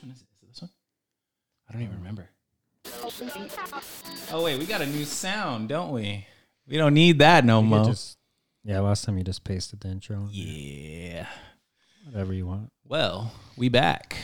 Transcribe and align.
which 0.00 0.06
one 0.06 0.12
is 0.14 0.22
it? 0.22 0.26
Is 0.36 0.42
it 0.42 0.48
this 0.48 0.62
one? 0.62 0.70
I 1.68 1.72
don't 1.72 1.82
even 1.82 1.96
remember. 1.98 2.28
Oh 4.32 4.42
wait, 4.44 4.58
we 4.58 4.66
got 4.66 4.80
a 4.80 4.86
new 4.86 5.04
sound, 5.04 5.68
don't 5.68 5.92
we? 5.92 6.26
We 6.66 6.76
don't 6.76 6.94
need 6.94 7.18
that 7.18 7.44
no 7.44 7.60
You 7.60 7.66
more. 7.66 7.84
just 7.84 8.16
yeah. 8.64 8.80
Last 8.80 9.04
time 9.04 9.18
you 9.18 9.24
just 9.24 9.44
pasted 9.44 9.80
the 9.80 9.88
intro. 9.88 10.28
Yeah. 10.30 11.26
Whatever 12.06 12.32
you 12.32 12.46
want. 12.46 12.70
Well, 12.86 13.32
we 13.56 13.68
back. 13.68 14.16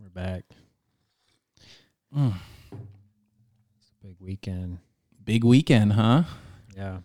We're 0.00 0.08
back. 0.08 0.44
Mm. 2.16 2.34
It's 2.72 3.90
a 3.90 4.06
big 4.06 4.16
weekend. 4.20 4.78
Big 5.24 5.44
weekend, 5.44 5.94
huh? 5.94 6.24
Yeah. 6.76 6.98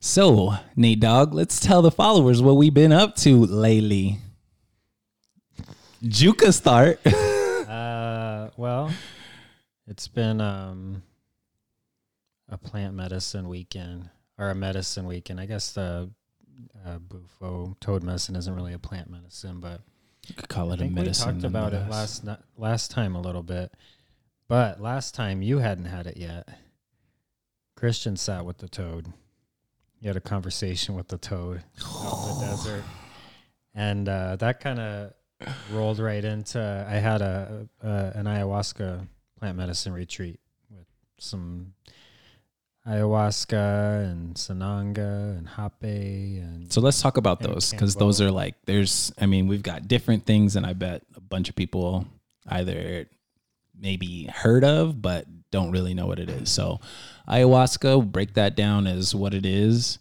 So, 0.00 0.54
Nate 0.76 1.00
Dog, 1.00 1.34
let's 1.34 1.58
tell 1.60 1.82
the 1.82 1.90
followers 1.90 2.40
what 2.40 2.56
we've 2.56 2.74
been 2.74 2.92
up 2.92 3.16
to 3.16 3.44
lately. 3.44 4.18
Juka 6.02 6.52
start. 6.52 7.00
Uh, 7.68 8.48
well, 8.56 8.90
it's 9.86 10.08
been 10.08 10.40
um 10.40 11.02
a 12.48 12.56
plant 12.56 12.94
medicine 12.94 13.46
weekend 13.46 14.08
or 14.38 14.48
a 14.48 14.54
medicine 14.54 15.04
weekend. 15.06 15.38
I 15.38 15.44
guess 15.44 15.72
the 15.72 16.08
uh, 16.86 16.96
bufo 16.98 17.76
toad 17.78 18.02
medicine 18.02 18.36
isn't 18.36 18.54
really 18.54 18.72
a 18.72 18.78
plant 18.78 19.10
medicine, 19.10 19.60
but 19.60 19.82
You 20.26 20.34
could 20.34 20.48
call 20.48 20.70
I 20.70 20.74
it 20.74 20.76
a 20.76 20.78
think 20.84 20.92
we 20.92 21.02
medicine. 21.02 21.34
talked 21.34 21.44
about 21.44 21.74
it 21.74 21.90
last 21.90 22.24
last 22.56 22.90
time 22.90 23.14
a 23.14 23.20
little 23.20 23.42
bit, 23.42 23.70
but 24.48 24.80
last 24.80 25.14
time 25.14 25.42
you 25.42 25.58
hadn't 25.58 25.84
had 25.84 26.06
it 26.06 26.16
yet. 26.16 26.48
Christian 27.76 28.16
sat 28.16 28.46
with 28.46 28.58
the 28.58 28.68
toad. 28.68 29.12
You 30.00 30.08
had 30.08 30.16
a 30.16 30.20
conversation 30.22 30.94
with 30.94 31.08
the 31.08 31.18
toad 31.18 31.64
out 31.84 32.28
in 32.30 32.34
the 32.40 32.46
desert, 32.46 32.84
and 33.74 34.08
uh, 34.08 34.36
that 34.36 34.60
kind 34.60 34.78
of 34.78 35.12
rolled 35.72 35.98
right 35.98 36.24
into. 36.24 36.86
I 36.88 36.94
had 36.94 37.22
a, 37.22 37.68
a 37.82 38.12
an 38.14 38.26
ayahuasca 38.26 39.06
plant 39.38 39.56
medicine 39.56 39.92
retreat 39.92 40.40
with 40.70 40.86
some 41.18 41.74
ayahuasca 42.86 44.10
and 44.10 44.34
sananga 44.34 45.36
and 45.36 45.48
hape 45.48 46.42
and 46.42 46.72
So 46.72 46.80
let's 46.80 47.00
talk 47.02 47.16
about 47.16 47.40
those 47.40 47.70
because 47.70 47.94
those 47.94 48.20
are 48.20 48.30
like 48.30 48.54
there's 48.64 49.12
I 49.20 49.26
mean 49.26 49.46
we've 49.46 49.62
got 49.62 49.88
different 49.88 50.24
things 50.24 50.56
and 50.56 50.64
I 50.64 50.72
bet 50.72 51.02
a 51.14 51.20
bunch 51.20 51.48
of 51.48 51.56
people 51.56 52.06
either 52.46 53.06
maybe 53.78 54.24
heard 54.24 54.64
of 54.64 55.00
but 55.00 55.26
don't 55.50 55.70
really 55.70 55.94
know 55.94 56.06
what 56.06 56.18
it 56.18 56.30
is. 56.30 56.50
So 56.50 56.80
ayahuasca 57.28 58.10
break 58.10 58.34
that 58.34 58.56
down 58.56 58.86
as 58.86 59.14
what 59.14 59.34
it 59.34 59.44
is. 59.44 59.98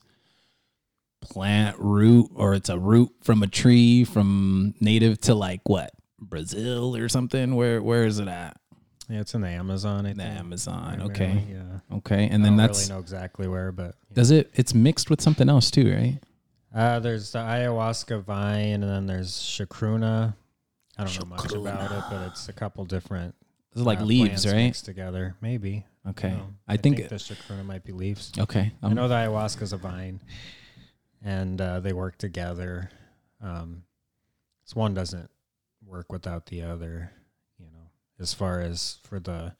Plant 1.30 1.78
root 1.80 2.30
or 2.36 2.54
it's 2.54 2.70
a 2.70 2.78
root 2.80 3.10
from 3.22 3.44
a 3.44 3.48
tree 3.48 4.04
from 4.04 4.74
native 4.80 5.20
to 5.22 5.36
like 5.36 5.62
what? 5.68 5.92
Brazil 6.20 6.96
or 6.96 7.10
something? 7.10 7.56
Where 7.56 7.82
where 7.82 8.06
is 8.06 8.20
it 8.20 8.28
at? 8.28 8.58
yeah, 9.10 9.22
it's 9.22 9.34
in 9.34 9.42
the 9.42 9.48
Amazon. 9.50 10.06
I 10.06 10.14
The 10.14 10.24
think. 10.24 10.40
Amazon. 10.40 10.84
primarily, 11.00 11.12
Okay. 11.14 11.44
Yeah. 11.52 11.98
Okay. 11.98 12.24
And 12.30 12.44
I 12.44 12.48
then 12.48 12.58
don't 12.58 12.58
that's 12.58 12.80
really 12.88 12.96
know 12.96 13.00
exactly 13.00 13.48
where, 13.48 13.72
but 13.72 13.96
does 14.14 14.32
it 14.32 14.50
it's 14.56 14.74
mixed 14.74 15.10
with 15.10 15.22
something 15.22 15.48
else 15.50 15.70
too, 15.72 15.92
right? 15.94 16.20
uh, 16.76 17.00
there's 17.00 17.32
the 17.32 17.40
ayahuasca 17.40 18.24
vine, 18.24 18.84
and 18.84 18.90
then 18.92 19.06
there's 19.08 19.32
chacruna. 19.34 20.36
I 20.98 21.04
don't 21.04 21.20
know 21.20 21.36
much 21.36 21.54
about 21.54 21.92
it, 21.92 22.04
but 22.10 22.28
it's 22.28 22.50
a 22.50 22.54
couple 22.54 22.84
different 22.86 23.36
It's 23.74 23.82
like 23.82 24.00
uh, 24.00 24.04
leaves, 24.06 24.46
right? 24.46 24.56
mixed 24.56 24.86
together. 24.86 25.36
Maybe. 25.42 25.86
Okay. 26.10 26.32
No, 26.32 26.48
I, 26.68 26.78
think, 26.78 26.98
the 27.10 27.16
chacruna 27.16 27.64
might 27.66 27.84
be 27.84 27.92
leaves. 27.92 28.32
okay. 28.40 28.72
I 28.82 28.86
I'm- 28.88 28.96
know 28.96 29.08
the 29.08 29.14
ayahuasca's 29.16 29.74
a 29.74 29.78
vine, 29.78 30.20
and 31.24 31.60
uh, 31.60 31.80
they 31.80 31.94
work 31.94 32.18
together. 32.18 32.90
Um, 33.42 33.84
so 34.66 34.80
one 34.80 34.94
doesn't 34.94 35.30
work 35.86 36.12
without 36.12 36.48
the 36.48 36.62
other. 36.62 37.12
You 37.60 37.66
know, 37.66 37.90
as 38.20 38.34
far 38.34 38.60
as 38.60 38.98
for 39.04 39.20
the 39.20 39.54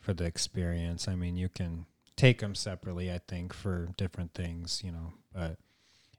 for 0.00 0.12
the 0.12 0.24
experience, 0.24 1.06
I 1.06 1.14
mean, 1.14 1.36
you 1.36 1.48
can 1.48 1.86
take 2.16 2.40
them 2.40 2.54
separately. 2.54 3.12
I 3.12 3.20
think 3.28 3.52
for 3.52 3.88
different 3.96 4.34
things, 4.34 4.82
you 4.84 4.90
know, 4.90 5.12
but 5.32 5.58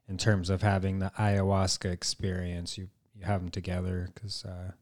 in 0.08 0.16
terms 0.16 0.50
of 0.50 0.62
having 0.62 0.98
the 0.98 1.12
ayahuasca 1.18 1.90
experience, 1.90 2.78
you 2.78 2.88
you 3.14 3.24
have 3.24 3.40
them 3.40 3.50
together 3.50 4.08
because. 4.14 4.44
Uh, 4.44 4.72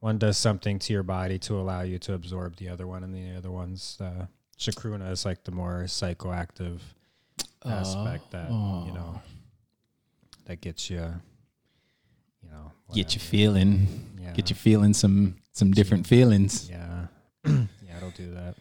one 0.00 0.18
does 0.18 0.36
something 0.36 0.80
to 0.80 0.92
your 0.92 1.04
body 1.04 1.38
to 1.38 1.54
allow 1.54 1.82
you 1.82 1.96
to 1.96 2.14
absorb 2.14 2.56
the 2.56 2.68
other 2.68 2.88
one, 2.88 3.04
and 3.04 3.14
the 3.14 3.36
other 3.36 3.52
one's 3.52 3.98
uh, 4.00 4.26
chacruna 4.58 5.12
is 5.12 5.24
like 5.24 5.44
the 5.44 5.52
more 5.52 5.84
psychoactive 5.84 6.80
aspect 7.64 8.30
that 8.32 8.48
Oh. 8.50 8.84
you 8.86 8.92
know 8.92 9.20
that 10.46 10.60
gets 10.60 10.90
you 10.90 10.98
you 12.42 12.50
know 12.50 12.72
get 12.94 13.14
you 13.14 13.20
feeling. 13.20 14.08
Yeah. 14.20 14.32
Get 14.32 14.50
you 14.50 14.56
feeling 14.56 14.94
some 14.94 15.36
some 15.52 15.72
different 15.72 16.06
feelings. 16.06 16.70
Yeah. 16.70 17.06
Yeah 17.46 17.96
it'll 17.98 18.10
do 18.10 18.32
that. 18.34 18.54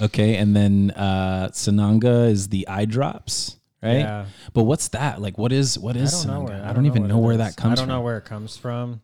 Okay 0.00 0.36
and 0.36 0.54
then 0.56 0.92
uh 0.92 1.48
sananga 1.52 2.30
is 2.30 2.48
the 2.48 2.66
eye 2.68 2.84
drops 2.86 3.56
right? 3.82 3.98
Yeah. 3.98 4.26
But 4.54 4.64
what's 4.64 4.88
that? 4.88 5.20
Like 5.20 5.38
what 5.38 5.52
is 5.52 5.78
what 5.78 5.96
is 5.96 6.24
I 6.24 6.28
don't 6.28 6.34
know 6.34 6.44
where 6.50 6.64
i 6.64 6.72
don't, 6.72 6.86
even 6.86 7.02
what 7.02 7.08
know 7.08 7.18
it 7.18 7.22
where 7.22 7.32
is. 7.32 7.38
that 7.38 7.56
comes 7.56 7.60
from. 7.60 7.70
I 7.72 7.74
don't 7.76 7.86
from. 7.86 7.88
know 7.96 8.00
where 8.02 8.18
it 8.18 8.24
comes 8.24 8.56
from. 8.56 9.00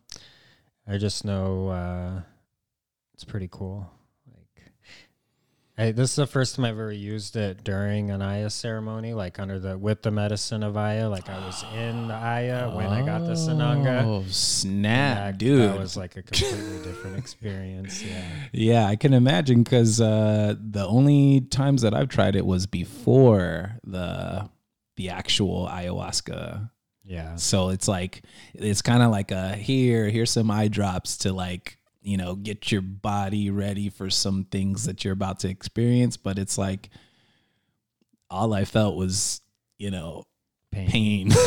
I 0.87 0.97
just 0.97 1.23
know 1.25 1.69
uh 1.69 2.21
it's 3.13 3.23
pretty 3.23 3.47
cool 3.51 3.89
I, 5.77 5.91
this 5.91 6.11
is 6.11 6.15
the 6.15 6.25
first 6.25 6.55
time 6.55 6.63
I've 6.63 6.71
ever 6.71 6.91
used 6.91 7.35
it 7.35 7.63
during 7.65 8.09
an 8.09 8.21
Aya 8.21 8.49
ceremony, 8.49 9.13
like 9.13 9.39
under 9.39 9.59
the 9.59 9.77
with 9.77 10.03
the 10.03 10.11
medicine 10.11 10.63
of 10.63 10.77
Aya. 10.77 11.09
Like 11.09 11.29
I 11.29 11.45
was 11.45 11.65
in 11.75 12.07
the 12.07 12.13
Aya 12.13 12.73
when 12.73 12.87
I 12.87 13.05
got 13.05 13.25
the 13.25 13.33
Sananga. 13.33 14.03
oh 14.05 14.23
snap 14.29 15.17
that, 15.17 15.37
dude 15.37 15.69
that 15.69 15.77
was 15.77 15.97
like 15.97 16.15
a 16.15 16.21
completely 16.23 16.81
different 16.83 17.17
experience. 17.17 18.01
Yeah. 18.01 18.31
yeah 18.53 18.87
i 18.87 18.95
can 18.95 19.13
imagine 19.13 19.63
because 19.63 19.99
uh 19.99 20.55
the 20.57 20.85
only 20.87 21.41
times 21.41 21.81
that 21.81 21.93
i've 21.93 22.07
tried 22.09 22.35
it 22.37 22.45
was 22.45 22.65
before 22.67 23.77
the 23.83 24.49
the 24.95 25.09
actual 25.09 25.67
ayahuasca 25.67 26.69
Yeah. 27.03 27.35
So 27.35 27.69
it's 27.69 27.87
like 27.87 28.23
it's 28.53 28.81
kind 28.81 29.03
of 29.03 29.11
like 29.11 29.31
a 29.31 29.55
here, 29.55 30.09
here's 30.09 30.31
some 30.31 30.49
eye 30.49 30.69
drops 30.69 31.17
to 31.17 31.33
like, 31.33 31.77
you 32.05 32.17
know, 32.17 32.35
get 32.35 32.71
your 32.71 32.81
body 32.81 33.49
ready 33.49 33.89
for 33.89 34.09
some 34.11 34.45
things 34.45 34.85
that 34.85 35.03
you're 35.03 35.13
about 35.13 35.39
to 35.39 35.49
experience, 35.49 36.17
but 36.17 36.37
it's 36.37 36.57
like 36.57 36.89
all 38.29 38.53
I 38.53 38.63
felt 38.65 38.95
was, 38.95 39.41
you 39.79 39.89
know, 39.89 40.23
Pain. 40.71 41.31
pain. 41.31 41.31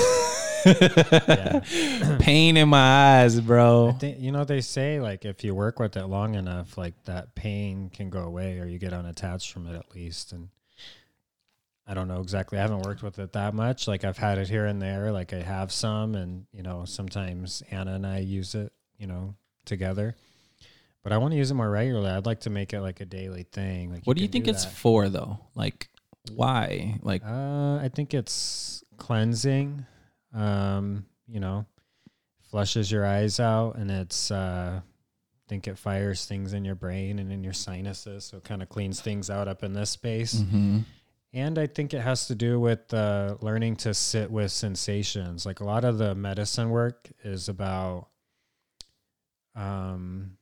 pain 2.19 2.57
in 2.57 2.69
my 2.69 3.21
eyes, 3.21 3.41
bro. 3.41 3.95
think 3.99 4.19
you 4.19 4.33
know 4.33 4.45
they 4.45 4.61
say 4.61 5.01
like 5.01 5.25
if 5.25 5.45
you 5.45 5.55
work 5.55 5.79
with 5.79 5.97
it 5.97 6.07
long 6.07 6.35
enough, 6.35 6.77
like 6.77 6.95
that 7.05 7.35
pain 7.35 7.91
can 7.91 8.11
go 8.11 8.23
away 8.23 8.59
or 8.59 8.67
you 8.67 8.79
get 8.79 8.93
unattached 8.93 9.53
from 9.53 9.67
it 9.67 9.77
at 9.77 9.95
least. 9.95 10.33
And 10.33 10.49
I 11.87 11.95
don't 11.95 12.09
know 12.09 12.21
exactly. 12.21 12.59
I 12.59 12.63
haven't 12.63 12.83
worked 12.83 13.03
with 13.03 13.19
it 13.19 13.33
that 13.33 13.55
much. 13.55 13.87
Like 13.87 14.03
I've 14.05 14.19
had 14.19 14.39
it 14.39 14.49
here 14.49 14.67
and 14.67 14.83
there. 14.83 15.13
Like 15.13 15.33
I 15.33 15.43
have 15.43 15.71
some, 15.71 16.15
and 16.15 16.47
you 16.53 16.63
know 16.63 16.85
sometimes 16.85 17.63
Anna 17.71 17.95
and 17.95 18.07
I 18.07 18.19
use 18.19 18.55
it, 18.55 18.73
you 18.99 19.07
know, 19.07 19.35
together. 19.65 20.17
But 21.05 21.13
I 21.13 21.19
want 21.19 21.33
to 21.33 21.39
use 21.39 21.51
it 21.51 21.55
more 21.55 21.71
regularly. 21.71 22.11
I'd 22.11 22.27
like 22.27 22.41
to 22.41 22.51
make 22.51 22.73
it 22.73 22.81
like 22.81 23.01
a 23.01 23.07
daily 23.07 23.45
thing. 23.45 23.93
Like 23.93 24.05
What 24.05 24.17
do 24.17 24.23
you 24.23 24.29
think 24.29 24.49
it's 24.49 24.65
that. 24.65 24.75
for 24.75 25.09
though? 25.09 25.39
Like 25.55 25.89
why? 26.33 26.99
Like 27.03 27.23
Uh, 27.25 27.77
I 27.77 27.91
think 27.95 28.15
it's 28.15 28.83
cleansing. 28.97 29.87
Um, 30.35 31.07
you 31.27 31.41
know, 31.41 31.65
flushes 32.51 32.91
your 32.93 33.07
eyes 33.07 33.41
out, 33.41 33.77
and 33.77 33.91
it's. 33.91 34.31
Uh, 34.31 34.81
I 34.83 35.49
think 35.49 35.67
it 35.67 35.79
fires 35.79 36.27
things 36.27 36.53
in 36.53 36.63
your 36.67 36.75
brain 36.75 37.19
and 37.19 37.33
in 37.33 37.43
your 37.43 37.55
sinuses, 37.55 38.25
so 38.27 38.37
it 38.37 38.45
kind 38.45 38.63
of 38.63 38.69
cleans 38.69 39.01
things 39.01 39.31
out 39.31 39.49
up 39.49 39.63
in 39.63 39.73
this 39.73 39.89
space. 39.89 40.35
mhm. 40.35 40.85
And 41.33 41.59
I 41.59 41.67
think 41.67 41.93
it 41.95 42.01
has 42.01 42.27
to 42.29 42.35
do 42.35 42.59
with 42.61 42.93
uh, 42.93 43.37
learning 43.41 43.77
to 43.77 43.93
sit 43.95 44.31
with 44.31 44.51
sensations. 44.53 45.45
Like 45.47 45.61
a 45.61 45.65
lot 45.65 45.85
of 45.85 45.97
the 45.99 46.15
medicine 46.15 46.71
work 46.71 47.11
is 47.23 47.49
about 47.49 48.09
um, 49.55 50.38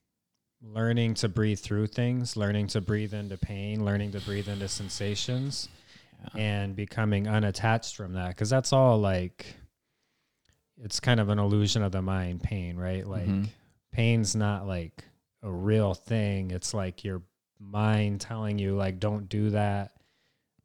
learning 0.72 1.14
to 1.14 1.28
breathe 1.28 1.58
through 1.60 1.86
things, 1.86 2.36
learning 2.36 2.66
to 2.68 2.80
breathe 2.80 3.14
into 3.14 3.36
pain, 3.36 3.84
learning 3.84 4.12
to 4.12 4.20
breathe 4.20 4.48
into 4.48 4.68
sensations, 4.68 5.68
Yeah. 6.34 6.40
and 6.40 6.76
becoming 6.76 7.28
unattached 7.28 7.94
from 7.96 8.14
that. 8.14 8.28
Because 8.28 8.50
that's 8.50 8.72
all 8.72 8.98
like, 8.98 9.56
it's 10.82 11.00
kind 11.00 11.20
of 11.20 11.28
an 11.28 11.38
illusion 11.38 11.82
of 11.82 11.92
the 11.92 12.02
mind, 12.02 12.42
pain, 12.42 12.76
right? 12.76 13.06
Like, 13.06 13.26
Mhm. 13.28 13.48
pain's 13.92 14.34
not 14.36 14.66
like 14.66 15.04
a 15.42 15.50
real 15.50 15.94
thing. 15.94 16.50
It's 16.50 16.74
like 16.74 17.04
your 17.04 17.22
mind 17.58 18.20
telling 18.20 18.58
you, 18.58 18.74
like, 18.76 18.98
don't 19.00 19.28
do 19.28 19.50
that. 19.50 19.92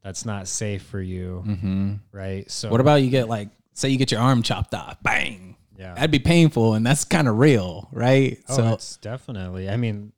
That's 0.04 0.25
not 0.25 0.47
safe 0.47 0.81
for 0.83 1.01
you, 1.01 1.44
Mhm. 1.45 2.00
right? 2.12 2.50
So, 2.50 2.69
What 2.69 2.81
about 2.81 2.95
you 3.04 3.09
get 3.09 3.30
like 3.30 3.50
say 3.74 3.89
you 3.89 3.97
get 3.97 4.12
your 4.12 4.19
arm 4.19 4.42
chopped 4.44 4.74
off, 4.74 5.01
bang. 5.01 5.50
Yeah? 5.77 5.94
That'd 5.95 6.12
be 6.12 6.19
painful 6.19 6.73
and 6.73 6.85
that's 6.85 7.03
kind 7.06 7.27
of 7.27 7.38
real, 7.38 7.89
right? 7.91 8.38
Oh, 8.50 8.56
so 8.56 8.73
it's 8.73 8.97
definitely. 8.97 9.69
I 9.69 9.77
mean, 9.77 10.12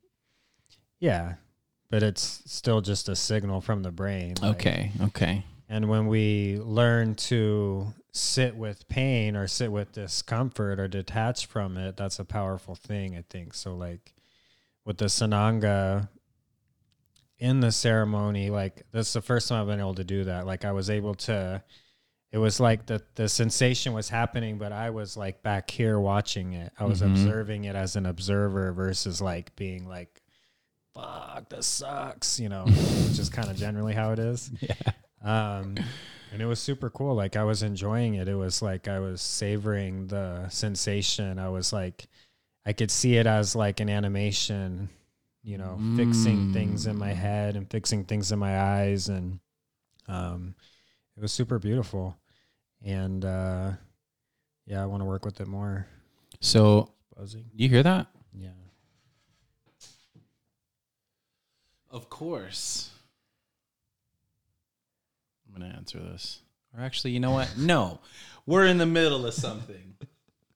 yeah, 1.00 1.36
but 1.90 2.04
it's 2.04 2.42
still 2.46 2.82
just 2.82 3.10
a 3.10 3.16
signal 3.16 3.62
from 3.62 3.84
the 3.84 3.92
brain. 3.92 4.36
like- 4.42 4.56
okay, 4.56 4.92
okay. 5.02 5.46
And 5.70 5.90
when 5.90 6.08
we 6.08 6.60
learn 6.60 7.16
to 7.16 7.94
sit 8.12 8.56
with 8.56 8.88
pain 8.90 9.36
or 9.36 9.48
sit 9.48 9.72
with 9.72 9.92
discomfort 9.94 10.80
or 10.80 10.88
detach 10.88 11.48
from 11.48 11.78
it, 11.78 11.98
that's 11.98 12.20
a 12.20 12.26
powerful 12.26 12.76
thing, 12.76 13.16
I 13.18 13.24
think. 13.28 13.54
So 13.56 13.74
like 13.76 14.14
with 14.86 14.98
the 14.98 15.06
Sananga 15.06 16.10
in 17.40 17.60
the 17.60 17.72
ceremony, 17.72 18.50
like 18.50 18.84
that's 18.92 19.14
the 19.14 19.22
first 19.22 19.48
time 19.50 19.62
I've 19.62 19.68
been 19.68 19.80
able 19.80 19.96
to 19.96 20.04
do 20.04 20.26
that. 20.26 20.46
Like 20.46 20.64
I 20.64 20.72
was 20.74 20.90
able 20.90 21.16
to 21.16 21.64
it 22.34 22.38
was 22.40 22.60
like 22.60 22.86
the 22.88 23.02
the 23.16 23.30
sensation 23.30 23.94
was 23.94 24.10
happening, 24.10 24.58
but 24.58 24.74
I 24.74 24.90
was 24.90 25.16
like 25.16 25.42
back 25.44 25.70
here 25.72 26.00
watching 26.00 26.52
it. 26.54 26.74
I 26.78 26.84
was 26.86 27.02
Mhm. 27.02 27.12
observing 27.12 27.64
it 27.66 27.76
as 27.78 27.96
an 27.96 28.06
observer 28.06 28.74
versus 28.74 29.22
like 29.22 29.56
being 29.56 29.88
like, 29.88 30.22
fuck, 30.94 31.48
this 31.50 31.66
sucks, 31.68 32.40
you 32.40 32.50
know, 32.50 32.66
which 32.66 33.20
is 33.20 33.30
kind 33.30 33.50
of 33.50 33.56
generally 33.56 33.94
how 33.94 34.12
it 34.12 34.20
is. 34.20 34.52
Yeah. 34.62 34.92
Um, 35.24 35.76
and 36.34 36.42
it 36.42 36.46
was 36.46 36.60
super 36.60 36.90
cool. 36.90 37.16
Like 37.16 37.38
I 37.38 37.44
was 37.46 37.64
enjoying 37.64 38.16
it. 38.16 38.28
It 38.28 38.36
was 38.36 38.62
like 38.62 38.88
I 38.90 39.00
was 39.00 39.22
savoring 39.22 40.08
the 40.08 40.50
sensation. 40.50 41.40
I 41.40 41.48
was 41.50 41.72
like, 41.72 42.08
I 42.66 42.74
could 42.74 42.92
see 42.92 43.16
it 43.18 43.26
as 43.28 43.56
like 43.56 43.80
an 43.80 43.90
animation, 43.90 44.90
you 45.44 45.58
know, 45.58 45.80
fixing 45.96 46.52
things 46.52 46.88
in 46.88 46.98
my 46.98 47.12
Mm. 47.12 47.16
head 47.16 47.56
and 47.56 47.70
fixing 47.70 48.04
things 48.06 48.32
in 48.32 48.40
my 48.40 48.60
eyes. 48.60 49.08
And 49.10 49.40
um, 50.08 50.56
it 51.16 51.22
was 51.22 51.32
super 51.32 51.60
beautiful. 51.60 52.18
And 52.84 53.24
uh, 53.24 53.72
yeah, 54.66 54.82
I 54.82 54.86
want 54.86 55.02
to 55.02 55.06
work 55.06 55.26
with 55.26 55.40
it 55.40 55.48
more. 55.48 55.88
So 56.40 56.92
Buzzing. 57.18 57.46
you 57.56 57.70
hear 57.70 57.84
that? 57.84 58.08
Yeah. 58.38 58.50
Of 61.90 62.10
course. 62.10 62.90
I'm 65.48 65.62
gonna 65.62 65.74
answer 65.76 66.00
this. 66.00 66.40
Or 66.76 66.84
actually, 66.84 67.12
you 67.12 67.20
know 67.20 67.32
what? 67.32 67.54
No, 67.58 68.00
we're 68.46 68.66
in 68.66 68.80
the 68.80 68.86
middle 68.86 69.26
of 69.26 69.34
something. 69.34 69.96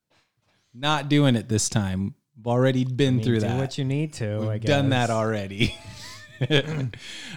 Not 0.74 1.08
doing 1.08 1.36
it 1.36 1.48
this 1.48 1.68
time. 1.68 2.14
We've 2.36 2.46
already 2.48 2.84
been 2.84 3.14
I 3.14 3.16
mean, 3.16 3.24
through 3.24 3.34
do 3.36 3.40
that. 3.48 3.58
what 3.58 3.78
you 3.78 3.84
need 3.84 4.12
to. 4.14 4.48
We've 4.48 4.60
done 4.60 4.90
that 4.90 5.10
already. 5.10 5.74
All 6.50 6.58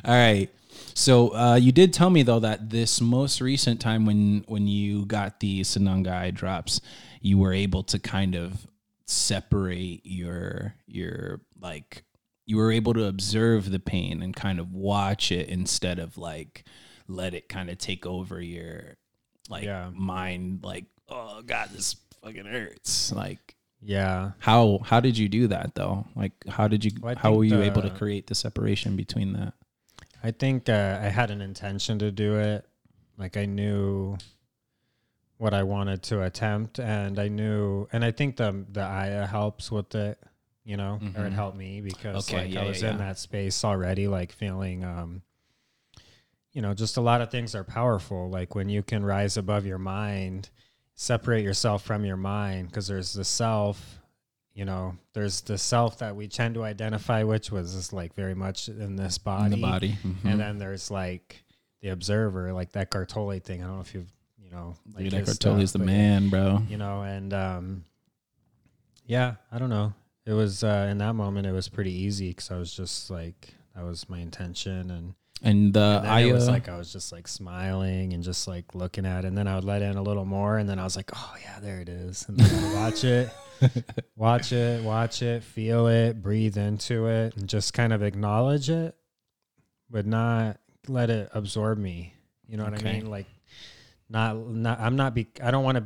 right. 0.05 0.49
So 0.93 1.35
uh, 1.35 1.55
you 1.55 1.71
did 1.71 1.93
tell 1.93 2.09
me 2.09 2.23
though 2.23 2.39
that 2.39 2.69
this 2.69 3.01
most 3.01 3.41
recent 3.41 3.79
time 3.81 4.05
when 4.05 4.43
when 4.47 4.67
you 4.67 5.05
got 5.05 5.39
the 5.39 5.61
Sananga 5.61 6.11
eye 6.11 6.31
drops, 6.31 6.81
you 7.21 7.37
were 7.37 7.53
able 7.53 7.83
to 7.83 7.99
kind 7.99 8.35
of 8.35 8.67
separate 9.05 10.01
your 10.05 10.73
your 10.87 11.41
like 11.59 12.03
you 12.45 12.57
were 12.57 12.71
able 12.71 12.93
to 12.93 13.05
observe 13.05 13.69
the 13.69 13.79
pain 13.79 14.21
and 14.23 14.35
kind 14.35 14.59
of 14.59 14.73
watch 14.73 15.31
it 15.31 15.47
instead 15.49 15.99
of 15.99 16.17
like 16.17 16.63
let 17.07 17.33
it 17.33 17.47
kind 17.49 17.69
of 17.69 17.77
take 17.77 18.05
over 18.05 18.41
your 18.41 18.95
like 19.49 19.63
Yeah. 19.65 19.89
mind 19.93 20.61
like 20.63 20.85
oh 21.09 21.41
god 21.45 21.69
this 21.73 21.95
fucking 22.23 22.45
hurts 22.45 23.11
like 23.11 23.55
Yeah. 23.81 24.31
how 24.39 24.79
how 24.83 24.99
did 25.01 25.17
you 25.17 25.27
do 25.27 25.47
that 25.47 25.75
though? 25.75 26.05
Like 26.15 26.31
how 26.47 26.67
did 26.67 26.85
you 26.85 26.91
Well, 27.01 27.15
how 27.17 27.33
were 27.33 27.43
you 27.43 27.61
able 27.61 27.81
to 27.81 27.89
create 27.89 28.27
the 28.27 28.35
separation 28.35 28.95
between 28.95 29.33
that? 29.33 29.53
I 30.23 30.31
think 30.31 30.69
uh, 30.69 30.99
I 31.01 31.05
had 31.09 31.31
an 31.31 31.41
intention 31.41 31.99
to 31.99 32.11
do 32.11 32.35
it. 32.35 32.65
Like 33.17 33.37
I 33.37 33.45
knew 33.45 34.17
what 35.37 35.53
I 35.53 35.63
wanted 35.63 36.03
to 36.03 36.21
attempt, 36.23 36.79
and 36.79 37.17
I 37.19 37.27
knew, 37.27 37.87
and 37.91 38.05
I 38.05 38.11
think 38.11 38.37
the 38.37 38.65
the 38.71 38.81
Aya 38.83 39.25
helps 39.25 39.71
with 39.71 39.93
it, 39.95 40.19
you 40.63 40.77
know, 40.77 40.99
or 41.15 41.25
it 41.25 41.31
Mhm. 41.31 41.33
helped 41.33 41.57
me 41.57 41.81
because 41.81 42.29
Okay, 42.29 42.43
like 42.45 42.53
yeah, 42.53 42.61
I 42.61 42.65
was 42.67 42.81
yeah, 42.83 42.91
in 42.91 42.99
yeah. 42.99 43.05
that 43.07 43.17
space 43.17 43.63
already, 43.65 44.07
like 44.07 44.31
feeling, 44.31 44.83
um, 44.83 45.23
you 46.51 46.61
know, 46.61 46.73
just 46.73 46.97
a 46.97 47.01
lot 47.01 47.21
of 47.21 47.31
things 47.31 47.55
are 47.55 47.63
powerful. 47.63 48.29
Like 48.29 48.53
when 48.53 48.69
you 48.69 48.83
can 48.83 49.03
rise 49.03 49.37
above 49.37 49.65
your 49.65 49.79
mind, 49.79 50.49
separate 50.95 51.43
yourself 51.43 51.81
from 51.83 52.05
your 52.05 52.17
mind, 52.17 52.67
because 52.67 52.87
there's 52.87 53.13
the 53.13 53.23
self. 53.23 53.97
You 54.53 54.65
know, 54.65 54.97
there's 55.13 55.41
the 55.41 55.57
self 55.57 55.99
that 55.99 56.15
we 56.15 56.27
tend 56.27 56.55
to 56.55 56.63
identify, 56.63 57.23
which 57.23 57.51
was 57.51 57.73
just 57.73 57.93
like 57.93 58.13
very 58.15 58.35
much 58.35 58.67
in 58.67 58.95
this 58.97 59.17
body, 59.17 59.45
In 59.45 59.51
the 59.51 59.61
body. 59.61 59.97
Mhm. 60.03 60.25
and 60.25 60.39
then 60.39 60.57
there's 60.57 60.91
like 60.91 61.43
the 61.81 61.89
observer, 61.89 62.51
like 62.51 62.71
that 62.73 62.81
Eckhart 62.87 63.09
Tolle 63.09 63.39
thing. 63.39 63.63
I 63.63 63.67
don't 63.67 63.75
know 63.75 63.81
if 63.81 63.93
you've, 63.93 64.11
you 64.43 64.51
know, 64.51 64.75
like 64.93 65.05
Dude, 65.05 65.13
his 65.13 65.21
Eckhart 65.21 65.39
Tolle's 65.39 65.69
stuff, 65.69 65.79
the 65.79 65.85
man, 65.85 66.29
bro. 66.29 66.61
You 66.67 66.77
know, 66.77 67.01
and 67.03 67.33
um, 67.33 67.85
yeah, 69.05 69.35
I 69.51 69.57
don't 69.57 69.69
know. 69.69 69.93
It 70.25 70.33
was 70.33 70.63
uh, 70.63 70.87
in 70.91 70.97
that 70.99 71.13
moment, 71.13 71.47
it 71.47 71.51
was 71.53 71.67
pretty 71.69 71.93
easy 71.93 72.29
because 72.29 72.51
I 72.51 72.57
was 72.57 72.73
just 72.73 73.09
like, 73.09 73.55
that 73.75 73.83
was 73.83 74.07
my 74.09 74.19
intention, 74.19 74.91
and, 74.91 75.13
And 75.43 75.73
the 75.73 76.03
and 76.05 76.25
it 76.25 76.31
was 76.33 76.47
like 76.47 76.69
I 76.69 76.77
was 76.77 76.93
just 76.93 77.11
like 77.11 77.27
smiling 77.27 78.13
and 78.13 78.23
just 78.23 78.47
like 78.47 78.75
looking 78.75 79.05
at 79.07 79.25
it, 79.25 79.27
and 79.27 79.37
then 79.37 79.47
I 79.47 79.55
would 79.55 79.63
let 79.63 79.81
in 79.81 79.97
a 79.97 80.03
little 80.03 80.25
more, 80.25 80.57
and 80.57 80.69
then 80.69 80.77
I 80.77 80.83
was 80.83 80.95
like, 80.95 81.09
oh 81.15 81.35
yeah, 81.41 81.59
there 81.59 81.79
it 81.81 81.89
is, 81.89 82.25
and 82.27 82.37
then 82.37 82.73
watch 82.75 83.03
it. 83.03 83.29
watch 84.15 84.51
it, 84.51 84.83
watch 84.83 85.21
it, 85.21 85.43
feel 85.43 85.87
it, 85.87 86.21
breathe 86.21 86.57
into 86.57 87.07
it, 87.07 87.35
and 87.37 87.47
just 87.47 87.73
kind 87.73 87.91
of 87.93 88.03
acknowledge 88.03 88.69
it, 88.69 88.95
but 89.89 90.05
not 90.05 90.57
let 90.87 91.09
it 91.09 91.29
absorb 91.33 91.77
me. 91.77 92.13
You 92.47 92.57
know 92.57 92.63
what 92.65 92.73
Okay. 92.75 92.89
I 92.89 92.93
mean? 92.93 93.09
Like, 93.09 93.27
not, 94.09 94.37
not. 94.37 94.79
I'm 94.79 94.95
not. 94.95 95.15
Be. 95.15 95.27
I 95.41 95.51
don't 95.51 95.63
want 95.63 95.77
to. 95.77 95.85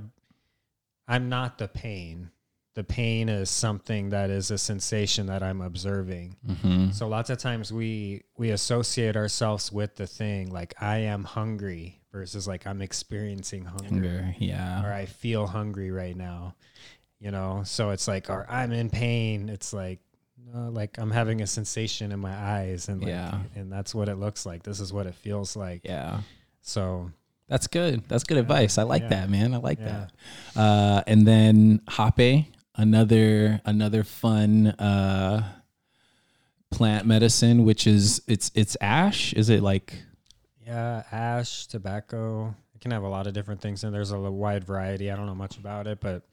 I'm 1.08 1.30
not 1.30 1.58
the 1.60 1.68
pain. 1.68 2.31
The 2.75 2.83
pain 2.83 3.30
is 3.30 3.50
something 3.50 4.10
that 4.10 4.30
is 4.30 4.51
a 4.51 4.57
sensation 4.57 5.27
that 5.27 5.42
I'm 5.42 5.62
observing. 5.62 6.36
Mhm. 6.48 6.94
So 6.94 7.07
lots 7.07 7.30
of 7.30 7.38
times 7.38 7.72
we 7.74 8.22
we 8.38 8.51
associate 8.51 9.16
ourselves 9.16 9.72
with 9.72 9.95
the 9.95 10.06
thing. 10.07 10.51
Like 10.51 10.74
I 10.81 10.98
am 11.00 11.24
hungry 11.24 12.01
versus 12.12 12.48
like 12.48 12.68
I'm 12.68 12.81
experiencing 12.81 13.66
hunger 13.66 13.88
Hunger, 13.88 14.36
yeah. 14.39 14.83
or 14.86 14.92
I 14.94 15.06
feel 15.06 15.48
hungry 15.48 15.89
right 15.92 16.16
now. 16.16 16.56
You 17.19 17.31
know, 17.31 17.63
so 17.65 17.89
it's 17.91 18.08
like, 18.10 18.29
or 18.29 18.46
I'm 18.50 18.72
in 18.74 18.89
pain. 18.89 19.48
It's 19.50 19.72
like, 19.74 20.00
no, 20.53 20.70
like 20.70 20.98
I'm 21.00 21.12
having 21.12 21.41
a 21.41 21.48
sensation 21.48 22.12
in 22.12 22.20
my 22.20 22.36
eyes, 22.36 22.89
and 22.89 23.00
like, 23.01 23.10
Yeah. 23.10 23.39
and 23.55 23.72
that's 23.72 23.96
what 23.96 24.10
it 24.10 24.15
looks 24.17 24.46
like. 24.46 24.63
This 24.63 24.79
is 24.82 24.91
what 24.94 25.08
it 25.08 25.15
feels 25.15 25.55
like. 25.55 25.82
Yeah. 25.86 26.20
So 26.62 27.12
That's 27.48 27.67
good. 27.67 28.03
That's 28.10 28.24
good 28.25 28.38
advice. 28.38 28.77
I 28.77 28.84
like 28.84 29.03
Yeah. 29.03 29.10
that, 29.10 29.29
man. 29.29 29.53
I 29.53 29.58
like 29.58 29.79
Yeah. 29.79 30.08
that. 30.55 30.60
Uh, 30.62 31.03
and 31.08 31.25
then 31.27 31.79
Hape, 31.89 32.48
another 32.77 33.62
another 33.65 34.03
fun 34.03 34.67
uh, 34.67 35.44
plant 36.72 37.05
medicine, 37.05 37.65
which 37.65 37.88
is 37.88 38.22
it's 38.27 38.51
it's 38.55 38.75
ash. 38.82 39.34
Is 39.34 39.50
it 39.50 39.62
like 39.62 40.03
yeah, 40.65 41.03
ash, 41.12 41.67
tobacco. 41.67 42.55
It 42.74 42.82
can 42.82 42.91
have 42.91 43.03
a 43.03 43.08
lot 43.08 43.27
of 43.27 43.34
different 43.34 43.62
things, 43.62 43.84
and 43.84 43.94
there's 43.94 44.12
a 44.12 44.20
wide 44.20 44.63
variety. 44.63 45.12
I 45.12 45.15
don't 45.15 45.27
know 45.27 45.36
much 45.36 45.58
about 45.58 45.88
it, 45.88 46.00
but 46.00 46.24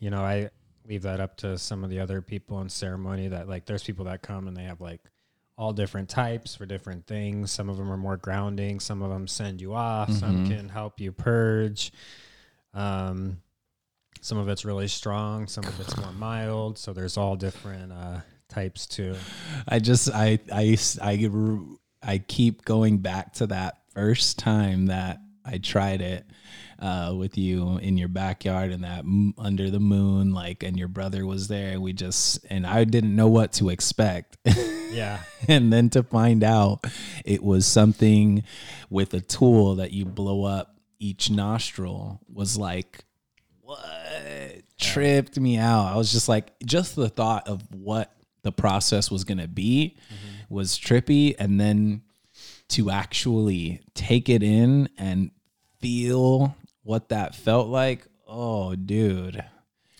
you 0.00 0.10
know, 0.10 0.22
I 0.22 0.50
leave 0.86 1.02
that 1.02 1.20
up 1.20 1.36
to 1.38 1.58
some 1.58 1.84
of 1.84 1.90
the 1.90 2.00
other 2.00 2.20
people 2.22 2.60
in 2.60 2.68
ceremony. 2.68 3.28
That 3.28 3.48
like, 3.48 3.66
there's 3.66 3.84
people 3.84 4.06
that 4.06 4.22
come 4.22 4.48
and 4.48 4.56
they 4.56 4.64
have 4.64 4.80
like 4.80 5.00
all 5.56 5.72
different 5.72 6.08
types 6.08 6.54
for 6.54 6.66
different 6.66 7.06
things. 7.06 7.50
Some 7.50 7.68
of 7.68 7.76
them 7.76 7.90
are 7.90 7.96
more 7.96 8.16
grounding. 8.16 8.78
Some 8.78 9.02
of 9.02 9.10
them 9.10 9.26
send 9.26 9.60
you 9.60 9.74
off. 9.74 10.12
Some 10.12 10.44
Mhm. 10.44 10.46
can 10.46 10.68
help 10.68 11.00
you 11.00 11.10
purge. 11.10 11.90
Um, 12.74 13.40
some 14.20 14.38
of 14.38 14.48
it's 14.48 14.64
really 14.64 14.88
strong. 14.88 15.46
Some 15.46 15.64
of 15.64 15.78
it's 15.80 15.96
more 15.96 16.12
mild. 16.12 16.78
So 16.78 16.92
there's 16.92 17.16
all 17.16 17.36
different 17.36 17.92
uh, 17.92 18.20
types 18.48 18.86
too. 18.86 19.16
I 19.66 19.78
just 19.78 20.10
I 20.12 20.38
I 20.52 20.76
I 21.02 21.30
I 22.02 22.18
keep 22.18 22.64
going 22.64 22.98
back 22.98 23.34
to 23.34 23.46
that 23.48 23.78
first 23.92 24.38
time 24.38 24.86
that 24.86 25.20
I 25.44 25.58
tried 25.58 26.00
it 26.00 26.26
uh, 26.78 27.14
with 27.16 27.38
you 27.38 27.78
in 27.78 27.96
your 27.96 28.08
backyard 28.08 28.70
and 28.70 28.84
that 28.84 29.00
m- 29.00 29.34
under 29.38 29.70
the 29.70 29.80
moon, 29.80 30.32
like, 30.32 30.62
and 30.62 30.78
your 30.78 30.88
brother 30.88 31.26
was 31.26 31.48
there. 31.48 31.72
And 31.72 31.82
we 31.82 31.92
just 31.92 32.44
and 32.50 32.66
I 32.66 32.84
didn't 32.84 33.16
know 33.16 33.28
what 33.28 33.52
to 33.54 33.70
expect. 33.70 34.36
Yeah. 34.90 35.20
and 35.48 35.72
then 35.72 35.90
to 35.90 36.02
find 36.02 36.42
out 36.42 36.84
it 37.24 37.42
was 37.42 37.66
something 37.66 38.44
with 38.90 39.12
a 39.14 39.20
tool 39.20 39.76
that 39.76 39.92
you 39.92 40.04
blow 40.04 40.44
up 40.44 40.78
each 40.98 41.30
nostril 41.30 42.20
was 42.32 42.56
like 42.56 43.04
what? 43.68 44.62
Tripped 44.80 45.38
me 45.38 45.58
out. 45.58 45.92
I 45.92 45.96
was 45.96 46.10
just 46.10 46.26
like 46.26 46.58
just 46.64 46.96
the 46.96 47.10
thought 47.10 47.48
of 47.48 47.62
what 47.70 48.14
the 48.42 48.50
process 48.50 49.10
was 49.10 49.24
going 49.24 49.38
to 49.38 49.48
be 49.48 49.96
was 50.48 50.78
trippy 50.78 51.34
and 51.38 51.60
then 51.60 52.00
to 52.68 52.90
actually 52.90 53.82
take 53.94 54.30
it 54.30 54.42
in 54.42 54.88
and 54.96 55.30
feel 55.80 56.56
what 56.82 57.10
that 57.10 57.34
felt 57.34 57.68
like 57.68 58.06
oh 58.26 58.74
dude. 58.74 59.44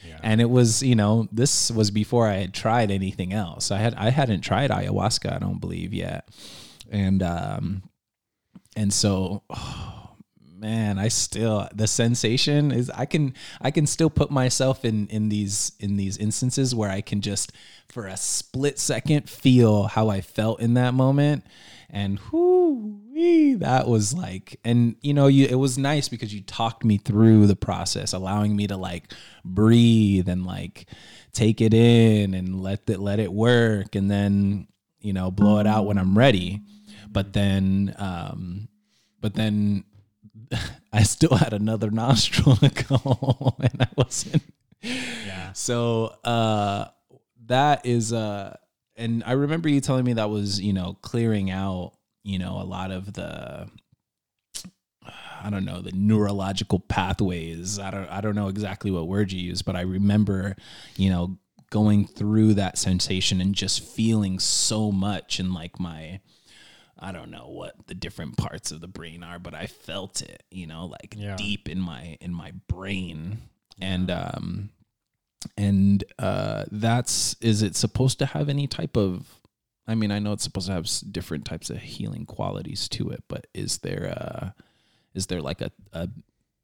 Yeah. 0.06 0.18
and 0.22 0.40
it 0.40 0.48
was 0.48 0.82
you 0.82 0.94
know 0.94 1.28
this 1.32 1.70
was 1.72 1.90
before 1.90 2.28
i 2.28 2.36
had 2.36 2.54
tried 2.54 2.90
anything 2.90 3.34
else. 3.34 3.70
I 3.70 3.78
had 3.78 3.94
i 3.96 4.08
hadn't 4.08 4.40
tried 4.40 4.70
ayahuasca 4.70 5.30
i 5.34 5.38
don't 5.38 5.60
believe 5.60 5.92
yet. 5.92 6.26
And 6.90 7.22
um 7.22 7.82
and 8.76 8.92
so 8.92 9.42
oh, 9.50 9.97
man 10.58 10.98
i 10.98 11.08
still 11.08 11.68
the 11.74 11.86
sensation 11.86 12.70
is 12.70 12.90
i 12.90 13.04
can 13.04 13.32
i 13.60 13.70
can 13.70 13.86
still 13.86 14.10
put 14.10 14.30
myself 14.30 14.84
in 14.84 15.06
in 15.08 15.28
these 15.28 15.72
in 15.80 15.96
these 15.96 16.16
instances 16.18 16.74
where 16.74 16.90
i 16.90 17.00
can 17.00 17.20
just 17.20 17.52
for 17.88 18.06
a 18.06 18.16
split 18.16 18.78
second 18.78 19.28
feel 19.28 19.84
how 19.84 20.08
i 20.08 20.20
felt 20.20 20.60
in 20.60 20.74
that 20.74 20.94
moment 20.94 21.44
and 21.90 22.18
whoo, 22.30 23.56
that 23.58 23.88
was 23.88 24.12
like, 24.12 24.60
and 24.62 24.96
you 25.00 25.14
know, 25.14 25.26
you 25.26 25.46
it 25.46 25.54
was 25.54 25.78
nice 25.78 26.08
because 26.08 26.34
you 26.34 26.42
talked 26.42 26.84
me 26.84 26.98
through 26.98 27.46
the 27.46 27.56
process, 27.56 28.12
allowing 28.12 28.54
me 28.54 28.66
to 28.66 28.76
like 28.76 29.12
breathe 29.42 30.28
and 30.28 30.44
like 30.44 30.86
take 31.32 31.62
it 31.62 31.72
in 31.72 32.34
and 32.34 32.60
let 32.60 32.88
it 32.90 33.00
let 33.00 33.20
it 33.20 33.32
work, 33.32 33.94
and 33.94 34.10
then 34.10 34.68
you 35.00 35.14
know 35.14 35.30
blow 35.30 35.60
it 35.60 35.66
out 35.66 35.86
when 35.86 35.96
I'm 35.96 36.16
ready. 36.16 36.60
But 37.10 37.32
then, 37.32 37.94
um, 37.98 38.68
but 39.22 39.34
then 39.34 39.84
I 40.92 41.02
still 41.02 41.36
had 41.36 41.52
another 41.52 41.90
nostril 41.90 42.56
to 42.56 42.68
go, 42.68 43.56
and 43.60 43.82
I 43.82 43.88
wasn't. 43.96 44.42
Yeah. 44.82 45.52
So 45.52 46.14
uh, 46.24 46.86
that 47.46 47.84
is 47.84 48.12
uh, 48.12 48.56
and 48.96 49.22
I 49.24 49.32
remember 49.32 49.68
you 49.68 49.80
telling 49.80 50.04
me 50.04 50.14
that 50.14 50.28
was 50.28 50.60
you 50.60 50.72
know 50.72 50.98
clearing 51.00 51.50
out 51.50 51.92
you 52.24 52.38
know 52.38 52.60
a 52.60 52.64
lot 52.64 52.90
of 52.90 53.12
the 53.14 53.68
I 55.40 55.50
don't 55.50 55.64
know 55.64 55.80
the 55.80 55.92
neurological 55.92 56.80
pathways. 56.80 57.78
I 57.78 57.90
don't 57.90 58.08
I 58.08 58.20
don't 58.20 58.34
know 58.34 58.48
exactly 58.48 58.90
what 58.90 59.06
word 59.06 59.32
you 59.32 59.40
use, 59.40 59.62
but 59.62 59.76
I 59.76 59.82
remember 59.82 60.56
you 60.96 61.10
know 61.10 61.38
going 61.70 62.06
through 62.06 62.54
that 62.54 62.78
sensation 62.78 63.40
and 63.40 63.54
just 63.54 63.82
feeling 63.82 64.38
so 64.38 64.90
much 64.90 65.38
in 65.38 65.52
like 65.52 65.78
my 65.78 66.20
I 66.98 67.12
don't 67.12 67.30
know 67.30 67.48
what 67.48 67.74
the 67.86 67.94
different 67.94 68.36
parts 68.36 68.70
of 68.72 68.80
the 68.80 68.88
brain 68.88 69.22
are, 69.22 69.38
but 69.38 69.54
I 69.54 69.66
felt 69.66 70.20
it, 70.22 70.42
you 70.50 70.66
know, 70.66 70.86
like 70.86 71.14
Yeah. 71.16 71.36
deep 71.36 71.68
in 71.68 71.80
my 71.80 72.16
in 72.20 72.32
my 72.34 72.52
brain. 72.68 73.38
And 73.80 74.10
um 74.10 74.70
and 75.56 76.02
uh 76.18 76.64
that's 76.72 77.36
is 77.40 77.62
it 77.62 77.76
supposed 77.76 78.18
to 78.18 78.26
have 78.26 78.48
any 78.48 78.66
type 78.66 78.96
of 78.96 79.40
I 79.86 79.94
mean, 79.94 80.10
I 80.10 80.18
know 80.18 80.32
it's 80.32 80.44
supposed 80.44 80.66
to 80.66 80.74
have 80.74 80.86
different 81.12 81.46
types 81.46 81.70
of 81.70 81.78
healing 81.78 82.26
qualities 82.26 82.88
to 82.90 83.08
it, 83.10 83.24
but 83.28 83.46
is 83.54 83.78
there 83.78 84.12
uh 84.18 84.50
is 85.14 85.26
there 85.28 85.40
like 85.40 85.60
a, 85.60 85.70
a 85.92 86.08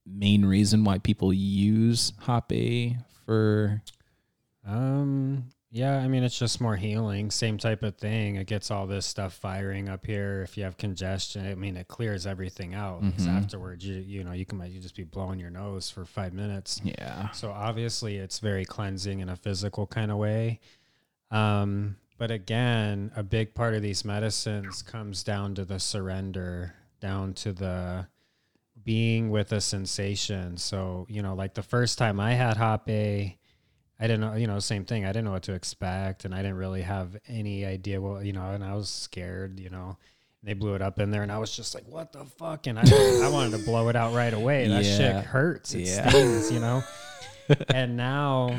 main 0.07 0.45
reason 0.45 0.85
why 0.85 0.99
people 0.99 1.33
use 1.33 2.13
Hape 2.27 2.97
for 3.25 3.83
Um. 4.67 5.45
Yeah. 5.75 5.97
I 5.99 6.07
mean, 6.07 6.23
it's 6.23 6.39
just 6.39 6.61
more 6.61 6.77
healing. 6.77 7.33
Same 7.33 7.59
type 7.59 7.83
of 7.83 7.97
thing. 7.97 8.37
It 8.37 8.47
gets 8.47 8.71
all 8.71 8.87
this 8.87 9.05
stuff 9.05 9.33
firing 9.35 9.89
up 9.89 10.07
here. 10.07 10.43
If 10.43 10.57
you 10.57 10.63
have 10.63 10.77
congestion, 10.77 11.45
I 11.45 11.57
mean, 11.57 11.77
it 11.77 11.89
clears 11.89 12.27
everything 12.29 12.75
out. 12.75 13.01
'Cause 13.03 13.27
Mhm. 13.27 13.37
afterwards, 13.37 13.85
you 13.85 13.97
you 13.97 14.23
know, 14.23 14.31
you 14.33 14.47
can 14.47 14.65
you 14.71 14.79
just 14.81 14.95
be 14.95 15.03
blowing 15.03 15.41
your 15.41 15.51
nose 15.51 15.91
for 15.91 16.05
five 16.05 16.33
minutes. 16.33 16.81
yeah. 16.85 17.31
So 17.33 17.51
obviously, 17.51 18.19
it's 18.19 18.39
very 18.39 18.65
cleansing 18.65 19.19
in 19.19 19.29
a 19.29 19.35
physical 19.37 19.87
kind 19.89 20.13
of 20.13 20.19
way. 20.19 20.61
Um, 21.33 21.97
but 22.19 22.31
again, 22.31 23.11
a 23.17 23.25
big 23.25 23.55
part 23.55 23.75
of 23.75 23.83
these 23.83 24.05
medicines 24.05 24.81
comes 24.81 25.25
down 25.25 25.57
to 25.57 25.65
the 25.65 25.81
surrender, 25.81 26.75
down 27.01 27.35
to 27.35 27.53
the 27.53 28.07
being 28.85 29.29
with 29.31 29.51
a 29.51 29.61
sensation. 29.61 30.57
So, 30.57 31.07
you 31.11 31.21
know, 31.23 31.35
like 31.35 31.55
the 31.55 31.63
first 31.65 31.99
time 31.99 32.21
I 32.21 32.35
had 32.35 32.57
Hape, 32.59 33.39
I 34.01 34.07
didn't 34.09 34.21
know, 34.21 34.35
you 34.35 34.47
know, 34.47 34.59
same 34.59 34.85
thing. 34.85 35.05
I 35.05 35.09
didn't 35.09 35.25
know 35.25 35.31
what 35.33 35.45
to 35.45 35.53
expect 35.55 36.25
and 36.25 36.35
I 36.35 36.39
didn't 36.39 36.57
really 36.57 36.83
have 36.83 37.17
any 37.29 37.65
idea 37.65 38.01
what, 38.01 38.25
you 38.25 38.33
know, 38.33 38.51
and 38.51 38.65
I 38.65 38.75
was 38.75 38.89
scared, 38.91 39.61
you 39.61 39.71
know. 39.71 39.97
They 40.43 40.53
blew 40.53 40.75
it 40.75 40.83
up 40.83 40.99
in 41.01 41.11
there 41.11 41.23
and 41.23 41.33
I 41.33 41.39
was 41.39 41.55
just 41.57 41.75
like, 41.75 41.85
what 41.89 42.13
the 42.13 42.25
fuck? 42.25 42.67
And 42.67 42.79
I, 42.79 42.83
I 42.83 43.29
wanted 43.31 43.57
to 43.59 43.65
blow 43.65 43.89
it 43.89 43.97
out 43.97 44.13
right 44.15 44.35
away. 44.35 44.69
That 44.69 44.85
Yeah. 44.85 44.97
shit 44.99 45.25
hurts. 45.25 45.73
It 45.75 45.87
Yeah. 45.87 46.09
stings, 46.09 46.51
you 46.53 46.61
know? 46.61 46.83
and 47.69 47.97
now 47.97 48.59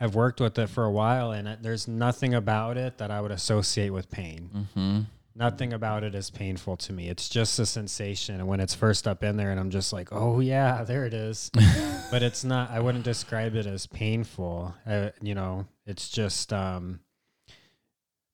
I've 0.00 0.14
worked 0.14 0.40
with 0.40 0.58
it 0.58 0.68
for 0.68 0.84
a 0.84 0.90
while 0.90 1.32
and 1.32 1.46
it- 1.48 1.62
there's 1.62 1.86
nothing 1.88 2.32
about 2.34 2.76
it 2.78 2.98
that 2.98 3.10
I 3.10 3.20
would 3.20 3.32
associate 3.32 3.90
with 3.90 4.10
pain. 4.10 4.50
Mm-hmm. 4.54 5.00
Nothing 5.36 5.72
about 5.72 6.04
it 6.04 6.14
is 6.14 6.30
painful 6.30 6.76
to 6.76 6.92
me. 6.92 7.08
It's 7.08 7.28
just 7.28 7.58
a 7.58 7.66
sensation. 7.66 8.36
And 8.36 8.46
when 8.46 8.60
it's 8.60 8.74
first 8.74 9.08
up 9.08 9.24
in 9.24 9.36
there, 9.36 9.50
and 9.50 9.58
I'm 9.58 9.70
just 9.70 9.92
like, 9.92 10.10
oh, 10.12 10.38
yeah, 10.38 10.84
there 10.84 11.06
it 11.06 11.14
is. 11.14 11.50
but 12.10 12.22
it's 12.22 12.44
not, 12.44 12.70
I 12.70 12.78
wouldn't 12.78 13.04
describe 13.04 13.56
it 13.56 13.66
as 13.66 13.86
painful. 13.88 14.74
Uh, 14.86 15.10
you 15.20 15.34
know, 15.34 15.66
it's 15.86 16.08
just, 16.08 16.52
um, 16.52 17.00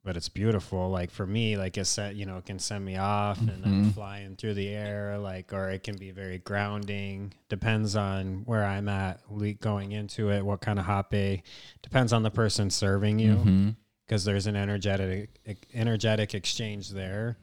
but 0.05 0.17
it's 0.17 0.29
beautiful. 0.29 0.91
Like 0.91 1.11
for 1.11 1.27
me, 1.27 1.57
like 1.57 1.79
it 1.79 1.87
set, 1.87 2.17
you 2.17 2.27
know, 2.27 2.37
it 2.37 2.45
can 2.45 2.59
send 2.59 2.85
me 2.85 2.97
off 2.99 3.39
and 3.39 3.65
I'm 3.65 3.85
Mhm. 3.87 3.95
flying 3.95 4.37
through 4.37 4.55
the 4.55 4.69
air, 4.69 5.17
like, 5.19 5.53
or 5.55 5.71
it 5.71 5.83
can 5.83 5.97
be 5.97 6.11
very 6.11 6.39
grounding. 6.39 7.33
Depends 7.49 7.97
on 7.97 8.43
where 8.45 8.65
I'm 8.65 8.89
at 8.89 9.21
going 9.61 9.93
into 9.93 10.31
it, 10.31 10.45
what 10.45 10.61
kind 10.61 10.79
of 10.79 10.85
hape. 10.87 11.43
Depends 11.83 12.13
on 12.13 12.23
the 12.23 12.31
person 12.31 12.69
serving 12.71 13.19
you 13.19 13.37
Mm-hmm. 13.37 13.71
Because 14.11 14.25
there's 14.25 14.49
an 14.49 14.57
energetic 14.57 15.31
energetic 15.73 16.35
exchange 16.35 16.91
there. 16.91 17.39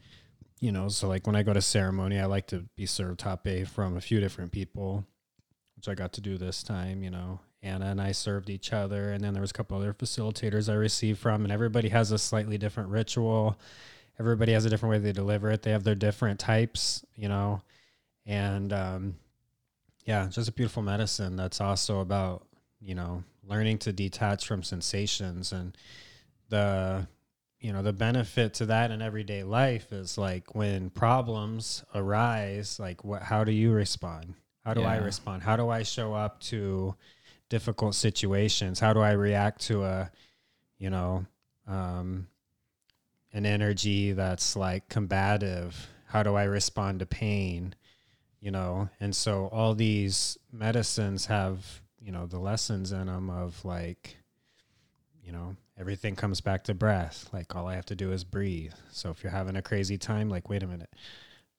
You 0.60 0.74
know, 0.74 0.90
so 0.90 1.08
like 1.08 1.26
when 1.26 1.38
I 1.38 1.44
go 1.44 1.54
to 1.54 1.62
ceremony, 1.62 2.20
I 2.20 2.26
like 2.26 2.48
to 2.48 2.66
be 2.76 2.86
served 2.86 3.22
hape 3.22 3.70
from 3.70 3.96
a 3.96 4.02
few 4.02 4.20
different 4.20 4.52
people, 4.52 5.06
which 5.78 5.88
I 5.88 5.96
got 5.96 6.12
to 6.14 6.22
do 6.22 6.38
this 6.38 6.64
time. 6.64 7.04
You 7.04 7.12
know, 7.12 7.40
Anna 7.64 7.86
and 7.86 8.02
I 8.02 8.12
served 8.12 8.50
each 8.50 8.74
other, 8.74 9.14
and 9.14 9.24
then 9.24 9.32
there 9.32 9.40
was 9.40 9.52
a 9.52 9.54
couple 9.54 9.78
other 9.78 9.94
facilitators 9.94 10.68
I 10.68 10.74
received 10.74 11.20
from, 11.20 11.46
and 11.46 11.54
everybody 11.54 11.88
has 11.88 12.12
a 12.12 12.18
slightly 12.18 12.58
different 12.58 12.90
ritual. 12.90 13.58
Everybody 14.20 14.52
has 14.52 14.66
a 14.66 14.70
different 14.70 14.92
way 14.92 15.00
they 15.00 15.14
deliver 15.14 15.50
it. 15.52 15.62
They 15.62 15.72
have 15.72 15.86
their 15.86 15.96
different 15.96 16.38
types, 16.38 17.06
you 17.16 17.30
know, 17.30 17.62
and 18.26 18.74
um, 18.74 19.16
yeah, 20.04 20.28
just 20.30 20.50
a 20.50 20.52
beautiful 20.52 20.84
medicine 20.84 21.38
that's 21.38 21.62
also 21.62 22.02
about 22.02 22.46
you 22.82 22.94
know 22.94 23.24
learning 23.48 23.78
to 23.78 23.94
detach 23.94 24.46
from 24.46 24.64
sensations 24.64 25.54
and 25.54 25.78
the 26.50 27.08
you 27.60 27.74
know 27.74 27.82
the 27.82 27.94
benefit 27.94 28.54
to 28.56 28.68
that 28.68 28.92
in 28.92 29.02
everyday 29.02 29.44
life 29.44 29.92
is 29.92 30.18
like 30.18 30.54
when 30.54 30.90
problems 30.90 31.84
arise 31.96 32.80
like 32.80 33.04
what 33.04 33.24
how 33.24 33.44
do 33.44 33.52
you 33.52 33.72
respond? 33.72 34.36
How 34.64 34.74
do 34.74 34.84
i 34.84 34.98
respond? 34.98 35.44
How 35.44 35.56
do 35.56 35.70
i 35.70 35.84
show 35.84 36.14
up 36.14 36.40
to 36.42 36.96
difficult 37.50 37.96
situations? 37.96 38.80
How 38.80 38.94
do 38.94 39.00
i 39.00 39.12
react 39.12 39.62
to 39.68 39.84
a 39.84 40.12
you 40.78 40.90
know 40.90 41.26
um 41.68 42.28
an 43.34 43.46
energy 43.46 44.12
that's 44.12 44.56
like 44.56 44.88
combative? 44.90 45.90
How 46.06 46.24
do 46.24 46.36
i 46.36 46.44
respond 46.44 47.00
to 47.00 47.06
pain? 47.06 47.76
You 48.40 48.52
know 48.52 48.90
and 49.00 49.16
so 49.16 49.48
all 49.48 49.74
these 49.74 50.38
medicines 50.52 51.26
have 51.26 51.82
you 52.00 52.12
know 52.12 52.28
the 52.28 52.40
lessons 52.40 52.92
in 52.92 53.08
them 53.08 53.30
of 53.30 53.66
like 53.66 54.18
you 55.24 55.32
know 55.32 55.56
everything 55.80 56.16
comes 56.16 56.42
back 56.42 56.64
to 56.66 56.74
breath. 56.74 57.30
Like 57.34 57.56
all 57.56 57.68
i 57.68 57.76
have 57.76 57.86
to 57.88 57.96
do 57.96 58.12
is 58.12 58.24
breathe. 58.24 58.74
So 58.92 59.10
if 59.10 59.24
you're 59.24 59.32
having 59.32 59.56
a 59.56 59.62
crazy 59.62 59.98
time 59.98 60.30
like 60.30 60.50
wait 60.50 60.64
a 60.64 60.68
minute. 60.68 60.90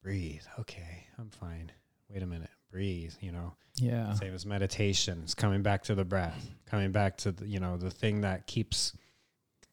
Breathe. 0.03 0.43
Okay 0.59 1.07
i'm 1.19 1.31
fine. 1.31 1.73
Wait 2.09 2.23
a 2.23 2.27
minute. 2.27 2.51
Breathe 2.71 3.15
you 3.21 3.33
know? 3.33 3.55
Yeah. 3.77 4.15
same 4.15 4.35
as 4.35 4.45
meditation. 4.45 5.21
It's 5.23 5.35
coming 5.35 5.63
back 5.63 5.85
to 5.85 5.95
the 5.95 6.05
breath. 6.05 6.51
Coming 6.67 6.93
back 6.93 7.17
to 7.19 7.33
the 7.33 7.47
you 7.47 7.61
know 7.61 7.77
the 7.77 7.91
thing 7.91 8.23
that 8.23 8.47
keeps 8.47 8.93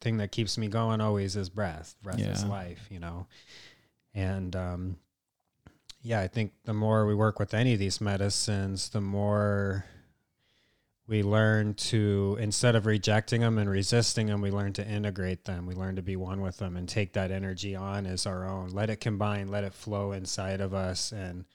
thing 0.01 0.17
that 0.17 0.31
keeps 0.31 0.57
me 0.57 0.67
going 0.67 1.01
always 1.01 1.35
is 1.35 1.49
breath. 1.49 1.95
Breath 2.03 2.19
is 2.19 2.45
life 2.45 2.87
you 2.89 2.99
know? 2.99 3.27
And 4.13 4.55
um 4.55 4.97
yeah 6.05 6.21
i 6.21 6.27
think 6.27 6.53
the 6.65 6.73
more 6.73 7.05
we 7.05 7.15
work 7.15 7.39
with 7.39 7.53
any 7.53 7.73
of 7.73 7.79
these 7.79 7.99
medicines 7.99 8.89
the 8.89 9.01
more 9.01 9.83
we 11.07 11.21
learn 11.21 11.75
to 11.75 12.37
instead 12.39 12.75
of 12.75 12.85
rejecting 12.85 13.41
them 13.41 13.57
and 13.57 13.69
resisting 13.69 14.27
them 14.27 14.41
we 14.41 14.51
learn 14.51 14.73
to 14.73 14.87
integrate 14.87 15.45
them. 15.45 15.65
We 15.67 15.75
learn 15.75 15.95
to 15.97 16.01
be 16.01 16.15
one 16.15 16.41
with 16.41 16.57
them 16.57 16.75
and 16.77 16.89
take 16.89 17.13
that 17.13 17.31
energy 17.31 17.75
on 17.75 18.05
as 18.05 18.25
our 18.25 18.47
own. 18.47 18.69
Let 18.69 18.89
it 18.89 18.99
combine 18.99 19.47
let 19.47 19.63
it 19.63 19.73
flow 19.73 20.11
inside 20.11 20.61
of 20.61 20.73
us 20.73 21.11
and 21.11 21.45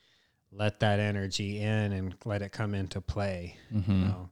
let 0.52 0.80
that 0.80 1.00
energy 1.00 1.60
in 1.60 1.92
and 1.92 2.14
let 2.24 2.42
it 2.42 2.52
come 2.52 2.74
into 2.74 3.00
play 3.00 3.56
Mm-hmm. 3.72 3.92
you 3.92 3.98
know? 3.98 4.30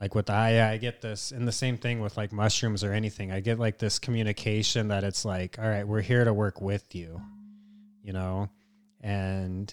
Like 0.00 0.14
with 0.14 0.26
the 0.26 0.34
Aya, 0.34 0.68
I 0.70 0.76
get 0.76 1.00
this 1.00 1.32
and 1.32 1.48
the 1.48 1.52
same 1.52 1.78
thing 1.78 2.00
with 2.00 2.16
like 2.16 2.32
mushrooms 2.32 2.84
or 2.84 2.92
anything. 2.92 3.32
I 3.32 3.40
get 3.40 3.58
like 3.58 3.78
this 3.78 3.98
communication 3.98 4.88
that 4.88 5.04
it's 5.04 5.24
like 5.24 5.58
all 5.58 5.68
right 5.68 5.86
we're 5.86 6.02
here 6.02 6.24
to 6.24 6.32
work 6.34 6.60
with 6.60 6.94
you 6.94 7.20
you 8.02 8.12
know? 8.12 8.48
And 9.02 9.72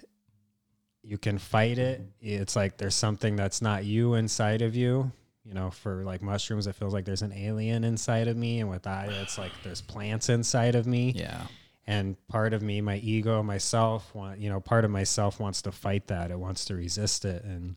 you 1.04 1.18
can 1.18 1.38
fight 1.38 1.78
it. 1.78 2.02
It's 2.22 2.56
like 2.56 2.78
there's 2.78 2.96
something 2.96 3.36
that's 3.36 3.62
not 3.62 3.84
you 3.86 4.14
inside 4.16 4.62
of 4.62 4.76
you. 4.76 5.12
You 5.46 5.54
know 5.54 5.72
for 5.72 6.04
like 6.06 6.22
mushrooms 6.22 6.68
it 6.68 6.76
feels 6.76 6.94
like 6.94 7.04
there's 7.04 7.22
an 7.22 7.34
alien 7.34 7.84
inside 7.84 8.30
of 8.30 8.38
me 8.38 8.62
and 8.62 8.70
with 8.70 8.88
Aya, 8.88 9.12
it's 9.22 9.38
like 9.38 9.52
there's 9.64 9.82
plants 9.82 10.30
inside 10.30 10.76
of 10.76 10.88
me. 10.88 11.12
Yeah. 11.16 11.42
and 11.86 12.16
part 12.30 12.54
of 12.54 12.62
me 12.62 12.80
my 12.80 12.96
ego 12.98 13.44
myself 13.44 14.16
want 14.16 14.40
you 14.40 14.50
know 14.50 14.62
part 14.62 14.86
of 14.86 14.92
myself 14.92 15.42
wants 15.42 15.62
to 15.64 15.72
fight 15.74 16.08
that. 16.08 16.32
It 16.32 16.40
wants 16.40 16.64
to 16.66 16.76
resist 16.76 17.26
it. 17.26 17.44
And 17.44 17.76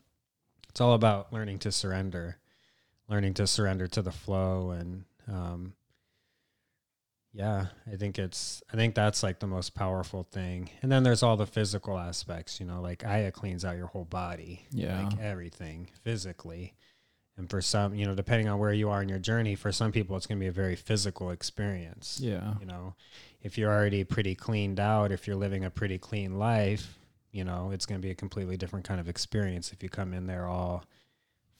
it's 0.68 0.80
all 0.80 0.94
about 0.94 1.32
learning 1.32 1.58
to 1.60 1.72
surrender 1.72 2.36
learning 3.08 3.34
to 3.34 3.46
surrender 3.48 3.88
to 3.88 4.02
the 4.02 4.12
flow 4.12 4.70
and 4.70 5.04
um 5.28 5.72
yeah 7.36 7.66
i 7.92 7.96
think 7.96 8.18
it's 8.18 8.62
i 8.72 8.76
think 8.76 8.94
that's 8.94 9.22
like 9.22 9.38
the 9.40 9.46
most 9.46 9.74
powerful 9.74 10.22
thing 10.24 10.70
and 10.82 10.90
then 10.90 11.02
there's 11.02 11.22
all 11.22 11.36
the 11.36 11.46
physical 11.46 11.98
aspects 11.98 12.58
you 12.60 12.66
know 12.66 12.80
like 12.80 13.04
aya 13.04 13.30
cleans 13.30 13.64
out 13.64 13.76
your 13.76 13.88
whole 13.88 14.04
body 14.06 14.66
Yeah. 14.70 15.02
like 15.08 15.18
everything 15.20 15.88
physically 16.02 16.74
And 17.38 17.50
for 17.50 17.60
some, 17.60 17.94
you 17.94 18.06
know, 18.06 18.14
depending 18.14 18.48
on 18.48 18.58
where 18.58 18.72
you 18.72 18.88
are 18.88 19.02
in 19.02 19.10
your 19.10 19.18
journey, 19.18 19.56
for 19.56 19.70
some 19.70 19.92
people, 19.92 20.16
it's 20.16 20.26
going 20.26 20.38
to 20.38 20.42
be 20.42 20.48
a 20.48 20.52
very 20.64 20.74
physical 20.74 21.30
experience. 21.32 22.18
Yeah. 22.18 22.54
You 22.60 22.64
know, 22.64 22.94
if 23.42 23.58
you're 23.58 23.70
already 23.70 24.04
pretty 24.04 24.34
cleaned 24.34 24.80
out, 24.80 25.12
if 25.12 25.26
you're 25.26 25.36
living 25.36 25.62
a 25.62 25.68
pretty 25.70 25.98
clean 25.98 26.38
life, 26.38 26.98
you 27.32 27.44
know, 27.44 27.72
it's 27.72 27.84
going 27.84 28.00
to 28.00 28.02
be 28.02 28.10
a 28.10 28.14
completely 28.14 28.56
different 28.56 28.86
kind 28.88 29.00
of 29.00 29.06
experience 29.06 29.70
if 29.70 29.82
you 29.82 29.90
come 29.90 30.14
in 30.14 30.26
there 30.26 30.46
all 30.46 30.84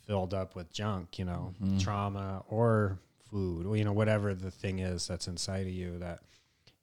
filled 0.06 0.33
up 0.33 0.56
with 0.56 0.73
junk, 0.73 1.18
you 1.18 1.26
know, 1.26 1.52
Mhm. 1.62 1.78
trauma 1.78 2.42
or 2.49 2.99
food, 3.30 3.66
or, 3.66 3.76
you 3.76 3.85
know, 3.85 3.92
whatever 3.92 4.35
the 4.35 4.50
thing 4.50 4.78
is 4.78 5.06
that's 5.06 5.28
inside 5.28 5.66
of 5.66 5.73
you 5.73 5.99
that, 5.99 6.21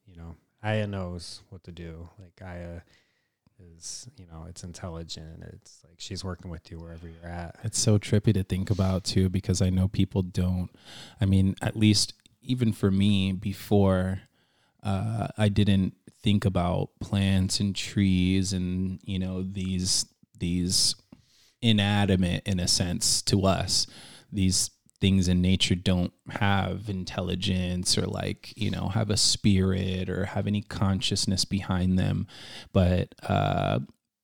you 0.05 0.15
know, 0.15 0.35
Aya 0.63 0.87
knows 0.87 1.41
what 1.49 1.63
to 1.65 1.71
do. 1.71 2.09
Like 2.19 2.41
Aya 2.47 2.81
is, 3.75 4.07
you 4.17 4.25
know, 4.31 4.45
it's 4.47 4.63
intelligent. 4.63 5.43
It's 5.53 5.83
like 5.83 5.95
she's 5.97 6.23
working 6.23 6.49
with 6.49 6.71
you 6.71 6.79
wherever 6.79 7.07
you're 7.07 7.29
at. 7.29 7.55
It's 7.63 7.79
so 7.79 7.97
trippy 7.97 8.33
to 8.33 8.43
think 8.43 8.69
about 8.69 9.03
too, 9.03 9.29
because 9.29 9.61
I 9.61 9.69
know 9.69 9.87
people 9.87 10.21
don't. 10.21 10.69
I 11.19 11.25
mean, 11.25 11.55
at 11.61 11.75
least 11.75 12.13
even 12.41 12.73
for 12.73 12.91
me, 12.91 13.31
before 13.31 14.21
uh, 14.83 15.27
I 15.37 15.49
didn't 15.49 15.95
think 16.21 16.45
about 16.45 16.89
plants 17.01 17.59
and 17.59 17.75
trees 17.75 18.53
and 18.53 18.99
you 19.03 19.19
know 19.19 19.43
these 19.43 20.05
these 20.39 20.95
inanimate 21.61 22.41
in 22.45 22.59
a 22.59 22.67
sense 22.67 23.21
to 23.21 23.45
us 23.45 23.87
these 24.31 24.71
things 25.03 25.27
in 25.27 25.41
nature 25.41 25.75
don't 25.75 26.13
have 26.29 26.87
intelligence 26.87 27.97
or 27.97 28.05
like 28.07 28.53
you 28.55 28.71
know 28.71 28.87
have 28.87 29.09
a 29.09 29.17
spirit 29.17 30.09
or 30.09 30.23
have 30.23 30.47
any 30.47 30.61
consciousness 30.61 31.43
behind 31.43 31.99
them. 31.99 32.25
But 32.71 33.13
uh 33.27 33.79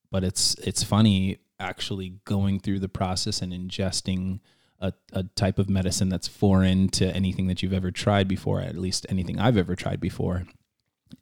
but 0.09 0.24
it's 0.24 0.55
it's 0.59 0.81
funny 0.81 1.39
actually 1.59 2.21
going 2.24 2.62
through 2.62 2.79
the 2.79 2.88
process 2.88 3.41
and 3.41 3.51
ingesting 3.51 4.39
a, 4.79 4.93
a 5.12 5.24
type 5.36 5.59
of 5.59 5.69
medicine 5.69 6.07
that's 6.07 6.29
foreign 6.29 6.88
to 6.88 7.13
anything 7.13 7.48
that 7.48 7.62
you've 7.62 7.74
ever 7.74 7.91
tried 7.91 8.29
before 8.29 8.62
at 8.62 8.77
least 8.77 9.05
anything 9.09 9.38
i've 9.38 9.57
ever 9.57 9.75
tried 9.75 10.00
before 10.00 10.45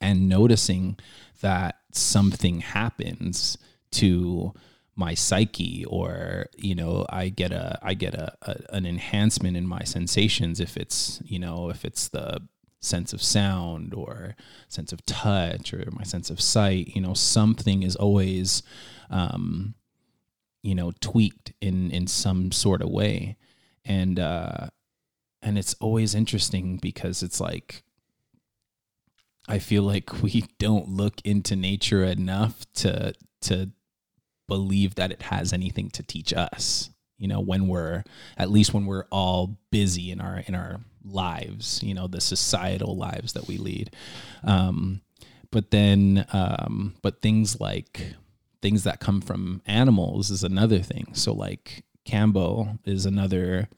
and 0.00 0.28
noticing 0.28 0.96
that 1.40 1.80
something 1.90 2.60
happens 2.60 3.58
to 3.90 4.54
my 4.98 5.14
psyche 5.14 5.84
or 5.86 6.46
you 6.56 6.74
know 6.74 7.06
i 7.08 7.28
get 7.28 7.52
a 7.52 7.78
i 7.82 7.94
get 7.94 8.14
a, 8.14 8.32
a, 8.42 8.56
an 8.70 8.84
enhancement 8.84 9.56
in 9.56 9.66
my 9.66 9.82
sensations 9.84 10.60
if 10.60 10.76
it's 10.76 11.22
you 11.24 11.38
know 11.38 11.70
if 11.70 11.84
it's 11.84 12.08
the 12.08 12.40
sense 12.80 13.12
of 13.12 13.22
sound 13.22 13.94
or 13.94 14.36
sense 14.68 14.92
of 14.92 15.04
touch 15.06 15.72
or 15.72 15.88
my 15.92 16.02
sense 16.02 16.30
of 16.30 16.40
sight 16.40 16.88
you 16.94 17.00
know 17.00 17.14
something 17.14 17.82
is 17.82 17.96
always 17.96 18.62
um 19.10 19.74
you 20.62 20.74
know 20.74 20.92
tweaked 21.00 21.52
in 21.60 21.90
in 21.90 22.06
some 22.06 22.52
sort 22.52 22.82
of 22.82 22.90
way. 22.90 23.36
And 23.84 24.18
uh 24.18 24.68
and 25.40 25.56
it's 25.58 25.74
always 25.80 26.14
interesting 26.14 26.76
because 26.76 27.22
it's 27.22 27.40
like 27.40 27.82
I 29.48 29.58
feel 29.58 29.82
like 29.82 30.22
we 30.22 30.44
don't 30.58 30.88
look 30.88 31.20
into 31.24 31.56
nature 31.56 32.04
enough 32.04 32.66
to 32.74 33.14
to 33.42 33.70
believe 34.48 34.96
that 34.96 35.12
it 35.12 35.22
has 35.22 35.52
anything 35.52 35.90
to 35.90 36.02
teach 36.02 36.32
us. 36.32 36.90
You 37.18 37.28
know, 37.28 37.40
when 37.40 37.68
we're 37.68 38.04
at 38.36 38.50
least 38.50 38.74
when 38.74 38.86
we're 38.86 39.06
all 39.10 39.58
busy 39.70 40.10
in 40.10 40.20
our 40.20 40.42
in 40.46 40.54
our 40.54 40.80
lives, 41.04 41.80
you 41.82 41.94
know, 41.94 42.06
the 42.06 42.20
societal 42.20 42.96
lives 42.96 43.32
that 43.32 43.46
we 43.46 43.56
lead. 43.58 43.90
Um, 44.44 45.00
but 45.50 45.70
then, 45.70 46.26
um, 46.32 46.94
but 47.02 47.22
things 47.22 47.60
like 47.60 48.14
things 48.60 48.84
that 48.84 49.00
come 49.00 49.20
from 49.20 49.62
animals 49.66 50.30
is 50.30 50.44
another 50.44 50.78
thing. 50.80 51.08
So 51.14 51.32
like 51.32 51.84
Kambo 52.06 52.78
is 52.84 53.06
another 53.06 53.68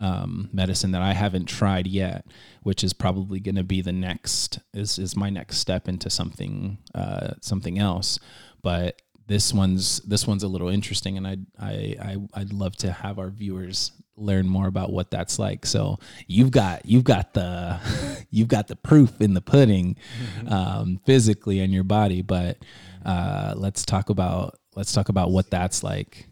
um, 0.00 0.48
medicine 0.52 0.92
that 0.92 1.02
I 1.02 1.12
haven't 1.12 1.46
tried 1.46 1.86
yet, 1.86 2.26
which 2.62 2.84
is 2.84 2.92
probably 2.92 3.40
going 3.40 3.56
to 3.56 3.64
be 3.64 3.80
the 3.80 3.92
next 3.92 4.60
is 4.72 4.98
is 4.98 5.16
my 5.16 5.30
next 5.30 5.58
step 5.58 5.88
into 5.88 6.10
something 6.10 6.78
uh, 6.94 7.32
something 7.40 7.78
else. 7.78 8.18
But 8.62 9.02
this 9.28 9.52
one's 9.52 10.00
this 10.00 10.26
one's 10.26 10.42
a 10.42 10.48
little 10.48 10.68
interesting, 10.68 11.18
and 11.18 11.26
I 11.26 11.36
I 11.60 11.96
I 12.00 12.16
I'd 12.34 12.52
love 12.52 12.76
to 12.78 12.90
have 12.90 13.18
our 13.18 13.28
viewers 13.28 13.92
learn 14.16 14.48
more 14.48 14.66
about 14.66 14.90
what 14.90 15.10
that's 15.10 15.38
like. 15.38 15.66
So 15.66 15.98
you've 16.26 16.50
got 16.50 16.86
you've 16.86 17.04
got 17.04 17.34
the 17.34 17.78
you've 18.30 18.48
got 18.48 18.68
the 18.68 18.76
proof 18.76 19.20
in 19.20 19.34
the 19.34 19.42
pudding, 19.42 19.96
um, 20.48 20.98
physically 21.04 21.60
in 21.60 21.70
your 21.70 21.84
body. 21.84 22.22
But 22.22 22.58
uh, 23.04 23.52
let's 23.56 23.84
talk 23.84 24.08
about 24.08 24.58
let's 24.74 24.92
talk 24.92 25.10
about 25.10 25.30
what 25.30 25.50
that's 25.50 25.84
like. 25.84 26.26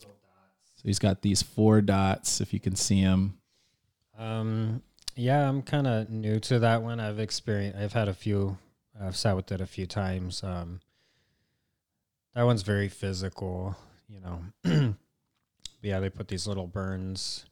So 0.00 0.82
he's 0.82 0.98
got 0.98 1.22
these 1.22 1.40
four 1.40 1.80
dots, 1.80 2.40
if 2.40 2.52
you 2.52 2.58
can 2.60 2.74
see 2.74 3.02
them. 3.02 3.38
Um, 4.18 4.82
yeah, 5.14 5.48
I'm 5.48 5.62
kind 5.62 5.86
of 5.86 6.10
new 6.10 6.40
to 6.40 6.58
that 6.58 6.82
one. 6.82 7.00
I've 7.00 7.20
experienced, 7.20 7.78
I've 7.78 7.92
had 7.92 8.08
a 8.08 8.14
few, 8.14 8.58
I've 9.00 9.16
sat 9.16 9.36
with 9.36 9.50
it 9.52 9.60
a 9.60 9.66
few 9.66 9.86
times. 9.86 10.42
Um, 10.42 10.80
that 12.36 12.44
one's 12.44 12.62
very 12.62 12.88
physical, 12.88 13.76
you 14.08 14.20
know. 14.20 14.94
Yeah, 15.82 16.00
they 16.00 16.10
put 16.10 16.26
these 16.26 16.48
little 16.48 16.66
burns 16.66 17.44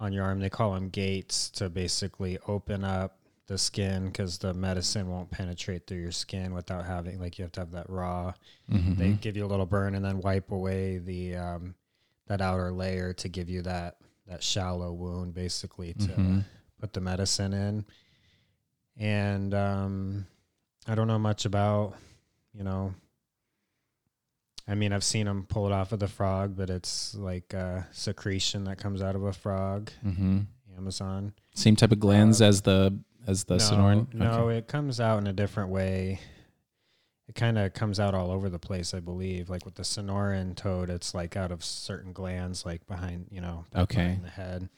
on 0.00 0.12
your 0.12 0.24
arm. 0.24 0.40
They 0.40 0.48
call 0.50 0.74
them 0.74 0.88
gates 0.88 1.48
to 1.50 1.68
basically 1.68 2.36
open 2.48 2.82
up 2.82 3.18
the 3.46 3.56
skin 3.56 4.06
because 4.06 4.38
the 4.38 4.52
medicine 4.52 5.08
won't 5.08 5.30
penetrate 5.30 5.86
through 5.86 6.00
your 6.00 6.10
skin 6.10 6.54
without 6.54 6.86
having, 6.86 7.20
like, 7.20 7.38
you 7.38 7.44
have 7.44 7.52
to 7.52 7.60
have 7.60 7.70
that 7.72 7.88
raw. 7.88 8.32
Mm-hmm. 8.72 8.94
They 8.96 9.12
give 9.12 9.36
you 9.36 9.44
a 9.44 9.46
little 9.46 9.66
burn 9.66 9.94
and 9.94 10.04
then 10.04 10.20
wipe 10.20 10.50
away 10.50 10.98
the, 10.98 11.36
um, 11.36 11.74
that 12.26 12.40
outer 12.40 12.72
layer 12.72 13.12
to 13.12 13.28
give 13.28 13.48
you 13.48 13.62
that, 13.62 13.98
that 14.26 14.42
shallow 14.42 14.92
wound 14.92 15.34
basically 15.34 15.92
to 15.94 16.08
Mhm. 16.08 16.44
put 16.80 16.92
the 16.94 17.00
medicine 17.00 17.52
in. 17.52 17.84
And 18.96 19.54
um, 19.54 20.26
I 20.88 20.94
don't 20.96 21.06
know 21.06 21.18
much 21.18 21.44
about, 21.44 21.94
you 22.52 22.64
know, 22.64 22.92
I 24.68 24.74
mean, 24.74 24.92
I've 24.92 25.04
seen 25.04 25.24
them 25.26 25.46
pull 25.48 25.66
it 25.66 25.72
off 25.72 25.92
of 25.92 25.98
the 25.98 26.08
frog, 26.08 26.54
but 26.56 26.68
it's 26.68 27.14
like 27.14 27.54
a 27.54 27.86
secretion 27.92 28.64
that 28.64 28.76
comes 28.78 29.00
out 29.02 29.14
of 29.16 29.22
a 29.24 29.32
frog. 29.32 29.90
Mm-hmm. 30.04 30.40
Amazon. 30.76 31.32
Same 31.54 31.74
type 31.74 31.90
of 31.90 31.98
glands 32.00 32.40
as 32.42 32.60
the 32.62 32.98
as 33.26 33.44
the 33.44 33.56
no, 33.56 33.60
Sonoran. 33.64 34.14
no, 34.14 34.30
Okay. 34.44 34.58
it 34.58 34.68
comes 34.68 35.00
out 35.00 35.18
in 35.18 35.26
a 35.26 35.32
different 35.32 35.70
way. 35.70 36.20
It 37.28 37.34
kind 37.34 37.58
of 37.58 37.74
comes 37.74 37.98
out 38.00 38.14
all 38.14 38.30
over 38.30 38.48
the 38.48 38.58
place, 38.58 38.94
I 38.94 39.00
believe. 39.00 39.50
Like 39.50 39.64
with 39.66 39.74
the 39.74 39.82
Sonoran 39.82 40.54
toad, 40.54 40.88
it's 40.88 41.14
like 41.14 41.36
out 41.36 41.50
of 41.50 41.62
certain 41.64 42.12
glands, 42.12 42.64
like 42.64 42.86
behind, 42.86 43.26
you 43.30 43.40
know, 43.42 43.64
Okay. 43.76 43.96
behind 44.02 44.24
the 44.24 44.28
head. 44.30 44.68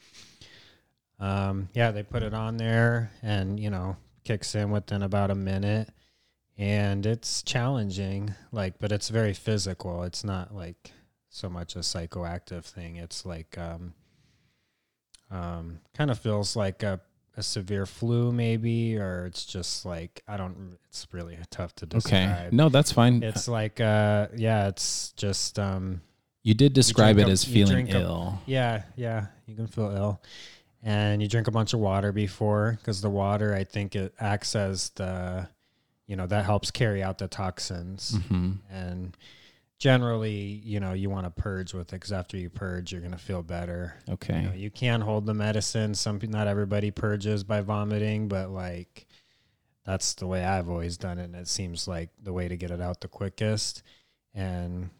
Um, 1.19 1.69
yeah, 1.73 1.91
they 1.91 2.03
put 2.03 2.23
it 2.23 2.33
on 2.33 2.57
there, 2.57 3.11
and 3.21 3.59
you 3.59 3.69
know, 3.69 3.95
kicks 4.23 4.55
in 4.55 4.71
within 4.71 5.03
about 5.03 5.29
a 5.31 5.35
minute, 5.35 5.89
and 6.61 7.05
it's 7.05 7.41
challenging. 7.43 8.33
Like, 8.51 8.79
but 8.79 8.91
it's 8.91 9.09
very 9.09 9.33
physical. 9.33 10.03
It's 10.03 10.23
not 10.23 10.53
like 10.55 10.91
so 11.29 11.49
much 11.49 11.75
a 11.75 11.79
psychoactive 11.79 12.63
thing. 12.63 12.97
It's 12.97 13.25
like, 13.25 13.57
um, 13.57 13.93
um, 15.29 15.79
kind 15.93 16.11
of 16.11 16.19
feels 16.19 16.55
like 16.55 16.83
a 16.83 16.99
a 17.37 17.41
severe 17.41 17.85
flu 17.85 18.29
maybe 18.33 18.97
or 18.97 19.25
it's 19.25 19.45
just 19.45 19.85
like 19.85 20.21
i 20.27 20.35
don't 20.35 20.77
it's 20.89 21.07
really 21.13 21.37
tough 21.49 21.73
to 21.73 21.85
describe 21.85 22.29
Okay. 22.29 22.49
No, 22.51 22.67
that's 22.67 22.91
fine. 22.91 23.23
it's 23.23 23.47
like 23.47 23.79
uh 23.79 24.27
yeah 24.35 24.67
it's 24.67 25.13
just 25.13 25.57
um 25.57 26.01
you 26.43 26.53
did 26.53 26.73
describe 26.73 27.15
drink 27.15 27.29
it 27.29 27.31
a- 27.31 27.31
as 27.31 27.45
feeling 27.45 27.85
drink 27.85 27.89
a- 27.91 28.01
ill. 28.01 28.37
yeah 28.45 28.83
yeah 28.97 29.27
you 29.45 29.55
can 29.55 29.67
feel 29.67 29.91
ill 29.95 30.21
and 30.83 31.21
you 31.21 31.29
drink 31.29 31.47
a 31.47 31.51
bunch 31.51 31.73
of 31.73 31.79
water 31.79 32.11
before 32.11 32.77
because 32.81 32.99
the 32.99 33.09
water 33.09 33.55
i 33.55 33.63
think 33.63 33.95
it 33.95 34.13
acts 34.19 34.53
as 34.53 34.89
the 34.95 35.47
you 36.11 36.17
know 36.17 36.27
that 36.27 36.43
helps 36.43 36.69
carry 36.71 37.01
out 37.01 37.17
the 37.19 37.27
toxins 37.29 38.17
hmm 38.27 38.51
and 38.69 39.15
generally 39.79 40.61
you 40.63 40.79
know 40.79 40.91
you 40.93 41.09
want 41.09 41.25
to 41.25 41.41
purge 41.41 41.73
with 41.73 41.87
it 41.87 41.91
because 41.95 42.11
after 42.11 42.35
you 42.37 42.49
purge 42.49 42.91
you're 42.91 43.01
going 43.01 43.13
to 43.13 43.17
feel 43.17 43.41
better 43.41 43.95
Okay. 44.09 44.41
you 44.41 44.47
know, 44.49 44.53
you 44.53 44.69
can 44.69 45.01
hold 45.01 45.25
the 45.25 45.33
medicine. 45.33 45.95
Some 45.95 46.19
not 46.27 46.47
everybody 46.47 46.91
purges 46.91 47.43
by 47.43 47.61
vomiting, 47.61 48.27
but 48.27 48.49
like 48.51 49.07
that's 49.85 50.13
the 50.13 50.27
way 50.27 50.43
I've 50.45 50.69
always 50.69 50.97
done 50.97 51.17
it, 51.17 51.23
and 51.23 51.35
it 51.35 51.47
seems 51.47 51.87
like 51.87 52.09
the 52.21 52.33
way 52.33 52.47
to 52.47 52.55
get 52.57 52.69
it 52.69 52.79
out 52.81 53.01
the 53.01 53.07
quickest. 53.07 53.81
And 54.35 54.91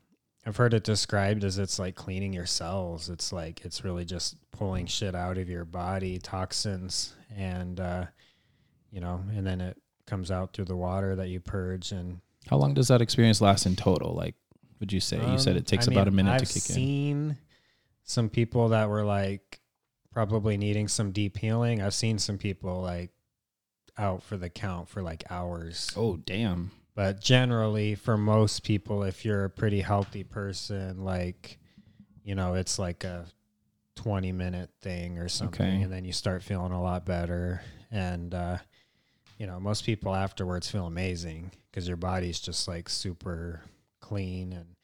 I've 0.47 0.57
heard 0.57 0.73
it 0.73 0.83
described 0.83 1.43
as 1.43 1.59
it's 1.59 1.77
like 1.77 1.93
cleaning 1.93 2.33
your 2.33 2.47
cells. 2.47 3.07
It's 3.09 3.31
like 3.31 3.63
it's 3.63 3.83
really 3.83 4.05
just 4.05 4.37
pulling 4.51 4.87
shit 4.87 5.13
out 5.13 5.37
of 5.37 5.47
your 5.49 5.65
body, 5.65 6.17
toxins, 6.17 7.13
and 7.37 7.79
uh, 7.79 8.05
you 8.91 9.01
know, 9.01 9.23
and 9.35 9.45
then 9.45 9.61
it 9.61 9.77
comes 10.11 10.29
out 10.29 10.51
through 10.51 10.65
the 10.65 10.75
water 10.75 11.15
that 11.15 11.29
you 11.29 11.39
purge 11.39 11.93
and 11.93 12.19
How 12.49 12.57
long 12.57 12.73
does 12.73 12.89
that 12.89 13.01
experience 13.01 13.39
last 13.39 13.65
in 13.65 13.77
total? 13.77 14.13
Like, 14.13 14.35
would 14.81 14.91
you 14.91 14.99
say? 14.99 15.17
you 15.31 15.37
said 15.37 15.53
um, 15.53 15.57
it 15.59 15.65
takes 15.65 15.87
I 15.87 15.93
about 15.93 16.09
a 16.09 16.11
minute 16.11 16.33
I've 16.33 16.41
to 16.41 16.45
kick 16.45 16.69
in. 16.69 16.75
seen 16.75 17.37
some 18.03 18.29
people 18.29 18.69
that 18.69 18.89
were 18.89 19.05
like 19.05 19.61
probably 20.11 20.57
needing 20.57 20.89
some 20.89 21.11
deep 21.11 21.37
healing. 21.37 21.81
I've 21.81 21.93
seen 21.93 22.19
some 22.19 22.37
people 22.37 22.81
like 22.81 23.11
out 23.97 24.21
for 24.21 24.35
the 24.35 24.49
count 24.49 24.89
for 24.89 25.01
like 25.01 25.23
hours. 25.29 25.89
Oh, 25.95 26.17
damn. 26.17 26.71
But 26.93 27.21
generally, 27.21 27.95
for 27.95 28.17
most 28.17 28.63
people, 28.63 29.03
if 29.03 29.23
you're 29.23 29.45
a 29.45 29.49
pretty 29.49 29.79
healthy 29.79 30.23
person, 30.25 31.05
like 31.05 31.57
you 32.25 32.35
know, 32.35 32.55
it's 32.55 32.77
like 32.77 33.05
a 33.05 33.25
20 33.95 34.33
minute 34.33 34.69
thing 34.81 35.17
or 35.19 35.29
something. 35.29 35.65
Okay. 35.65 35.81
And 35.83 35.91
then 35.91 36.03
you 36.03 36.11
start 36.11 36.43
feeling 36.43 36.71
a 36.71 36.81
lot 36.81 37.05
better. 37.05 37.61
And, 37.91 38.33
uh, 38.33 38.57
you 39.41 39.47
know, 39.47 39.59
most 39.59 39.85
people 39.85 40.13
afterwards 40.13 40.69
feel 40.69 40.85
amazing 40.85 41.49
because 41.71 41.87
your 41.87 41.97
body's 41.97 42.39
just 42.39 42.67
like 42.67 42.87
super 42.87 43.63
clean 43.99 44.53
and 44.53 44.75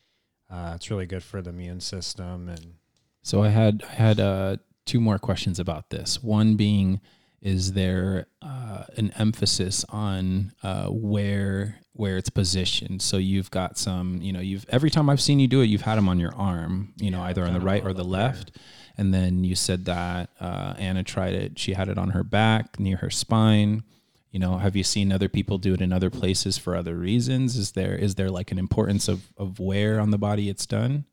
uh, 0.50 0.74
it's 0.74 0.90
really 0.90 1.06
good 1.06 1.22
for 1.22 1.44
the 1.44 1.52
immune 1.52 1.80
system. 1.80 2.50
And 2.50 2.74
So 3.22 3.44
I 3.44 3.50
had 3.50 3.84
I 3.88 3.94
had 3.94 4.20
uh, 4.20 4.58
two 4.88 5.00
more 5.00 5.20
questions 5.20 5.60
about 5.60 5.92
this. 5.92 6.24
One 6.24 6.56
being, 6.56 7.02
is 7.40 7.74
there 7.74 8.26
uh, 8.42 8.86
an 8.98 9.12
emphasis 9.20 9.86
on 9.90 10.54
uh, 10.64 10.88
where 10.88 11.76
where 11.94 12.18
it's 12.18 12.32
positioned? 12.32 13.04
So 13.04 13.18
you've 13.18 13.52
got 13.52 13.78
some, 13.78 14.24
you 14.24 14.34
know, 14.34 14.40
you've 14.40 14.66
every 14.70 14.90
time 14.90 15.08
I've 15.08 15.22
seen 15.22 15.40
you 15.40 15.48
do 15.48 15.62
it, 15.62 15.66
you've 15.66 15.82
had 15.82 15.98
them 15.98 16.10
on 16.10 16.20
your 16.20 16.34
arm, 16.34 16.96
you 16.98 17.12
know, 17.12 17.22
either 17.22 17.44
on 17.44 17.54
the 17.54 17.60
right 17.60 17.84
or 17.86 17.94
the 17.94 18.02
up 18.02 18.10
there. 18.10 18.22
left. 18.22 18.58
And 18.98 19.14
then 19.14 19.44
you 19.44 19.54
said 19.54 19.86
that 19.86 20.32
uh, 20.40 20.74
Anna 20.80 21.04
tried 21.04 21.36
it. 21.36 21.60
She 21.60 21.74
had 21.74 21.90
it 21.90 22.00
on 22.00 22.10
her 22.10 22.24
back 22.24 22.80
near 22.80 22.98
her 22.98 23.12
spine. 23.12 23.84
You 24.32 24.40
know, 24.40 24.58
have 24.58 24.76
you 24.76 24.84
seen 24.84 25.12
other 25.12 25.30
people 25.30 25.58
do 25.58 25.74
it 25.74 25.82
in 25.82 25.94
other 25.94 26.10
places 26.10 26.58
for 26.58 26.76
other 26.76 26.96
reasons? 26.96 27.56
Is 27.56 27.72
there 27.72 27.96
is 27.96 28.16
there 28.16 28.30
like 28.30 28.52
an 28.52 28.60
importance 28.60 29.08
of 29.08 29.32
of 29.38 29.60
where 29.60 30.00
on 30.00 30.12
the 30.12 30.18
body 30.18 30.50
it's 30.50 30.66
done? 30.66 31.06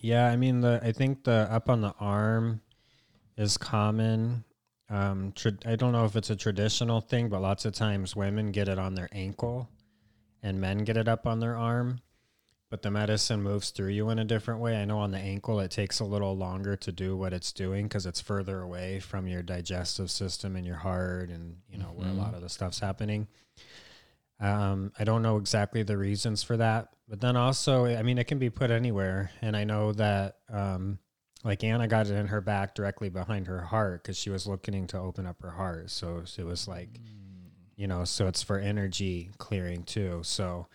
Yeah, 0.00 0.26
I 0.26 0.36
mean 0.36 0.60
the 0.60 0.80
I 0.82 0.92
think 0.92 1.24
the 1.24 1.48
up 1.50 1.68
on 1.68 1.80
the 1.80 1.94
arm 1.98 2.60
is 3.36 3.56
common. 3.56 4.44
Um, 4.90 5.32
tra- 5.34 5.58
I 5.64 5.76
don't 5.76 5.92
know 5.92 6.04
if 6.04 6.16
it's 6.16 6.30
a 6.30 6.36
traditional 6.36 7.00
thing, 7.00 7.30
but 7.30 7.40
lots 7.40 7.64
of 7.64 7.72
times 7.72 8.14
women 8.14 8.52
get 8.52 8.68
it 8.68 8.78
on 8.78 8.94
their 8.94 9.08
ankle, 9.12 9.70
and 10.42 10.60
men 10.60 10.84
get 10.84 10.98
it 10.98 11.08
up 11.08 11.26
on 11.26 11.40
their 11.40 11.56
arm. 11.56 12.00
But 12.72 12.80
the 12.80 12.90
medicine 12.90 13.42
moves 13.42 13.68
through 13.68 13.90
you 13.90 14.08
in 14.08 14.18
a 14.18 14.24
different 14.24 14.60
way. 14.60 14.78
I 14.80 14.86
know 14.86 14.98
on 15.00 15.10
the 15.10 15.18
ankle 15.18 15.60
it 15.60 15.70
takes 15.70 16.00
a 16.00 16.06
little 16.06 16.34
longer 16.34 16.74
to 16.74 16.90
do 16.90 17.14
what 17.14 17.34
it's 17.34 17.52
doing 17.52 17.84
because 17.84 18.06
it's 18.06 18.18
further 18.22 18.62
away 18.62 18.98
from 18.98 19.26
your 19.26 19.42
digestive 19.42 20.10
system 20.10 20.56
and 20.56 20.64
your 20.66 20.76
heart, 20.76 21.28
and 21.28 21.58
you 21.68 21.76
know 21.76 21.92
where 21.94 22.08
a 22.08 22.12
Mhm. 22.12 22.16
lot 22.16 22.32
of 22.32 22.40
the 22.40 22.48
stuff's 22.48 22.78
happening. 22.78 23.28
Um, 24.40 24.90
I 24.98 25.04
don't 25.04 25.20
know 25.20 25.36
exactly 25.36 25.82
the 25.82 25.98
reasons 25.98 26.42
for 26.42 26.56
that, 26.56 26.88
but 27.06 27.20
then 27.20 27.36
also, 27.36 27.84
I 27.84 28.02
mean, 28.02 28.16
it 28.16 28.24
can 28.24 28.38
be 28.38 28.48
put 28.48 28.70
anywhere. 28.70 29.30
And 29.42 29.54
I 29.54 29.64
know 29.64 29.92
that, 29.92 30.38
um, 30.48 30.98
like 31.44 31.62
Anna 31.62 31.86
got 31.86 32.06
it 32.06 32.14
in 32.14 32.28
her 32.28 32.40
back 32.40 32.74
directly 32.74 33.10
behind 33.10 33.48
her 33.48 33.60
heart 33.60 34.02
because 34.02 34.16
she 34.16 34.30
was 34.30 34.46
looking 34.46 34.86
to 34.86 34.98
open 34.98 35.26
up 35.26 35.42
her 35.42 35.50
heart. 35.50 35.90
So 35.90 36.24
it 36.38 36.44
was 36.44 36.66
like, 36.66 36.98
you 37.76 37.86
know, 37.86 38.04
so 38.06 38.28
it's 38.28 38.42
for 38.42 38.58
energy 38.58 39.30
clearing 39.36 39.82
too. 39.84 40.22
So, 40.22 40.68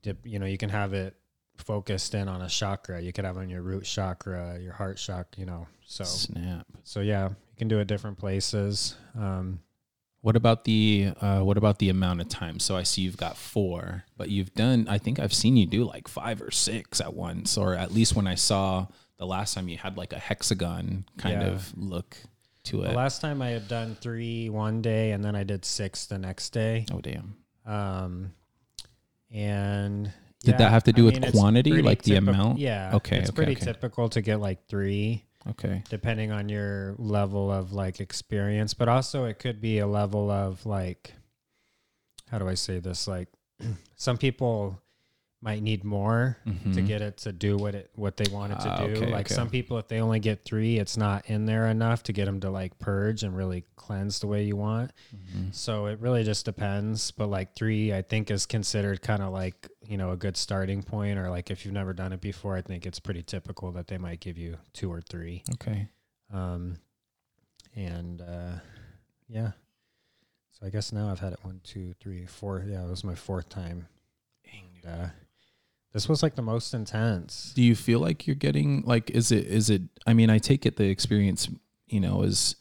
dip- 0.00 0.26
you 0.26 0.38
know, 0.38 0.46
you 0.46 0.56
can 0.56 0.70
have 0.70 0.94
it 0.94 1.14
focused 1.58 2.14
in 2.14 2.28
on 2.28 2.42
a 2.42 2.48
chakra. 2.48 3.00
You 3.00 3.12
could 3.12 3.24
have 3.24 3.36
on 3.38 3.48
your 3.48 3.62
root 3.62 3.84
chakra, 3.84 4.58
your 4.60 4.72
heart 4.72 4.96
chakra, 4.98 5.38
you 5.38 5.46
know. 5.46 5.66
So, 5.84 6.04
Snap. 6.04 6.66
so 6.84 7.00
yeah, 7.00 7.28
you 7.28 7.56
can 7.56 7.68
do 7.68 7.78
it 7.78 7.86
different 7.86 8.18
places. 8.18 8.96
Um, 9.18 9.60
What 10.20 10.34
about 10.36 10.64
the 10.64 11.12
uh, 11.20 11.40
what 11.42 11.56
about 11.56 11.78
the 11.78 11.88
amount 11.90 12.20
of 12.20 12.28
time? 12.28 12.58
So 12.58 12.76
I 12.76 12.82
see 12.82 13.02
you've 13.02 13.16
got 13.16 13.36
four, 13.36 14.04
but 14.16 14.28
you've 14.28 14.52
done. 14.54 14.86
I 14.88 14.98
think 14.98 15.20
I've 15.20 15.32
seen 15.34 15.56
you 15.56 15.66
do 15.66 15.84
like 15.84 16.08
five 16.08 16.42
or 16.42 16.50
six 16.50 17.00
at 17.00 17.14
once, 17.14 17.56
or 17.56 17.74
at 17.74 17.92
least 17.92 18.16
when 18.16 18.26
I 18.26 18.34
saw 18.34 18.86
the 19.18 19.26
last 19.26 19.54
time 19.54 19.68
you 19.68 19.76
had 19.78 19.96
like 19.96 20.12
a 20.12 20.18
hexagon 20.18 21.04
kind 21.18 21.40
Yeah. 21.42 21.48
of 21.48 21.72
look 21.78 22.16
to 22.64 22.78
the 22.82 22.90
it. 22.90 22.96
last 22.96 23.20
time 23.20 23.40
I 23.40 23.50
had 23.50 23.68
done 23.68 23.94
three 24.00 24.50
one 24.50 24.82
day 24.82 25.12
and 25.12 25.22
then 25.24 25.36
I 25.36 25.44
did 25.44 25.64
six 25.64 26.06
the 26.06 26.18
next 26.18 26.50
day. 26.50 26.84
oh 26.90 27.00
damn! 27.00 27.36
Um, 27.64 28.32
and 29.30 30.12
Did 30.46 30.52
yeah, 30.52 30.58
that 30.58 30.70
have 30.70 30.84
to 30.84 30.92
do 30.92 31.02
I 31.02 31.04
with 31.06 31.20
mean, 31.20 31.32
quantity, 31.32 31.82
like 31.82 32.02
the 32.02 32.14
amount? 32.14 32.60
Yeah. 32.60 32.94
Okay, 32.94 33.16
It's 33.16 33.30
okay, 33.30 33.34
pretty 33.34 33.56
okay. 33.56 33.64
typical 33.64 34.08
to 34.10 34.22
get 34.22 34.38
like 34.38 34.68
three, 34.68 35.24
Okay, 35.50 35.82
depending 35.88 36.30
on 36.30 36.48
your 36.48 36.94
level 36.98 37.50
of 37.50 37.72
like 37.72 37.98
experience, 37.98 38.72
but 38.72 38.88
also 38.88 39.24
it 39.24 39.40
could 39.40 39.60
be 39.60 39.80
a 39.80 39.88
level 39.88 40.30
of 40.30 40.64
like, 40.64 41.14
how 42.30 42.38
do 42.38 42.48
I 42.48 42.54
say 42.54 42.78
this? 42.78 43.08
Like, 43.08 43.26
some 43.96 44.18
people 44.18 44.80
might 45.42 45.62
need 45.62 45.84
more 45.84 46.38
to 46.44 46.50
Mhm. 46.50 46.86
get 46.86 47.02
it 47.02 47.18
to 47.18 47.30
do 47.32 47.56
what 47.56 47.74
it 47.74 47.90
what 47.94 48.16
they 48.16 48.24
want 48.32 48.52
it 48.52 48.60
to 48.60 48.68
Ah, 48.70 48.86
do. 48.86 48.92
okay, 48.94 49.06
like 49.12 49.26
okay. 49.26 49.34
some 49.34 49.50
people, 49.50 49.78
if 49.78 49.86
they 49.86 50.00
only 50.00 50.18
get 50.18 50.44
three, 50.44 50.78
it's 50.78 50.96
not 50.96 51.28
in 51.30 51.44
there 51.44 51.66
enough 51.68 52.02
to 52.04 52.12
get 52.12 52.24
them 52.24 52.40
to 52.40 52.50
like 52.50 52.78
purge 52.78 53.22
and 53.22 53.36
really 53.36 53.64
cleanse 53.76 54.18
the 54.18 54.26
way 54.26 54.42
you 54.44 54.56
want. 54.56 54.92
Mhm. 55.14 55.54
So 55.54 55.86
it 55.86 56.00
really 56.00 56.24
just 56.24 56.44
depends. 56.46 57.10
But 57.10 57.26
like 57.28 57.54
three, 57.54 57.92
I 57.92 58.02
think 58.02 58.30
is 58.30 58.46
considered 58.46 59.02
kind 59.02 59.22
of 59.22 59.32
like, 59.32 59.68
you 59.86 59.96
know, 59.98 60.10
a 60.10 60.16
good 60.16 60.36
starting 60.36 60.82
point. 60.82 61.18
Or 61.18 61.28
like 61.30 61.50
if 61.50 61.64
you've 61.64 61.74
never 61.74 61.92
done 61.92 62.12
it 62.12 62.20
before, 62.22 62.56
I 62.56 62.62
think 62.62 62.86
it's 62.86 62.98
pretty 62.98 63.22
typical 63.22 63.70
that 63.72 63.88
they 63.88 63.98
might 63.98 64.20
give 64.20 64.38
you 64.38 64.56
two 64.72 64.90
or 64.90 65.00
three. 65.02 65.44
okay. 65.52 65.88
Um, 66.32 66.78
and 67.74 68.22
uh, 68.22 68.58
yeah. 69.28 69.52
So 70.52 70.66
I 70.66 70.70
guess 70.70 70.90
now 70.92 71.10
I've 71.10 71.20
had 71.20 71.34
it 71.34 71.44
one, 71.44 71.60
two, 71.62 71.92
three, 72.00 72.24
four. 72.24 72.64
Yeah, 72.66 72.84
it 72.84 72.88
was 72.88 73.04
my 73.04 73.14
fourth 73.14 73.50
time. 73.50 73.86
And, 74.50 74.86
uh, 74.86 75.08
this 75.96 76.10
was 76.10 76.22
like 76.22 76.34
the 76.34 76.42
most 76.42 76.74
intense. 76.74 77.54
Do 77.56 77.62
you 77.62 77.74
feel 77.74 78.00
like 78.00 78.26
you're 78.26 78.36
getting 78.36 78.82
like 78.82 79.08
is 79.12 79.32
it 79.32 79.46
is 79.46 79.70
it 79.70 79.80
I 80.06 80.12
mean 80.12 80.28
I 80.28 80.36
take 80.36 80.66
it 80.66 80.76
the 80.76 80.90
experience 80.90 81.48
you 81.86 82.00
know 82.00 82.20
is 82.20 82.54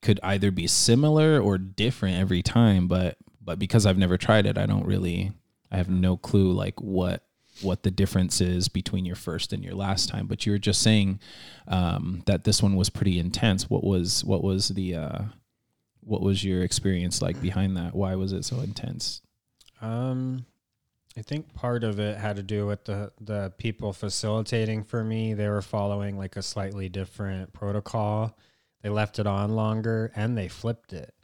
could 0.00 0.18
either 0.22 0.50
be 0.50 0.66
similar 0.66 1.38
or 1.38 1.58
different 1.58 2.16
every 2.16 2.40
time 2.40 2.88
but 2.88 3.18
but 3.42 3.58
because 3.58 3.84
I've 3.84 3.98
never 3.98 4.16
tried 4.16 4.46
it 4.46 4.56
I 4.56 4.64
don't 4.64 4.86
really 4.86 5.32
I 5.70 5.76
have 5.76 5.90
no 5.90 6.16
clue 6.16 6.50
like 6.52 6.80
what 6.80 7.22
what 7.60 7.82
the 7.82 7.90
difference 7.90 8.40
is 8.40 8.68
between 8.68 9.04
your 9.04 9.16
first 9.16 9.52
and 9.52 9.62
your 9.62 9.74
last 9.74 10.08
time. 10.08 10.26
But 10.26 10.46
you 10.46 10.52
were 10.52 10.58
just 10.58 10.80
saying 10.80 11.20
um, 11.68 12.22
that 12.24 12.44
this 12.44 12.62
one 12.62 12.74
was 12.76 12.88
pretty 12.88 13.18
intense. 13.18 13.68
What 13.68 13.84
was 13.84 14.24
what 14.24 14.42
was 14.42 14.68
the 14.68 14.94
uh, 14.94 15.18
what 16.00 16.22
was 16.22 16.42
your 16.42 16.62
experience 16.62 17.20
like 17.20 17.38
behind 17.42 17.76
that? 17.76 17.94
Why 17.94 18.14
was 18.14 18.32
it 18.32 18.46
so 18.46 18.60
intense? 18.60 19.20
Um, 19.82 20.46
I 21.16 21.22
think 21.22 21.52
part 21.54 21.84
of 21.84 21.98
it 22.00 22.16
had 22.18 22.36
to 22.36 22.42
do 22.42 22.66
with 22.66 22.84
the 22.84 23.12
the 23.20 23.52
people 23.58 23.92
facilitating 23.92 24.84
for 24.84 25.04
me. 25.04 25.34
They 25.34 25.48
were 25.48 25.62
following 25.62 26.16
like 26.16 26.36
a 26.36 26.42
slightly 26.42 26.88
different 26.88 27.52
protocol. 27.52 28.36
They 28.82 28.88
left 28.88 29.18
it 29.18 29.26
on 29.26 29.54
longer 29.54 30.10
and 30.16 30.36
they 30.36 30.48
flipped 30.48 30.92
it. 30.92 31.14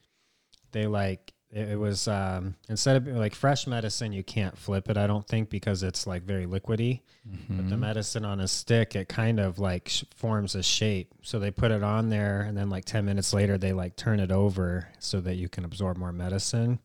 They 0.73 0.87
like 0.87 1.33
it, 1.51 1.71
it 1.71 1.79
was 1.79 2.07
um 2.07 2.57
instead 2.69 2.97
of 2.97 3.07
like 3.17 3.35
fresh 3.35 3.67
medicine, 3.67 4.13
you 4.13 4.23
can't 4.23 4.59
flip 4.59 4.91
it. 4.91 4.99
I 4.99 5.07
don't 5.07 5.27
think 5.27 5.49
because 5.49 5.83
it's 5.83 6.07
like 6.07 6.23
very 6.23 6.45
liquidy. 6.47 7.01
But 7.49 7.69
the 7.69 7.75
Mhm. 7.77 7.79
medicine 7.81 8.25
on 8.27 8.41
a 8.41 8.49
stick, 8.49 8.95
it 8.95 9.09
kind 9.09 9.39
of 9.41 9.59
like 9.59 9.89
sh- 9.89 10.05
forms 10.15 10.55
a 10.55 10.63
shape. 10.63 11.15
So 11.23 11.39
they 11.39 11.51
put 11.51 11.71
it 11.71 11.83
on 11.83 12.09
there, 12.11 12.41
and 12.43 12.57
then 12.57 12.69
like 12.71 12.85
ten 12.85 13.05
minutes 13.07 13.33
later, 13.35 13.57
they 13.59 13.73
like 13.73 13.97
turn 13.97 14.21
it 14.21 14.31
over 14.31 14.89
so 14.99 15.21
that 15.23 15.35
you 15.37 15.49
can 15.49 15.65
absorb 15.65 15.97
more 15.97 16.13
medicine. 16.13 16.79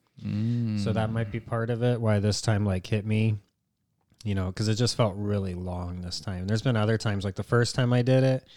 So 0.80 0.94
that 0.94 1.12
might 1.12 1.32
be 1.32 1.40
part 1.40 1.70
of 1.70 1.84
it. 1.84 2.00
Why 2.00 2.20
this 2.20 2.42
time 2.42 2.66
like 2.66 2.88
hit 2.88 3.06
me, 3.06 3.38
you 4.24 4.36
know, 4.36 4.48
because 4.48 4.68
it 4.68 4.76
just 4.76 4.96
felt 4.96 5.16
really 5.18 5.54
long 5.54 6.02
this 6.02 6.20
time. 6.20 6.48
There's 6.48 6.62
been 6.62 6.78
other 6.78 6.98
times, 6.98 7.26
like 7.26 7.36
the 7.36 7.44
first 7.44 7.76
time 7.76 7.94
I 7.94 8.02
did 8.02 8.24
it, 8.24 8.48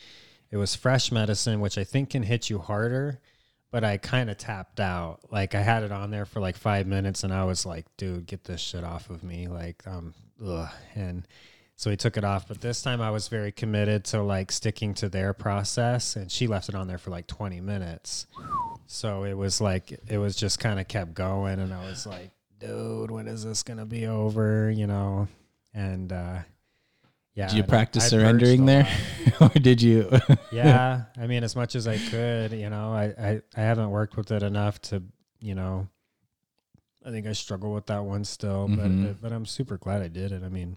it 0.50 0.56
was 0.56 0.74
fresh 0.74 1.10
medicine, 1.10 1.60
which 1.60 1.76
I 1.76 1.84
think 1.84 2.10
can 2.10 2.22
hit 2.22 2.48
you 2.50 2.58
harder. 2.58 3.20
But 3.72 3.82
I 3.82 3.96
kind 3.98 4.30
of 4.30 4.38
tapped 4.38 4.78
out. 4.80 5.20
Like 5.30 5.54
I 5.54 5.60
had 5.60 5.82
it 5.82 5.92
on 5.92 6.10
there 6.10 6.24
for 6.24 6.40
like 6.40 6.56
five 6.56 6.86
minutes, 6.86 7.24
and 7.24 7.32
I 7.32 7.44
was 7.44 7.66
like, 7.66 7.84
"Dude, 7.96 8.26
get 8.26 8.44
this 8.44 8.60
shit 8.60 8.84
off 8.84 9.10
of 9.10 9.24
me!" 9.24 9.48
Like, 9.48 9.82
um, 9.86 10.14
ugh. 10.42 10.70
And 10.94 11.26
so 11.76 11.90
he 11.90 11.96
took 11.96 12.16
it 12.16 12.24
off. 12.24 12.48
But 12.48 12.60
this 12.60 12.82
time, 12.82 13.00
I 13.00 13.10
was 13.10 13.28
very 13.28 13.52
committed 13.52 14.04
to 14.06 14.22
like 14.22 14.50
sticking 14.50 14.94
to 14.94 15.08
their 15.08 15.32
process, 15.32 16.16
and 16.16 16.30
she 16.30 16.46
left 16.46 16.68
it 16.68 16.74
on 16.74 16.88
there 16.88 16.98
for 16.98 17.10
like 17.10 17.26
20 17.26 17.60
minutes. 17.60 18.26
So 18.86 19.24
it 19.24 19.34
was 19.34 19.60
like 19.60 19.92
it 20.08 20.18
was 20.18 20.34
just 20.36 20.58
kind 20.58 20.80
of 20.80 20.88
kept 20.88 21.14
going, 21.14 21.58
and 21.60 21.72
I 21.74 21.84
was 21.88 22.06
like, 22.06 22.30
"Dude, 22.58 23.10
when 23.10 23.28
is 23.28 23.44
this 23.44 23.62
gonna 23.62 23.86
be 23.86 24.06
over?" 24.06 24.70
You 24.70 24.86
know, 24.86 25.28
and 25.74 26.12
uh, 26.12 26.38
yeah. 27.34 27.48
did 27.48 27.56
you 27.56 27.62
practice 27.64 28.04
I 28.06 28.08
surrendering 28.08 28.64
there 28.64 28.88
or 29.40 29.48
did 29.50 29.82
you 29.82 30.10
yeah, 30.50 31.02
I 31.18 31.26
mean, 31.26 31.44
as 31.44 31.54
much 31.54 31.74
as 31.74 31.86
I 31.86 31.98
could, 31.98 32.52
you 32.52 32.70
know, 32.70 32.92
I, 32.92 33.04
I 33.18 33.40
I 33.56 33.60
haven't 33.60 33.90
worked 33.90 34.16
with 34.16 34.30
it 34.30 34.42
enough 34.42 34.80
to, 34.82 35.02
you 35.40 35.54
know, 35.54 35.88
I 37.04 37.10
think 37.10 37.26
I 37.26 37.32
struggle 37.32 37.74
with 37.74 37.86
that 37.86 38.04
one 38.04 38.24
still, 38.24 38.68
Mhm. 38.68 39.02
but 39.02 39.20
but 39.20 39.32
I'm 39.32 39.44
super 39.46 39.76
glad 39.76 40.00
I 40.00 40.08
did 40.08 40.32
it. 40.32 40.42
I 40.42 40.48
mean, 40.48 40.76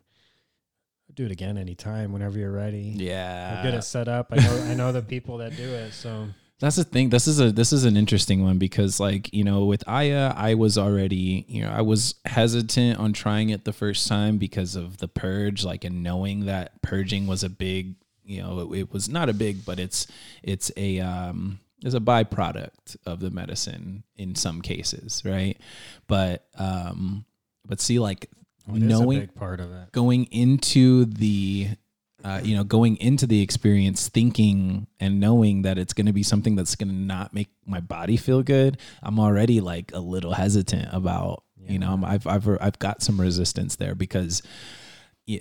do 1.19 1.25
it 1.25 1.31
again 1.31 1.57
anytime, 1.57 2.13
whenever 2.13 2.39
you're 2.39 2.51
ready. 2.51 2.93
yeah 2.95 3.57
I'm 3.57 3.65
good 3.65 3.75
at 3.75 3.83
setup. 3.83 4.27
I 4.31 4.37
know 4.37 4.65
I 4.69 4.73
know 4.73 4.91
the 4.93 5.01
people 5.01 5.39
that 5.39 5.55
do 5.55 5.63
it, 5.63 5.91
so 5.91 6.29
That's 6.59 6.77
the 6.77 6.85
thing. 6.85 7.09
This 7.09 7.27
is 7.27 7.39
a 7.41 7.51
this 7.51 7.73
is 7.73 7.83
an 7.83 7.97
interesting 7.97 8.43
one 8.43 8.57
because 8.57 8.99
like, 9.01 9.33
you 9.33 9.43
know, 9.43 9.65
with 9.65 9.83
Aya, 9.87 10.33
I 10.35 10.53
was 10.55 10.77
already, 10.77 11.45
you 11.47 11.61
know, 11.63 11.71
I 11.71 11.81
was 11.81 12.15
hesitant 12.25 12.99
on 12.99 13.11
trying 13.11 13.49
it 13.49 13.65
the 13.65 13.73
first 13.73 14.07
time 14.07 14.37
because 14.37 14.75
of 14.75 14.97
the 14.97 15.07
purge, 15.09 15.65
like 15.65 15.83
and 15.83 16.03
knowing 16.03 16.45
that 16.45 16.81
purging 16.81 17.27
was 17.27 17.43
a 17.43 17.49
big, 17.49 17.95
you 18.23 18.41
know, 18.41 18.71
it, 18.71 18.79
it 18.79 18.93
was 18.93 19.09
not 19.09 19.27
a 19.29 19.33
big, 19.33 19.65
but 19.65 19.77
it's 19.79 20.07
it's 20.41 20.71
a 20.77 20.99
um 21.01 21.59
is 21.83 21.95
a 21.95 21.99
byproduct 21.99 22.97
of 23.05 23.19
the 23.19 23.29
medicine 23.29 24.03
in 24.15 24.35
some 24.35 24.61
cases, 24.61 25.21
right? 25.25 25.57
But 26.07 26.45
um 26.57 27.25
but 27.65 27.81
see 27.81 27.99
like 27.99 28.29
it 28.75 28.77
is 28.77 28.83
a 28.83 28.85
knowing 28.85 29.19
big 29.21 29.35
part 29.35 29.59
of 29.59 29.71
it. 29.71 29.91
going 29.91 30.25
into 30.25 31.05
the 31.05 31.69
uh, 32.23 32.41
you 32.43 32.55
know, 32.55 32.63
going 32.63 32.97
into 32.97 33.25
the 33.25 33.41
experience 33.41 34.09
thinking 34.09 34.87
and 34.99 35.19
knowing 35.19 35.61
that 35.61 35.77
it's 35.77 35.93
going 35.93 36.05
to 36.05 36.13
be 36.13 36.23
something 36.23 36.55
that's 36.55 36.75
going 36.75 36.89
to 36.89 36.95
not 36.95 37.33
make 37.33 37.49
my 37.65 37.79
body 37.79 38.17
feel 38.17 38.43
good, 38.43 38.77
I'm 39.01 39.19
already 39.19 39.61
like 39.61 39.93
a 39.93 39.99
little 39.99 40.33
hesitant 40.33 40.89
about, 40.91 41.43
yeah. 41.57 41.71
you 41.71 41.79
know, 41.79 41.97
I've, 42.03 42.27
I've, 42.27 42.47
I've 42.59 42.79
got 42.79 43.01
some 43.01 43.21
resistance 43.21 43.77
there 43.77 43.95
because 43.95 44.43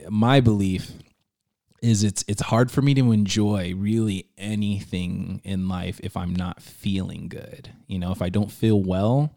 my 0.08 0.40
belief 0.40 0.92
is 1.80 2.02
it's 2.02 2.24
it's 2.26 2.42
hard 2.42 2.70
for 2.70 2.82
me 2.82 2.92
to 2.94 3.12
enjoy 3.12 3.72
really 3.76 4.28
anything 4.36 5.40
in 5.44 5.68
life 5.68 6.00
if 6.02 6.16
I'm 6.16 6.34
not 6.34 6.60
feeling 6.60 7.28
good. 7.28 7.70
You 7.86 7.98
know, 7.98 8.10
if 8.10 8.20
I 8.20 8.28
don't 8.28 8.50
feel 8.50 8.82
well, 8.82 9.32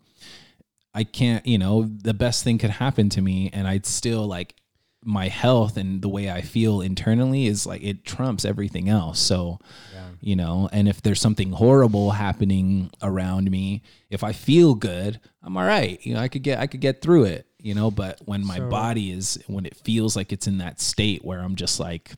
I 0.93 1.03
can't, 1.03 1.45
you 1.45 1.57
know, 1.57 1.83
the 1.83 2.13
best 2.13 2.43
thing 2.43 2.57
could 2.57 2.69
happen 2.69 3.09
to 3.09 3.21
me 3.21 3.49
and 3.53 3.67
I'd 3.67 3.85
still 3.85 4.27
like 4.27 4.55
my 5.03 5.27
health 5.27 5.77
and 5.77 6.01
the 6.01 6.09
way 6.09 6.29
I 6.29 6.41
feel 6.41 6.81
internally 6.81 7.47
is 7.47 7.65
like 7.65 7.81
it 7.81 8.05
trumps 8.05 8.45
everything 8.45 8.87
else. 8.89 9.19
So, 9.19 9.59
yeah. 9.93 10.09
you 10.19 10.35
know, 10.35 10.69
and 10.71 10.87
if 10.87 11.01
there's 11.01 11.21
something 11.21 11.51
horrible 11.51 12.11
happening 12.11 12.91
around 13.01 13.49
me, 13.49 13.81
if 14.09 14.23
I 14.23 14.33
feel 14.33 14.75
good, 14.75 15.19
I'm 15.41 15.57
all 15.57 15.65
right. 15.65 15.99
You 16.05 16.13
know, 16.13 16.19
I 16.19 16.27
could 16.27 16.43
get 16.43 16.59
I 16.59 16.67
could 16.67 16.81
get 16.81 17.01
through 17.01 17.25
it, 17.25 17.47
you 17.57 17.73
know, 17.73 17.89
but 17.89 18.19
when 18.25 18.45
my 18.45 18.57
so, 18.57 18.69
body 18.69 19.11
is 19.11 19.39
when 19.47 19.65
it 19.65 19.75
feels 19.75 20.15
like 20.15 20.31
it's 20.31 20.47
in 20.47 20.59
that 20.59 20.79
state 20.79 21.25
where 21.25 21.39
I'm 21.39 21.55
just 21.55 21.79
like 21.79 22.11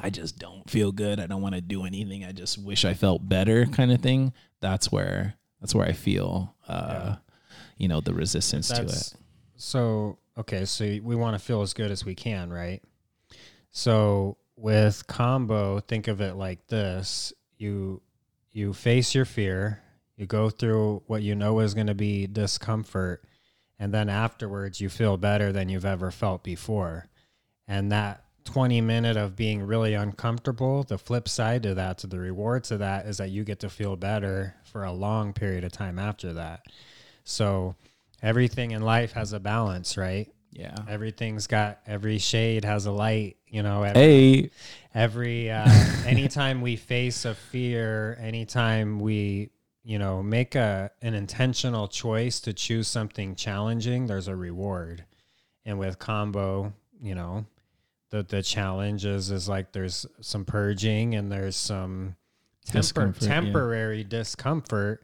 I 0.00 0.10
just 0.10 0.38
don't 0.38 0.68
feel 0.68 0.92
good. 0.92 1.20
I 1.20 1.26
don't 1.26 1.42
want 1.42 1.54
to 1.54 1.60
do 1.60 1.84
anything. 1.84 2.24
I 2.24 2.32
just 2.32 2.58
wish 2.58 2.84
I 2.84 2.94
felt 2.94 3.28
better 3.28 3.66
kind 3.66 3.92
of 3.92 4.00
thing. 4.00 4.32
That's 4.60 4.90
where 4.90 5.34
that's 5.60 5.74
where 5.74 5.86
I 5.86 5.92
feel 5.92 6.56
uh 6.66 6.90
yeah. 6.90 7.16
You 7.78 7.88
know 7.88 8.00
the 8.00 8.12
resistance 8.12 8.68
to 8.68 8.82
it. 8.82 9.14
So, 9.56 10.18
okay, 10.36 10.64
so 10.64 10.84
we 10.84 11.16
want 11.16 11.34
to 11.34 11.44
feel 11.44 11.62
as 11.62 11.72
good 11.72 11.90
as 11.90 12.04
we 12.04 12.14
can, 12.14 12.52
right? 12.52 12.82
So, 13.70 14.36
with 14.56 15.06
Kambo, 15.06 15.82
think 15.86 16.08
of 16.08 16.20
it 16.20 16.34
like 16.34 16.66
this. 16.66 17.32
You 17.56 18.02
you 18.52 18.72
face 18.72 19.14
your 19.14 19.24
fear, 19.24 19.82
you 20.16 20.26
go 20.26 20.50
through 20.50 21.02
what 21.06 21.22
you 21.22 21.34
know 21.34 21.60
is 21.60 21.74
going 21.74 21.86
to 21.86 21.94
be 21.94 22.26
discomfort, 22.26 23.24
and 23.78 23.94
then 23.94 24.08
afterwards 24.08 24.80
you 24.80 24.88
feel 24.88 25.16
better 25.16 25.52
than 25.52 25.68
you've 25.68 25.84
ever 25.84 26.10
felt 26.10 26.42
before. 26.42 27.06
And 27.68 27.92
that 27.92 28.24
20 28.44 28.80
minute 28.80 29.16
of 29.16 29.36
being 29.36 29.62
really 29.62 29.92
uncomfortable 29.92 30.82
the 30.82 30.96
flip 30.96 31.28
side 31.28 31.62
to 31.62 31.74
that 31.74 31.98
to 31.98 32.06
the 32.06 32.18
reward 32.18 32.64
to 32.64 32.78
that 32.78 33.04
is 33.04 33.18
that 33.18 33.28
you 33.28 33.44
get 33.44 33.60
to 33.60 33.68
feel 33.68 33.94
better 33.94 34.54
for 34.64 34.84
a 34.84 34.92
long 34.92 35.34
period 35.34 35.64
of 35.64 35.70
time 35.70 35.98
after 35.98 36.32
that 36.32 36.62
so 37.28 37.74
everything 38.22 38.72
in 38.72 38.82
life 38.82 39.12
has 39.12 39.32
a 39.32 39.40
balance 39.40 39.96
right? 39.96 40.32
Yeah. 40.50 40.74
Everything's 40.88 41.46
got 41.46 41.80
every 41.86 42.18
shade 42.18 42.64
has 42.64 42.86
a 42.86 42.92
light 42.92 43.36
you 43.46 43.62
know 43.62 43.82
every, 43.82 44.00
hey. 44.00 44.50
every 44.94 45.50
uh, 45.50 45.68
anytime 46.06 46.60
we 46.60 46.76
face 46.76 47.24
a 47.24 47.34
fear 47.34 48.16
anytime 48.20 48.98
we 48.98 49.50
you 49.84 49.98
know 49.98 50.22
make 50.22 50.54
a 50.54 50.90
an 51.02 51.14
intentional 51.14 51.88
choice 51.88 52.40
to 52.40 52.52
choose 52.52 52.88
something 52.88 53.34
challenging 53.34 54.06
there's 54.06 54.28
a 54.28 54.36
reward. 54.36 55.04
And 55.64 55.78
with 55.78 55.98
Kambo, 55.98 56.72
you 57.00 57.14
know 57.14 57.46
the 58.10 58.22
the 58.22 58.42
challenge 58.42 59.04
is 59.04 59.30
is 59.30 59.48
like 59.48 59.72
there's 59.72 60.06
some 60.20 60.44
purging 60.44 61.14
and 61.14 61.30
there's 61.30 61.56
some 61.56 62.16
temper, 62.66 63.12
temporary 63.12 63.98
yeah. 63.98 64.08
discomfort 64.08 65.02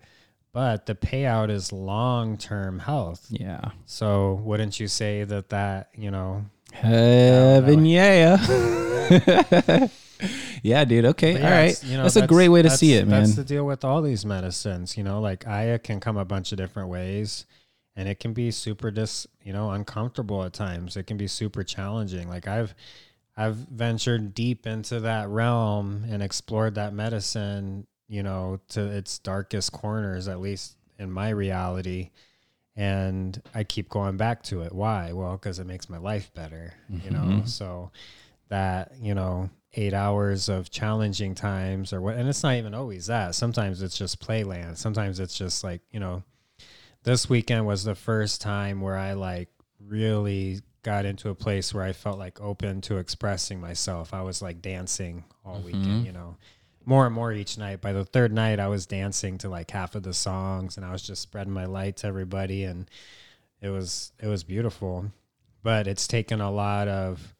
but 0.54 0.86
the 0.86 0.94
payout 0.94 1.50
is 1.50 1.70
long-term 1.70 2.78
health. 2.78 3.26
Yeah. 3.28 3.72
So 3.84 4.40
wouldn't 4.42 4.80
you 4.80 4.88
say 4.88 5.24
that 5.24 5.50
that 5.50 5.90
you 5.94 6.10
know 6.10 6.46
heaven 6.72 7.84
yeah 7.84 8.36
yeah. 10.64 10.84
dude 10.84 11.04
okay 11.04 11.34
yeah, 11.34 11.44
all 11.44 11.50
right 11.52 11.84
you 11.84 11.96
know, 11.96 12.02
that's, 12.02 12.14
that's, 12.14 12.24
a 12.24 12.26
great 12.26 12.48
way 12.48 12.62
to 12.62 12.70
see 12.70 12.94
it 12.94 13.06
man. 13.06 13.22
that's 13.22 13.36
the 13.36 13.44
deal 13.44 13.64
with 13.64 13.84
all 13.84 14.02
these 14.02 14.26
medicines 14.26 14.96
you 14.96 15.04
know 15.04 15.20
like 15.20 15.46
aya 15.46 15.78
can 15.78 16.00
come 16.00 16.16
a 16.16 16.24
bunch 16.24 16.50
of 16.50 16.58
different 16.58 16.88
ways 16.88 17.46
and 17.96 18.08
it 18.08 18.20
can 18.20 18.32
be 18.32 18.50
super 18.50 18.90
dis 18.90 19.26
you 19.42 19.52
know 19.52 19.70
uncomfortable 19.70 20.42
at 20.44 20.52
times. 20.52 20.96
It 20.96 21.06
can 21.06 21.16
be 21.16 21.26
super 21.26 21.62
challenging. 21.62 22.28
Like 22.28 22.48
i've 22.48 22.74
i've 23.36 23.56
ventured 23.56 24.34
deep 24.34 24.66
into 24.66 25.00
that 25.00 25.28
realm 25.28 26.04
and 26.08 26.22
explored 26.22 26.76
that 26.76 26.92
medicine 26.92 27.86
you 28.08 28.22
know 28.22 28.60
to 28.68 28.80
its 28.80 29.18
darkest 29.18 29.72
corners 29.72 30.28
at 30.28 30.40
least 30.40 30.76
in 30.98 31.10
my 31.10 31.30
reality 31.30 32.10
and 32.76 33.40
i 33.54 33.64
keep 33.64 33.88
going 33.88 34.16
back 34.16 34.42
to 34.42 34.62
it 34.62 34.72
why 34.72 35.12
well 35.12 35.32
because 35.32 35.58
it 35.58 35.66
makes 35.66 35.88
my 35.88 35.98
life 35.98 36.32
better 36.34 36.74
mm-hmm. 36.90 37.04
you 37.04 37.10
know 37.10 37.24
mm-hmm. 37.24 37.46
so 37.46 37.90
that 38.48 38.92
you 39.00 39.14
know 39.14 39.48
eight 39.74 39.94
hours 39.94 40.48
of 40.48 40.70
challenging 40.70 41.34
times 41.34 41.92
or 41.92 42.00
what 42.00 42.16
and 42.16 42.28
it's 42.28 42.42
not 42.42 42.54
even 42.54 42.74
always 42.74 43.06
that 43.06 43.34
sometimes 43.34 43.82
it's 43.82 43.98
just 43.98 44.20
playland 44.20 44.76
sometimes 44.76 45.18
it's 45.18 45.36
just 45.36 45.64
like 45.64 45.80
you 45.90 45.98
know 45.98 46.22
this 47.04 47.28
weekend 47.28 47.66
was 47.66 47.84
the 47.84 47.94
first 47.94 48.40
time 48.40 48.80
where 48.80 48.96
I 48.96 49.12
like 49.12 49.48
really 49.78 50.60
got 50.82 51.04
into 51.04 51.30
a 51.30 51.34
place 51.34 51.72
where 51.72 51.84
I 51.84 51.92
felt 51.92 52.18
like 52.18 52.40
open 52.40 52.80
to 52.82 52.96
expressing 52.96 53.60
myself. 53.60 54.12
I 54.12 54.22
was 54.22 54.42
like 54.42 54.60
dancing 54.60 55.24
all 55.44 55.56
mm-hmm. 55.56 55.66
weekend, 55.66 56.06
you 56.06 56.12
know, 56.12 56.36
more 56.86 57.06
and 57.06 57.14
more 57.14 57.32
each 57.32 57.58
night. 57.58 57.80
By 57.80 57.92
the 57.92 58.04
third 58.04 58.32
night, 58.32 58.60
I 58.60 58.68
was 58.68 58.86
dancing 58.86 59.38
to 59.38 59.48
like 59.48 59.70
half 59.70 59.94
of 59.94 60.02
the 60.02 60.14
songs 60.14 60.76
and 60.76 60.84
I 60.84 60.92
was 60.92 61.02
just 61.02 61.22
spreading 61.22 61.52
my 61.52 61.66
light 61.66 61.98
to 61.98 62.06
everybody. 62.06 62.64
And 62.64 62.90
it 63.60 63.70
was, 63.70 64.12
it 64.20 64.26
was 64.26 64.44
beautiful, 64.44 65.10
but 65.62 65.86
it's 65.86 66.06
taken 66.06 66.40
a 66.40 66.50
lot 66.50 66.88
of 66.88 67.34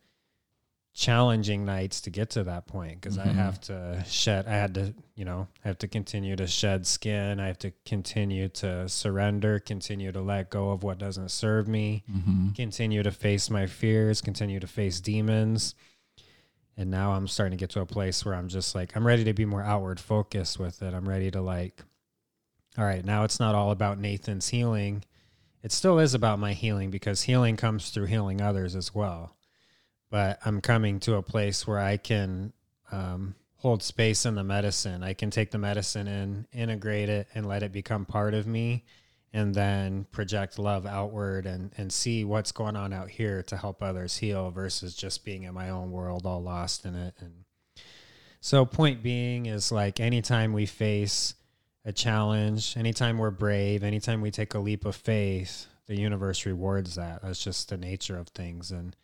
challenging 0.94 1.64
nights 1.64 2.02
to 2.02 2.11
get 2.11 2.30
to 2.30 2.44
that 2.44 2.68
point 2.68 3.00
because 3.00 3.18
mm-hmm. 3.18 3.28
I 3.28 3.33
have 3.33 3.61
to 3.62 4.04
shed 4.07 4.46
I 4.46 4.52
had 4.52 4.74
to, 4.74 4.94
you 5.16 5.24
know, 5.24 5.48
I 5.64 5.68
have 5.68 5.78
to 5.78 5.88
continue 5.88 6.37
to 6.37 6.46
shed 6.46 6.87
skin. 6.87 7.40
I 7.40 7.48
have 7.48 7.59
to 7.59 7.72
continue 7.85 8.48
to 8.50 8.88
surrender, 8.88 9.59
continue 9.59 10.12
to 10.12 10.20
let 10.20 10.50
go 10.50 10.70
of 10.70 10.85
what 10.85 10.98
doesn't 10.98 11.33
serve 11.33 11.66
me, 11.66 12.04
mm-hmm. 12.11 12.50
continue 12.52 13.02
to 13.02 13.11
face 13.11 13.50
my 13.50 13.66
fears, 13.66 14.20
continue 14.20 14.61
to 14.61 14.68
face 14.68 15.00
demons. 15.00 15.74
And 16.76 16.90
now 16.90 17.12
I'm 17.12 17.28
starting 17.28 17.56
to 17.56 17.62
get 17.62 17.70
to 17.70 17.80
a 17.80 17.87
place 17.87 18.24
where 18.24 18.34
I'm 18.34 18.48
just 18.48 18.74
like 18.74 18.96
I'm 18.96 19.06
ready 19.06 19.24
to 19.24 19.32
be 19.32 19.44
more 19.44 19.62
outward 19.62 20.00
focused 20.00 20.58
with 20.58 20.82
it. 20.82 20.94
I'm 20.94 21.08
ready 21.08 21.30
to 21.30 21.40
like 21.40 21.82
all 22.76 22.84
right, 22.84 23.04
now 23.04 23.22
it's 23.22 23.38
not 23.38 23.54
all 23.54 23.70
about 23.70 24.00
Nathan's 24.00 24.48
healing. 24.48 25.04
It 25.62 25.70
still 25.70 26.00
is 26.00 26.12
about 26.12 26.40
my 26.40 26.52
healing 26.52 26.90
because 26.90 27.22
healing 27.22 27.56
comes 27.56 27.90
through 27.90 28.06
healing 28.06 28.40
others 28.40 28.74
as 28.74 28.94
well 28.94 29.34
but 30.14 30.38
I'm 30.44 30.60
coming 30.60 31.00
to 31.00 31.16
a 31.16 31.22
place 31.22 31.66
where 31.66 31.80
I 31.80 31.96
can 31.96 32.52
um, 32.92 33.34
hold 33.56 33.82
space 33.82 34.24
in 34.24 34.37
the 34.37 34.44
medicine. 34.44 35.02
I 35.02 35.12
can 35.12 35.28
take 35.28 35.50
the 35.50 35.58
medicine 35.58 36.06
and 36.06 36.46
integrate 36.52 37.08
it 37.08 37.26
and 37.34 37.48
let 37.48 37.64
it 37.64 37.72
become 37.72 38.04
part 38.04 38.32
of 38.32 38.46
me 38.46 38.84
and 39.35 39.53
then 39.53 40.07
project 40.12 40.61
love 40.61 40.87
outward 40.87 41.44
and, 41.44 41.73
and 41.77 41.92
see 41.92 42.25
what's 42.25 42.53
going 42.53 42.77
on 42.77 42.92
out 42.92 43.11
here 43.11 43.42
to 43.42 43.57
help 43.57 43.83
others 43.83 44.16
heal 44.16 44.53
versus 44.53 44.94
just 44.94 45.25
being 45.25 45.42
in 45.42 45.53
my 45.53 45.70
own 45.70 45.90
world 45.90 46.25
all 46.25 46.40
lost 46.40 46.87
in 46.87 46.94
it. 46.94 47.14
And 47.18 47.44
so 48.40 48.64
point 48.64 49.03
being 49.03 49.47
is 49.47 49.73
like 49.73 49.99
anytime 49.99 50.53
we 50.53 50.66
face 50.66 51.35
a 51.85 51.92
challenge, 51.92 52.77
anytime 52.77 53.18
we're 53.18 53.33
brave, 53.33 53.83
anytime 53.83 54.20
we 54.20 54.31
take 54.31 54.55
a 54.55 54.59
leap 54.61 54.85
of 54.85 54.94
faith, 54.94 55.66
the 55.88 55.99
universe 55.99 56.47
rewards 56.47 56.94
that. 56.94 57.23
That's 57.23 57.42
just 57.42 57.68
the 57.68 57.77
nature 57.77 58.16
of 58.16 58.29
things. 58.29 58.70
And 58.70 58.94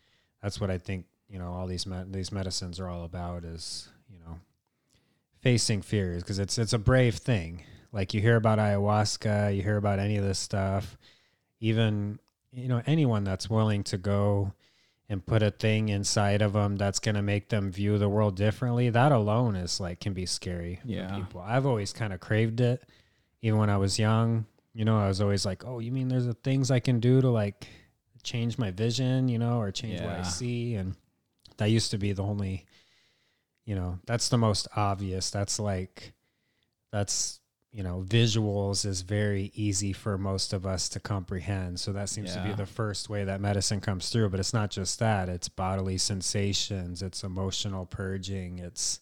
that's 0.41 0.61
what 0.61 0.71
I 0.71 0.77
think 0.77 1.05
you 1.29 1.39
know 1.39 1.51
all 1.51 1.67
these 1.67 1.85
me- 1.85 2.05
these 2.09 2.31
medicines 2.31 2.79
are 2.79 2.87
all 2.87 3.03
about 3.03 3.43
is 3.43 3.89
you 4.09 4.17
know 4.19 4.39
facing 5.41 5.81
fears 5.81 6.23
because 6.23 6.39
it's 6.39 6.57
it's 6.57 6.73
a 6.73 6.79
brave 6.79 7.15
thing. 7.15 7.63
Like 7.91 8.13
you 8.13 8.21
hear 8.21 8.35
about 8.35 8.59
ayahuasca, 8.59 9.55
you 9.55 9.61
hear 9.61 9.77
about 9.77 9.99
any 9.99 10.17
of 10.17 10.23
this 10.23 10.39
stuff, 10.39 10.97
even 11.59 12.19
you 12.51 12.67
know 12.67 12.81
anyone 12.85 13.23
that's 13.23 13.49
willing 13.49 13.83
to 13.85 13.97
go 13.97 14.53
and 15.09 15.25
put 15.25 15.43
a 15.43 15.51
thing 15.51 15.89
inside 15.89 16.41
of 16.41 16.53
them 16.53 16.77
that's 16.77 16.99
going 16.99 17.15
to 17.15 17.21
make 17.21 17.49
them 17.49 17.71
view 17.71 17.97
the 17.97 18.09
world 18.09 18.35
differently 18.35 18.89
that 18.89 19.13
alone 19.13 19.55
is 19.55 19.79
like 19.79 20.01
can 20.01 20.11
be 20.11 20.25
scary 20.25 20.81
yeah 20.83 21.15
people 21.15 21.39
i've 21.39 21.65
always 21.65 21.93
kind 21.93 22.11
of 22.11 22.19
craved 22.19 22.59
it 22.59 22.83
even 23.41 23.57
when 23.57 23.69
i 23.69 23.77
was 23.77 23.97
young 23.97 24.45
you 24.73 24.83
know 24.83 24.99
i 24.99 25.07
was 25.07 25.21
always 25.21 25.45
like 25.45 25.65
oh 25.65 25.79
you 25.79 25.93
mean 25.93 26.09
there's 26.09 26.27
a 26.27 26.33
things 26.33 26.71
i 26.71 26.79
can 26.79 26.99
do 26.99 27.21
to 27.21 27.29
like 27.29 27.67
change 28.23 28.57
my 28.57 28.71
vision, 28.71 29.27
you 29.27 29.39
know, 29.39 29.59
or 29.59 29.71
change 29.71 29.99
yeah. 29.99 30.05
what 30.05 30.19
I 30.19 30.23
see. 30.23 30.75
And 30.75 30.95
that 31.57 31.69
used 31.69 31.91
to 31.91 31.97
be 31.97 32.13
the 32.13 32.23
only, 32.23 32.65
you 33.65 33.75
know, 33.75 33.99
that's 34.05 34.29
the 34.29 34.37
most 34.37 34.67
obvious. 34.75 35.29
That's 35.29 35.59
like, 35.59 36.13
that's, 36.91 37.39
you 37.71 37.83
know, 37.83 38.03
visuals 38.05 38.85
is 38.85 39.01
very 39.01 39.51
easy 39.55 39.93
for 39.93 40.17
most 40.17 40.51
of 40.51 40.65
us 40.65 40.89
to 40.89 40.99
comprehend. 40.99 41.79
So 41.79 41.93
that 41.93 42.09
seems 42.09 42.35
yeah. 42.35 42.43
to 42.43 42.49
be 42.49 42.53
the 42.53 42.65
first 42.65 43.09
way 43.09 43.23
that 43.23 43.39
medicine 43.39 43.79
comes 43.79 44.09
through. 44.09 44.29
But 44.29 44.41
it's 44.41 44.53
not 44.53 44.71
just 44.71 44.99
that, 44.99 45.29
it's 45.29 45.47
bodily 45.47 45.97
sensations, 45.97 47.01
it's 47.01 47.23
emotional 47.23 47.85
purging, 47.85 48.59
it's, 48.59 48.99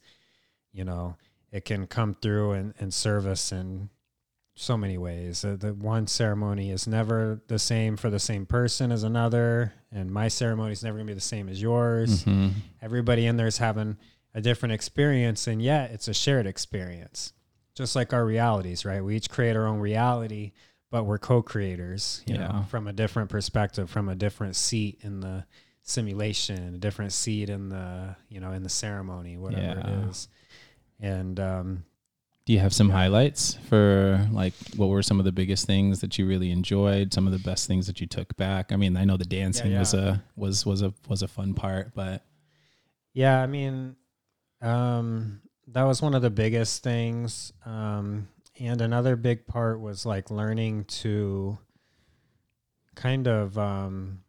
you 0.71 0.83
know, 0.83 1.15
it 1.51 1.65
can 1.65 1.87
come 1.87 2.15
through 2.21 2.51
and, 2.51 2.75
and 2.79 2.93
serve 2.93 3.25
us 3.25 3.51
in 3.51 3.89
so 4.53 4.77
many 4.77 4.99
ways. 4.99 5.43
Uh, 5.43 5.55
the 5.57 5.73
one 5.73 6.05
ceremony 6.05 6.69
is 6.69 6.85
never 6.85 7.41
the 7.47 7.57
same 7.57 7.97
for 7.97 8.09
the 8.11 8.19
same 8.19 8.45
person 8.45 8.91
as 8.91 9.03
another, 9.03 9.73
and 9.91 10.11
my 10.11 10.27
ceremony 10.27 10.73
is 10.73 10.83
never 10.83 10.97
gonna 10.97 11.07
be 11.07 11.13
the 11.13 11.21
same 11.21 11.49
as 11.49 11.61
yours. 11.61 12.23
Mhm. 12.25 12.51
Everybody 12.81 13.25
in 13.25 13.37
there 13.37 13.47
is 13.47 13.57
having 13.57 13.97
a 14.35 14.41
different 14.41 14.73
experience, 14.73 15.47
and 15.47 15.61
yet 15.61 15.91
it's 15.91 16.07
a 16.07 16.13
shared 16.13 16.45
experience. 16.45 17.33
Just 17.79 17.95
like 17.95 18.11
our 18.11 18.25
realities, 18.25 18.83
right? 18.83 19.01
We 19.01 19.15
each 19.15 19.29
create 19.29 19.55
our 19.55 19.65
own 19.65 19.79
reality, 19.79 20.51
but 20.91 21.05
we're 21.05 21.17
co-creators, 21.17 22.21
you 22.27 22.35
Yeah. 22.35 22.47
know, 22.47 22.65
from 22.67 22.87
a 22.87 22.93
different 22.93 23.29
perspective, 23.29 23.89
from 23.89 24.09
a 24.09 24.15
different 24.15 24.57
seat 24.57 24.99
in 25.01 25.21
the 25.21 25.45
simulation, 25.81 26.75
a 26.75 26.77
different 26.77 27.13
seat 27.13 27.49
in 27.49 27.69
the, 27.69 28.17
you 28.27 28.41
know, 28.41 28.51
in 28.51 28.63
the 28.63 28.69
ceremony, 28.69 29.37
whatever 29.37 29.63
Yeah. 29.63 29.79
it 29.79 30.09
is. 30.09 30.27
And 30.99 31.39
um, 31.39 31.85
Do 32.45 32.51
you 32.51 32.59
have 32.59 32.73
some 32.73 32.89
Yeah. 32.89 32.95
highlights 32.95 33.53
for 33.69 34.27
like 34.29 34.51
what 34.75 34.87
were 34.89 35.01
some 35.01 35.19
of 35.19 35.23
the 35.23 35.31
biggest 35.31 35.65
things 35.65 36.01
that 36.01 36.17
you 36.17 36.25
really 36.27 36.51
enjoyed? 36.51 37.13
Some 37.13 37.27
of 37.27 37.31
the 37.31 37.39
best 37.39 37.65
things 37.65 37.87
that 37.87 38.01
you 38.01 38.07
took 38.07 38.35
back? 38.35 38.73
I 38.73 38.75
mean, 38.75 38.97
I 38.97 39.05
know 39.05 39.15
the 39.15 39.23
dancing 39.23 39.73
was 39.79 39.93
a 39.93 40.21
was 40.35 40.65
was 40.65 40.81
a 40.81 40.93
was 41.07 41.21
a 41.21 41.29
fun 41.29 41.53
part, 41.53 41.93
but 41.95 42.25
Yeah, 43.13 43.41
I 43.41 43.47
mean, 43.47 43.95
um, 44.61 45.41
that 45.73 45.83
was 45.83 46.01
one 46.01 46.15
of 46.15 46.21
the 46.21 46.29
biggest 46.29 46.83
things. 46.83 47.53
Um, 47.65 48.27
and 48.59 48.81
another 48.81 49.15
big 49.15 49.47
part 49.47 49.79
was 49.79 50.05
like 50.05 50.29
learning 50.31 50.85
to 50.85 51.57
kind 52.95 53.27
of 53.27 53.57
um, 53.57 54.21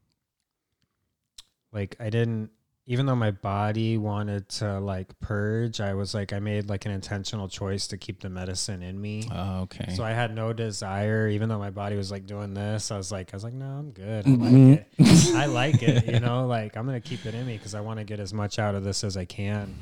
like 1.73 1.97
I 1.99 2.11
didn't 2.11 2.51
even 2.87 3.07
though 3.07 3.17
my 3.17 3.31
body 3.31 3.97
wanted 3.97 4.49
to 4.49 4.81
like 4.81 5.19
purge, 5.21 5.81
I 5.81 5.95
was 5.95 6.13
like 6.13 6.33
I 6.33 6.41
made 6.41 6.69
like 6.69 6.87
an 6.87 6.93
intentional 6.93 7.49
choice 7.49 7.87
to 7.89 7.97
keep 7.97 8.21
the 8.21 8.29
medicine 8.29 8.83
in 8.83 9.01
me. 9.01 9.29
oh, 9.33 9.61
okay. 9.63 9.95
So 9.95 10.03
I 10.03 10.11
had 10.11 10.35
no 10.35 10.53
desire, 10.53 11.29
even 11.29 11.49
though 11.49 11.59
my 11.59 11.71
body 11.71 11.97
was 11.97 12.11
like 12.11 12.27
doing 12.27 12.53
this. 12.53 12.91
I 12.91 12.97
was 12.97 13.13
like, 13.13 13.33
I 13.33 13.37
was 13.37 13.45
like, 13.45 13.53
no, 13.55 13.67
I'm 13.67 13.91
good. 13.91 14.27
I 14.27 14.31
like 14.31 14.53
it. 14.99 15.35
I 15.35 15.47
like 15.47 15.83
it. 15.83 16.07
You 16.07 16.21
know, 16.27 16.47
like 16.47 16.77
I'm 16.77 16.87
gonna 16.87 17.01
keep 17.01 17.27
it 17.27 17.35
in 17.35 17.47
me 17.47 17.57
because 17.57 17.75
I 17.75 17.81
want 17.81 17.99
to 17.99 18.05
get 18.05 18.19
as 18.19 18.35
much 18.35 18.59
out 18.59 18.75
of 18.75 18.83
this 18.83 19.05
as 19.05 19.17
I 19.17 19.25
can. 19.25 19.75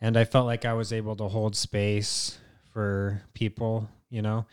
And 0.00 0.16
I 0.16 0.24
felt 0.24 0.46
like 0.46 0.64
I 0.64 0.72
was 0.72 0.92
able 0.92 1.16
to 1.16 1.28
hold 1.28 1.54
space 1.54 2.38
for 2.72 3.22
people. 3.34 3.88
You 4.08 4.22
know, 4.22 4.46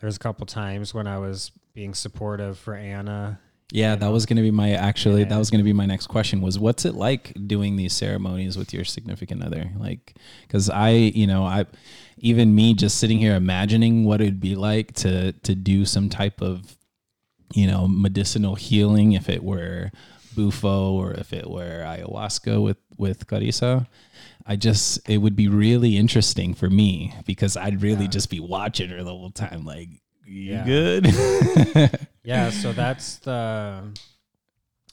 there 0.00 0.06
was 0.06 0.16
a 0.16 0.20
couple 0.20 0.46
times 0.46 0.94
when 0.94 1.06
I 1.06 1.18
was 1.18 1.50
being 1.74 1.94
supportive 1.94 2.58
for 2.58 2.74
Anna. 2.74 3.40
yeah, 3.72 3.94
that 3.94 4.06
know? 4.06 4.12
was 4.12 4.26
going 4.26 4.36
to 4.36 4.42
be 4.42 4.50
my 4.50 4.72
actually 4.72 5.24
that 5.24 5.38
was 5.38 5.50
going 5.50 5.60
to 5.60 5.64
be 5.64 5.72
my 5.72 5.86
next 5.86 6.08
question 6.08 6.40
was 6.40 6.58
what's 6.58 6.84
it 6.84 6.94
like 6.94 7.32
doing 7.46 7.76
these 7.76 7.92
ceremonies 7.92 8.56
with 8.56 8.72
your 8.74 8.84
significant 8.84 9.42
other? 9.42 9.70
Like 9.78 10.14
cuz 10.48 10.68
I, 10.68 10.90
you 10.90 11.26
know, 11.26 11.44
I 11.44 11.66
even 12.18 12.54
me 12.54 12.74
just 12.74 12.98
sitting 12.98 13.18
here 13.18 13.34
imagining 13.34 14.04
what 14.04 14.20
it'd 14.20 14.40
be 14.40 14.54
like 14.54 14.92
to 14.94 15.32
to 15.32 15.54
do 15.54 15.84
some 15.84 16.08
type 16.08 16.40
of 16.40 16.76
you 17.52 17.66
know, 17.66 17.88
medicinal 17.88 18.54
healing 18.54 19.12
if 19.12 19.28
it 19.28 19.42
were 19.42 19.90
bufo 20.36 20.92
or 20.92 21.12
if 21.14 21.32
it 21.32 21.50
were 21.50 21.82
ayahuasca 21.84 22.62
with 22.62 22.78
with 22.96 23.26
Carissa. 23.26 23.86
I 24.50 24.56
just 24.56 25.08
it 25.08 25.18
would 25.18 25.36
be 25.36 25.46
really 25.48 25.96
interesting 25.96 26.54
for 26.54 26.68
me 26.68 27.14
because 27.24 27.56
I'd 27.56 27.80
really 27.82 28.02
Yeah. 28.04 28.10
just 28.10 28.28
be 28.30 28.40
watching 28.40 28.90
her 28.90 28.98
the 29.04 29.10
whole 29.10 29.30
time 29.30 29.64
like 29.64 29.88
you 30.26 30.54
Yeah. 30.54 30.64
good? 30.64 31.98
Yeah, 32.24 32.50
so 32.50 32.72
that's 32.74 33.16
the. 33.18 33.98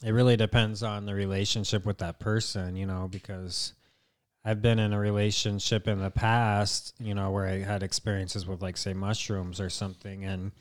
It 0.02 0.12
really 0.12 0.36
depends 0.36 0.82
on 0.82 1.04
the 1.06 1.14
relationship 1.14 1.84
with 1.84 1.98
that 1.98 2.20
person, 2.20 2.76
you 2.76 2.86
know, 2.86 3.08
because 3.10 3.74
I've 4.44 4.62
been 4.62 4.78
in 4.78 4.92
a 4.92 4.98
relationship 4.98 5.88
in 5.88 5.98
the 5.98 6.10
past, 6.10 6.94
you 7.00 7.14
know, 7.14 7.30
where 7.32 7.46
I 7.46 7.58
had 7.58 7.82
experiences 7.82 8.46
with, 8.46 8.62
like, 8.62 8.76
say, 8.76 8.94
mushrooms 8.94 9.60
or 9.60 9.68
something, 9.68 10.24
and 10.24 10.52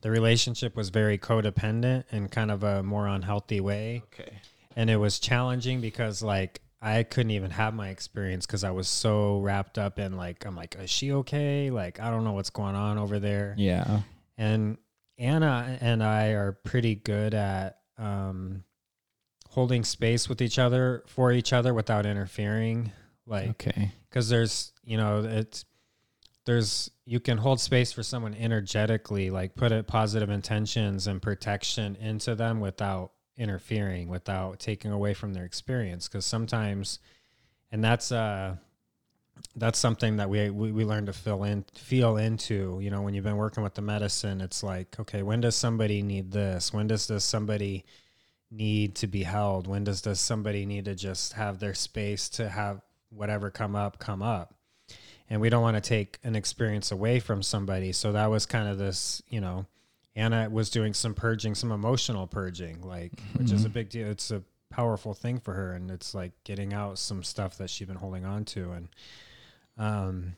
the 0.00 0.10
relationship 0.10 0.74
was 0.74 0.88
very 0.88 1.18
codependent 1.18 2.04
in 2.10 2.28
kind 2.28 2.50
of 2.50 2.64
a 2.64 2.82
more 2.82 3.06
unhealthy 3.06 3.60
way. 3.60 4.02
okay. 4.12 4.38
And 4.74 4.88
it 4.88 4.96
was 4.96 5.20
challenging 5.20 5.82
because, 5.82 6.22
like, 6.22 6.61
I 6.84 7.04
couldn't 7.04 7.30
even 7.30 7.50
have 7.52 7.74
my 7.74 7.90
experience 7.90 8.44
because 8.44 8.64
I 8.64 8.72
was 8.72 8.88
so 8.88 9.38
wrapped 9.40 9.78
up 9.78 9.98
in, 10.00 10.16
like, 10.16 10.44
I'm 10.44 10.56
like, 10.56 10.74
is 10.80 10.90
she 10.90 11.12
okay? 11.12 11.70
Like, 11.70 12.00
I 12.00 12.10
don't 12.10 12.24
know 12.24 12.32
what's 12.32 12.50
going 12.50 12.74
on 12.74 12.98
over 12.98 13.20
there 13.20 13.54
Yeah. 13.56 14.00
and 14.36 14.78
Anna 15.18 15.78
and 15.80 16.02
I 16.02 16.28
are 16.30 16.52
pretty 16.52 16.96
good 16.96 17.34
at 17.34 17.78
um, 17.98 18.64
holding 19.50 19.84
space 19.84 20.28
with 20.28 20.42
each 20.42 20.58
other 20.58 21.04
for 21.06 21.30
each 21.30 21.52
other 21.52 21.72
without 21.72 22.04
interfering. 22.06 22.90
Like, 23.26 23.50
Okay. 23.50 23.92
because 24.10 24.28
there's, 24.28 24.72
you 24.84 24.96
know, 24.96 25.22
it's 25.24 25.64
there's 26.44 26.90
you 27.04 27.20
can 27.20 27.38
hold 27.38 27.60
space 27.60 27.92
for 27.92 28.02
someone 28.02 28.34
energetically, 28.34 29.30
like 29.30 29.54
put 29.54 29.70
it 29.70 29.86
positive 29.86 30.28
intentions 30.30 31.06
and 31.06 31.22
protection 31.22 31.94
into 31.96 32.34
them 32.34 32.58
without 32.58 33.12
interfering, 33.36 34.08
without 34.08 34.58
taking 34.58 34.92
away 34.92 35.14
from 35.14 35.32
their 35.32 35.44
experience. 35.44 36.08
Because 36.08 36.26
sometimes, 36.26 36.98
and 37.70 37.82
that's 37.82 38.12
uh 38.12 38.56
that's 39.56 39.78
something 39.78 40.16
that 40.16 40.30
we, 40.30 40.50
we 40.50 40.72
we 40.72 40.84
learn 40.84 41.06
to 41.06 41.12
fill 41.12 41.44
in 41.44 41.64
feel 41.74 42.16
into 42.16 42.78
you 42.80 42.90
know 42.90 43.02
when 43.02 43.14
you've 43.14 43.24
been 43.24 43.36
working 43.36 43.62
with 43.62 43.74
the 43.74 43.82
medicine 43.82 44.40
it's 44.40 44.62
like 44.62 44.98
okay 45.00 45.22
when 45.22 45.40
does 45.40 45.56
somebody 45.56 46.02
need 46.02 46.30
this 46.30 46.72
when 46.72 46.86
does 46.86 47.06
does 47.06 47.24
somebody 47.24 47.84
need 48.50 48.94
to 48.94 49.06
be 49.06 49.22
held 49.22 49.66
when 49.66 49.84
does 49.84 50.02
does 50.02 50.20
somebody 50.20 50.66
need 50.66 50.84
to 50.84 50.94
just 50.94 51.32
have 51.32 51.58
their 51.58 51.74
space 51.74 52.28
to 52.28 52.48
have 52.48 52.80
whatever 53.10 53.50
come 53.50 53.74
up 53.74 53.98
come 53.98 54.22
up 54.22 54.54
and 55.28 55.40
we 55.40 55.48
don't 55.48 55.62
want 55.62 55.76
to 55.76 55.80
take 55.80 56.18
an 56.24 56.36
experience 56.36 56.92
away 56.92 57.18
from 57.18 57.42
somebody 57.42 57.92
so 57.92 58.12
that 58.12 58.30
was 58.30 58.46
kind 58.46 58.68
of 58.68 58.78
this 58.78 59.22
you 59.28 59.40
know 59.40 59.66
anna 60.14 60.48
was 60.50 60.70
doing 60.70 60.92
some 60.94 61.14
purging 61.14 61.54
some 61.54 61.72
emotional 61.72 62.26
purging 62.26 62.80
like 62.82 63.12
which 63.34 63.50
is 63.50 63.64
a 63.64 63.68
big 63.68 63.88
deal. 63.88 64.08
It's 64.08 64.30
a 64.30 64.42
powerful 64.70 65.14
thing 65.14 65.38
for 65.38 65.52
her 65.54 65.72
and 65.72 65.90
it's 65.90 66.14
like 66.14 66.32
getting 66.44 66.72
out 66.72 66.98
some 66.98 67.22
stuff 67.22 67.58
that 67.58 67.68
she's 67.68 67.86
been 67.86 67.96
holding 67.96 68.24
on 68.24 68.44
to 68.44 68.72
and 68.72 68.88
um 69.76 70.34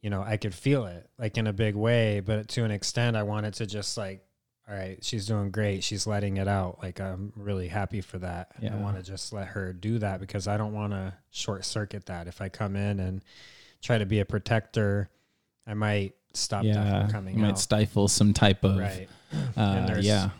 you 0.00 0.08
know 0.08 0.22
i 0.22 0.36
could 0.38 0.54
feel 0.54 0.86
it 0.86 1.08
like 1.18 1.36
in 1.36 1.46
a 1.46 1.52
big 1.52 1.74
way 1.74 2.20
but 2.20 2.48
to 2.48 2.64
an 2.64 2.70
extent 2.70 3.16
i 3.16 3.22
wanted 3.22 3.52
to 3.52 3.66
just 3.66 3.98
like 3.98 4.24
all 4.68 4.76
right 4.76 5.04
she's 5.04 5.26
doing 5.26 5.50
great. 5.50 5.82
She's 5.82 6.06
letting 6.06 6.36
it 6.36 6.46
out. 6.46 6.78
Like 6.82 7.00
i'm 7.00 7.32
really 7.36 7.68
happy 7.68 8.00
for 8.00 8.18
that. 8.18 8.52
Yeah. 8.60 8.74
i 8.74 8.76
want 8.78 8.96
to 8.96 9.02
just 9.02 9.32
let 9.32 9.48
her 9.48 9.72
do 9.72 9.98
that 9.98 10.20
because 10.20 10.46
i 10.46 10.56
don't 10.56 10.72
want 10.72 10.92
to 10.92 11.12
short 11.30 11.64
circuit 11.64 12.06
that. 12.06 12.28
If 12.28 12.40
i 12.40 12.48
come 12.48 12.76
in 12.76 13.00
and 13.00 13.22
try 13.82 13.98
to 13.98 14.06
be 14.06 14.20
a 14.20 14.24
protector 14.24 15.10
i 15.66 15.74
might 15.74 16.14
stop 16.34 16.64
that 16.64 17.02
from 17.02 17.10
coming 17.10 17.34
You 17.36 17.42
might 17.42 17.50
out 17.50 17.58
stifle 17.60 18.08
some 18.08 18.32
type 18.32 18.64
of 18.64 18.76
right 18.78 19.08
uh, 19.56 19.86
there's- 19.86 20.04
yeah. 20.04 20.30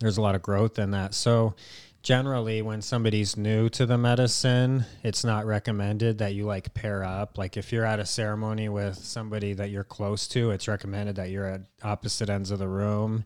there's 0.00 0.16
a 0.18 0.22
lot 0.22 0.34
of 0.34 0.42
growth 0.42 0.78
in 0.78 0.90
that. 0.92 1.14
So 1.14 1.54
generally 2.02 2.62
when 2.62 2.80
somebody's 2.82 3.36
new 3.36 3.68
to 3.68 3.84
the 3.86 3.98
medicine, 3.98 4.84
it's 5.02 5.22
not 5.24 5.44
recommended 5.46 6.18
that 6.18 6.34
you 6.34 6.44
like 6.44 6.72
pair 6.74 7.04
up. 7.04 7.36
Like 7.38 7.56
if 7.56 7.72
you're 7.72 7.84
at 7.84 8.00
a 8.00 8.06
ceremony 8.06 8.68
with 8.68 8.96
somebody 8.96 9.52
that 9.54 9.70
you're 9.70 9.84
close 9.84 10.26
to, 10.28 10.50
it's 10.50 10.66
recommended 10.66 11.16
that 11.16 11.30
you're 11.30 11.46
at 11.46 11.60
opposite 11.82 12.30
ends 12.30 12.50
of 12.50 12.58
the 12.58 12.68
room 12.68 13.24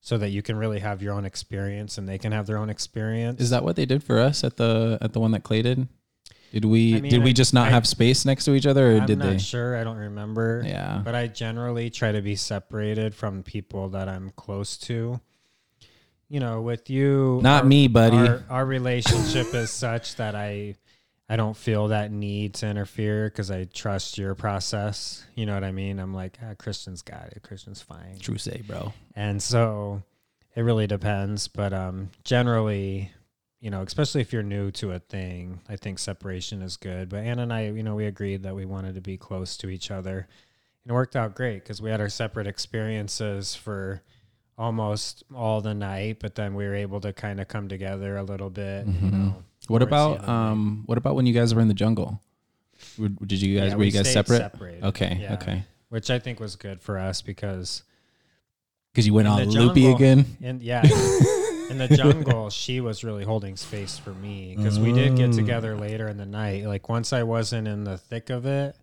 so 0.00 0.16
that 0.18 0.28
you 0.30 0.42
can 0.42 0.56
really 0.56 0.78
have 0.80 1.02
your 1.02 1.12
own 1.14 1.24
experience 1.24 1.98
and 1.98 2.08
they 2.08 2.18
can 2.18 2.30
have 2.32 2.46
their 2.46 2.58
own 2.58 2.70
experience. 2.70 3.40
Is 3.40 3.50
that 3.50 3.64
what 3.64 3.74
they 3.76 3.86
did 3.86 4.04
for 4.04 4.20
us 4.20 4.44
at 4.44 4.56
the 4.58 4.98
at 5.00 5.12
the 5.12 5.20
one 5.20 5.32
that 5.32 5.42
Clay 5.42 5.62
did? 5.62 5.88
Did 6.54 6.64
we 6.66 6.96
I 6.96 7.00
mean, 7.00 7.10
did 7.10 7.24
we 7.24 7.30
I- 7.30 7.32
just 7.32 7.52
not 7.52 7.66
I- 7.66 7.70
have 7.70 7.84
space 7.84 8.24
next 8.24 8.44
to 8.44 8.54
each 8.54 8.64
other 8.64 8.92
or 8.94 9.00
I'm 9.00 9.06
did 9.06 9.18
not 9.18 9.24
they? 9.32 9.38
sure. 9.38 9.76
I 9.76 9.82
don't 9.82 9.96
remember. 9.96 10.62
Yeah. 10.64 11.02
But 11.04 11.16
I 11.16 11.26
generally 11.26 11.90
try 11.90 12.12
to 12.12 12.22
be 12.22 12.36
separated 12.36 13.12
from 13.12 13.42
people 13.42 13.88
that 13.90 14.08
I'm 14.08 14.30
close 14.36 14.76
to. 14.86 15.20
You 16.28 16.38
know, 16.40 16.62
with 16.62 16.88
you 16.90 17.40
Not 17.42 17.64
our- 17.64 17.68
me, 17.68 17.88
buddy. 17.88 18.16
Our, 18.16 18.42
our 18.48 18.64
relationship 18.66 19.52
is 19.52 19.70
such 19.70 20.14
that 20.16 20.34
I 20.36 20.76
I 21.28 21.36
don't 21.36 21.56
feel 21.56 21.88
that 21.88 22.12
need 22.12 22.54
to 22.54 22.68
interfere 22.68 23.28
because 23.30 23.50
I 23.50 23.64
trust 23.64 24.16
your 24.18 24.34
process. 24.36 25.24
You 25.34 25.46
know 25.46 25.54
what 25.54 25.64
I 25.64 25.72
mean? 25.72 25.98
I'm 25.98 26.14
like, 26.14 26.38
ah, 26.42 26.54
Christian's 26.56 27.02
got 27.02 27.32
it. 27.34 27.42
Christian's 27.42 27.80
fine. 27.82 28.18
True 28.20 28.36
say, 28.38 28.62
bro. 28.66 28.92
And 29.16 29.42
so 29.42 30.02
it 30.54 30.60
really 30.62 30.86
depends. 30.86 31.48
But 31.48 31.72
um, 31.72 32.10
generally, 32.24 33.10
you 33.64 33.70
know, 33.70 33.80
especially 33.80 34.20
if 34.20 34.30
you're 34.30 34.42
new 34.42 34.70
to 34.72 34.92
a 34.92 34.98
thing, 34.98 35.58
I 35.70 35.76
think 35.76 35.98
separation 35.98 36.60
is 36.60 36.76
good. 36.76 37.08
But 37.08 37.20
Anna 37.24 37.44
and 37.44 37.52
I, 37.52 37.68
you 37.70 37.82
know, 37.82 37.94
we 37.94 38.04
agreed 38.04 38.42
that 38.42 38.54
we 38.54 38.66
wanted 38.66 38.94
to 38.96 39.00
be 39.00 39.16
close 39.16 39.56
to 39.56 39.70
each 39.70 39.90
other. 39.90 40.28
And 40.84 40.90
it 40.90 40.92
worked 40.92 41.16
out 41.16 41.34
great 41.34 41.62
because 41.62 41.80
we 41.80 41.88
had 41.88 41.98
our 41.98 42.10
separate 42.10 42.46
experiences 42.46 43.54
for 43.54 44.02
almost 44.58 45.24
all 45.34 45.62
the 45.62 45.72
night, 45.72 46.18
but 46.20 46.34
then 46.34 46.54
we 46.54 46.66
were 46.66 46.74
able 46.74 47.00
to 47.00 47.14
kind 47.14 47.40
of 47.40 47.48
come 47.48 47.66
together 47.68 48.18
a 48.18 48.22
little 48.22 48.50
bit. 48.50 48.86
You 48.86 48.92
Mhm. 48.92 49.12
know, 49.12 49.42
What 49.68 49.80
about 49.80 50.20
the 50.20 50.26
night. 50.26 50.50
um 50.52 50.82
what 50.84 50.98
about 50.98 51.14
when 51.14 51.24
you 51.24 51.32
guys 51.32 51.54
were 51.54 51.62
in 51.62 51.68
the 51.68 51.72
jungle? 51.74 52.20
Did 52.98 53.40
you 53.40 53.58
guys 53.58 53.70
Yeah, 53.70 53.74
were 53.76 53.80
we 53.80 53.86
you 53.86 53.92
guys 53.92 54.12
separate? 54.12 54.36
separated. 54.38 54.84
Okay, 54.84 55.16
Yeah. 55.22 55.34
okay. 55.34 55.64
Which 55.88 56.10
I 56.10 56.18
think 56.18 56.38
was 56.38 56.54
good 56.56 56.82
for 56.82 56.98
us 56.98 57.22
because 57.22 57.82
Because 58.92 59.06
you 59.06 59.14
went 59.14 59.26
all 59.26 59.42
loopy 59.42 59.86
again. 59.90 60.36
And 60.42 60.62
yeah, 60.62 60.82
in 61.70 61.78
the 61.78 61.88
jungle, 61.88 62.50
she 62.50 62.80
was 62.80 63.04
really 63.04 63.24
holding 63.24 63.56
space 63.56 63.98
for 63.98 64.10
me 64.10 64.54
because 64.56 64.78
we 64.78 64.92
did 64.92 65.16
get 65.16 65.32
together 65.32 65.74
mm. 65.74 65.80
later 65.80 66.08
in 66.08 66.16
the 66.16 66.26
night. 66.26 66.64
Like 66.64 66.88
once 66.88 67.12
I 67.12 67.22
wasn't 67.22 67.68
in 67.68 67.84
the 67.84 67.98
thick 67.98 68.30
of 68.30 68.46
it, 68.46 68.76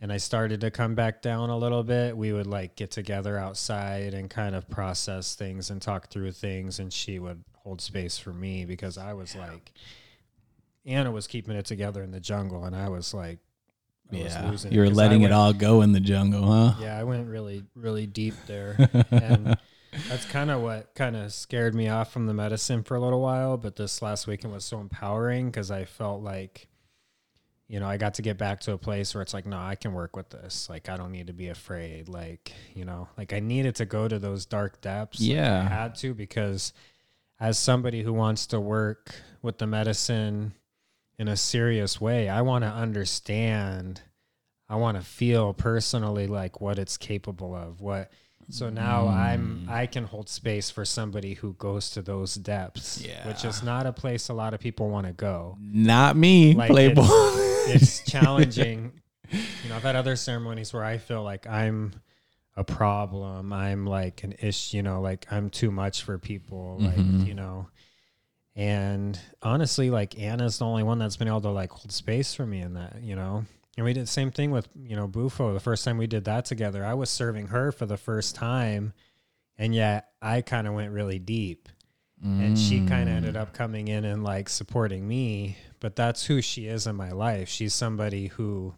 and 0.00 0.12
I 0.12 0.16
started 0.16 0.62
to 0.62 0.70
come 0.70 0.96
back 0.96 1.22
down 1.22 1.48
a 1.48 1.56
little 1.56 1.84
bit, 1.84 2.16
we 2.16 2.32
would 2.32 2.48
like 2.48 2.74
get 2.74 2.90
together 2.90 3.38
outside 3.38 4.14
and 4.14 4.28
kind 4.28 4.56
of 4.56 4.68
process 4.68 5.36
things 5.36 5.70
and 5.70 5.80
talk 5.80 6.08
through 6.08 6.32
things. 6.32 6.80
And 6.80 6.92
she 6.92 7.20
would 7.20 7.44
hold 7.62 7.80
space 7.80 8.18
for 8.18 8.32
me 8.32 8.64
because 8.64 8.98
I 8.98 9.12
was 9.12 9.36
like, 9.36 9.72
Anna 10.84 11.12
was 11.12 11.28
keeping 11.28 11.54
it 11.54 11.66
together 11.66 12.02
in 12.02 12.10
the 12.10 12.20
jungle, 12.20 12.64
and 12.64 12.74
I 12.74 12.88
was 12.88 13.14
like, 13.14 13.38
I 14.12 14.16
was 14.16 14.34
yeah, 14.34 14.50
losing 14.50 14.72
you 14.72 14.80
were 14.80 14.90
letting 14.90 15.22
it 15.22 15.32
all 15.32 15.52
go 15.52 15.82
in 15.82 15.92
the 15.92 16.00
jungle, 16.00 16.50
huh? 16.50 16.74
Yeah, 16.80 16.98
I 16.98 17.04
went 17.04 17.28
really, 17.28 17.62
really 17.74 18.06
deep 18.06 18.34
there, 18.46 18.90
and 19.10 19.56
that's 20.08 20.24
kind 20.26 20.50
of 20.50 20.62
what 20.62 20.94
kind 20.94 21.16
of 21.16 21.32
scared 21.32 21.74
me 21.74 21.88
off 21.88 22.12
from 22.12 22.26
the 22.26 22.34
medicine 22.34 22.82
for 22.82 22.96
a 22.96 23.00
little 23.00 23.20
while. 23.20 23.56
But 23.56 23.76
this 23.76 24.02
last 24.02 24.26
weekend 24.26 24.52
was 24.52 24.64
so 24.64 24.80
empowering 24.80 25.46
because 25.50 25.70
I 25.70 25.84
felt 25.84 26.22
like, 26.22 26.68
you 27.68 27.80
know, 27.80 27.86
I 27.86 27.96
got 27.96 28.14
to 28.14 28.22
get 28.22 28.38
back 28.38 28.60
to 28.60 28.72
a 28.72 28.78
place 28.78 29.14
where 29.14 29.22
it's 29.22 29.34
like, 29.34 29.46
no, 29.46 29.58
I 29.58 29.74
can 29.74 29.92
work 29.92 30.16
with 30.16 30.30
this. 30.30 30.68
Like, 30.68 30.88
I 30.88 30.96
don't 30.96 31.12
need 31.12 31.28
to 31.28 31.32
be 31.32 31.48
afraid. 31.48 32.08
Like, 32.08 32.52
you 32.74 32.84
know, 32.84 33.08
like 33.16 33.32
I 33.32 33.40
needed 33.40 33.76
to 33.76 33.84
go 33.86 34.08
to 34.08 34.18
those 34.18 34.46
dark 34.46 34.80
depths. 34.80 35.20
Like, 35.20 35.30
I 35.30 35.34
Yeah. 35.34 35.68
had 35.68 35.94
to 35.96 36.14
because 36.14 36.72
as 37.40 37.58
somebody 37.58 38.02
who 38.02 38.12
wants 38.12 38.46
to 38.48 38.60
work 38.60 39.14
with 39.42 39.58
the 39.58 39.66
medicine 39.66 40.52
in 41.18 41.28
a 41.28 41.36
serious 41.36 42.00
way, 42.00 42.28
I 42.28 42.42
want 42.42 42.64
to 42.64 42.70
understand. 42.70 44.02
I 44.68 44.76
want 44.76 44.96
to 44.96 45.02
feel 45.02 45.52
personally 45.52 46.26
like 46.26 46.60
what 46.60 46.78
it's 46.78 46.96
capable 46.96 47.54
of. 47.54 47.80
What 47.80 48.10
so 48.52 48.68
now 48.70 49.08
I'm 49.08 49.66
I 49.68 49.86
can 49.86 50.04
hold 50.04 50.28
space 50.28 50.70
for 50.70 50.84
somebody 50.84 51.34
who 51.34 51.54
goes 51.54 51.90
to 51.90 52.02
those 52.02 52.34
depths, 52.34 53.02
which 53.26 53.44
is 53.44 53.62
not 53.62 53.86
a 53.86 53.92
place 53.92 54.28
a 54.28 54.34
lot 54.34 54.52
of 54.54 54.60
people 54.60 54.88
want 54.90 55.06
to 55.06 55.12
go. 55.12 55.56
Not 55.60 56.16
me, 56.16 56.54
Like, 56.54 56.70
Playboy. 56.70 57.02
It's 57.08 58.02
challenging. 58.10 58.92
you 59.30 59.68
know, 59.68 59.76
I've 59.76 59.82
had 59.82 59.96
other 59.96 60.16
ceremonies 60.16 60.72
where 60.74 60.84
I 60.84 60.98
feel 60.98 61.22
like 61.22 61.46
I'm 61.46 61.92
a 62.56 62.64
problem. 62.64 63.52
I'm 63.52 63.86
like 63.86 64.24
an 64.24 64.34
ish, 64.40 64.74
you 64.74 64.82
know, 64.82 65.00
like 65.00 65.26
I'm 65.32 65.48
too 65.48 65.70
much 65.70 66.02
for 66.02 66.18
people. 66.18 66.76
Like, 66.80 66.96
Mhm. 66.98 67.26
you 67.26 67.34
know. 67.34 67.68
And 68.54 69.18
honestly, 69.40 69.88
like 69.88 70.18
Anna's 70.18 70.58
the 70.58 70.66
only 70.66 70.82
one 70.82 70.98
that's 70.98 71.16
been 71.16 71.28
able 71.28 71.40
to 71.40 71.50
like 71.50 71.70
hold 71.70 71.90
space 71.92 72.34
for 72.34 72.44
me 72.44 72.60
in 72.60 72.74
that, 72.74 73.00
you 73.02 73.16
know. 73.16 73.46
And 73.76 73.84
we 73.86 73.92
did 73.92 74.02
the 74.02 74.08
same 74.08 74.30
thing 74.30 74.50
with, 74.50 74.68
you 74.84 74.96
know, 74.96 75.08
Bufo. 75.08 75.54
The 75.54 75.60
first 75.60 75.84
time 75.84 75.96
we 75.96 76.06
did 76.06 76.24
that 76.24 76.44
together, 76.44 76.84
I 76.84 76.94
was 76.94 77.08
serving 77.08 77.48
her 77.48 77.72
for 77.72 77.86
the 77.86 77.96
first 77.96 78.34
time. 78.34 78.92
And 79.56 79.74
yet 79.74 80.08
I 80.20 80.42
kind 80.42 80.66
of 80.66 80.74
went 80.74 80.92
really 80.92 81.18
deep. 81.18 81.68
And 82.24 82.56
she 82.56 82.86
kind 82.86 83.08
of 83.08 83.16
ended 83.16 83.36
up 83.36 83.50
mm. 83.50 83.54
coming 83.54 83.88
in 83.88 84.04
and 84.04 84.22
like 84.22 84.48
supporting 84.48 85.08
me. 85.08 85.56
But 85.80 85.96
that's 85.96 86.26
who 86.26 86.40
she 86.40 86.66
is 86.66 86.86
in 86.86 86.94
my 86.94 87.10
life. 87.10 87.48
She's 87.48 87.74
somebody 87.74 88.28
who 88.28 88.74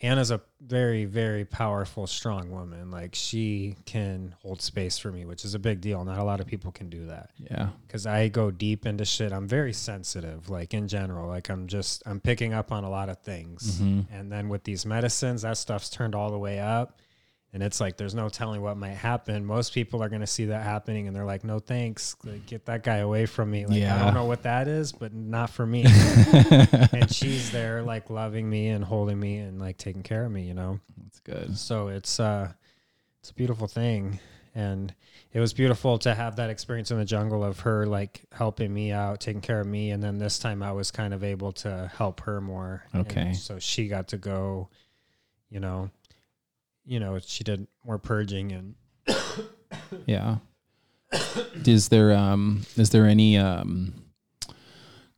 Anna's 0.00 0.30
a 0.30 0.40
very, 0.60 1.04
very 1.06 1.44
powerful, 1.44 2.06
strong 2.06 2.50
woman. 2.50 2.90
Like 2.90 3.16
she 3.16 3.74
can 3.84 4.34
hold 4.42 4.62
space 4.62 4.96
for 4.96 5.10
me, 5.10 5.24
which 5.24 5.44
is 5.44 5.54
a 5.54 5.58
big 5.58 5.80
deal. 5.80 6.04
Not 6.04 6.18
a 6.18 6.24
lot 6.24 6.40
of 6.40 6.46
people 6.46 6.70
can 6.70 6.88
do 6.88 7.06
that 7.06 7.30
Yeah. 7.36 7.70
because 7.86 8.06
I 8.06 8.28
go 8.28 8.52
deep 8.52 8.86
into 8.86 9.04
shit. 9.04 9.32
I'm 9.32 9.48
very 9.48 9.72
sensitive, 9.72 10.48
like 10.48 10.72
in 10.72 10.86
general. 10.86 11.26
Like 11.28 11.48
I'm 11.50 11.66
just 11.66 12.02
I'm 12.06 12.20
picking 12.20 12.52
up 12.54 12.70
on 12.70 12.84
a 12.84 12.90
lot 12.90 13.08
of 13.08 13.18
things, 13.18 13.80
Mhm. 13.80 14.06
and 14.12 14.30
then 14.30 14.48
with 14.48 14.62
these 14.64 14.86
medicines, 14.86 15.42
that 15.42 15.56
stuff's 15.58 15.90
turned 15.90 16.14
all 16.14 16.30
the 16.30 16.38
way 16.38 16.60
up, 16.60 17.00
and 17.52 17.62
it's 17.62 17.80
like 17.80 17.96
there's 17.96 18.14
no 18.14 18.28
telling 18.28 18.60
what 18.60 18.76
might 18.76 18.90
happen. 18.90 19.44
Most 19.44 19.72
people 19.72 20.02
are 20.02 20.08
gonna 20.08 20.26
see 20.26 20.46
that 20.46 20.62
happening, 20.62 21.06
and 21.06 21.16
they're 21.16 21.24
like, 21.24 21.44
"No 21.44 21.58
thanks, 21.58 22.16
like, 22.24 22.46
get 22.46 22.66
that 22.66 22.82
guy 22.82 22.96
away 22.96 23.26
from 23.26 23.50
me." 23.50 23.66
Like 23.66 23.82
I 23.82 23.98
don't 24.04 24.14
know 24.14 24.26
what 24.26 24.42
that 24.42 24.68
is, 24.68 24.92
but 24.92 25.12
not 25.14 25.50
for 25.50 25.66
me. 25.66 25.84
and 26.92 27.12
she's 27.12 27.50
there, 27.50 27.82
like 27.82 28.10
loving 28.10 28.48
me 28.48 28.68
and 28.68 28.84
holding 28.84 29.18
me 29.18 29.38
and 29.38 29.58
like 29.60 29.78
taking 29.78 30.02
care 30.02 30.24
of 30.24 30.32
me, 30.32 30.42
you 30.42 30.54
know. 30.54 30.78
That's 31.02 31.20
good. 31.20 31.56
So 31.56 31.88
it's 31.88 32.20
uh 32.20 32.52
it's 33.20 33.30
a 33.30 33.34
beautiful 33.34 33.66
thing. 33.66 34.18
And 34.54 34.92
it 35.32 35.38
was 35.40 35.52
beautiful 35.52 35.98
to 35.98 36.14
have 36.14 36.36
that 36.36 36.50
experience 36.50 36.90
in 36.90 36.98
the 36.98 37.04
jungle 37.04 37.44
of 37.44 37.60
her 37.60 37.86
like 37.86 38.22
helping 38.32 38.72
me 38.74 38.90
out, 38.92 39.20
taking 39.20 39.40
care 39.40 39.60
of 39.60 39.66
me. 39.66 39.90
And 39.92 40.02
then 40.02 40.18
this 40.18 40.38
time 40.38 40.62
I 40.62 40.72
was 40.72 40.90
kind 40.90 41.14
of 41.14 41.22
able 41.22 41.52
to 41.52 41.90
help 41.96 42.20
her 42.20 42.40
more. 42.40 42.82
And 42.92 43.06
Okay. 43.06 43.32
so 43.34 43.58
she 43.60 43.86
got 43.86 44.08
to 44.08 44.16
go, 44.18 44.68
you 45.48 45.60
know, 45.60 45.90
you 46.88 46.98
know, 46.98 47.18
she 47.24 47.44
did 47.44 47.66
more 47.84 47.98
purging 47.98 48.50
and 48.52 48.74
Yeah. 50.06 50.38
is 51.64 51.88
there 51.88 52.12
um 52.14 52.62
is 52.76 52.90
there 52.90 53.06
any 53.06 53.38
um 53.38 53.94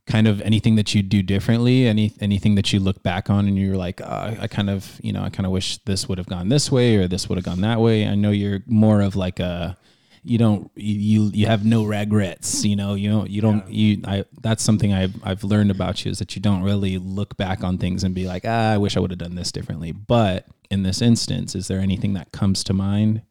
kind 0.07 0.27
of 0.27 0.41
anything 0.41 0.75
that 0.75 0.93
you 0.93 1.01
do 1.01 1.21
differently? 1.23 1.87
Any 1.87 2.13
anything 2.19 2.55
that 2.55 2.71
you 2.73 2.79
look 2.79 3.01
back 3.03 3.29
on 3.29 3.47
and 3.47 3.57
you're 3.57 3.77
like, 3.77 4.01
uh, 4.01 4.35
I 4.39 4.47
kind 4.47 4.69
of 4.69 4.99
you 5.01 5.13
know 5.13 5.23
I 5.23 5.29
kind 5.29 5.45
of 5.45 5.51
wish 5.51 5.77
this 5.85 6.07
would 6.07 6.17
have 6.17 6.27
gone 6.27 6.49
this 6.49 6.71
way 6.71 6.97
or 6.97 7.07
this 7.07 7.27
would 7.29 7.37
have 7.37 7.45
gone 7.45 7.61
that 7.61 7.79
way. 7.79 8.05
I 8.07 8.15
know 8.15 8.31
you're 8.31 8.59
more 8.67 9.01
of 9.01 9.15
like 9.15 9.39
a 9.39 9.77
you 10.23 10.37
don't 10.37 10.69
you 10.75 11.31
you 11.33 11.47
have 11.47 11.65
no 11.65 11.83
regrets 11.83 12.63
you 12.63 12.75
know 12.75 12.93
you 12.93 13.09
don't 13.09 13.27
you 13.29 13.41
don't 13.41 13.67
you 13.71 14.01
I 14.05 14.23
that's 14.43 14.61
something 14.61 14.93
I've 14.93 15.15
I've 15.23 15.43
learned 15.43 15.71
about 15.71 16.05
you 16.05 16.11
is 16.11 16.19
that 16.19 16.35
you 16.35 16.41
don't 16.43 16.61
really 16.61 16.99
look 16.99 17.37
back 17.37 17.63
on 17.63 17.79
things 17.79 18.03
and 18.03 18.13
be 18.13 18.27
like 18.27 18.43
ah 18.45 18.73
I 18.73 18.77
wish 18.77 18.95
I 18.95 18.99
would 18.99 19.09
have 19.09 19.17
done 19.17 19.33
this 19.33 19.51
differently 19.51 19.91
but 19.91 20.45
in 20.71 20.83
this 20.83 21.01
instance 21.01 21.53
is 21.55 21.67
there 21.67 21.79
anything 21.79 22.13
that 22.13 22.31
comes 22.31 22.63
to 22.63 22.73
mind 22.73 23.21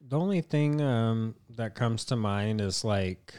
The 0.00 0.18
only 0.18 0.40
thing 0.42 0.80
um, 0.80 1.34
that 1.56 1.74
comes 1.74 2.04
to 2.06 2.16
mind 2.16 2.60
is 2.60 2.84
like 2.84 3.34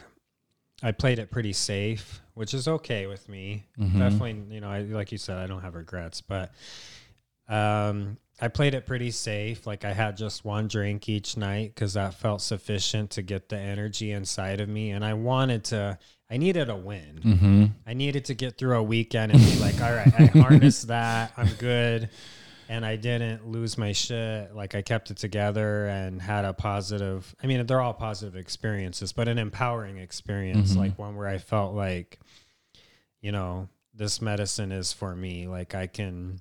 I 0.82 0.90
played 0.90 1.18
it 1.20 1.30
pretty 1.30 1.52
safe, 1.52 2.20
which 2.34 2.54
is 2.54 2.66
okay 2.66 3.06
with 3.06 3.28
me. 3.28 3.66
Mhm. 3.78 3.98
Definitely, 3.98 4.54
you 4.54 4.60
know, 4.60 4.68
I 4.70 4.80
like 4.80 5.12
you 5.12 5.18
said, 5.18 5.36
I 5.38 5.46
don't 5.46 5.60
have 5.62 5.74
regrets, 5.76 6.20
but 6.20 6.50
um, 7.48 8.16
I 8.40 8.48
played 8.48 8.74
it 8.74 8.86
pretty 8.86 9.10
safe. 9.10 9.66
Like 9.66 9.84
I 9.84 9.92
had 9.92 10.16
just 10.16 10.44
one 10.44 10.66
drink 10.66 11.08
each 11.08 11.36
night 11.36 11.74
because 11.74 11.92
that 11.94 12.14
felt 12.14 12.40
sufficient 12.42 13.10
to 13.10 13.22
get 13.22 13.48
the 13.48 13.58
energy 13.58 14.10
inside 14.10 14.60
of 14.60 14.68
me, 14.68 14.90
and 14.90 15.04
I 15.04 15.14
wanted 15.14 15.64
to. 15.64 15.98
I 16.30 16.38
needed 16.38 16.70
a 16.70 16.76
win. 16.76 17.20
mm-hmm. 17.22 17.64
I 17.86 17.92
needed 17.92 18.24
to 18.24 18.34
get 18.34 18.56
through 18.56 18.76
a 18.78 18.82
weekend 18.82 19.32
and 19.32 19.40
be 19.40 19.58
like, 19.58 19.78
all 19.82 19.92
right, 19.92 20.12
I 20.18 20.24
harnessed 20.40 20.86
that. 20.88 21.32
I'm 21.36 21.52
good. 21.58 22.08
And 22.72 22.86
I 22.86 22.96
didn't 22.96 23.46
lose 23.46 23.76
my 23.76 23.92
shit. 23.92 24.54
Like 24.56 24.74
I 24.74 24.80
kept 24.80 25.10
it 25.10 25.18
together 25.18 25.86
and 25.88 26.22
had 26.22 26.46
a 26.46 26.54
positive, 26.54 27.36
I 27.42 27.46
mean, 27.46 27.66
they're 27.66 27.82
all 27.82 27.92
positive 27.92 28.34
experiences, 28.34 29.12
but 29.12 29.28
an 29.28 29.36
empowering 29.36 29.98
experience, 29.98 30.72
Mhm. 30.72 30.76
like 30.78 30.98
one 30.98 31.14
where 31.14 31.28
I 31.28 31.36
felt 31.36 31.74
like, 31.74 32.18
you 33.20 33.30
know, 33.30 33.68
this 33.92 34.22
medicine 34.22 34.72
is 34.72 34.90
for 34.90 35.14
me. 35.14 35.46
Like 35.46 35.74
I 35.74 35.86
can 35.86 36.40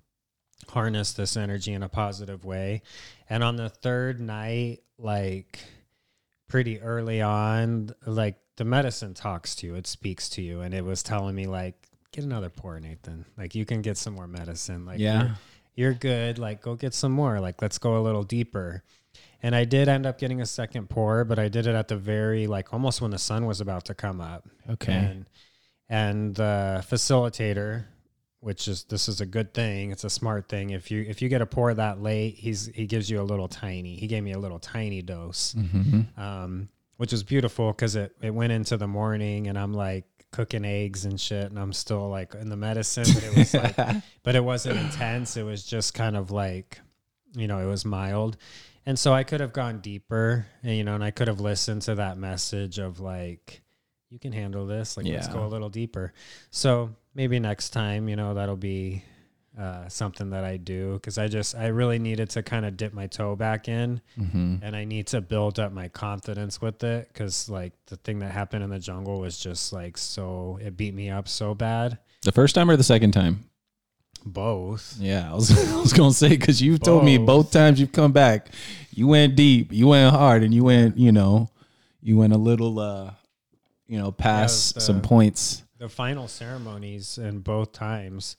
harness 0.69 1.11
this 1.11 1.36
energy 1.36 1.73
in 1.73 1.84
a 1.84 1.89
positive 1.89 2.45
way. 2.45 2.82
And 3.29 3.43
on 3.43 3.57
the 3.57 3.67
third 3.67 4.21
night, 4.21 4.84
like 4.97 5.59
pretty 6.47 6.79
early 6.79 7.21
on, 7.21 7.89
like 8.05 8.38
the 8.55 8.63
medicine 8.63 9.13
talks 9.13 9.53
to 9.55 9.67
you, 9.67 9.75
it 9.75 9.86
speaks 9.86 10.29
to 10.29 10.41
you. 10.41 10.61
And 10.61 10.73
it 10.73 10.86
was 10.86 11.03
telling 11.03 11.36
me, 11.36 11.45
like, 11.47 11.75
get 12.13 12.23
another 12.23 12.49
pour, 12.49 12.79
Nathan. 12.79 13.25
Like, 13.38 13.53
you 13.53 13.65
can 13.65 13.82
get 13.82 13.97
some 13.97 14.13
more 14.13 14.27
medicine. 14.27 14.86
Like, 14.86 14.99
yeah 14.99 15.36
you're, 15.76 15.93
good. 15.93 16.38
Like, 16.38 16.61
go 16.61 16.76
get 16.76 16.93
some 16.93 17.11
more. 17.11 17.39
Like, 17.39 17.61
let's 17.61 17.78
go 17.78 17.97
a 17.97 18.01
little 18.01 18.24
deeper. 18.24 18.84
And 19.43 19.55
I 19.55 19.65
did 19.65 19.88
end 19.88 20.05
up 20.05 20.19
getting 20.19 20.41
a 20.41 20.45
second 20.45 20.89
pour, 20.89 21.26
but 21.26 21.39
I 21.39 21.47
did 21.49 21.65
it 21.65 21.76
at 21.76 21.88
the 21.88 21.97
very, 21.97 22.45
like, 22.47 22.74
almost 22.74 23.01
when 23.01 23.11
the 23.11 23.17
sun 23.17 23.45
was 23.45 23.59
about 23.59 23.86
to 23.86 23.93
come 23.93 24.22
up 24.22 24.47
okay 24.69 24.93
and 24.93 25.26
and 25.89 26.36
the 26.36 26.84
facilitator 26.89 27.86
which 28.39 28.67
is 28.67 28.86
this 28.86 29.07
is 29.07 29.22
a 29.22 29.26
good 29.26 29.53
thing 29.53 29.91
it's 29.91 30.03
a 30.03 30.09
smart 30.09 30.47
thing 30.47 30.72
if 30.72 30.89
you 30.89 31.01
if 31.07 31.22
you 31.22 31.30
get 31.30 31.41
a 31.41 31.45
pour 31.45 31.74
that 31.74 32.01
late 32.01 32.36
he's 32.36 32.67
he 32.67 32.86
gives 32.86 33.09
you 33.09 33.22
a 33.22 33.24
little 33.24 33.47
tiny 33.47 33.95
he 33.95 34.07
gave 34.07 34.24
me 34.24 34.32
a 34.32 34.39
little 34.39 34.59
tiny 34.59 35.01
dose 35.01 35.53
mm-hmm. 35.53 36.19
um 36.22 36.69
which 36.97 37.11
was 37.11 37.24
beautiful 37.24 37.72
because 37.72 37.95
it 37.95 38.15
it 38.22 38.34
went 38.34 38.51
into 38.51 38.78
the 38.78 38.88
morning 38.88 39.47
and 39.47 39.57
i'm 39.57 39.74
like 39.74 40.05
cooking 40.32 40.63
eggs 40.65 41.03
and 41.05 41.19
shit 41.19 41.49
and 41.49 41.59
i'm 41.59 41.73
still 41.73 42.09
like 42.09 42.34
in 42.36 42.49
the 42.49 42.55
medicine 42.55 43.03
but 43.13 43.23
it 43.23 43.36
was 43.36 43.53
like 43.53 43.75
but 44.23 44.36
it 44.36 44.43
wasn't 44.43 44.77
intense. 44.77 45.36
It 45.36 45.43
was 45.43 45.63
just 45.63 45.93
kind 45.93 46.15
of 46.15 46.32
like 46.32 46.79
you 47.36 47.47
know 47.47 47.59
it 47.59 47.69
was 47.69 47.86
mild. 47.86 48.38
And 48.86 48.97
so 48.97 49.13
i 49.13 49.23
could 49.23 49.41
have 49.41 49.53
gone 49.53 49.79
deeper 49.79 50.47
and, 50.63 50.75
you 50.75 50.84
know 50.84 50.95
and 50.95 51.03
i 51.03 51.11
could 51.11 51.27
have 51.27 51.39
listened 51.39 51.84
to 51.84 51.95
that 51.95 52.17
message 52.17 52.79
of 52.79 52.99
like 52.99 53.61
you 54.09 54.19
can 54.19 54.34
handle 54.34 54.67
this. 54.67 54.97
Like 54.97 55.07
let's 55.07 55.29
go 55.29 55.45
a 55.45 55.47
little 55.47 55.69
deeper. 55.69 56.13
So 56.51 56.93
maybe 57.15 57.39
next 57.39 57.69
time 57.69 58.09
you 58.09 58.15
know 58.15 58.34
that'll 58.34 58.57
be 58.57 59.03
uh, 59.60 59.88
something 59.89 60.30
that 60.30 60.43
i 60.43 60.56
do 60.58 60.93
because 60.93 61.18
i 61.18 61.28
just 61.28 61.56
i 61.56 61.68
really 61.68 61.99
needed 61.99 62.30
to 62.30 62.41
kind 62.41 62.66
of 62.66 62.78
dip 62.78 62.93
my 62.93 63.06
toe 63.08 63.36
back 63.36 63.68
in 63.68 63.99
mm-hmm. 64.18 64.56
and 64.62 64.76
i 64.76 64.86
need 64.86 65.06
to 65.08 65.20
build 65.20 65.60
up 65.60 65.74
my 65.74 65.88
confidence 65.89 66.62
with 66.62 66.84
it 66.84 67.10
because 67.10 67.49
like 67.49 67.74
the 67.88 67.97
thing 67.97 68.20
that 68.20 68.32
happened 68.32 68.64
in 68.64 68.70
the 68.70 68.80
jungle 68.80 69.20
was 69.20 69.38
just 69.38 69.74
like 69.74 69.97
so 69.97 70.58
it 70.62 70.78
beat 70.78 70.93
me 70.93 71.10
up 71.10 71.28
so 71.28 71.54
bad 71.54 71.97
the 72.22 72.32
first 72.32 72.56
time 72.56 72.70
or 72.70 72.78
the 72.78 72.84
second 72.84 73.12
time 73.12 73.43
both 74.26 74.97
Yeah, 74.99 75.32
I 75.32 75.36
was, 75.36 75.52
I 75.74 75.78
was 75.78 75.93
gonna 75.93 76.14
say 76.14 76.30
because 76.30 76.62
you've 76.62 76.82
told 76.82 77.04
me 77.04 77.18
Both. 77.18 77.26
both 77.26 77.52
times 77.52 77.80
you've 77.80 77.91
come 77.91 78.12
back, 78.12 78.49
you 78.91 79.08
went 79.08 79.36
deep, 79.36 79.72
you 79.72 79.88
went 79.88 80.14
hard, 80.14 80.43
and 80.43 80.54
you 80.54 80.64
went, 80.64 80.97
you 80.97 81.12
know, 81.12 81.49
you 82.02 82.18
went 82.18 82.34
a 82.34 82.38
little, 82.38 82.80
uh, 82.80 83.12
you 83.88 83.97
know, 83.97 84.12
past 84.12 84.76
the- 84.76 84.82
some 84.82 85.02
points. 85.02 85.64
the 85.78 85.89
final 85.89 86.28
ceremonies 86.28 87.18
in 87.18 87.39
both 87.39 87.72
times 87.72 88.38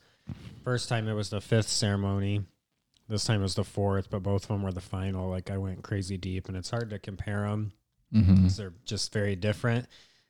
First 0.64 0.88
time 0.88 1.08
it 1.08 1.14
was 1.14 1.30
the 1.30 1.40
fifth 1.40 1.68
ceremony. 1.68 2.42
This 3.08 3.24
time 3.24 3.40
it 3.40 3.42
was 3.42 3.56
the 3.56 3.64
fourth, 3.64 4.10
but 4.10 4.22
both 4.22 4.44
of 4.44 4.48
them 4.48 4.62
were 4.62 4.72
the 4.72 4.80
final. 4.80 5.28
Like 5.28 5.50
I 5.50 5.58
went 5.58 5.82
crazy 5.82 6.16
deep, 6.16 6.48
and 6.48 6.56
it's 6.56 6.70
hard 6.70 6.90
to 6.90 6.98
compare 6.98 7.42
them 7.42 7.72
Mm-hmm. 8.14 8.48
they're 8.56 8.74
just 8.84 9.10
very 9.12 9.34
different 9.36 9.86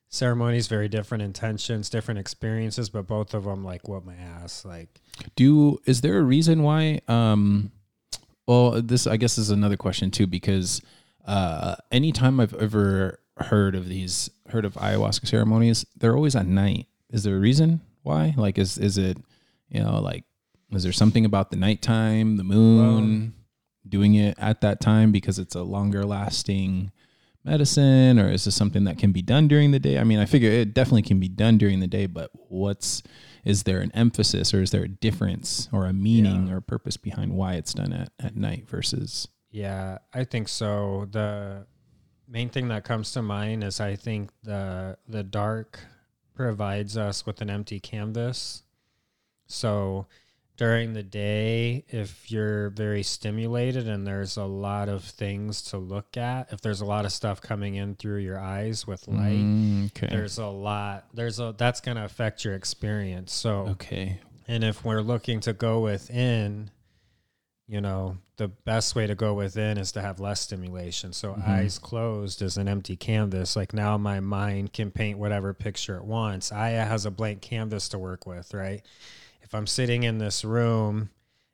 ceremonies, 0.08 0.68
very 0.68 0.88
different 0.88 1.22
intentions, 1.22 1.90
different 1.90 2.20
experiences. 2.20 2.90
But 2.90 3.06
both 3.08 3.34
of 3.34 3.44
them 3.44 3.64
like 3.64 3.88
whoop 3.88 4.04
my 4.04 4.14
ass. 4.14 4.64
Like 4.64 5.00
Do 5.34 5.80
is 5.84 6.00
there 6.00 6.18
a 6.18 6.22
reason 6.22 6.62
why? 6.62 7.00
Um, 7.08 7.72
well, 8.46 8.80
this 8.82 9.06
I 9.06 9.16
guess 9.16 9.36
is 9.36 9.50
another 9.50 9.76
question 9.76 10.10
too 10.10 10.26
because 10.26 10.80
uh, 11.26 11.76
anytime 11.90 12.38
I've 12.40 12.54
ever 12.54 13.18
heard 13.38 13.74
of 13.74 13.88
these 13.88 14.30
heard 14.50 14.64
of 14.64 14.74
ayahuasca 14.74 15.26
ceremonies, 15.26 15.84
they're 15.96 16.14
always 16.16 16.36
at 16.36 16.46
night. 16.46 16.86
Is 17.10 17.24
there 17.24 17.36
a 17.36 17.40
reason 17.40 17.80
why? 18.02 18.34
Like, 18.36 18.58
is 18.58 18.78
is 18.78 18.96
it 18.96 19.16
you 19.72 19.82
know 19.82 19.98
like 20.00 20.24
is 20.72 20.82
there 20.84 20.92
something 20.92 21.26
about 21.26 21.50
the 21.50 21.56
nighttime, 21.58 22.38
the 22.38 22.44
moon, 22.44 23.34
doing 23.86 24.14
it 24.14 24.34
at 24.38 24.62
that 24.62 24.80
time 24.80 25.12
because 25.12 25.38
it's 25.38 25.54
a 25.54 25.62
longer 25.62 26.04
lasting 26.04 26.92
medicine 27.44 28.18
or 28.20 28.30
is 28.30 28.44
this 28.44 28.54
something 28.54 28.84
that 28.84 28.96
can 28.98 29.10
be 29.10 29.20
done 29.20 29.48
during 29.48 29.72
the 29.72 29.80
day 29.80 29.98
i 29.98 30.04
mean 30.04 30.20
i 30.20 30.24
figure 30.24 30.48
it 30.48 30.72
definitely 30.72 31.02
can 31.02 31.18
be 31.18 31.28
done 31.28 31.58
during 31.58 31.80
the 31.80 31.88
day 31.88 32.06
but 32.06 32.30
what's 32.48 33.02
is 33.44 33.64
there 33.64 33.80
an 33.80 33.90
emphasis 33.94 34.54
or 34.54 34.62
is 34.62 34.70
there 34.70 34.84
a 34.84 34.88
difference 34.88 35.68
or 35.72 35.86
a 35.86 35.92
meaning 35.92 36.46
Yeah. 36.46 36.54
or 36.54 36.60
purpose 36.60 36.96
behind 36.96 37.32
why 37.32 37.54
it's 37.54 37.74
done 37.74 37.92
at, 37.92 38.12
at 38.20 38.36
night 38.36 38.68
versus 38.68 39.26
Yeah, 39.50 39.98
I 40.14 40.22
think 40.22 40.48
so. 40.48 41.08
The 41.10 41.66
main 42.28 42.48
thing 42.48 42.68
that 42.68 42.84
comes 42.84 43.10
to 43.12 43.22
mind 43.22 43.64
is 43.64 43.80
I 43.80 43.96
think 43.96 44.30
the 44.44 44.96
the 45.08 45.24
dark 45.24 45.80
provides 46.34 46.96
us 46.96 47.26
with 47.26 47.40
an 47.40 47.50
empty 47.50 47.80
canvas. 47.80 48.62
So 49.46 50.06
during 50.56 50.92
the 50.92 51.02
day, 51.02 51.84
if 51.88 52.30
you're 52.30 52.70
very 52.70 53.02
stimulated 53.02 53.88
and 53.88 54.06
there's 54.06 54.36
a 54.36 54.44
lot 54.44 54.88
of 54.88 55.02
things 55.04 55.62
to 55.62 55.78
look 55.78 56.16
at, 56.16 56.52
if 56.52 56.60
there's 56.60 56.80
a 56.80 56.84
lot 56.86 57.04
of 57.04 57.12
stuff 57.12 57.40
coming 57.40 57.74
in 57.74 57.96
through 57.96 58.18
your 58.18 58.38
eyes 58.38 58.86
with 58.86 59.08
light, 59.08 59.44
Mm, 59.46 59.86
okay 59.86 60.08
there's 60.08 60.38
a 60.38 60.46
lot 60.46 61.06
there's 61.14 61.40
a 61.40 61.54
that's 61.56 61.80
going 61.80 61.96
to 61.96 62.04
affect 62.04 62.44
your 62.44 62.54
experience. 62.54 63.32
So 63.32 63.68
okay 63.68 64.20
and 64.46 64.62
if 64.64 64.84
we're 64.84 65.00
looking 65.02 65.40
to 65.40 65.52
go 65.52 65.80
within, 65.80 66.70
you 67.68 67.80
know, 67.80 68.18
the 68.36 68.48
best 68.48 68.94
way 68.94 69.06
to 69.06 69.14
go 69.14 69.34
within 69.34 69.78
is 69.78 69.92
to 69.92 70.02
have 70.02 70.18
less 70.20 70.40
stimulation. 70.40 71.12
So 71.12 71.34
Mhm. 71.34 71.46
eyes 71.46 71.78
closed 71.78 72.42
is 72.42 72.56
an 72.56 72.68
empty 72.68 72.96
canvas. 72.96 73.56
Like 73.56 73.72
now 73.72 73.96
my 73.96 74.20
mind 74.20 74.72
can 74.72 74.90
paint 74.90 75.18
whatever 75.18 75.54
picture 75.54 75.96
it 75.96 76.04
wants. 76.04 76.52
Aya 76.52 76.84
has 76.84 77.06
a 77.06 77.10
blank 77.10 77.40
canvas 77.40 77.88
to 77.90 77.98
work 77.98 78.26
with, 78.26 78.52
right? 78.52 78.82
If 79.52 79.56
I'm 79.58 79.66
sitting 79.66 80.04
in 80.04 80.16
this 80.16 80.46
room, 80.46 81.10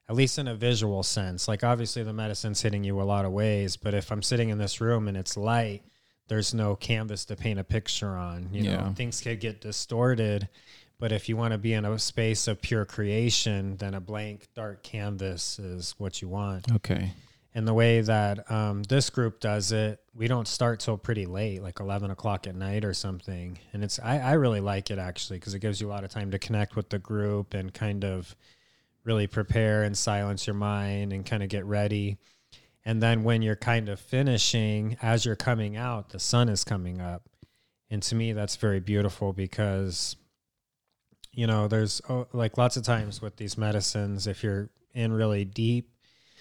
at 0.08 0.14
least 0.14 0.38
in 0.38 0.46
a 0.46 0.54
visual 0.54 1.02
sense, 1.02 1.48
like 1.48 1.64
obviously 1.64 2.04
the 2.04 2.12
medicine's 2.12 2.62
hitting 2.62 2.84
you 2.84 3.00
a 3.00 3.02
lot 3.02 3.24
of 3.24 3.32
ways, 3.32 3.76
but 3.76 3.92
if 3.92 4.12
I'm 4.12 4.22
sitting 4.22 4.50
in 4.50 4.58
this 4.58 4.80
room 4.80 5.08
and 5.08 5.16
it's 5.16 5.36
light, 5.36 5.82
there's 6.28 6.54
no 6.54 6.76
canvas 6.76 7.24
to 7.24 7.34
paint 7.34 7.58
a 7.58 7.64
picture 7.64 8.10
on. 8.16 8.50
You 8.52 8.62
Yeah. 8.62 8.76
know, 8.76 8.92
things 8.94 9.20
could 9.20 9.40
get 9.40 9.60
distorted. 9.60 10.48
But 11.00 11.10
if 11.10 11.28
you 11.28 11.36
want 11.36 11.50
to 11.54 11.58
be 11.58 11.72
in 11.72 11.84
a 11.84 11.98
space 11.98 12.46
of 12.46 12.62
pure 12.62 12.84
creation, 12.84 13.76
then 13.78 13.94
a 13.94 14.00
blank, 14.00 14.46
dark 14.54 14.84
canvas 14.84 15.58
is 15.58 15.96
what 15.98 16.22
you 16.22 16.28
want. 16.28 16.70
okay 16.76 17.10
And 17.54 17.66
the 17.66 17.74
way 17.74 18.00
that 18.02 18.50
um, 18.50 18.82
this 18.84 19.10
group 19.10 19.40
does 19.40 19.72
it, 19.72 20.00
we 20.14 20.28
don't 20.28 20.46
start 20.46 20.80
till 20.80 20.98
pretty 20.98 21.26
late, 21.26 21.62
like 21.62 21.80
11 21.80 22.10
o'clock 22.10 22.46
at 22.46 22.54
night 22.54 22.84
or 22.84 22.92
something. 22.92 23.58
And 23.72 23.82
it's, 23.82 23.98
I, 23.98 24.18
I 24.18 24.32
really 24.34 24.60
like 24.60 24.90
it 24.90 24.98
actually, 24.98 25.38
because 25.38 25.54
it 25.54 25.60
gives 25.60 25.80
you 25.80 25.88
a 25.88 25.90
lot 25.90 26.04
of 26.04 26.10
time 26.10 26.30
to 26.32 26.38
connect 26.38 26.76
with 26.76 26.90
the 26.90 26.98
group 26.98 27.54
and 27.54 27.72
kind 27.72 28.04
of 28.04 28.36
really 29.04 29.26
prepare 29.26 29.82
and 29.82 29.96
silence 29.96 30.46
your 30.46 30.54
mind 30.54 31.12
and 31.12 31.24
kind 31.24 31.42
of 31.42 31.48
get 31.48 31.64
ready. 31.64 32.18
And 32.84 33.02
then 33.02 33.24
when 33.24 33.42
you're 33.42 33.56
kind 33.56 33.88
of 33.88 33.98
finishing, 33.98 34.96
as 35.02 35.24
you're 35.24 35.36
coming 35.36 35.76
out, 35.76 36.10
the 36.10 36.18
sun 36.18 36.48
is 36.48 36.64
coming 36.64 37.00
up. 37.00 37.28
And 37.90 38.02
to 38.04 38.14
me, 38.14 38.32
that's 38.32 38.56
very 38.56 38.80
beautiful 38.80 39.32
because, 39.32 40.16
you 41.32 41.46
know, 41.46 41.68
there's 41.68 42.02
oh, 42.08 42.28
like 42.32 42.58
lots 42.58 42.76
of 42.76 42.82
times 42.82 43.22
with 43.22 43.36
these 43.36 43.56
medicines, 43.56 44.26
if 44.26 44.42
you're 44.42 44.68
in 44.94 45.12
really 45.12 45.44
deep, 45.44 45.90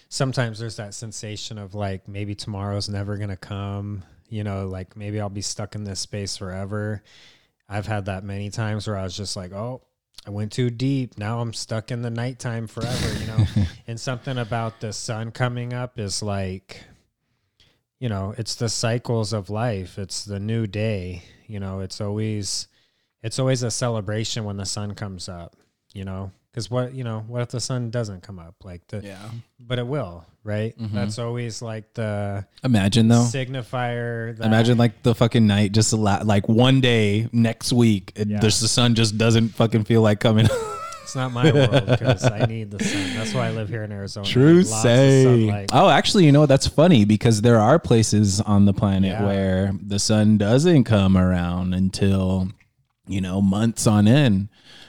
sometimes 0.08 0.58
there's 0.58 0.76
that 0.76 0.94
sensation 0.94 1.58
of 1.58 1.74
like 1.74 2.08
maybe 2.08 2.34
tomorrow's 2.34 2.88
never 2.88 3.16
going 3.16 3.28
to 3.28 3.36
come, 3.36 4.04
you 4.28 4.44
know, 4.44 4.66
like 4.66 4.96
maybe 4.96 5.20
I'll 5.20 5.28
be 5.28 5.42
stuck 5.42 5.74
in 5.74 5.84
this 5.84 6.00
space 6.00 6.36
forever. 6.36 7.02
I've 7.68 7.86
had 7.86 8.06
that 8.06 8.24
many 8.24 8.50
times 8.50 8.86
where 8.86 8.96
I 8.96 9.02
was 9.02 9.16
just 9.16 9.36
like, 9.36 9.52
oh, 9.52 9.82
I 10.26 10.30
went 10.30 10.52
too 10.52 10.70
deep. 10.70 11.18
Now 11.18 11.40
I'm 11.40 11.52
stuck 11.52 11.90
in 11.90 12.02
the 12.02 12.10
nighttime 12.10 12.66
forever, 12.66 13.18
you 13.18 13.26
know. 13.26 13.44
and 13.86 14.00
something 14.00 14.38
about 14.38 14.80
the 14.80 14.92
sun 14.92 15.30
coming 15.30 15.72
up 15.72 15.98
is 15.98 16.22
like, 16.22 16.82
you 17.98 18.08
know, 18.08 18.34
it's 18.38 18.54
the 18.54 18.68
cycles 18.68 19.32
of 19.32 19.50
life. 19.50 19.98
It's 19.98 20.24
the 20.24 20.40
new 20.40 20.66
day. 20.66 21.22
You 21.46 21.60
know, 21.60 21.80
it's 21.80 22.00
always, 22.00 22.68
it's 23.22 23.38
always 23.38 23.62
a 23.62 23.70
celebration 23.70 24.44
when 24.44 24.56
the 24.56 24.66
sun 24.66 24.94
comes 24.94 25.28
up. 25.28 25.56
You 25.94 26.04
know, 26.04 26.32
because 26.50 26.70
what 26.70 26.94
you 26.94 27.04
know, 27.04 27.24
what 27.28 27.42
if 27.42 27.48
the 27.48 27.60
sun 27.60 27.90
doesn't 27.90 28.22
come 28.22 28.38
up? 28.38 28.54
Like 28.64 28.86
the, 28.88 29.00
yeah 29.02 29.28
but 29.60 29.78
it 29.78 29.86
will, 29.86 30.24
right? 30.44 30.76
Mhm. 30.78 30.92
That's 30.92 31.18
always 31.18 31.60
like 31.62 31.92
the 31.94 32.46
imagine 32.64 33.08
though 33.08 33.22
signifier. 33.24 34.36
That, 34.36 34.46
Imagine 34.46 34.78
like 34.78 35.02
the 35.02 35.14
fucking 35.14 35.46
night, 35.46 35.72
just 35.72 35.92
a 35.92 35.96
la- 35.96 36.22
like 36.24 36.48
one 36.48 36.80
day 36.80 37.28
next 37.32 37.72
week, 37.72 38.12
it, 38.16 38.28
Yeah. 38.28 38.40
there's 38.40 38.60
the 38.60 38.68
sun 38.68 38.94
just 38.94 39.18
doesn't 39.18 39.50
fucking 39.50 39.84
feel 39.84 40.00
like 40.02 40.20
coming. 40.20 40.46
it's 41.02 41.14
not 41.16 41.32
my 41.32 41.50
world 41.52 41.86
because 41.86 42.24
I 42.24 42.44
need 42.46 42.70
the 42.70 42.82
sun. 42.84 43.14
That's 43.16 43.34
why 43.34 43.48
I 43.48 43.50
live 43.50 43.68
here 43.68 43.82
in 43.82 43.92
Arizona. 43.92 44.26
True 44.26 44.62
say. 44.62 45.66
Oh, 45.72 45.88
actually, 45.88 46.24
you 46.26 46.32
know 46.32 46.46
that's 46.46 46.66
funny 46.66 47.04
because 47.04 47.40
there 47.42 47.58
are 47.58 47.78
places 47.78 48.40
on 48.40 48.64
the 48.64 48.72
planet 48.72 49.12
Yeah. 49.12 49.24
where 49.26 49.72
the 49.82 49.98
sun 49.98 50.38
doesn't 50.38 50.84
come 50.84 51.16
around 51.16 51.74
until 51.74 52.48
you 53.06 53.20
know 53.20 53.40
months 53.42 53.86
on 53.86 54.06
end. 54.06 54.48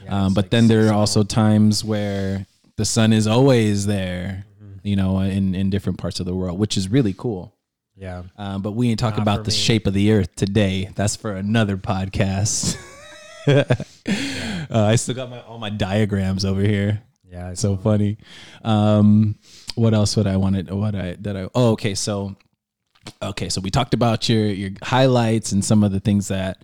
Yeah, 0.09 0.25
um, 0.25 0.33
but 0.33 0.45
like 0.45 0.51
then 0.51 0.67
there 0.67 0.87
are 0.89 0.93
also 0.93 1.23
times 1.23 1.83
where 1.83 2.45
the 2.77 2.85
sun 2.85 3.13
is 3.13 3.27
always 3.27 3.85
there. 3.85 4.45
Mm-hmm. 4.61 4.87
You 4.87 4.95
know, 4.95 5.19
in 5.19 5.55
in 5.55 5.69
different 5.69 5.99
parts 5.99 6.19
of 6.19 6.25
the 6.25 6.35
world, 6.35 6.59
which 6.59 6.77
is 6.77 6.89
really 6.89 7.13
cool. 7.13 7.53
Yeah. 7.95 8.23
Um, 8.37 8.61
but 8.61 8.71
we 8.71 8.89
ain't 8.89 8.99
talking 8.99 9.23
Not 9.25 9.33
about 9.33 9.43
the 9.43 9.51
me. 9.51 9.57
shape 9.57 9.85
of 9.85 9.93
the 9.93 10.13
earth 10.13 10.33
today. 10.35 10.89
That's 10.95 11.17
for 11.17 11.33
another 11.33 11.75
podcast. 11.75 12.77
uh, 13.47 13.65
I 14.69 14.95
still 14.95 15.15
got 15.15 15.29
my 15.29 15.41
all 15.41 15.57
my 15.57 15.69
diagrams 15.69 16.45
over 16.45 16.61
here. 16.61 17.01
Yeah. 17.29 17.51
it's 17.51 17.61
So 17.61 17.75
funny. 17.77 18.17
Um, 18.63 19.35
what 19.75 19.93
else 19.93 20.15
would 20.15 20.27
I 20.27 20.37
wanted? 20.37 20.71
What 20.71 20.95
I 20.95 21.17
that 21.19 21.35
I? 21.35 21.49
Oh, 21.53 21.71
okay. 21.71 21.93
So, 21.93 22.35
okay. 23.21 23.49
So 23.49 23.59
we 23.61 23.69
talked 23.69 23.93
about 23.93 24.29
your 24.29 24.45
your 24.45 24.71
highlights 24.81 25.51
and 25.51 25.63
some 25.63 25.83
of 25.83 25.91
the 25.91 25.99
things 25.99 26.29
that 26.29 26.63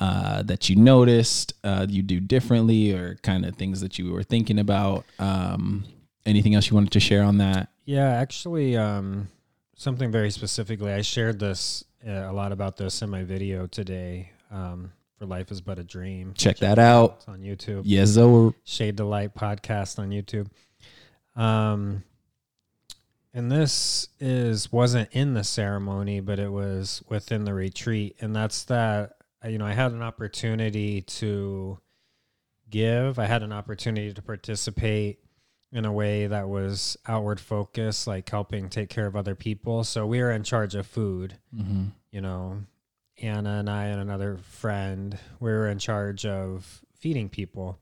uh, 0.00 0.42
that 0.42 0.68
you 0.68 0.76
noticed 0.76 1.54
uh, 1.64 1.86
you 1.88 2.02
do 2.02 2.20
differently, 2.20 2.92
or 2.92 3.16
kind 3.22 3.44
of 3.44 3.56
things 3.56 3.80
that 3.80 3.98
you 3.98 4.12
were 4.12 4.22
thinking 4.22 4.58
about. 4.58 5.04
Um, 5.18 5.84
anything 6.24 6.54
else 6.54 6.68
you 6.68 6.74
wanted 6.74 6.92
to 6.92 7.00
share 7.00 7.22
on 7.22 7.38
that? 7.38 7.68
Yeah, 7.84 8.08
actually, 8.08 8.76
um, 8.76 9.28
something 9.76 10.10
very 10.10 10.30
specifically. 10.30 10.92
I 10.92 11.02
shared 11.02 11.38
this 11.38 11.84
uh, 12.06 12.10
a 12.10 12.32
lot 12.32 12.52
about 12.52 12.76
this 12.76 13.02
in 13.02 13.10
my 13.10 13.24
video 13.24 13.66
today. 13.66 14.32
Um, 14.50 14.92
for 15.18 15.26
life 15.26 15.50
is 15.50 15.60
but 15.60 15.78
a 15.78 15.84
dream. 15.84 16.34
Check 16.36 16.58
that 16.58 16.78
out. 16.78 17.16
It's 17.18 17.28
on 17.28 17.40
YouTube. 17.40 17.82
Yes, 17.84 18.14
so 18.14 18.54
Shade 18.64 18.98
to 18.98 19.04
Light 19.04 19.34
podcast 19.34 19.98
on 19.98 20.10
YouTube. 20.10 20.48
Um, 21.40 22.04
and 23.32 23.50
this 23.50 24.08
is 24.20 24.72
wasn't 24.72 25.08
in 25.12 25.34
the 25.34 25.44
ceremony, 25.44 26.20
but 26.20 26.38
it 26.38 26.50
was 26.50 27.02
within 27.08 27.44
the 27.44 27.54
retreat, 27.54 28.16
and 28.20 28.34
that's 28.34 28.64
that. 28.64 29.15
You 29.46 29.58
know, 29.58 29.66
I 29.66 29.72
had 29.72 29.92
an 29.92 30.02
opportunity 30.02 31.02
to 31.02 31.78
give. 32.68 33.18
I 33.18 33.26
had 33.26 33.42
an 33.42 33.52
opportunity 33.52 34.12
to 34.12 34.22
participate 34.22 35.20
in 35.72 35.84
a 35.84 35.92
way 35.92 36.26
that 36.26 36.48
was 36.48 36.96
outward 37.06 37.40
focused, 37.40 38.06
like 38.06 38.28
helping 38.28 38.68
take 38.68 38.88
care 38.88 39.06
of 39.06 39.16
other 39.16 39.34
people. 39.34 39.84
So 39.84 40.06
we 40.06 40.20
were 40.20 40.30
in 40.30 40.42
charge 40.42 40.74
of 40.74 40.86
food 40.86 41.38
hmm 41.54 41.86
you 42.10 42.22
know, 42.22 42.62
Anna 43.20 43.58
and 43.58 43.68
I 43.68 43.86
and 43.86 44.00
another 44.00 44.38
friend, 44.38 45.18
we 45.38 45.50
were 45.50 45.68
in 45.68 45.78
charge 45.78 46.24
of 46.24 46.82
feeding 46.98 47.28
people. 47.28 47.78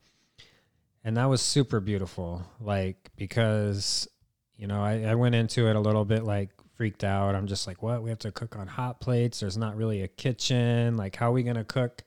And 1.04 1.16
that 1.18 1.26
was 1.26 1.40
super 1.40 1.78
beautiful. 1.78 2.42
Like, 2.60 3.12
because, 3.14 4.08
you 4.56 4.66
know, 4.66 4.82
I, 4.82 5.04
I 5.04 5.14
went 5.14 5.36
into 5.36 5.68
it 5.68 5.76
a 5.76 5.80
little 5.80 6.04
bit 6.04 6.24
like 6.24 6.50
freaked 6.76 7.04
out. 7.04 7.34
I'm 7.34 7.46
just 7.46 7.66
like, 7.66 7.82
what? 7.82 8.02
We 8.02 8.10
have 8.10 8.18
to 8.20 8.32
cook 8.32 8.56
on 8.56 8.66
hot 8.66 9.00
plates. 9.00 9.40
There's 9.40 9.56
not 9.56 9.76
really 9.76 10.02
a 10.02 10.08
kitchen. 10.08 10.96
Like, 10.96 11.16
how 11.16 11.30
are 11.30 11.32
we 11.32 11.42
going 11.42 11.56
to 11.56 11.64
cook 11.64 12.02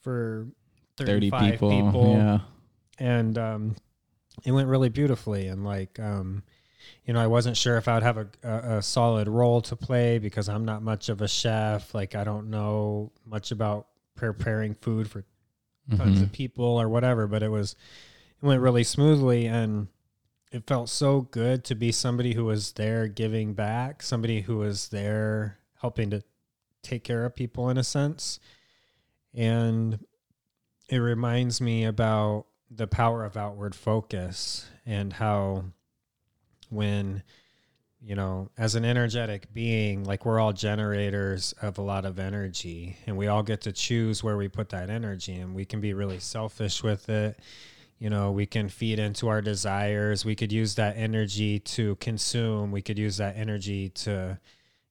for 0.00 0.46
30 0.96 1.30
people. 1.30 1.70
people? 1.70 2.14
Yeah. 2.16 2.38
and 2.98 3.36
um, 3.38 3.76
it 4.44 4.52
went 4.52 4.68
really 4.68 4.88
beautifully. 4.88 5.48
And 5.48 5.64
like, 5.64 5.98
um, 6.00 6.42
you 7.04 7.12
know, 7.12 7.20
I 7.20 7.26
wasn't 7.26 7.56
sure 7.56 7.76
if 7.76 7.88
I 7.88 7.94
would 7.94 8.02
have 8.02 8.18
a, 8.18 8.26
a, 8.42 8.76
a 8.78 8.82
solid 8.82 9.28
role 9.28 9.60
to 9.62 9.76
play 9.76 10.18
because 10.18 10.48
I'm 10.48 10.64
not 10.64 10.82
much 10.82 11.08
of 11.08 11.20
a 11.20 11.28
chef. 11.28 11.94
Like, 11.94 12.14
I 12.14 12.24
don't 12.24 12.50
know 12.50 13.12
much 13.26 13.50
about 13.50 13.88
preparing 14.14 14.74
food 14.74 15.10
for 15.10 15.24
tons 15.96 16.18
Mhm. 16.18 16.22
of 16.24 16.32
people 16.32 16.64
or 16.64 16.88
whatever. 16.88 17.26
But 17.26 17.42
it 17.42 17.48
was, 17.50 17.74
it 18.42 18.46
went 18.46 18.60
really 18.60 18.84
smoothly 18.84 19.46
and 19.46 19.88
it 20.50 20.66
felt 20.66 20.88
so 20.88 21.22
good 21.22 21.64
to 21.64 21.74
be 21.74 21.92
somebody 21.92 22.34
who 22.34 22.44
was 22.46 22.72
there 22.72 23.06
giving 23.06 23.54
back, 23.54 24.02
somebody 24.02 24.40
who 24.40 24.58
was 24.58 24.88
there 24.88 25.58
helping 25.80 26.10
to 26.10 26.22
take 26.82 27.04
care 27.04 27.24
of 27.24 27.34
people 27.34 27.68
in 27.68 27.76
a 27.76 27.84
sense. 27.84 28.40
And 29.34 29.98
it 30.88 30.98
reminds 30.98 31.60
me 31.60 31.84
about 31.84 32.46
the 32.70 32.86
power 32.86 33.24
of 33.24 33.36
outward 33.36 33.74
focus 33.74 34.66
and 34.86 35.12
how 35.12 35.64
when 36.70 37.22
you 38.02 38.14
know 38.14 38.50
as 38.58 38.74
an 38.74 38.84
energetic 38.84 39.52
being 39.54 40.04
like 40.04 40.26
we're 40.26 40.38
all 40.38 40.52
generators 40.52 41.54
of 41.62 41.78
a 41.78 41.82
lot 41.82 42.04
of 42.04 42.18
energy 42.18 42.96
and 43.06 43.16
we 43.16 43.26
all 43.26 43.42
get 43.42 43.62
to 43.62 43.72
choose 43.72 44.22
where 44.22 44.36
we 44.36 44.48
put 44.48 44.68
that 44.68 44.90
energy 44.90 45.34
and 45.34 45.54
we 45.54 45.64
can 45.64 45.80
be 45.80 45.94
really 45.94 46.18
selfish 46.18 46.82
with 46.82 47.08
it 47.08 47.38
you 47.98 48.10
know 48.10 48.30
we 48.30 48.46
can 48.46 48.68
feed 48.68 48.98
into 48.98 49.28
our 49.28 49.40
desires. 49.42 50.24
We 50.24 50.34
could 50.36 50.52
use 50.52 50.74
that 50.76 50.96
energy 50.96 51.58
to 51.60 51.96
consume. 51.96 52.70
We 52.70 52.82
could 52.82 52.98
use 52.98 53.16
that 53.18 53.36
energy 53.36 53.88
to 53.90 54.38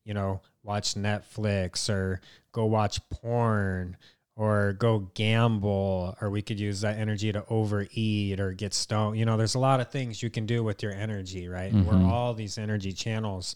you 0.06 0.14
know 0.14 0.42
watch 0.64 0.96
netflix 0.96 1.90
or 1.90 2.20
go 2.52 2.66
watch 2.66 3.00
porn 3.10 3.98
or 4.36 4.74
go 4.74 5.00
gamble 5.16 6.16
or 6.22 6.30
we 6.30 6.42
could 6.42 6.60
use 6.60 6.82
that 6.82 6.98
energy 6.98 7.32
to 7.32 7.44
overeat 7.50 8.40
or 8.40 8.52
get 8.54 8.74
stoned. 8.74 9.18
You 9.18 9.26
know 9.26 9.38
there's 9.38 9.56
a 9.56 9.60
lot 9.60 9.80
of 9.80 9.90
things 9.90 10.22
you 10.22 10.30
can 10.30 10.46
do 10.46 10.64
with 10.64 10.84
your 10.84 10.92
energy 10.94 11.48
right? 11.48 11.74
Mhm. 11.74 11.86
we're 11.86 12.06
all 12.12 12.34
these 12.34 12.58
energy 12.58 12.92
channels. 12.94 13.56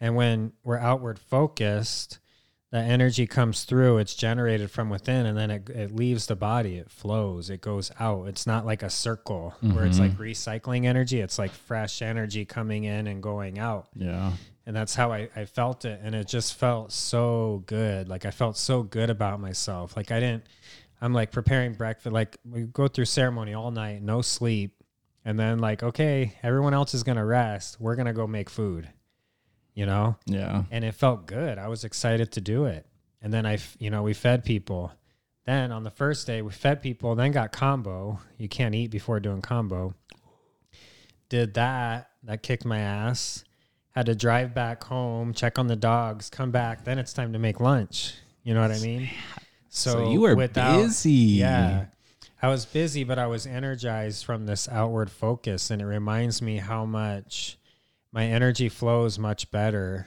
And 0.00 0.16
when 0.16 0.52
we're 0.64 0.78
outward 0.78 1.18
focused 1.18 2.18
that 2.74 2.90
energy 2.90 3.24
comes 3.24 3.62
through 3.62 3.98
it's 3.98 4.16
generated 4.16 4.68
from 4.68 4.90
within 4.90 5.26
and 5.26 5.38
then 5.38 5.48
it, 5.48 5.70
it 5.70 5.94
leaves 5.94 6.26
the 6.26 6.34
body 6.34 6.76
it 6.76 6.90
flows 6.90 7.48
it 7.48 7.60
goes 7.60 7.92
out. 8.00 8.26
It's 8.26 8.48
not 8.48 8.66
like 8.66 8.82
a 8.82 8.90
circle 8.90 9.54
where 9.60 9.84
it's 9.86 10.00
like 10.00 10.14
mm-hmm. 10.14 10.22
recycling 10.22 10.84
energy 10.84 11.20
it's 11.20 11.38
like 11.38 11.52
fresh 11.52 12.02
energy 12.02 12.44
coming 12.44 12.82
in 12.82 13.06
and 13.06 13.22
going 13.22 13.60
out. 13.60 13.86
Yeah. 13.94 14.32
and 14.66 14.74
that's 14.74 14.96
how 14.96 15.12
I, 15.12 15.28
I 15.36 15.44
felt 15.44 15.84
it 15.84 16.00
and 16.02 16.16
it 16.16 16.26
just 16.26 16.54
felt 16.54 16.90
so 16.90 17.62
good 17.66 18.08
like 18.08 18.26
i 18.26 18.32
felt 18.32 18.56
so 18.56 18.82
good 18.82 19.08
about 19.08 19.38
myself. 19.38 19.96
Like 19.96 20.10
i 20.10 20.18
didn't 20.18 20.42
i'm 21.00 21.12
like 21.12 21.30
preparing 21.30 21.74
breakfast 21.74 22.12
like 22.12 22.38
we 22.44 22.62
go 22.62 22.88
through 22.88 23.04
ceremony 23.04 23.54
all 23.54 23.70
night 23.70 24.02
no 24.02 24.20
sleep 24.20 24.82
and 25.24 25.38
then 25.38 25.60
like 25.60 25.84
okay 25.84 26.34
everyone 26.42 26.74
else 26.74 26.92
is 26.92 27.04
gonna 27.04 27.24
rest 27.24 27.80
we're 27.80 27.94
gonna 27.94 28.12
go 28.12 28.26
make 28.26 28.50
food 28.50 28.88
you 29.74 29.86
know? 29.86 30.16
Yeah. 30.26 30.64
and 30.70 30.84
it 30.84 30.94
felt 30.94 31.26
good. 31.26 31.58
I 31.58 31.68
was 31.68 31.84
excited 31.84 32.32
to 32.32 32.40
do 32.40 32.64
it. 32.64 32.86
And 33.20 33.32
then 33.32 33.46
I, 33.46 33.58
you 33.78 33.90
know 33.90 34.02
we 34.02 34.14
fed 34.14 34.44
people. 34.44 34.92
Then 35.46 35.72
on 35.72 35.82
the 35.82 35.90
first 35.90 36.26
day 36.26 36.42
we 36.42 36.52
fed 36.52 36.82
people 36.82 37.14
then 37.14 37.32
got 37.32 37.52
Kambo. 37.52 38.18
You 38.38 38.48
can't 38.48 38.74
eat 38.74 38.90
before 38.90 39.20
doing 39.20 39.42
Kambo. 39.42 39.94
Did 41.28 41.54
that. 41.54 42.10
That 42.22 42.42
kicked 42.42 42.64
my 42.64 42.78
ass. 42.78 43.44
Had 43.90 44.06
to 44.06 44.14
drive 44.14 44.54
back 44.54 44.84
home 44.84 45.32
check 45.34 45.58
on 45.58 45.66
the 45.66 45.76
dogs 45.76 46.30
come 46.30 46.50
back. 46.50 46.84
Then 46.84 46.98
it's 46.98 47.12
time 47.12 47.32
to 47.32 47.38
make 47.38 47.60
lunch. 47.60 48.14
You 48.42 48.54
know 48.54 48.60
what 48.60 48.72
i 48.72 48.78
mean? 48.80 49.08
So, 49.70 50.10
you 50.10 50.20
were 50.20 50.36
busy. 50.36 51.10
yeah. 51.10 51.86
I 52.40 52.48
was 52.48 52.66
busy 52.66 53.04
but 53.04 53.18
i 53.18 53.26
was 53.26 53.46
energized 53.46 54.24
from 54.24 54.46
this 54.46 54.68
outward 54.68 55.10
focus. 55.10 55.70
And 55.70 55.80
it 55.80 55.86
reminds 55.86 56.42
me 56.42 56.58
how 56.58 56.84
much 56.84 57.58
my 58.14 58.26
energy 58.26 58.68
flows 58.68 59.18
much 59.18 59.50
better 59.50 60.06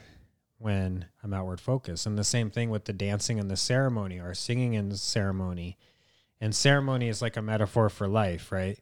when 0.56 1.04
i'm 1.22 1.34
outward 1.34 1.60
focused. 1.60 2.06
And 2.06 2.16
the 2.18 2.24
same 2.24 2.50
thing 2.50 2.70
with 2.70 2.86
the 2.86 2.92
dancing 2.94 3.38
and 3.38 3.50
the 3.50 3.56
ceremony 3.56 4.18
or 4.18 4.32
singing 4.34 4.72
in 4.72 4.88
the 4.88 4.96
ceremony. 4.96 5.76
And 6.40 6.54
ceremony 6.56 7.08
is 7.08 7.20
like 7.20 7.36
a 7.36 7.42
metaphor 7.42 7.90
for 7.90 8.08
life 8.08 8.50
right? 8.50 8.78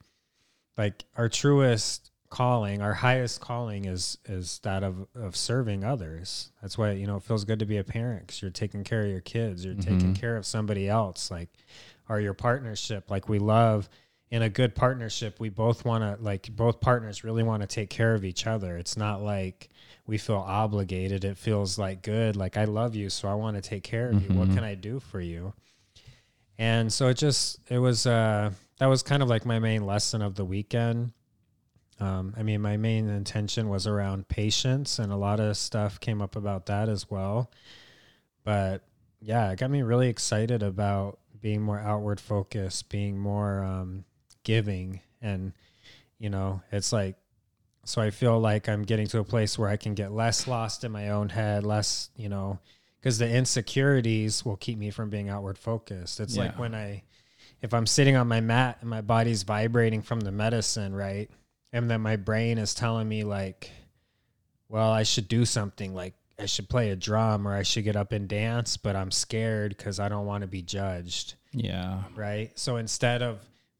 Like 0.78 1.04
our 1.16 1.28
truest 1.28 2.12
calling 2.30 2.82
our 2.82 2.94
highest 2.94 3.40
calling 3.40 3.84
is 3.84 4.18
is 4.26 4.60
that 4.62 4.82
of 4.84 5.06
of 5.14 5.34
serving 5.36 5.82
others. 5.84 6.52
That's 6.62 6.78
why 6.78 6.92
you 6.92 7.06
know 7.06 7.16
it 7.16 7.22
feels 7.24 7.44
good 7.44 7.58
to 7.58 7.66
be 7.66 7.78
a 7.78 7.84
parent 7.84 8.26
because 8.28 8.40
you're 8.42 8.50
taking 8.50 8.84
care 8.84 9.02
of 9.02 9.10
your 9.10 9.20
kids. 9.20 9.64
You're 9.64 9.74
taking 9.74 10.12
Mhm. 10.14 10.20
care 10.20 10.36
of 10.36 10.46
somebody 10.46 10.88
else. 10.88 11.30
Like 11.32 11.50
or 12.08 12.20
your 12.20 12.34
partnership. 12.34 13.10
Like 13.10 13.28
we 13.28 13.38
love 13.40 13.88
in 14.30 14.42
a 14.42 14.48
good 14.48 14.74
partnership 14.74 15.38
we 15.38 15.48
both 15.48 15.84
want 15.84 16.02
to 16.02 16.22
like 16.22 16.48
both 16.56 16.80
partners 16.80 17.22
really 17.22 17.42
want 17.44 17.60
to 17.62 17.66
take 17.66 17.90
care 17.90 18.14
of 18.14 18.24
each 18.24 18.46
other. 18.46 18.76
It's 18.76 18.96
not 18.96 19.22
like 19.22 19.68
we 20.06 20.18
feel 20.18 20.36
obligated. 20.46 21.24
It 21.24 21.36
feels 21.38 21.78
like 21.78 22.02
good 22.02 22.34
like 22.36 22.56
i 22.56 22.64
love 22.64 22.94
you 22.96 23.08
so 23.10 23.28
i 23.28 23.34
want 23.34 23.56
to 23.56 23.62
take 23.62 23.82
care 23.84 24.10
of 24.10 24.22
you. 24.22 24.32
What 24.32 24.48
Mhm. 24.48 24.54
can 24.54 24.64
i 24.64 24.74
do 24.74 24.98
for 25.00 25.20
you? 25.20 25.52
And 26.58 26.92
so 26.92 27.08
it 27.08 27.14
just 27.18 27.58
it 27.70 27.78
was 27.78 28.06
uh 28.06 28.50
that 28.78 28.86
was 28.86 29.02
kind 29.02 29.22
of 29.22 29.28
like 29.28 29.44
my 29.46 29.58
main 29.58 29.86
lesson 29.86 30.22
of 30.22 30.34
the 30.34 30.44
weekend. 30.44 31.12
Um, 31.98 32.34
I 32.36 32.42
mean, 32.42 32.60
my 32.60 32.76
main 32.76 33.08
intention 33.08 33.70
was 33.70 33.86
around 33.86 34.28
patience, 34.28 34.98
and 34.98 35.10
a 35.10 35.16
lot 35.16 35.40
of 35.40 35.56
stuff 35.56 35.98
came 35.98 36.20
up 36.20 36.36
about 36.36 36.66
that 36.66 36.90
as 36.90 37.10
well. 37.10 37.50
But 38.44 38.82
yeah, 39.22 39.50
it 39.50 39.58
got 39.58 39.70
me 39.70 39.80
really 39.80 40.08
excited 40.08 40.62
about 40.62 41.18
being 41.40 41.62
more 41.62 41.78
outward 41.78 42.20
focused, 42.20 42.90
being 42.90 43.18
more 43.18 43.62
um, 43.64 44.04
giving. 44.46 45.00
And, 45.20 45.52
you 46.18 46.30
know, 46.30 46.62
it's 46.72 46.92
like, 46.92 47.16
so 47.84 48.00
I 48.00 48.10
feel 48.10 48.40
like 48.40 48.68
I'm 48.68 48.82
getting 48.84 49.06
to 49.08 49.18
a 49.18 49.24
place 49.24 49.58
where 49.58 49.68
I 49.68 49.76
can 49.76 49.94
get 49.94 50.12
less 50.12 50.46
lost 50.46 50.84
in 50.84 50.90
my 50.92 51.10
own 51.10 51.28
head, 51.28 51.64
less, 51.64 52.08
you 52.16 52.28
know, 52.30 52.58
because 52.98 53.18
the 53.18 53.28
insecurities 53.30 54.44
will 54.44 54.56
keep 54.56 54.78
me 54.78 54.90
from 54.90 55.10
being 55.10 55.28
outward 55.28 55.58
focused. 55.58 56.18
It's 56.20 56.36
like 56.36 56.58
when 56.58 56.74
I, 56.74 57.02
if 57.62 57.74
I'm 57.74 57.86
sitting 57.86 58.16
on 58.16 58.26
my 58.26 58.40
mat 58.40 58.78
and 58.80 58.88
my 58.90 59.02
body's 59.02 59.42
vibrating 59.42 60.02
from 60.02 60.20
the 60.20 60.32
medicine, 60.32 60.94
right? 60.94 61.30
And 61.72 61.90
then 61.90 62.00
my 62.00 62.16
brain 62.16 62.58
is 62.58 62.74
telling 62.74 63.08
me, 63.08 63.22
like, 63.24 63.70
well, 64.68 64.90
I 64.90 65.02
should 65.04 65.28
do 65.28 65.44
something 65.44 65.94
like 65.94 66.14
I 66.38 66.46
should 66.46 66.68
play 66.68 66.90
a 66.90 66.96
drum 66.96 67.46
or 67.46 67.54
I 67.54 67.62
should 67.62 67.84
get 67.84 67.96
up 67.96 68.12
and 68.12 68.28
dance, 68.28 68.76
but 68.76 68.96
I'm 68.96 69.10
scared 69.10 69.76
because 69.76 70.00
I 70.00 70.08
don't 70.08 70.26
want 70.26 70.42
to 70.42 70.48
be 70.48 70.60
judged, 70.62 71.34
Yeah. 71.52 72.02
right? 72.14 72.50
So 72.58 72.76
instead 72.76 73.22
of 73.22 73.38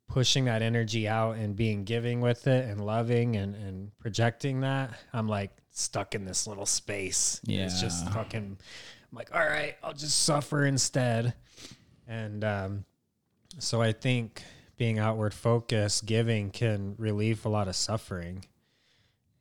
pushing 0.09 0.45
that 0.47 0.63
energy 0.63 1.09
out 1.09 1.37
and 1.37 1.57
being 1.57 1.85
giving 1.85 2.21
with 2.21 2.47
it 2.47 2.65
and 2.69 2.85
loving 2.85 3.37
and, 3.37 3.55
and 3.57 3.91
projecting 3.99 4.61
that, 4.61 4.93
I'm 5.13 5.29
like 5.29 5.51
stuck 5.73 6.15
in 6.15 6.25
this 6.25 6.47
little 6.47 6.67
space. 6.67 7.41
Yeah. 7.45 7.65
It's 7.67 7.81
just 7.81 8.09
fucking, 8.11 8.57
I'm 9.13 9.17
like, 9.17 9.35
all 9.35 9.45
right, 9.45 9.77
I'll 9.83 9.93
just 9.93 10.23
suffer 10.23 10.65
instead. 10.65 11.35
And 12.07 12.45
um, 12.45 12.85
so 13.59 13.83
I 13.83 13.93
think 13.93 14.43
being 14.77 14.99
outward 14.99 15.35
focused, 15.35 16.07
giving 16.07 16.51
can 16.51 16.95
relieve 16.99 17.45
a 17.45 17.49
lot 17.49 17.67
of 17.69 17.75
suffering. 17.77 18.45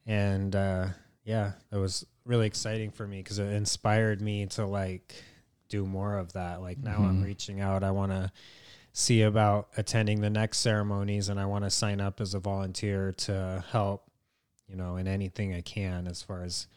And 0.06 0.56
uh, 0.56 0.88
yeah, 1.24 1.54
it 1.72 1.78
was 1.78 2.06
really 2.26 2.48
exciting 2.48 2.92
for 2.92 3.08
me 3.08 3.18
because 3.18 3.40
it 3.40 3.52
inspired 3.54 4.22
me 4.22 4.46
to 4.48 4.66
like 4.66 5.14
do 5.70 5.86
more 5.86 6.18
of 6.18 6.34
that. 6.34 6.62
Like 6.62 6.80
now 6.80 7.04
I'm 7.04 7.22
Mhm. 7.22 7.26
reaching 7.26 7.62
out. 7.62 7.84
I 7.84 7.92
want 7.92 8.12
to 8.12 8.32
see 8.98 9.22
about 9.24 9.68
attending 9.76 10.22
the 10.22 10.30
next 10.30 10.60
ceremonies 10.60 11.28
and 11.28 11.38
I 11.38 11.46
want 11.48 11.66
to 11.66 11.70
sign 11.70 12.00
up 12.00 12.22
as 12.22 12.34
a 12.34 12.40
volunteer 12.40 13.12
to 13.12 13.62
help, 13.70 14.10
you 14.70 14.78
know, 14.78 14.96
in 14.96 15.06
anything 15.06 15.54
I 15.54 15.60
can 15.60 16.08
as 16.08 16.22
far 16.24 16.44
as 16.44 16.68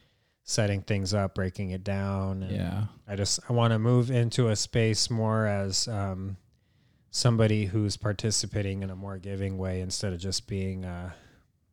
setting 0.43 0.83
things 0.83 1.15
up, 1.15 1.37
breaking 1.37 1.71
it 1.71 1.85
down. 1.85 2.43
And 2.43 2.57
Yeah. 2.57 2.85
I 3.07 3.15
just 3.15 3.39
I 3.49 3.53
want 3.53 3.73
to 3.73 3.79
move 3.79 4.11
into 4.11 4.49
a 4.49 4.57
space 4.57 5.09
more 5.09 5.47
as 5.47 5.87
um, 5.87 6.37
somebody 7.13 7.67
who's 7.67 7.97
participating 7.97 8.83
in 8.83 8.91
a 8.91 8.97
more 8.97 9.19
giving 9.19 9.57
way 9.57 9.81
instead 9.81 10.13
of 10.13 10.19
just 10.19 10.49
being, 10.49 10.85
uh, 10.85 11.13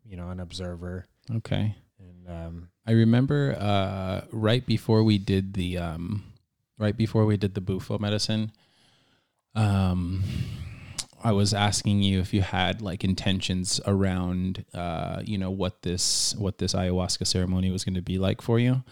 you 0.06 0.16
know, 0.16 0.30
an 0.30 0.40
observer. 0.40 1.08
Okay. 1.38 1.76
And 1.98 2.30
um, 2.30 2.70
I 2.86 2.92
remember 2.92 3.56
uh, 3.60 4.28
right 4.32 4.64
before 4.64 5.04
we 5.04 5.18
did 5.18 5.56
the 5.56 5.80
um, 5.80 6.24
right 6.78 6.96
before 6.96 7.26
we 7.26 7.36
did 7.36 7.56
the 7.56 7.62
bufo 7.62 7.98
medicine, 7.98 8.52
um, 9.56 10.24
I 11.24 11.32
was 11.32 11.56
asking 11.56 12.04
you 12.04 12.20
if 12.20 12.34
you 12.36 12.44
had 12.44 12.82
like 12.82 13.04
intentions 13.04 13.82
around 13.88 14.64
uh, 14.74 15.22
you 15.26 15.38
know 15.38 15.50
what 15.50 15.82
this 15.82 16.36
what 16.36 16.60
this 16.60 16.74
ayahuasca 16.74 17.26
ceremony 17.26 17.72
was 17.72 17.84
going 17.84 17.96
to 17.96 18.02
be 18.02 18.20
like 18.20 18.42
for 18.42 18.60
you, 18.60 18.84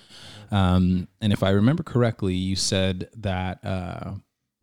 um, 0.49 1.07
and 1.21 1.31
if 1.31 1.43
I 1.43 1.49
remember 1.49 1.83
correctly, 1.83 2.33
you 2.33 2.55
said 2.55 3.09
that 3.17 3.63
uh, 3.63 4.13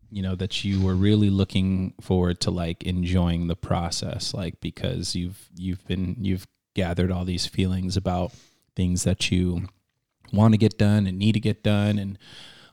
you 0.09 0.21
know 0.21 0.35
that 0.35 0.65
you 0.65 0.81
were 0.81 0.95
really 0.95 1.29
looking 1.29 1.93
forward 2.01 2.41
to 2.41 2.51
like 2.51 2.83
enjoying 2.83 3.47
the 3.47 3.55
process, 3.55 4.33
like 4.33 4.59
because 4.59 5.15
you've 5.15 5.49
you've 5.55 5.87
been 5.87 6.17
you've 6.19 6.47
gathered 6.73 7.11
all 7.11 7.23
these 7.23 7.45
feelings 7.45 7.95
about 7.95 8.33
things 8.75 9.03
that 9.03 9.31
you 9.31 9.67
want 10.33 10.53
to 10.53 10.57
get 10.57 10.77
done 10.77 11.07
and 11.07 11.17
need 11.17 11.33
to 11.33 11.39
get 11.39 11.63
done 11.63 11.97
and 11.97 12.17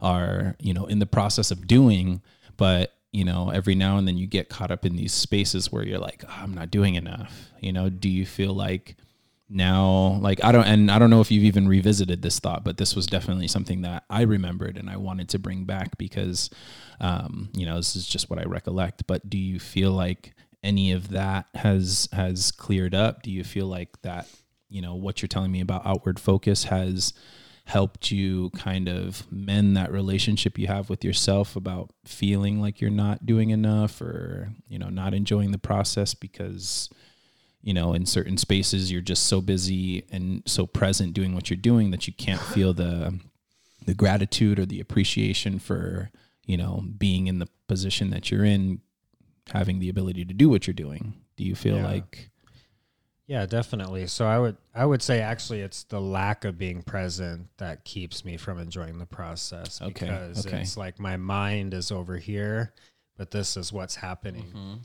are 0.01 0.57
you 0.61 0.73
know 0.73 0.87
in 0.87 0.99
the 1.01 1.07
process 1.07 1.51
of 1.51 1.67
doing 1.67 2.23
but 2.57 2.98
you 3.13 3.25
know 3.25 3.51
every 3.51 3.75
now 3.75 3.97
and 3.97 4.07
then 4.07 4.17
you 4.17 4.27
get 4.27 4.49
caught 4.49 4.71
up 4.71 4.85
in 4.85 4.97
these 4.97 5.13
spaces 5.13 5.73
where 5.73 5.85
you're 5.85 5.99
like 5.99 6.25
oh, 6.29 6.39
i'm 6.39 6.55
not 6.55 6.71
doing 6.71 6.95
enough 6.95 7.51
you 7.61 7.73
know 7.73 7.89
do 7.89 8.09
you 8.09 8.27
feel 8.27 8.53
like 8.53 8.97
now 9.51 10.19
like 10.21 10.45
i 10.45 10.53
don't 10.53 10.67
and 10.67 10.91
i 10.91 10.99
don't 10.99 11.09
know 11.09 11.23
if 11.23 11.31
you've 11.31 11.45
even 11.45 11.67
revisited 11.67 12.21
this 12.21 12.39
thought 12.39 12.65
but 12.65 12.77
this 12.77 12.95
was 12.95 13.07
definitely 13.07 13.49
something 13.49 13.81
that 13.81 14.05
i 14.11 14.21
remembered 14.21 14.77
and 14.77 14.91
i 14.91 14.97
wanted 14.97 15.27
to 15.27 15.39
bring 15.39 15.65
back 15.65 15.97
because 15.97 16.51
um 17.01 17.49
you 17.55 17.65
know 17.65 17.77
this 17.77 17.97
is 17.97 18.07
just 18.07 18.29
what 18.29 18.39
i 18.39 18.43
recollect 18.43 19.07
but 19.07 19.29
do 19.31 19.39
you 19.39 19.59
feel 19.59 19.93
like 19.93 20.35
any 20.63 20.93
of 20.93 21.11
that 21.11 21.47
has 21.55 22.09
has 22.13 22.51
cleared 22.51 22.95
up? 22.95 23.23
Do 23.23 23.31
you 23.31 23.45
feel 23.45 23.67
like 23.67 24.01
that, 24.03 24.29
you 24.69 24.83
know, 24.83 24.95
what 24.95 25.23
you're 25.23 25.29
telling 25.29 25.53
me 25.53 25.61
about 25.61 25.87
outward 25.87 26.19
focus 26.19 26.65
has 26.65 27.13
helped 27.69 28.11
you 28.11 28.49
kind 28.57 28.89
of 28.89 29.31
mend 29.31 29.77
that 29.77 29.93
relationship 29.93 30.59
you 30.59 30.67
have 30.67 30.89
with 30.89 31.05
yourself 31.05 31.55
about 31.55 31.91
feeling 32.05 32.61
like 32.61 32.81
you're 32.81 32.91
not 32.91 33.27
doing 33.27 33.51
enough 33.51 34.01
or, 34.01 34.51
you 34.69 34.79
know, 34.79 34.89
not 34.89 35.13
enjoying 35.13 35.51
the 35.53 35.59
process 35.59 36.15
because 36.15 36.89
you 37.61 37.75
know, 37.75 37.93
in 37.93 38.07
certain 38.07 38.37
spaces 38.39 38.91
you're 38.91 39.03
just 39.03 39.25
so 39.25 39.41
busy 39.41 40.05
and 40.13 40.43
so 40.47 40.65
present 40.65 41.13
doing 41.13 41.35
what 41.35 41.51
you're 41.51 41.57
doing 41.57 41.91
that 41.91 42.07
you 42.07 42.13
can't 42.15 42.41
feel 42.55 42.73
the 42.73 43.19
the 43.85 43.95
gratitude 43.95 44.59
or 44.59 44.65
the 44.67 44.81
appreciation 44.81 45.59
for, 45.59 46.11
you 46.47 46.57
know, 46.57 46.85
being 46.99 47.27
in 47.27 47.39
the 47.41 47.49
position 47.67 48.11
that 48.11 48.31
you're 48.31 48.45
in, 48.45 48.81
having 49.53 49.79
the 49.81 49.89
ability 49.89 50.25
to 50.25 50.33
do 50.33 50.49
what 50.49 50.67
you're 50.67 50.75
doing. 50.75 51.15
Do 51.37 51.45
you 51.45 51.55
feel 51.55 51.77
Yeah. 51.77 51.87
like 51.87 52.31
Yeah, 53.29 53.45
definitely. 53.45 54.07
So 54.07 54.27
I 54.27 54.39
would 54.39 54.57
I 54.75 54.87
would 54.87 55.03
say 55.03 55.21
actually 55.21 55.61
it's 55.61 55.85
the 55.85 56.01
lack 56.01 56.47
of 56.47 56.57
being 56.57 56.83
present 56.83 57.47
that 57.59 57.85
keeps 57.85 58.25
me 58.25 58.39
from 58.39 58.59
enjoying 58.59 58.99
the 58.99 59.07
process 59.07 59.81
Okay, 59.83 60.07
because 60.07 60.47
okay. 60.47 60.63
it's 60.63 60.79
like 60.79 60.99
my 60.99 61.19
mind 61.19 61.75
is 61.75 61.93
over 61.93 62.17
here, 62.17 62.73
but 63.19 63.31
this 63.31 63.59
is 63.59 63.71
what's 63.71 63.95
happening. 63.95 64.81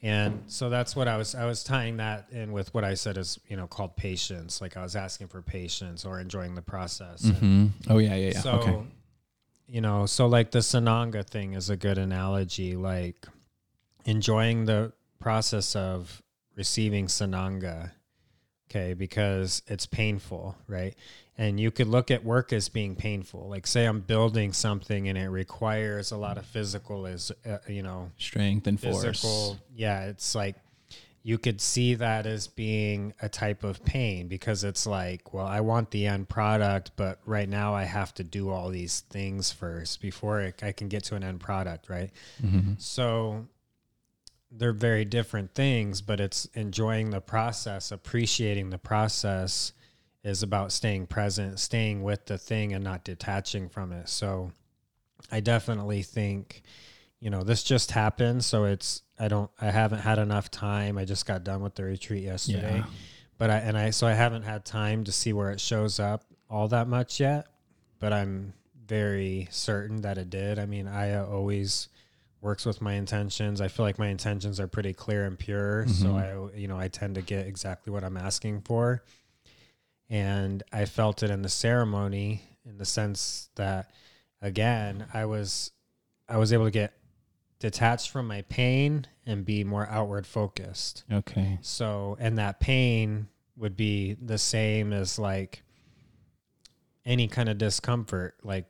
And 0.00 0.44
so 0.46 0.70
that's 0.70 0.94
what 0.94 1.08
I 1.08 1.16
was 1.16 1.34
I 1.34 1.44
was 1.44 1.64
tying 1.64 1.96
that 1.96 2.28
in 2.30 2.52
with 2.52 2.72
what 2.72 2.84
I 2.84 2.94
said 2.94 3.18
is, 3.18 3.40
you 3.48 3.56
know, 3.56 3.66
called 3.66 3.96
patience. 3.96 4.60
Like 4.60 4.76
I 4.76 4.82
was 4.82 4.94
asking 4.94 5.26
for 5.26 5.42
patience 5.42 6.04
or 6.04 6.20
enjoying 6.20 6.54
the 6.54 6.62
process. 6.62 7.22
Mhm. 7.22 7.70
Oh 7.88 7.98
yeah, 7.98 8.14
yeah, 8.14 8.30
yeah. 8.30 8.40
so, 8.40 8.52
okay. 8.52 8.82
you 9.66 9.80
know, 9.80 10.06
so 10.06 10.28
like 10.28 10.52
the 10.52 10.60
Sananga 10.60 11.26
thing 11.26 11.54
is 11.54 11.68
a 11.68 11.76
good 11.76 11.98
analogy. 11.98 12.76
Like 12.76 13.26
enjoying 14.04 14.66
the 14.66 14.92
process 15.18 15.74
of 15.74 16.22
receiving 16.58 17.06
Sananga, 17.06 17.92
okay, 18.68 18.92
because 18.92 19.62
it's 19.68 19.86
painful, 19.86 20.56
right? 20.66 20.94
And 21.38 21.58
you 21.58 21.70
could 21.70 21.86
look 21.86 22.10
at 22.10 22.24
work 22.24 22.52
as 22.52 22.68
being 22.68 22.96
painful. 22.96 23.48
Like, 23.48 23.66
say 23.66 23.86
I'm 23.86 24.00
building 24.00 24.52
something 24.52 25.08
and 25.08 25.16
it 25.16 25.28
requires 25.28 26.10
a 26.10 26.16
lot 26.16 26.36
of 26.36 26.44
physical, 26.44 27.06
is 27.06 27.30
uh, 27.48 27.58
you 27.68 27.82
know, 27.82 28.10
Strength 28.18 28.66
and 28.66 28.80
force. 28.80 29.56
Yeah, 29.74 30.06
it's 30.06 30.34
like 30.34 30.56
you 31.22 31.38
could 31.38 31.60
see 31.60 31.94
that 31.94 32.26
as 32.26 32.48
being 32.48 33.14
a 33.22 33.28
type 33.28 33.62
of 33.62 33.84
pain 33.84 34.26
because 34.26 34.64
it's 34.64 34.84
like, 34.86 35.32
well, 35.32 35.46
I 35.46 35.60
want 35.60 35.92
the 35.92 36.06
end 36.06 36.28
product, 36.28 36.90
but 36.96 37.20
right 37.24 37.48
now 37.48 37.74
I 37.74 37.84
have 37.84 38.12
to 38.14 38.24
do 38.24 38.50
all 38.50 38.68
these 38.70 39.00
things 39.10 39.52
first 39.52 40.00
before 40.00 40.52
I 40.62 40.72
can 40.72 40.88
get 40.88 41.04
to 41.04 41.14
an 41.14 41.22
end 41.22 41.38
product, 41.38 41.88
right? 41.88 42.10
Mhm. 42.42 42.80
So 42.80 43.46
they're 44.50 44.72
very 44.72 45.04
different 45.04 45.54
things, 45.54 46.00
but 46.00 46.20
it's 46.20 46.46
enjoying 46.54 47.10
the 47.10 47.20
process, 47.20 47.92
appreciating 47.92 48.70
the 48.70 48.78
process 48.78 49.72
is 50.24 50.42
about 50.42 50.72
staying 50.72 51.06
present, 51.06 51.60
staying 51.60 52.02
with 52.02 52.26
the 52.26 52.38
thing 52.38 52.72
and 52.72 52.82
not 52.82 53.04
detaching 53.04 53.68
from 53.68 53.92
it. 53.92 54.08
So 54.08 54.52
I 55.30 55.40
definitely 55.40 56.02
think, 56.02 56.62
you 57.20 57.30
know, 57.30 57.42
this 57.42 57.62
just 57.62 57.90
happened. 57.92 58.44
So 58.44 58.64
it's, 58.64 59.02
I 59.18 59.28
don't, 59.28 59.50
I 59.60 59.66
haven't 59.70 60.00
had 60.00 60.18
enough 60.18 60.50
time. 60.50 60.96
I 60.98 61.04
just 61.04 61.26
got 61.26 61.44
done 61.44 61.62
with 61.62 61.74
the 61.74 61.84
retreat 61.84 62.24
yesterday, 62.24 62.76
Yeah. 62.78 62.86
but 63.36 63.50
I, 63.50 63.56
and 63.58 63.76
I, 63.76 63.90
so 63.90 64.06
I 64.06 64.14
haven't 64.14 64.42
had 64.42 64.64
time 64.64 65.04
to 65.04 65.12
see 65.12 65.32
where 65.32 65.50
it 65.50 65.60
shows 65.60 66.00
up 66.00 66.24
all 66.48 66.68
that 66.68 66.88
much 66.88 67.20
yet, 67.20 67.46
but 67.98 68.12
I'm 68.12 68.54
very 68.86 69.46
certain 69.50 70.00
that 70.02 70.16
it 70.18 70.30
did. 70.30 70.58
I 70.58 70.64
mean, 70.66 70.88
I 70.88 71.16
always, 71.16 71.88
works 72.40 72.64
with 72.64 72.80
my 72.80 72.94
intentions. 72.94 73.60
I 73.60 73.68
feel 73.68 73.84
like 73.84 73.98
my 73.98 74.08
intentions 74.08 74.60
are 74.60 74.68
pretty 74.68 74.92
clear 74.92 75.24
and 75.24 75.38
pure, 75.38 75.86
so 75.88 76.06
mm-hmm. 76.06 76.54
I 76.54 76.58
you 76.58 76.68
know, 76.68 76.78
I 76.78 76.88
tend 76.88 77.16
to 77.16 77.22
get 77.22 77.46
exactly 77.46 77.92
what 77.92 78.04
I'm 78.04 78.16
asking 78.16 78.62
for. 78.62 79.02
And 80.10 80.62
I 80.72 80.86
felt 80.86 81.22
it 81.22 81.30
in 81.30 81.42
the 81.42 81.48
ceremony 81.48 82.42
in 82.64 82.78
the 82.78 82.84
sense 82.84 83.50
that 83.56 83.90
again, 84.40 85.06
I 85.12 85.24
was 85.24 85.72
I 86.28 86.36
was 86.36 86.52
able 86.52 86.64
to 86.66 86.70
get 86.70 86.94
detached 87.58 88.10
from 88.10 88.26
my 88.26 88.42
pain 88.42 89.06
and 89.26 89.44
be 89.44 89.64
more 89.64 89.86
outward 89.88 90.26
focused. 90.26 91.04
Okay. 91.10 91.58
So, 91.62 92.16
and 92.20 92.38
that 92.38 92.60
pain 92.60 93.28
would 93.56 93.76
be 93.76 94.14
the 94.14 94.38
same 94.38 94.92
as 94.92 95.18
like 95.18 95.62
any 97.04 97.26
kind 97.26 97.48
of 97.48 97.58
discomfort, 97.58 98.36
like 98.42 98.66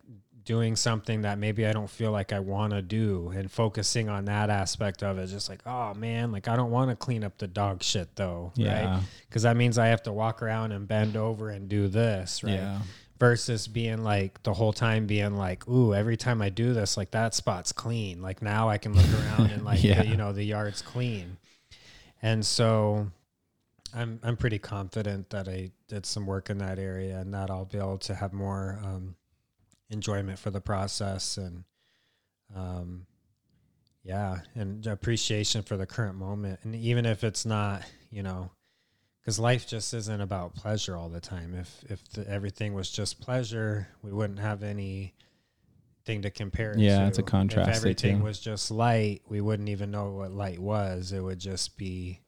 doing 0.48 0.76
something 0.76 1.20
that 1.20 1.38
maybe 1.38 1.66
I 1.66 1.74
don't 1.74 1.90
feel 1.90 2.10
like 2.10 2.32
I 2.32 2.40
want 2.40 2.72
to 2.72 2.80
do 2.80 3.28
and 3.36 3.52
focusing 3.52 4.08
on 4.08 4.24
that 4.24 4.48
aspect 4.48 5.02
of 5.02 5.18
it. 5.18 5.26
Just 5.26 5.50
like, 5.50 5.60
oh 5.66 5.92
man, 5.92 6.32
like 6.32 6.48
I 6.48 6.56
don't 6.56 6.70
want 6.70 6.88
to 6.88 6.96
clean 6.96 7.22
up 7.22 7.36
the 7.36 7.46
dog 7.46 7.82
shit 7.82 8.16
though. 8.16 8.50
Yeah. 8.56 8.94
Right. 8.94 9.02
Cause 9.30 9.42
that 9.42 9.58
means 9.58 9.76
I 9.76 9.88
have 9.88 10.02
to 10.04 10.12
walk 10.12 10.40
around 10.42 10.72
and 10.72 10.88
bend 10.88 11.18
over 11.18 11.50
and 11.50 11.68
do 11.68 11.86
this. 11.86 12.42
Right. 12.42 12.54
Yeah. 12.54 12.80
Versus 13.20 13.68
being 13.68 14.02
like 14.02 14.42
the 14.42 14.54
whole 14.54 14.72
time 14.72 15.06
being 15.06 15.36
like, 15.36 15.68
ooh, 15.68 15.92
every 15.94 16.16
time 16.16 16.40
I 16.40 16.48
do 16.48 16.72
this, 16.72 16.96
like 16.96 17.10
that 17.10 17.34
spot's 17.34 17.70
clean. 17.70 18.22
Like 18.22 18.40
now 18.40 18.70
I 18.70 18.78
can 18.78 18.94
look 18.94 19.04
around 19.20 19.50
and 19.50 19.66
like, 19.66 19.84
Yeah. 19.84 20.00
the, 20.02 20.08
you 20.08 20.16
know, 20.16 20.32
the 20.32 20.44
yard's 20.44 20.80
clean. 20.80 21.36
And 22.22 22.46
so 22.46 23.08
I'm 23.94 24.18
I'm 24.22 24.38
pretty 24.38 24.58
confident 24.58 25.28
that 25.28 25.46
I 25.46 25.72
did 25.88 26.06
some 26.06 26.24
work 26.24 26.48
in 26.48 26.56
that 26.58 26.78
area 26.78 27.18
and 27.18 27.34
that 27.34 27.50
I'll 27.50 27.66
be 27.66 27.76
able 27.76 27.98
to 27.98 28.14
have 28.14 28.32
more 28.32 28.80
um, 28.82 29.14
enjoyment 29.90 30.38
for 30.38 30.50
the 30.50 30.60
process 30.60 31.36
and 31.36 31.64
um, 32.54 33.06
yeah, 34.02 34.38
and 34.54 34.86
appreciation 34.86 35.62
for 35.62 35.76
the 35.76 35.86
current 35.86 36.16
moment. 36.16 36.60
And 36.62 36.74
even 36.74 37.04
if 37.04 37.24
it's 37.24 37.44
not, 37.44 37.82
you 38.10 38.22
know, 38.22 38.50
because 39.20 39.38
life 39.38 39.66
just 39.66 39.92
isn't 39.92 40.20
about 40.20 40.54
pleasure 40.54 40.96
all 40.96 41.10
the 41.10 41.20
time. 41.20 41.54
If 41.54 41.84
if 41.90 42.08
the, 42.12 42.28
everything 42.28 42.72
was 42.72 42.90
just 42.90 43.20
pleasure, 43.20 43.88
we 44.02 44.10
wouldn't 44.12 44.38
have 44.38 44.62
any 44.62 45.14
thing 46.06 46.22
to 46.22 46.30
compare 46.30 46.72
it 46.72 46.78
Yeah, 46.78 47.00
to. 47.00 47.06
it's 47.06 47.18
a 47.18 47.22
contrast 47.22 47.68
If 47.68 47.76
everything 47.76 48.22
was 48.22 48.40
just 48.40 48.70
light, 48.70 49.20
we 49.28 49.42
wouldn't 49.42 49.68
even 49.68 49.90
know 49.90 50.12
what 50.12 50.32
light 50.32 50.58
was. 50.58 51.12
It 51.12 51.20
would 51.20 51.38
just 51.38 51.76
be 51.76 52.20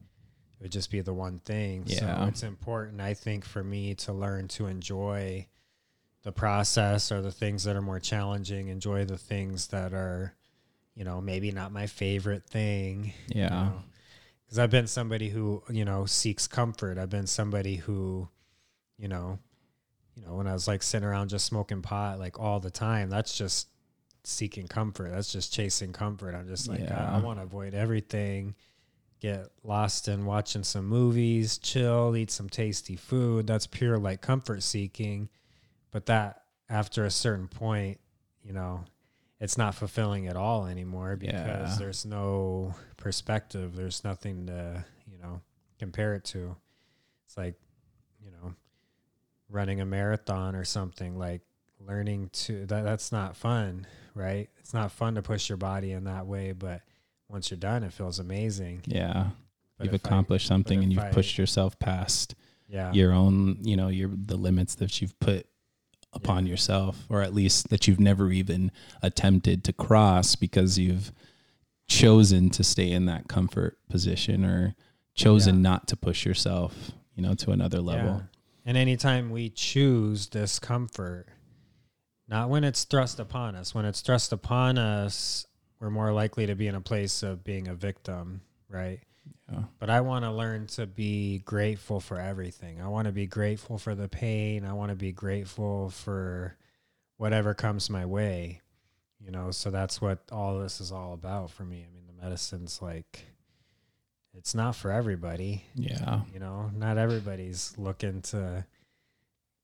it 0.58 0.64
would 0.64 0.72
just 0.72 0.90
be 0.90 1.00
the 1.00 1.14
one 1.14 1.38
thing. 1.38 1.84
Yeah. 1.86 2.20
So 2.20 2.26
it's 2.28 2.42
important, 2.42 3.00
I 3.00 3.14
think, 3.14 3.46
for 3.46 3.64
me 3.64 3.94
to 3.94 4.12
learn 4.12 4.48
to 4.48 4.66
enjoy 4.66 5.46
the 6.22 6.32
process 6.32 7.10
or 7.10 7.22
the 7.22 7.32
things 7.32 7.64
that 7.64 7.76
are 7.76 7.82
more 7.82 8.00
challenging, 8.00 8.68
enjoy 8.68 9.04
the 9.04 9.16
things 9.16 9.68
that 9.68 9.92
are, 9.92 10.34
you 10.94 11.04
know, 11.04 11.20
maybe 11.20 11.50
not 11.50 11.72
my 11.72 11.86
favorite 11.86 12.44
thing. 12.44 13.12
Yeah. 13.28 13.70
Because 14.44 14.58
I've 14.58 14.70
been 14.70 14.86
somebody 14.86 15.28
who, 15.28 15.62
you 15.70 15.84
know, 15.84 16.04
seeks 16.06 16.46
comfort. 16.46 16.98
I've 16.98 17.10
been 17.10 17.26
somebody 17.26 17.76
who, 17.76 18.28
you 18.98 19.08
know, 19.08 19.38
you 20.14 20.26
know, 20.26 20.34
when 20.34 20.46
I 20.46 20.52
was 20.52 20.68
like 20.68 20.82
sitting 20.82 21.08
around 21.08 21.28
just 21.28 21.46
smoking 21.46 21.80
pot 21.82 22.18
like 22.18 22.38
all 22.38 22.60
the 22.60 22.70
time, 22.70 23.08
that's 23.08 23.36
just 23.36 23.68
seeking 24.24 24.66
comfort. 24.66 25.12
That's 25.12 25.32
just 25.32 25.52
chasing 25.52 25.92
comfort. 25.92 26.34
I'm 26.34 26.48
just 26.48 26.68
like, 26.68 26.82
ah, 26.90 27.14
I, 27.14 27.18
I 27.18 27.20
want 27.20 27.38
to 27.38 27.44
avoid 27.44 27.72
everything, 27.72 28.54
get 29.20 29.46
lost 29.64 30.08
in 30.08 30.26
watching 30.26 30.64
some 30.64 30.86
movies, 30.86 31.56
chill, 31.56 32.14
eat 32.16 32.30
some 32.30 32.50
tasty 32.50 32.96
food. 32.96 33.46
That's 33.46 33.66
pure 33.66 33.96
like 33.96 34.20
comfort 34.20 34.62
seeking. 34.62 35.30
But 35.91 36.07
that 36.07 36.43
after 36.68 37.05
a 37.05 37.11
certain 37.11 37.49
point, 37.49 37.99
you 38.45 38.53
know, 38.53 38.84
it's 39.41 39.57
not 39.59 39.74
fulfilling 39.74 40.26
at 40.28 40.36
all 40.36 40.66
anymore 40.66 41.16
because 41.16 41.32
Yeah. 41.34 41.76
there's 41.78 42.05
no 42.05 42.74
perspective. 42.97 43.74
There's 43.74 44.05
nothing 44.05 44.47
to, 44.47 44.84
you 45.11 45.18
know, 45.18 45.41
compare 45.78 46.14
it 46.14 46.24
to. 46.26 46.57
It's 47.26 47.36
like, 47.36 47.55
you 48.22 48.30
know, 48.30 48.55
running 49.49 49.80
a 49.80 49.86
marathon 49.86 50.55
or 50.55 50.64
something 50.64 51.18
like 51.18 51.41
learning 51.80 52.28
to 52.32 52.66
that 52.66 52.82
that's 52.84 53.11
not 53.11 53.34
fun, 53.36 53.86
right? 54.14 54.49
It's 54.59 54.74
not 54.74 54.93
fun 54.93 55.14
to 55.14 55.22
push 55.22 55.49
your 55.49 55.57
body 55.57 55.93
in 55.93 56.05
that 56.05 56.26
way, 56.26 56.53
but 56.53 56.82
once 57.28 57.51
you're 57.51 57.59
done 57.59 57.82
it 57.82 57.93
feels 57.93 58.18
amazing. 58.18 58.82
Yeah. 58.86 59.30
But 59.78 59.86
you've 59.86 59.95
if 59.95 60.05
I- 60.05 60.09
accomplished 60.09 60.47
something 60.47 60.82
and 60.82 60.93
you've 60.93 61.03
I- 61.03 61.11
pushed 61.12 61.38
yourself 61.38 61.78
past 61.78 62.34
yeah. 62.68 62.93
your 62.93 63.12
own, 63.12 63.59
you 63.64 63.76
know, 63.76 63.88
your 63.88 64.11
the 64.14 64.36
limits 64.36 64.74
that 64.76 65.01
you've 65.01 65.18
put 65.18 65.47
upon 66.12 66.46
Yeah. 66.46 66.50
yourself 66.50 67.06
or 67.08 67.22
at 67.22 67.34
least 67.34 67.68
that 67.70 67.86
you've 67.86 68.00
never 68.00 68.30
even 68.32 68.72
attempted 69.02 69.62
to 69.64 69.72
cross 69.72 70.34
because 70.36 70.78
you've 70.78 71.12
chosen 71.88 72.50
to 72.50 72.64
stay 72.64 72.90
in 72.90 73.06
that 73.06 73.28
comfort 73.28 73.78
position 73.88 74.44
or 74.44 74.74
chosen 75.14 75.56
Yeah. 75.56 75.62
not 75.62 75.88
to 75.88 75.96
push 75.96 76.24
yourself, 76.24 76.92
you 77.14 77.22
know, 77.22 77.34
to 77.34 77.50
another 77.50 77.80
level. 77.80 78.16
Yeah. 78.16 78.22
And 78.64 78.76
anytime 78.76 79.30
we 79.30 79.48
choose 79.50 80.26
discomfort, 80.26 81.28
not 82.28 82.48
when 82.48 82.62
it's 82.62 82.84
thrust 82.84 83.18
upon 83.18 83.56
us, 83.56 83.74
when 83.74 83.84
it's 83.84 84.00
thrust 84.00 84.32
upon 84.32 84.78
us, 84.78 85.46
we're 85.80 85.90
more 85.90 86.12
likely 86.12 86.46
to 86.46 86.54
be 86.54 86.66
in 86.68 86.74
a 86.74 86.80
place 86.80 87.22
of 87.22 87.42
being 87.42 87.66
a 87.66 87.74
victim, 87.74 88.42
right? 88.68 89.00
Yeah. 89.51 89.64
But 89.78 89.90
I 89.90 90.01
want 90.01 90.24
to 90.24 90.30
learn 90.30 90.66
to 90.68 90.86
be 90.86 91.40
grateful 91.40 92.01
for 92.01 92.20
everything. 92.20 92.80
I 92.80 92.88
want 92.88 93.07
to 93.07 93.12
be 93.12 93.26
grateful 93.26 93.78
for 93.78 93.94
the 93.94 94.09
pain. 94.09 94.64
I 94.64 94.72
want 94.72 94.90
to 94.90 94.96
be 94.96 95.12
grateful 95.12 95.90
for 95.90 96.57
whatever 97.16 97.55
comes 97.55 97.90
my 97.90 98.07
way. 98.07 98.61
You 99.24 99.30
know, 99.30 99.51
so 99.51 99.70
that's 99.70 100.01
what 100.01 100.20
all 100.32 100.59
this 100.59 100.80
is 100.80 100.92
all 100.92 101.12
about 101.12 101.51
for 101.51 101.64
me. 101.64 101.84
I 101.86 101.92
mean, 101.94 102.05
the 102.07 102.24
medicine's 102.24 102.80
like 102.80 103.24
it's 104.36 104.55
not 104.55 104.76
for 104.76 104.90
everybody. 104.90 105.64
Yeah. 105.74 106.20
You 106.32 106.40
know, 106.40 106.70
not 106.74 106.96
everybody's 106.96 107.74
looking 107.76 108.22
to 108.22 108.64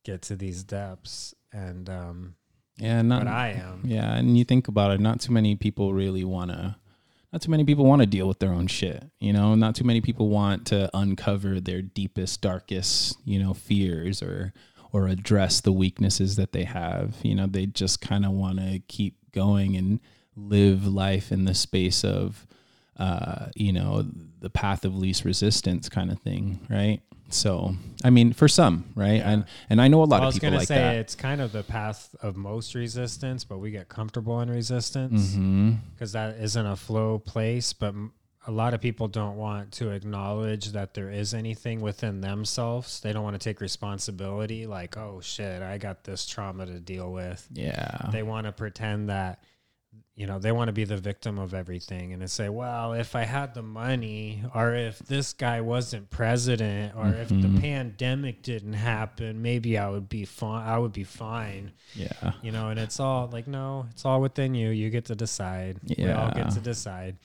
get 0.04 0.22
to 0.22 0.36
these 0.36 0.62
depths, 0.62 1.34
and 1.52 1.88
um, 1.88 2.34
Yeah, 2.76 3.02
not 3.02 3.24
but 3.24 3.28
I 3.32 3.48
am. 3.50 3.82
Yeah, 3.84 4.14
and 4.14 4.36
you 4.36 4.44
think 4.44 4.68
about 4.68 4.90
it, 4.92 5.00
not 5.00 5.20
too 5.20 5.32
many 5.32 5.56
people 5.56 5.94
really 5.94 6.24
want 6.24 6.50
to 6.50 6.76
not 7.32 7.42
too 7.42 7.50
many 7.50 7.64
people 7.64 7.84
want 7.84 8.02
to 8.02 8.06
deal 8.06 8.28
with 8.28 8.38
their 8.38 8.52
own 8.52 8.66
shit, 8.66 9.04
you 9.18 9.32
know? 9.32 9.54
Not 9.54 9.74
too 9.74 9.84
many 9.84 10.00
people 10.00 10.28
want 10.28 10.66
to 10.68 10.90
uncover 10.94 11.60
their 11.60 11.82
deepest 11.82 12.40
darkest, 12.40 13.18
you 13.24 13.38
know, 13.38 13.54
fears 13.54 14.22
or 14.22 14.52
or 14.92 15.08
address 15.08 15.60
the 15.60 15.72
weaknesses 15.72 16.36
that 16.36 16.52
they 16.52 16.64
have. 16.64 17.16
You 17.22 17.34
know, 17.34 17.46
they 17.46 17.66
just 17.66 18.00
kind 18.00 18.24
of 18.24 18.32
want 18.32 18.58
to 18.58 18.80
keep 18.88 19.16
going 19.32 19.76
and 19.76 20.00
live 20.36 20.86
life 20.86 21.32
in 21.32 21.44
the 21.44 21.54
space 21.54 22.04
of 22.04 22.46
uh, 22.98 23.46
you 23.54 23.72
know, 23.72 24.06
the 24.40 24.50
path 24.50 24.84
of 24.84 24.96
least 24.96 25.24
resistance 25.24 25.88
kind 25.88 26.10
of 26.10 26.18
thing, 26.20 26.60
right? 26.70 27.00
So, 27.28 27.74
I 28.04 28.10
mean, 28.10 28.32
for 28.32 28.46
some, 28.48 28.84
right? 28.94 29.16
Yeah. 29.16 29.30
And 29.30 29.44
and 29.68 29.80
I 29.80 29.88
know 29.88 30.02
a 30.02 30.04
lot 30.04 30.20
Well, 30.20 30.22
I 30.22 30.24
of 30.24 30.26
was 30.26 30.34
people 30.36 30.48
gonna 30.50 30.58
like 30.58 30.68
say 30.68 30.76
that. 30.76 30.94
it's 30.96 31.14
kind 31.14 31.40
of 31.40 31.52
the 31.52 31.62
path 31.64 32.14
of 32.22 32.36
most 32.36 32.74
resistance, 32.74 33.44
but 33.44 33.58
we 33.58 33.70
get 33.70 33.88
comfortable 33.88 34.40
in 34.40 34.50
resistance 34.50 35.32
mm-hmm. 35.32 35.72
because 35.92 36.12
that 36.12 36.36
isn't 36.38 36.66
a 36.66 36.76
flow 36.76 37.18
place. 37.18 37.72
But 37.72 37.94
a 38.46 38.52
lot 38.52 38.74
of 38.74 38.80
people 38.80 39.08
don't 39.08 39.36
want 39.36 39.72
to 39.72 39.90
acknowledge 39.90 40.66
that 40.72 40.94
there 40.94 41.10
is 41.10 41.34
anything 41.34 41.80
within 41.80 42.20
themselves. 42.20 43.00
They 43.00 43.12
don't 43.12 43.24
want 43.24 43.34
to 43.34 43.42
take 43.42 43.60
responsibility, 43.60 44.66
like, 44.66 44.96
oh 44.96 45.20
shit, 45.20 45.62
I 45.62 45.78
got 45.78 46.04
this 46.04 46.26
trauma 46.26 46.64
to 46.66 46.78
deal 46.78 47.12
with. 47.12 47.46
Yeah. 47.52 48.08
They 48.12 48.22
want 48.22 48.46
to 48.46 48.52
pretend 48.52 49.08
that, 49.08 49.42
you 50.16 50.26
know, 50.26 50.38
they 50.38 50.50
want 50.50 50.68
to 50.68 50.72
be 50.72 50.84
the 50.84 50.96
victim 50.96 51.38
of 51.38 51.52
everything 51.52 52.12
and 52.14 52.22
they 52.22 52.26
say, 52.26 52.48
well, 52.48 52.94
if 52.94 53.14
I 53.14 53.24
had 53.24 53.52
the 53.52 53.60
money, 53.62 54.42
or 54.54 54.74
if 54.74 54.98
this 55.00 55.34
guy 55.34 55.60
wasn't 55.60 56.08
president, 56.08 56.94
or 56.96 57.08
if 57.08 57.28
the 57.28 57.34
Mhm. 57.34 57.60
pandemic 57.60 58.42
didn't 58.42 58.72
happen, 58.72 59.42
maybe 59.42 59.76
I 59.76 59.90
would 59.90 60.08
be 60.08 60.24
fine. 60.24 60.66
I 60.66 60.78
would 60.78 60.92
be 60.92 61.04
fine 61.04 61.72
yeah. 61.94 62.32
you 62.42 62.50
know 62.50 62.68
and 62.70 62.80
it's 62.80 62.98
all 62.98 63.28
like 63.32 63.46
no 63.46 63.86
it's 63.90 64.04
all 64.04 64.20
within 64.20 64.54
you 64.54 64.70
you 64.70 64.88
get 64.90 65.04
to 65.06 65.14
decide 65.14 65.78
yeah. 65.84 66.06
we 66.06 66.10
all 66.12 66.30
get 66.32 66.50
to 66.52 66.60
decide 66.60 67.16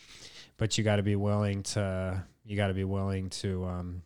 but 0.57 0.77
you 0.77 0.83
got 0.83 0.97
to 0.97 1.03
be 1.03 1.15
willing 1.15 1.63
to 1.63 2.21
you 2.45 2.55
got 2.57 2.67
to 2.67 2.73
be 2.73 2.83
willing 2.83 3.29
to 3.29 3.65
um 3.65 4.01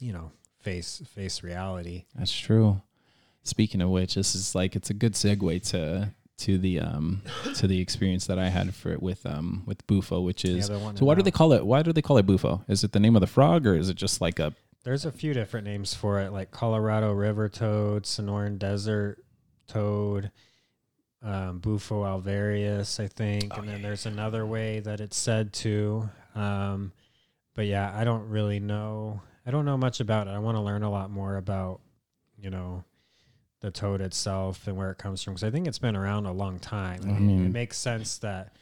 you 0.00 0.12
know 0.12 0.30
face 0.60 1.02
face 1.14 1.42
reality 1.42 2.04
That's 2.14 2.32
true. 2.32 2.80
Speaking 3.42 3.80
of 3.80 3.90
which, 3.90 4.16
this 4.16 4.34
is 4.34 4.54
like 4.54 4.74
it's 4.76 4.90
a 4.90 4.94
good 4.94 5.12
segue 5.14 5.62
to 5.70 6.12
to 6.38 6.58
the 6.58 6.80
um 6.80 7.22
to 7.54 7.66
the 7.66 7.80
experience 7.80 8.26
that 8.26 8.38
I 8.38 8.48
had 8.48 8.74
for 8.74 8.90
it 8.92 9.02
with 9.02 9.24
um 9.26 9.62
with 9.66 9.86
Bufo, 9.86 10.20
which 10.20 10.44
is 10.44 10.66
so 10.66 10.78
why 11.00 11.14
do 11.14 11.22
they 11.22 11.30
call 11.30 11.52
it 11.52 11.64
why 11.64 11.82
do 11.82 11.92
they 11.92 12.02
call 12.02 12.18
it 12.18 12.26
Bufo? 12.26 12.64
Is 12.68 12.84
it 12.84 12.92
the 12.92 13.00
name 13.00 13.16
of 13.16 13.20
the 13.20 13.26
frog 13.26 13.66
or 13.66 13.74
is 13.74 13.88
it 13.88 13.94
just 13.96 14.20
like 14.20 14.38
a 14.38 14.54
there's 14.84 15.04
a 15.04 15.12
few 15.12 15.34
different 15.34 15.66
names 15.66 15.94
for 15.94 16.20
it 16.20 16.32
like 16.32 16.50
colorado 16.52 17.12
river 17.12 17.48
toad 17.48 18.04
sonoran 18.04 18.56
desert 18.56 19.18
toad 19.66 20.30
um, 21.22 21.58
bufo 21.58 22.04
alvarius 22.04 23.00
i 23.02 23.08
think. 23.08 23.52
Oh, 23.52 23.60
and 23.60 23.68
then 23.68 23.80
yeah, 23.80 23.88
there's 23.88 24.06
another 24.06 24.46
way 24.46 24.78
that 24.80 25.00
it's 25.00 25.16
said 25.16 25.52
to 25.54 26.08
um, 26.36 26.92
but 27.54 27.66
yeah 27.66 27.92
i 27.96 28.04
don't 28.04 28.28
really 28.28 28.60
know. 28.60 29.22
I 29.46 29.52
don't 29.52 29.64
know 29.64 29.76
much 29.76 30.00
about 30.00 30.26
it. 30.26 30.30
I 30.30 30.40
want 30.40 30.56
to 30.56 30.60
learn 30.60 30.82
a 30.82 30.90
lot 30.90 31.08
more 31.08 31.36
about 31.36 31.80
you 32.36 32.50
know 32.50 32.84
the 33.60 33.70
toad 33.70 34.00
itself 34.00 34.66
and 34.66 34.76
where 34.76 34.90
it 34.90 34.98
comes 34.98 35.22
from 35.22 35.32
because 35.32 35.44
i 35.44 35.50
think 35.50 35.66
it's 35.66 35.78
been 35.78 35.96
around 35.96 36.26
a 36.26 36.32
long 36.32 36.58
time 36.58 37.00
I 37.04 37.06
mean, 37.18 37.46
it 37.46 37.52
makes 37.52 37.76
sense 37.78 38.18
that 38.18 38.52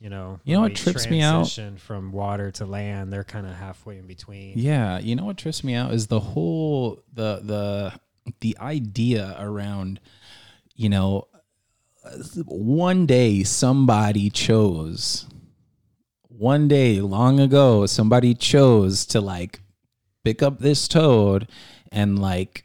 you 0.00 0.10
know 0.10 0.40
You 0.44 0.56
know 0.56 0.62
what 0.62 0.74
trips 0.74 1.08
me 1.08 1.20
out? 1.22 1.48
from 1.78 2.10
water 2.12 2.50
to 2.52 2.66
land 2.66 3.12
they're 3.12 3.22
kind 3.24 3.46
of 3.46 3.54
halfway 3.54 3.98
in 3.98 4.06
between 4.06 4.58
Yeah, 4.58 4.98
you 4.98 5.14
know 5.14 5.24
what 5.24 5.36
trips 5.36 5.62
me 5.62 5.74
out 5.74 5.92
is 5.94 6.08
the 6.08 6.18
whole 6.20 7.02
the 7.12 7.40
the 7.44 7.92
the 8.40 8.56
idea 8.60 9.36
around 9.38 10.00
you 10.74 10.88
know 10.88 11.28
one 12.46 13.06
day 13.06 13.44
somebody 13.44 14.28
chose 14.30 15.26
one 16.28 16.66
day 16.66 17.00
long 17.00 17.38
ago 17.38 17.86
somebody 17.86 18.34
chose 18.34 19.06
to 19.06 19.20
like 19.20 19.60
pick 20.24 20.42
up 20.42 20.58
this 20.58 20.88
toad 20.88 21.48
and 21.92 22.18
like 22.18 22.64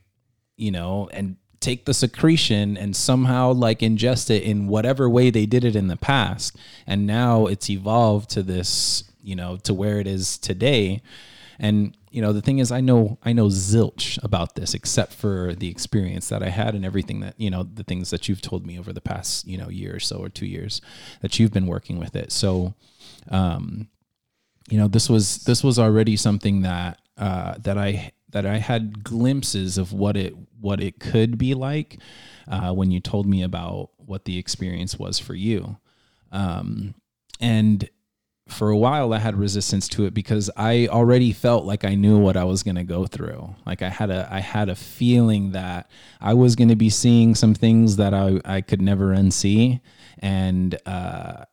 you 0.56 0.72
know 0.72 1.08
and 1.14 1.38
take 1.60 1.86
the 1.86 1.94
secretion 1.94 2.78
and 2.78 2.96
somehow 2.96 3.52
like 3.52 3.80
ingest 3.80 4.30
it 4.30 4.44
in 4.44 4.68
whatever 4.68 5.10
way 5.10 5.30
they 5.30 5.46
did 5.46 5.64
it 5.64 5.76
in 5.76 5.88
the 5.88 5.98
past. 5.98 6.56
And 6.86 7.08
now 7.08 7.48
it's 7.48 7.70
evolved 7.70 8.30
to 8.32 8.44
this 8.44 9.04
you 9.22 9.36
know 9.36 9.58
to 9.58 9.74
where 9.74 10.00
it 10.00 10.08
is 10.08 10.38
today. 10.38 11.02
And 11.60 11.98
you 12.12 12.22
know 12.22 12.34
the 12.34 12.42
thing 12.42 12.58
is 12.58 12.72
i 12.72 12.82
know 12.82 13.20
i 13.24 13.32
know 13.32 13.46
zilch 13.46 14.18
about 14.24 14.56
this 14.56 14.74
except 14.74 15.14
for 15.14 15.54
the 15.54 15.70
experience 15.70 16.30
that 16.30 16.42
i 16.42 16.50
had 16.50 16.74
and 16.74 16.84
everything 16.84 17.20
that 17.20 17.36
you 17.38 17.50
know 17.50 17.62
the 17.62 17.84
things 17.84 18.10
that 18.10 18.28
you've 18.28 18.42
told 18.42 18.66
me 18.66 18.80
over 18.80 18.92
the 18.92 19.02
past 19.02 19.46
you 19.46 19.56
know 19.56 19.70
year 19.70 19.96
or 19.96 20.00
so 20.00 20.18
or 20.18 20.30
two 20.30 20.48
years 20.48 20.82
that 21.22 21.38
you've 21.38 21.54
been 21.54 21.68
working 21.68 22.00
with 22.00 22.16
it. 22.16 22.32
So 22.32 22.74
um 23.30 23.88
you 24.70 24.78
know 24.78 24.88
this 24.88 25.10
was 25.10 25.44
this 25.44 25.64
was 25.64 25.78
already 25.78 26.16
something 26.16 26.62
that 26.62 27.00
uh 27.18 27.56
that 27.60 27.78
i 27.78 28.12
that 28.30 28.46
i 28.46 28.58
had 28.58 29.04
glimpses 29.04 29.78
of 29.78 29.94
what 29.94 30.18
it 30.18 30.34
what 30.60 30.82
it 30.82 31.00
could 31.00 31.38
be 31.38 31.54
like 31.54 32.00
uh 32.48 32.72
when 32.72 32.92
you 32.92 33.00
told 33.00 33.26
me 33.26 33.44
about 33.44 33.90
what 33.98 34.26
the 34.26 34.38
experience 34.38 34.98
was 34.98 35.20
for 35.20 35.36
you 35.36 35.78
um 36.32 36.94
and 37.40 37.90
for 38.48 38.70
a 38.70 38.78
while 38.78 39.14
I 39.14 39.20
had 39.20 39.36
resistance 39.38 39.88
to 39.90 40.06
it 40.06 40.14
because 40.14 40.50
I 40.56 40.88
already 40.88 41.34
felt 41.34 41.66
like 41.66 41.84
I 41.84 41.96
knew 41.96 42.18
what 42.18 42.38
I 42.38 42.44
was 42.44 42.64
going 42.64 42.76
to 42.76 42.84
go 42.84 43.06
through. 43.06 43.56
Like 43.66 43.82
I 43.82 43.90
had 43.90 44.10
a 44.10 44.28
I 44.32 44.40
had 44.40 44.70
a 44.70 44.76
feeling 44.76 45.52
that 45.52 45.90
I 46.22 46.34
was 46.34 46.56
going 46.56 46.70
to 46.70 46.76
be 46.76 46.90
seeing 46.90 47.36
some 47.36 47.54
things 47.54 47.98
that 47.98 48.14
I 48.14 48.40
I 48.46 48.62
could 48.62 48.82
never 48.82 49.08
unsee 49.08 49.82
and 50.20 50.78
uh 50.86 51.46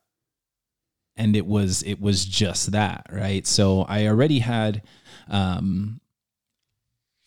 and 1.17 1.35
it 1.35 1.45
was 1.45 1.83
it 1.83 1.99
was 1.99 2.25
just 2.25 2.71
that, 2.71 3.07
right? 3.11 3.45
So 3.45 3.83
I 3.83 4.07
already 4.07 4.39
had 4.39 4.81
um 5.27 5.99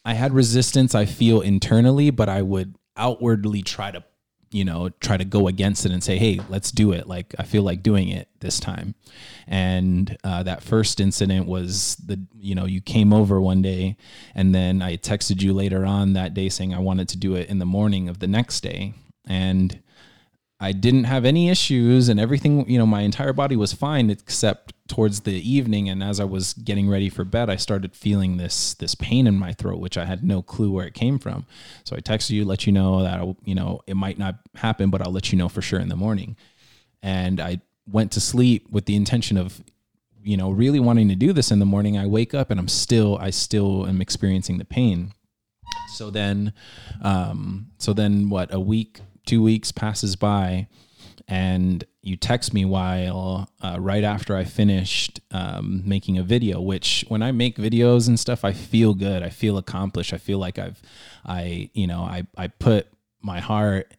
I 0.04 0.14
had 0.14 0.32
resistance 0.32 0.94
I 0.94 1.04
feel 1.04 1.40
internally, 1.40 2.10
but 2.10 2.28
I 2.28 2.42
would 2.42 2.76
outwardly 2.96 3.62
try 3.62 3.90
to 3.90 4.02
you 4.50 4.64
know 4.64 4.88
try 5.00 5.16
to 5.18 5.26
go 5.26 5.46
against 5.46 5.84
it 5.84 5.92
and 5.92 6.02
say 6.02 6.16
hey 6.16 6.40
let's 6.48 6.72
do 6.72 6.92
it. 6.92 7.06
Like 7.06 7.34
i 7.38 7.44
feel 7.44 7.62
like 7.62 7.82
doing 7.82 8.08
it 8.08 8.28
this 8.40 8.58
time. 8.58 8.94
And 9.46 10.16
uh, 10.24 10.42
that 10.44 10.62
first 10.62 11.00
incident 11.00 11.46
was 11.46 11.96
the 11.96 12.20
you 12.38 12.54
know 12.54 12.64
you 12.64 12.80
came 12.80 13.12
over 13.12 13.40
one 13.40 13.62
day 13.62 13.96
and 14.34 14.54
then 14.54 14.80
i 14.82 14.96
texted 14.96 15.42
you 15.42 15.52
later 15.52 15.84
on 15.84 16.14
that 16.14 16.34
day 16.34 16.48
saying 16.48 16.72
i 16.72 16.78
wanted 16.78 17.08
to 17.10 17.16
do 17.16 17.34
it 17.34 17.48
in 17.48 17.58
the 17.58 17.66
morning 17.66 18.08
of 18.08 18.18
the 18.20 18.26
next 18.26 18.60
day. 18.62 18.94
And 19.26 19.82
i 20.60 20.72
didn't 20.72 21.04
have 21.04 21.24
any 21.24 21.48
issues 21.48 22.08
and 22.08 22.18
everything 22.18 22.68
you 22.68 22.78
know 22.78 22.86
my 22.86 23.02
entire 23.02 23.32
body 23.32 23.56
was 23.56 23.72
fine 23.72 24.10
except 24.10 24.72
towards 24.88 25.20
the 25.20 25.48
evening. 25.48 25.88
And 25.88 26.02
as 26.02 26.18
i 26.18 26.24
was 26.24 26.54
getting 26.54 26.88
ready 26.88 27.08
for 27.08 27.24
bed 27.24 27.48
i 27.48 27.56
started 27.56 27.94
feeling 27.94 28.38
this 28.38 28.74
this 28.74 28.94
pain 28.94 29.26
in 29.26 29.38
my 29.38 29.52
throat 29.52 29.78
which 29.78 29.96
i 29.96 30.04
had 30.04 30.24
no 30.24 30.42
clue 30.42 30.72
where 30.72 30.86
it 30.86 30.94
came 30.94 31.18
from. 31.18 31.46
So 31.84 31.94
i 31.94 32.00
texted 32.00 32.30
you 32.30 32.44
let 32.44 32.66
you 32.66 32.72
know 32.72 33.02
that 33.02 33.20
I, 33.20 33.36
you 33.44 33.54
know 33.54 33.82
it 33.86 33.94
might 33.94 34.18
not 34.18 34.36
happen 34.56 34.90
but 34.90 35.02
i'll 35.02 35.12
let 35.12 35.30
you 35.30 35.38
know 35.38 35.48
for 35.48 35.62
sure 35.62 35.78
in 35.78 35.88
the 35.88 35.96
morning. 35.96 36.36
And 37.02 37.40
i 37.40 37.60
went 37.86 38.12
to 38.12 38.20
sleep 38.20 38.68
with 38.70 38.86
the 38.86 38.96
intention 38.96 39.36
of 39.36 39.62
you 40.22 40.36
know 40.36 40.50
really 40.50 40.80
wanting 40.80 41.08
to 41.08 41.14
do 41.14 41.32
this 41.32 41.50
in 41.50 41.58
the 41.58 41.66
morning. 41.66 41.96
I 41.96 42.06
wake 42.06 42.34
up 42.34 42.50
and 42.50 42.58
i'm 42.58 42.68
still 42.68 43.18
i 43.18 43.30
still 43.30 43.86
am 43.86 44.00
experiencing 44.00 44.58
the 44.58 44.64
pain. 44.64 45.12
So 45.92 46.10
then 46.10 46.54
um 47.02 47.68
so 47.78 47.92
then 47.92 48.30
what 48.30 48.52
a 48.52 48.60
week 48.60 49.00
two 49.28 49.42
weeks 49.42 49.70
passes 49.70 50.16
by 50.16 50.66
and 51.28 51.84
you 52.00 52.16
text 52.16 52.54
me 52.54 52.64
while 52.64 53.50
uh, 53.60 53.76
right 53.78 54.02
after 54.02 54.34
I 54.34 54.44
finished 54.44 55.20
um, 55.30 55.82
making 55.84 56.16
a 56.16 56.22
video. 56.22 56.60
Which 56.60 57.04
when 57.08 57.22
I 57.22 57.32
make 57.32 57.56
videos 57.56 58.08
and 58.08 58.18
stuff, 58.18 58.44
I 58.44 58.52
feel 58.52 58.94
good. 58.94 59.22
I 59.22 59.28
feel 59.28 59.58
accomplished. 59.58 60.14
I 60.14 60.18
feel 60.18 60.38
like 60.38 60.58
I've, 60.58 60.80
I 61.26 61.70
you 61.74 61.86
know, 61.86 62.00
I 62.00 62.26
I 62.36 62.48
put 62.48 62.88
my 63.20 63.40
heart 63.40 63.92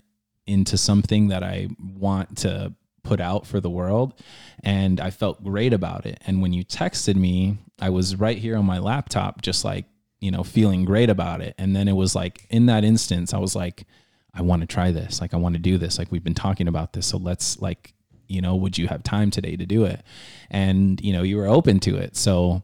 into 0.48 0.76
something 0.76 1.28
that 1.28 1.44
I 1.44 1.68
want 1.80 2.40
to 2.40 2.74
put 3.04 3.22
out 3.22 3.46
for 3.46 3.60
the 3.60 3.70
world, 3.70 4.20
and 4.64 5.00
I 5.00 5.12
felt 5.12 5.44
great 5.44 5.72
about 5.72 6.08
it. 6.08 6.20
And 6.26 6.42
when 6.42 6.52
you 6.52 6.66
texted 6.66 7.16
me, 7.16 7.60
I 7.80 7.92
was 7.92 8.16
right 8.16 8.38
here 8.40 8.58
on 8.58 8.66
my 8.66 8.80
laptop, 8.80 9.44
just 9.44 9.64
like 9.64 9.86
you 10.20 10.32
know, 10.32 10.44
feeling 10.44 10.84
great 10.84 11.10
about 11.10 11.42
it. 11.42 11.54
And 11.58 11.76
then 11.76 11.88
it 11.88 11.96
was 11.96 12.16
like 12.16 12.48
in 12.50 12.66
that 12.66 12.84
instance, 12.84 13.36
I 13.36 13.38
was 13.38 13.56
like. 13.56 13.86
I 14.34 14.42
want 14.42 14.62
to 14.62 14.68
try 14.68 14.92
this. 14.92 15.22
Like, 15.22 15.34
I 15.34 15.38
want 15.38 15.56
to 15.56 15.60
do 15.60 15.78
this. 15.78 15.98
Like, 15.98 16.12
we've 16.12 16.24
been 16.24 16.34
talking 16.34 16.68
about 16.68 16.94
this. 16.94 17.08
So 17.08 17.18
let's, 17.18 17.60
like, 17.60 17.94
you 18.28 18.42
know, 18.42 18.56
would 18.56 18.78
you 18.78 18.88
have 18.88 19.04
time 19.04 19.32
today 19.32 19.56
to 19.56 19.66
do 19.66 19.86
it? 19.86 20.04
And, 20.52 21.02
you 21.02 21.14
know, 21.14 21.24
you 21.24 21.38
were 21.38 21.48
open 21.48 21.80
to 21.82 21.98
it. 21.98 22.16
So, 22.16 22.64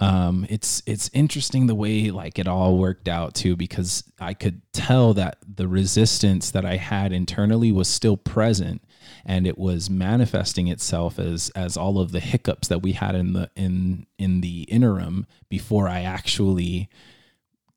um, 0.00 0.46
it's, 0.48 0.82
it's 0.86 1.10
interesting 1.12 1.66
the 1.66 1.74
way 1.74 2.10
like 2.10 2.38
it 2.38 2.48
all 2.48 2.78
worked 2.78 3.06
out 3.06 3.34
too, 3.34 3.54
because 3.54 4.02
I 4.18 4.34
could 4.34 4.62
tell 4.72 5.14
that 5.14 5.36
the 5.46 5.68
resistance 5.68 6.50
that 6.50 6.64
I 6.64 6.76
had 6.76 7.12
internally 7.12 7.70
was 7.70 7.86
still 7.86 8.16
present. 8.16 8.82
and 9.24 9.46
it 9.46 9.58
was 9.58 9.90
manifesting 9.90 10.68
itself 10.68 11.18
as 11.18 11.50
as 11.50 11.76
all 11.76 11.98
of 11.98 12.12
the 12.12 12.20
hiccups 12.20 12.68
that 12.68 12.82
we 12.82 12.92
had 12.92 13.14
in 13.14 13.32
the 13.32 13.50
in 13.56 14.06
in 14.18 14.40
the 14.40 14.62
interim 14.62 15.26
before 15.48 15.88
I 15.88 16.02
actually 16.02 16.88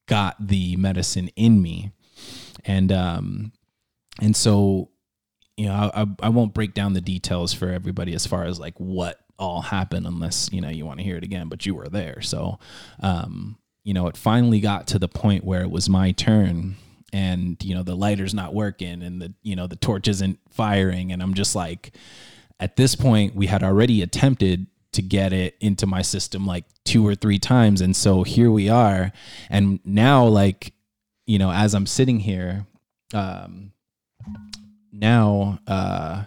got 0.05 0.47
the 0.47 0.76
medicine 0.76 1.30
in 1.36 1.61
me 1.61 1.91
and 2.66 2.91
um 2.91 3.51
and 4.22 4.36
so 4.36 4.89
you 5.58 5.68
know 5.68 5.91
I, 5.93 6.06
I 6.22 6.30
won't 6.30 6.54
break 6.54 6.74
down 6.74 6.93
the 6.93 7.01
details 7.01 7.54
for 7.54 7.70
everybody 7.70 8.14
as 8.14 8.26
far 8.26 8.45
as 8.45 8.60
like 8.60 8.80
what 8.80 9.20
all 9.39 9.62
happened 9.62 10.06
unless 10.06 10.49
you 10.51 10.62
know 10.62 10.70
you 10.70 10.86
want 10.86 10.99
to 10.99 11.04
hear 11.04 11.18
it 11.18 11.24
again 11.24 11.49
but 11.49 11.66
you 11.66 11.76
were 11.76 11.89
there. 11.89 12.22
So 12.22 12.60
um 13.01 13.58
you 13.84 13.93
know 13.93 14.08
it 14.08 14.18
finally 14.18 14.60
got 14.60 14.88
to 14.88 14.99
the 14.99 15.08
point 15.08 15.43
where 15.43 15.62
it 15.62 15.72
was 15.72 15.89
my 15.89 16.12
turn 16.12 16.76
and 17.12 17.58
you 17.64 17.76
know 17.76 17.84
the 17.84 17.95
lighter's 17.95 18.34
not 18.34 18.54
working 18.54 19.01
and 19.04 19.22
the 19.22 19.34
you 19.43 19.56
know 19.56 19.68
the 19.68 19.76
torch 19.76 20.08
isn't 20.08 20.39
firing. 20.49 21.12
And 21.12 21.22
i'm 21.22 21.34
just 21.34 21.56
like 21.56 21.95
at 22.60 22.76
this 22.76 22.95
point 22.95 23.36
we 23.36 23.47
had 23.47 23.64
already 23.64 24.01
attempted 24.01 24.68
to 24.93 25.01
get 25.01 25.34
it 25.34 25.56
into 25.60 25.86
my 25.86 26.01
system 26.01 26.45
like 26.45 26.66
two 26.86 27.06
or 27.06 27.16
three 27.16 27.39
times. 27.39 27.82
And 27.82 27.95
so 27.95 28.24
here 28.24 28.51
we 28.51 28.70
are. 28.70 29.12
And 29.49 29.80
now 29.84 30.26
like 30.26 30.73
you 31.26 31.40
know 31.40 31.52
as 31.52 31.74
i'm 31.74 31.86
sitting 31.86 32.20
here 32.20 32.66
um 33.14 33.72
now 34.92 35.60
uh 35.68 36.24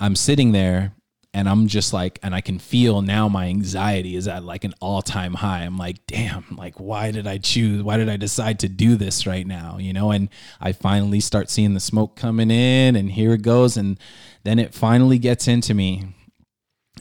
i'm 0.00 0.16
sitting 0.16 0.52
there 0.52 0.92
and 1.34 1.48
i'm 1.48 1.68
just 1.68 1.92
like 1.92 2.18
and 2.22 2.34
i 2.34 2.40
can 2.40 2.58
feel 2.58 3.02
now 3.02 3.28
my 3.28 3.46
anxiety 3.46 4.16
is 4.16 4.26
at 4.26 4.42
like 4.42 4.64
an 4.64 4.74
all-time 4.80 5.34
high. 5.34 5.62
I'm 5.62 5.76
like 5.76 6.04
damn 6.06 6.44
like 6.56 6.80
why 6.80 7.10
did 7.10 7.26
i 7.26 7.38
choose 7.38 7.82
why 7.82 7.96
did 7.96 8.08
i 8.08 8.16
decide 8.16 8.58
to 8.60 8.68
do 8.68 8.96
this 8.96 9.26
right 9.26 9.46
now 9.46 9.78
you 9.78 9.92
know? 9.92 10.10
And 10.10 10.28
i 10.60 10.72
finally 10.72 11.20
start 11.20 11.50
seeing 11.50 11.74
the 11.74 11.80
smoke 11.80 12.16
coming 12.16 12.50
in 12.50 12.96
and 12.96 13.10
here 13.10 13.34
it 13.34 13.42
goes. 13.42 13.76
And 13.76 13.98
then 14.44 14.58
it 14.58 14.74
finally 14.74 15.18
gets 15.18 15.46
into 15.46 15.74
me. 15.74 16.14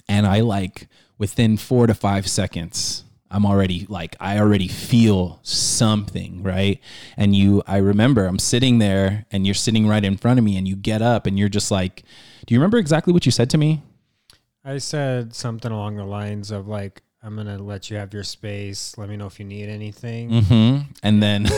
And 0.09 0.27
i 0.27 0.41
like 0.41 0.87
within 1.17 1.57
four 1.57 1.87
to 1.87 1.93
five 1.93 2.27
seconds 2.27 3.03
i'm 3.31 3.45
already 3.45 3.85
like 3.89 4.15
i 4.19 4.39
already 4.39 4.67
feel 4.67 5.39
something 5.43 6.43
right? 6.43 6.79
And 7.15 7.35
you 7.35 7.63
i 7.67 7.77
remember 7.77 8.25
i'm 8.25 8.39
sitting 8.39 8.79
there 8.79 9.25
and 9.31 9.45
you're 9.45 9.55
sitting 9.55 9.87
right 9.87 10.03
in 10.03 10.17
front 10.17 10.39
of 10.39 10.45
me 10.45 10.57
and 10.57 10.67
you 10.67 10.75
get 10.75 11.01
up 11.01 11.25
and 11.27 11.37
you're 11.37 11.49
just 11.49 11.71
like 11.71 12.03
do 12.47 12.53
you 12.53 12.59
remember 12.59 12.77
exactly 12.77 13.11
what 13.13 13.25
you 13.25 13.31
said 13.31 13.49
to 13.51 13.57
me? 13.57 13.83
I 14.63 14.77
said 14.79 15.35
something 15.35 15.71
along 15.71 15.97
the 15.97 16.05
lines 16.05 16.49
of 16.49 16.67
like, 16.67 17.01
I'm 17.27 17.35
gonna 17.35 17.57
let 17.57 17.91
you 17.91 17.97
have 17.97 18.13
your 18.13 18.23
space. 18.23 18.97
Let 18.97 19.09
me 19.09 19.17
know 19.17 19.27
if 19.27 19.37
you 19.37 19.45
need 19.45 19.67
anything. 19.67 20.29
mm-hmm. 20.31 20.91
and 21.03 21.21
then 21.21 21.45
And 21.45 21.51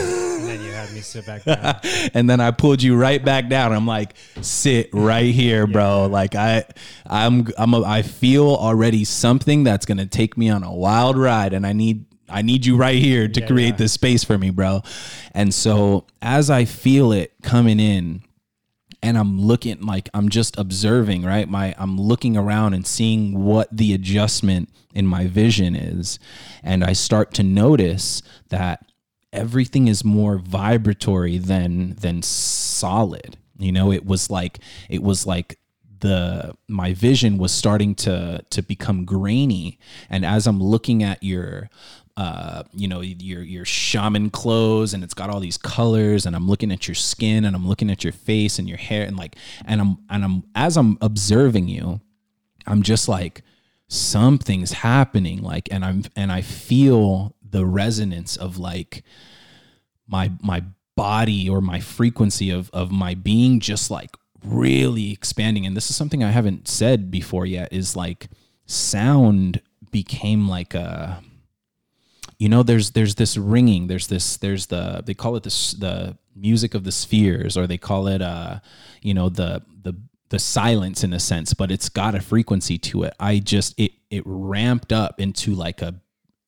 then 0.48 0.60
you 0.64 0.72
had 0.72 0.92
me 0.92 0.98
sit 1.00 1.24
back 1.26 1.44
down. 1.44 1.76
and 2.14 2.28
then 2.28 2.40
I 2.40 2.50
pulled 2.50 2.82
you 2.82 2.96
right 2.96 3.24
back 3.24 3.48
down. 3.48 3.72
I'm 3.72 3.86
like, 3.86 4.14
sit 4.40 4.90
right 4.92 5.32
here, 5.32 5.68
bro. 5.68 6.06
Like 6.06 6.34
I, 6.34 6.64
I'm, 7.06 7.46
I'm, 7.56 7.72
a, 7.74 7.84
I 7.84 8.02
feel 8.02 8.46
already 8.48 9.04
something 9.04 9.62
that's 9.62 9.86
gonna 9.86 10.06
take 10.06 10.36
me 10.36 10.50
on 10.50 10.64
a 10.64 10.74
wild 10.74 11.16
ride, 11.16 11.52
and 11.52 11.64
I 11.64 11.72
need, 11.72 12.04
I 12.28 12.42
need 12.42 12.66
you 12.66 12.76
right 12.76 12.98
here 12.98 13.28
to 13.28 13.40
Yeah, 13.40 13.46
create 13.46 13.68
yeah. 13.74 13.76
this 13.76 13.92
space 13.92 14.24
for 14.24 14.36
me, 14.38 14.50
bro. 14.50 14.82
And 15.34 15.54
so 15.54 16.04
as 16.20 16.50
I 16.50 16.64
feel 16.64 17.12
it 17.12 17.32
coming 17.44 17.78
in, 17.78 18.22
and 19.02 19.16
I'm 19.16 19.40
looking 19.40 19.80
like 19.80 20.08
I'm 20.12 20.28
just 20.28 20.58
observing, 20.58 21.24
right? 21.24 21.48
My 21.48 21.74
I'm 21.78 21.98
looking 21.98 22.36
around 22.36 22.74
and 22.74 22.86
seeing 22.86 23.42
what 23.42 23.68
the 23.74 23.94
adjustment 23.94 24.68
in 24.94 25.06
my 25.06 25.26
vision 25.26 25.74
is, 25.74 26.18
and 26.62 26.84
I 26.84 26.92
start 26.92 27.32
to 27.34 27.42
notice 27.42 28.22
that 28.48 28.84
everything 29.32 29.88
is 29.88 30.04
more 30.04 30.38
vibratory 30.38 31.38
than 31.38 31.94
than 31.96 32.22
solid. 32.22 33.36
You 33.58 33.72
know, 33.72 33.92
it 33.92 34.04
was 34.04 34.30
like 34.30 34.58
it 34.88 35.02
was 35.02 35.26
like 35.26 35.58
the 36.00 36.56
my 36.66 36.92
vision 36.92 37.38
was 37.38 37.52
starting 37.52 37.94
to 37.94 38.42
to 38.50 38.62
become 38.62 39.04
grainy 39.04 39.78
and 40.08 40.24
as 40.24 40.46
i'm 40.46 40.62
looking 40.62 41.02
at 41.02 41.22
your 41.22 41.68
uh 42.20 42.62
you 42.74 42.86
know 42.86 43.00
your 43.00 43.42
your 43.42 43.64
shaman 43.64 44.28
clothes 44.30 44.92
and 44.92 45.02
it's 45.02 45.14
got 45.14 45.30
all 45.30 45.40
these 45.40 45.56
colors 45.56 46.26
and 46.26 46.36
i'm 46.36 46.46
looking 46.46 46.70
at 46.70 46.86
your 46.86 46.94
skin 46.94 47.44
and 47.44 47.56
i'm 47.56 47.66
looking 47.66 47.90
at 47.90 48.04
your 48.04 48.12
face 48.12 48.58
and 48.58 48.68
your 48.68 48.78
hair 48.78 49.06
and 49.06 49.16
like 49.16 49.36
and 49.64 49.80
i'm 49.80 49.96
and 50.10 50.24
i'm 50.24 50.42
as 50.54 50.76
i'm 50.76 50.98
observing 51.00 51.68
you 51.68 52.00
i'm 52.66 52.82
just 52.82 53.08
like 53.08 53.42
something's 53.90 54.72
happening. 54.72 55.42
Like 55.42 55.68
and 55.70 55.84
i'm 55.84 56.04
and 56.16 56.32
i 56.32 56.40
feel 56.40 57.34
the 57.42 57.66
resonance 57.66 58.36
of 58.36 58.56
like 58.56 59.02
my 60.06 60.32
my 60.42 60.64
body 60.96 61.48
or 61.48 61.60
my 61.60 61.80
frequency 61.80 62.50
of 62.50 62.70
of 62.72 62.90
my 62.92 63.14
being 63.14 63.60
just 63.60 63.90
like 63.90 64.16
really 64.44 65.12
expanding. 65.12 65.66
And 65.66 65.76
this 65.76 65.90
is 65.90 65.96
something 65.96 66.24
I 66.24 66.30
haven't 66.30 66.68
said 66.68 67.10
before 67.10 67.44
yet 67.44 67.72
is 67.72 67.96
like 67.96 68.28
sound 68.66 69.60
became 69.90 70.48
like 70.48 70.72
a 70.74 71.22
you 72.40 72.48
know 72.48 72.64
there's 72.64 72.90
there's 72.92 73.14
this 73.16 73.36
ringing 73.36 73.86
there's 73.86 74.08
this 74.08 74.38
there's 74.38 74.66
the 74.66 75.02
they 75.06 75.14
call 75.14 75.36
it 75.36 75.44
this 75.44 75.72
the 75.72 76.16
music 76.34 76.74
of 76.74 76.82
the 76.84 76.90
spheres 76.90 77.56
or 77.56 77.68
they 77.68 77.78
call 77.78 78.08
it 78.08 78.22
uh 78.22 78.58
you 79.02 79.14
know 79.14 79.28
the 79.28 79.62
the 79.82 79.94
the 80.30 80.38
silence 80.38 81.04
in 81.04 81.12
a 81.12 81.20
sense 81.20 81.52
but 81.54 81.70
it's 81.70 81.90
got 81.90 82.14
a 82.14 82.20
frequency 82.20 82.78
to 82.78 83.02
it 83.02 83.14
i 83.20 83.38
just 83.38 83.78
it 83.78 83.92
it 84.10 84.22
ramped 84.24 84.92
up 84.92 85.20
into 85.20 85.54
like 85.54 85.82
a 85.82 85.94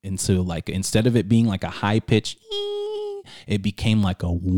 into 0.02 0.42
like 0.42 0.68
instead 0.70 1.06
of 1.06 1.14
it 1.14 1.28
being 1.28 1.46
like 1.46 1.62
a 1.62 1.68
high 1.68 2.00
pitch 2.00 2.38
it 3.46 3.62
became 3.62 4.02
like 4.02 4.22
a 4.22 4.32
whoa. 4.32 4.48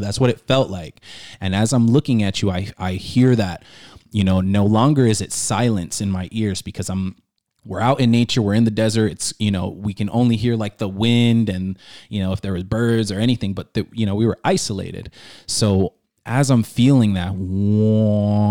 that's 0.00 0.20
what 0.20 0.30
it 0.30 0.40
felt 0.40 0.70
like 0.70 1.00
and 1.40 1.54
as 1.54 1.72
i'm 1.72 1.88
looking 1.88 2.22
at 2.22 2.40
you 2.40 2.50
i 2.50 2.70
i 2.78 2.92
hear 2.92 3.34
that 3.34 3.64
you 4.12 4.22
know 4.22 4.40
no 4.40 4.64
longer 4.64 5.04
is 5.04 5.20
it 5.20 5.32
silence 5.32 6.00
in 6.00 6.08
my 6.10 6.28
ears 6.30 6.62
because 6.62 6.88
i'm 6.88 7.16
we're 7.64 7.80
out 7.80 8.00
in 8.00 8.10
nature 8.10 8.42
we're 8.42 8.54
in 8.54 8.64
the 8.64 8.70
desert 8.70 9.10
it's 9.10 9.34
you 9.38 9.50
know 9.50 9.68
we 9.68 9.94
can 9.94 10.10
only 10.10 10.36
hear 10.36 10.56
like 10.56 10.78
the 10.78 10.88
wind 10.88 11.48
and 11.48 11.78
you 12.08 12.22
know 12.22 12.32
if 12.32 12.40
there 12.40 12.52
was 12.52 12.64
birds 12.64 13.10
or 13.10 13.18
anything 13.18 13.54
but 13.54 13.74
the, 13.74 13.86
you 13.92 14.06
know 14.06 14.14
we 14.14 14.26
were 14.26 14.38
isolated. 14.44 15.10
So 15.46 15.94
as 16.26 16.50
i'm 16.50 16.62
feeling 16.62 17.12
that 17.12 17.32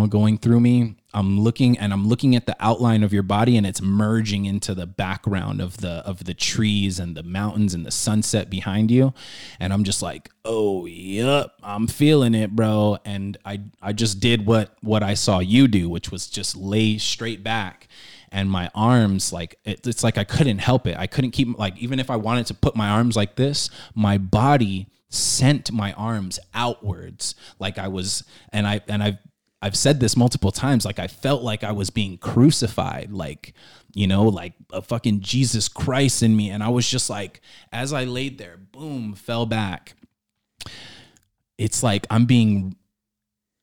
going 0.10 0.38
through 0.38 0.60
me 0.60 0.96
i'm 1.16 1.40
looking 1.40 1.76
and 1.80 1.92
i'm 1.92 2.08
looking 2.08 2.36
at 2.36 2.46
the 2.46 2.56
outline 2.60 3.02
of 3.02 3.12
your 3.12 3.24
body 3.24 3.58
and 3.58 3.66
it's 3.66 3.82
merging 3.82 4.46
into 4.46 4.76
the 4.76 4.86
background 4.86 5.60
of 5.60 5.78
the 5.78 6.04
of 6.06 6.24
the 6.26 6.36
trees 6.36 7.00
and 7.00 7.18
the 7.18 7.24
mountains 7.24 7.74
and 7.74 7.84
the 7.84 7.90
sunset 7.90 8.48
behind 8.48 8.92
you. 8.92 9.12
And 9.60 9.74
i'm 9.74 9.84
just 9.84 10.04
like 10.04 10.30
oh 10.46 10.86
yep 10.86 11.54
i'm 11.64 11.88
feeling 11.88 12.36
it 12.36 12.56
bro. 12.56 13.00
And 13.06 13.38
i 13.44 13.62
i 13.82 13.92
just 13.92 14.20
did 14.20 14.46
what 14.46 14.78
what 14.82 15.02
i 15.02 15.16
saw 15.16 15.40
you 15.40 15.68
do 15.68 15.90
which 15.90 16.12
was 16.12 16.28
just 16.28 16.56
lay 16.56 17.00
straight 17.00 17.44
back 17.44 17.88
and 18.34 18.50
my 18.50 18.70
arms 18.74 19.32
like 19.32 19.60
it, 19.64 19.86
it's 19.86 20.04
like 20.04 20.18
i 20.18 20.24
couldn't 20.24 20.58
help 20.58 20.88
it. 20.88 20.98
I 20.98 21.08
couldn't 21.08 21.32
keep 21.32 21.58
like 21.58 21.78
even 21.78 22.00
if 22.00 22.10
i 22.10 22.16
wanted 22.18 22.48
to 22.48 22.54
put 22.56 22.76
my 22.76 22.90
arms 22.90 23.16
like 23.16 23.36
this 23.36 23.70
my 23.96 24.18
body 24.18 24.88
sent 25.10 25.72
my 25.72 25.94
arms 25.94 26.40
outwards. 26.54 27.36
Like 27.60 27.78
i 27.78 27.88
was 27.88 28.24
and 28.52 28.68
i 28.68 28.82
and 28.88 29.04
i've 29.04 29.20
i've 29.62 29.78
said 29.78 30.00
this 30.00 30.18
multiple 30.18 30.52
times 30.52 30.84
like 30.84 31.00
i 31.00 31.08
felt 31.08 31.44
like 31.44 31.64
i 31.64 31.72
was 31.72 31.90
being 31.90 32.18
crucified 32.18 33.12
like 33.14 33.54
you 33.94 34.08
know 34.08 34.24
like 34.24 34.54
a 34.74 34.82
fucking 34.82 35.22
jesus 35.22 35.70
christ 35.70 36.24
in 36.24 36.36
me. 36.36 36.50
And 36.50 36.64
i 36.64 36.70
was 36.70 36.90
just 36.90 37.10
like 37.10 37.40
as 37.72 37.94
i 37.94 38.04
laid 38.04 38.40
there 38.40 38.58
boom 38.58 39.14
fell 39.14 39.46
back. 39.46 39.94
It's 41.60 41.84
like 41.84 42.08
i'm 42.10 42.26
being 42.26 42.76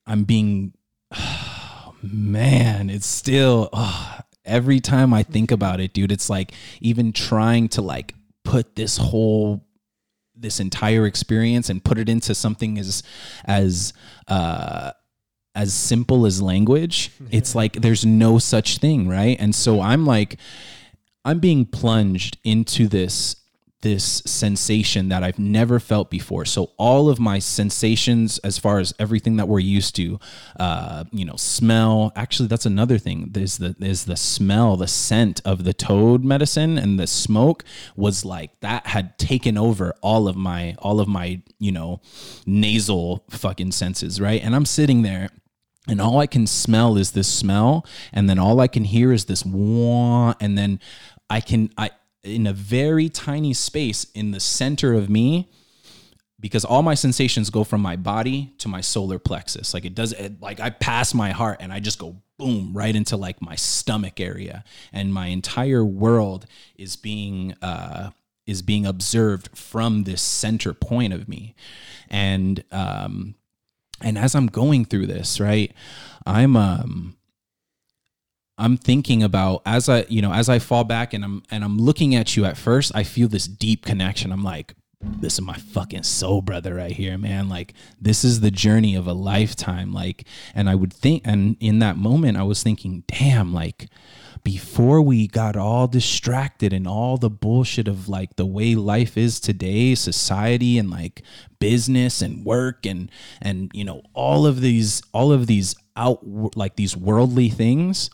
i'm 0.07 0.23
being 0.23 0.75
man 2.03 2.89
it's 2.89 3.07
still 3.07 3.69
oh, 3.73 4.20
every 4.45 4.81
time 4.81 5.13
i 5.13 5.23
think 5.23 5.51
about 5.51 5.81
it 5.81 5.93
dude 5.93 6.13
it's 6.13 6.31
like 6.31 6.53
even 6.81 7.13
trying 7.13 7.69
to 7.69 7.83
like 7.83 8.15
put 8.45 8.75
this 8.77 8.97
whole 8.97 9.65
this 10.35 10.59
entire 10.61 11.07
experience 11.07 11.69
and 11.69 11.85
put 11.85 11.99
it 11.99 12.09
into 12.09 12.35
something 12.35 12.79
as 12.79 13.03
as 13.45 13.93
uh 14.29 14.91
as 15.55 15.75
simple 15.75 16.27
as 16.27 16.41
language 16.41 17.11
it's 17.31 17.55
like 17.55 17.75
there's 17.75 18.07
no 18.07 18.39
such 18.39 18.79
thing 18.79 19.09
right? 19.09 19.37
And 19.39 19.55
so 19.55 19.81
i'm 19.81 20.07
like 20.07 20.39
i'm 21.25 21.39
being 21.39 21.67
plunged 21.67 22.39
into 22.45 22.89
this 22.89 23.37
this 23.83 24.23
sensation 24.27 25.09
that 25.09 25.23
I've 25.23 25.39
never 25.39 25.81
felt 25.81 26.11
before. 26.11 26.45
So 26.45 26.73
all 26.77 27.09
of 27.09 27.19
my 27.19 27.39
sensations, 27.39 28.39
as 28.39 28.59
far 28.59 28.79
as 28.79 28.93
everything 28.99 29.37
that 29.37 29.49
we're 29.49 29.61
used 29.61 29.97
to, 29.97 30.19
uh, 30.59 31.05
you 31.11 31.25
know, 31.25 31.37
smell. 31.37 32.13
Actually, 32.15 32.49
that's 32.49 32.67
another 32.67 32.99
thing. 32.99 33.29
There's 33.31 33.59
the 33.59 33.75
there's 33.79 34.05
the 34.05 34.17
smell, 34.17 34.77
the 34.77 34.87
scent 34.87 35.41
of 35.45 35.65
the 35.65 35.73
toad 35.73 36.25
medicine 36.25 36.77
and 36.77 36.99
the 36.99 37.07
smoke 37.07 37.65
was 37.97 38.25
like 38.25 38.59
that 38.61 38.87
had 38.87 39.19
taken 39.19 39.57
over 39.57 39.95
all 40.03 40.29
of 40.29 40.37
my 40.37 40.75
all 40.79 41.01
of 41.01 41.09
my 41.09 41.43
you 41.59 41.73
know 41.73 42.01
nasal 42.47 43.25
fucking 43.31 43.73
senses, 43.73 44.21
right? 44.21 44.43
And 44.43 44.55
I'm 44.55 44.67
sitting 44.67 45.03
there 45.03 45.31
and 45.89 46.01
all 46.01 46.19
I 46.19 46.27
can 46.27 46.47
smell 46.47 46.97
is 46.97 47.13
this 47.13 47.29
smell, 47.29 47.87
and 48.13 48.29
then 48.29 48.39
all 48.39 48.61
I 48.61 48.69
can 48.69 48.85
hear 48.85 49.13
is 49.13 49.25
this 49.25 49.45
wah, 49.45 50.35
and 50.39 50.57
then 50.57 50.79
I 51.31 51.41
can 51.41 51.71
I 51.79 51.91
in 52.23 52.47
a 52.47 52.53
very 52.53 53.09
tiny 53.09 53.55
space 53.55 54.07
in 54.15 54.31
the 54.31 54.41
center 54.41 54.95
of 54.95 55.09
me, 55.09 55.49
because 56.39 56.65
all 56.65 56.83
my 56.83 56.95
sensations 56.95 57.51
go 57.51 57.65
from 57.65 57.81
my 57.83 57.97
body 57.97 58.53
to 58.59 58.69
my 58.69 58.81
solar 58.81 59.19
plexus. 59.19 59.75
Like 59.75 59.85
it 59.85 59.95
does 59.95 60.13
it, 60.13 60.41
like 60.41 60.59
I 60.59 60.71
pass 60.71 61.13
my 61.13 61.31
heart 61.31 61.59
and 61.61 61.73
I 61.73 61.81
just 61.81 61.99
go 61.99 62.17
boom 62.39 62.73
right 62.73 62.97
into 62.97 63.17
like 63.17 63.43
my 63.43 63.55
stomach 63.55 64.19
area 64.19 64.65
and 64.93 65.13
my 65.13 65.27
entire 65.27 65.85
world 65.85 66.47
is 66.77 66.97
being 66.97 67.53
uh 67.61 68.11
is 68.47 68.63
being 68.63 68.87
observed 68.87 69.51
from 69.55 70.05
this 70.05 70.23
center 70.23 70.73
point 70.73 71.13
of 71.13 71.29
me. 71.29 71.55
And 72.09 72.65
um 72.73 73.35
and 74.01 74.17
as 74.17 74.35
I'm 74.35 74.47
going 74.47 74.87
through 74.87 75.09
this, 75.09 75.41
right? 75.41 75.73
I'm 76.25 76.57
um 76.57 77.17
I'm 78.61 78.77
thinking 78.77 79.23
about 79.23 79.63
as 79.65 79.89
I, 79.89 80.05
you 80.09 80.23
know, 80.23 80.33
as 80.33 80.49
I 80.49 80.59
fall 80.59 80.85
back 80.85 81.15
and 81.15 81.25
I'm 81.25 81.43
and 81.51 81.65
I'm 81.65 81.79
looking 81.79 82.15
at 82.15 82.37
you 82.37 82.45
at 82.45 82.57
first, 82.57 82.93
I 82.95 83.03
feel 83.03 83.29
this 83.29 83.49
deep 83.49 83.85
connection. 83.85 84.33
I'm 84.33 84.45
like, 84.45 84.75
this 85.01 85.35
is 85.35 85.41
my 85.41 85.57
fucking 85.57 86.03
soul 86.03 86.43
brother 86.43 86.75
right 86.75 86.93
here, 86.93 87.17
man. 87.17 87.49
Like 87.49 87.73
this 88.01 88.23
is 88.23 88.41
the 88.41 88.51
journey 88.51 88.95
of 88.95 89.07
a 89.07 89.15
lifetime. 89.15 89.93
Like, 89.93 90.25
and 90.55 90.69
I 90.69 90.75
would 90.75 90.93
think, 90.93 91.23
and 91.25 91.57
in 91.59 91.79
that 91.79 91.97
moment, 91.97 92.37
I 92.37 92.43
was 92.43 92.63
thinking, 92.63 93.05
damn, 93.07 93.55
like 93.55 93.89
before 94.43 95.01
we 95.03 95.27
got 95.27 95.57
all 95.57 95.87
distracted 95.87 96.73
and 96.73 96.87
all 96.87 97.17
the 97.17 97.31
bullshit 97.31 97.89
of 97.89 98.09
like 98.09 98.37
the 98.37 98.47
way 98.47 98.75
life 98.75 99.17
is 99.17 99.41
today, 99.41 99.95
society 99.95 100.79
and 100.79 100.91
like 100.91 101.23
business 101.59 102.23
and 102.23 102.45
work 102.45 102.87
and 102.87 103.11
and 103.41 103.71
you 103.75 103.85
know 103.85 104.03
all 104.15 104.47
of 104.47 104.61
these 104.61 105.03
all 105.13 105.33
of 105.33 105.47
these 105.47 105.75
out 105.97 106.21
like 106.57 106.77
these 106.77 106.97
worldly 106.97 107.49
things, 107.49 108.11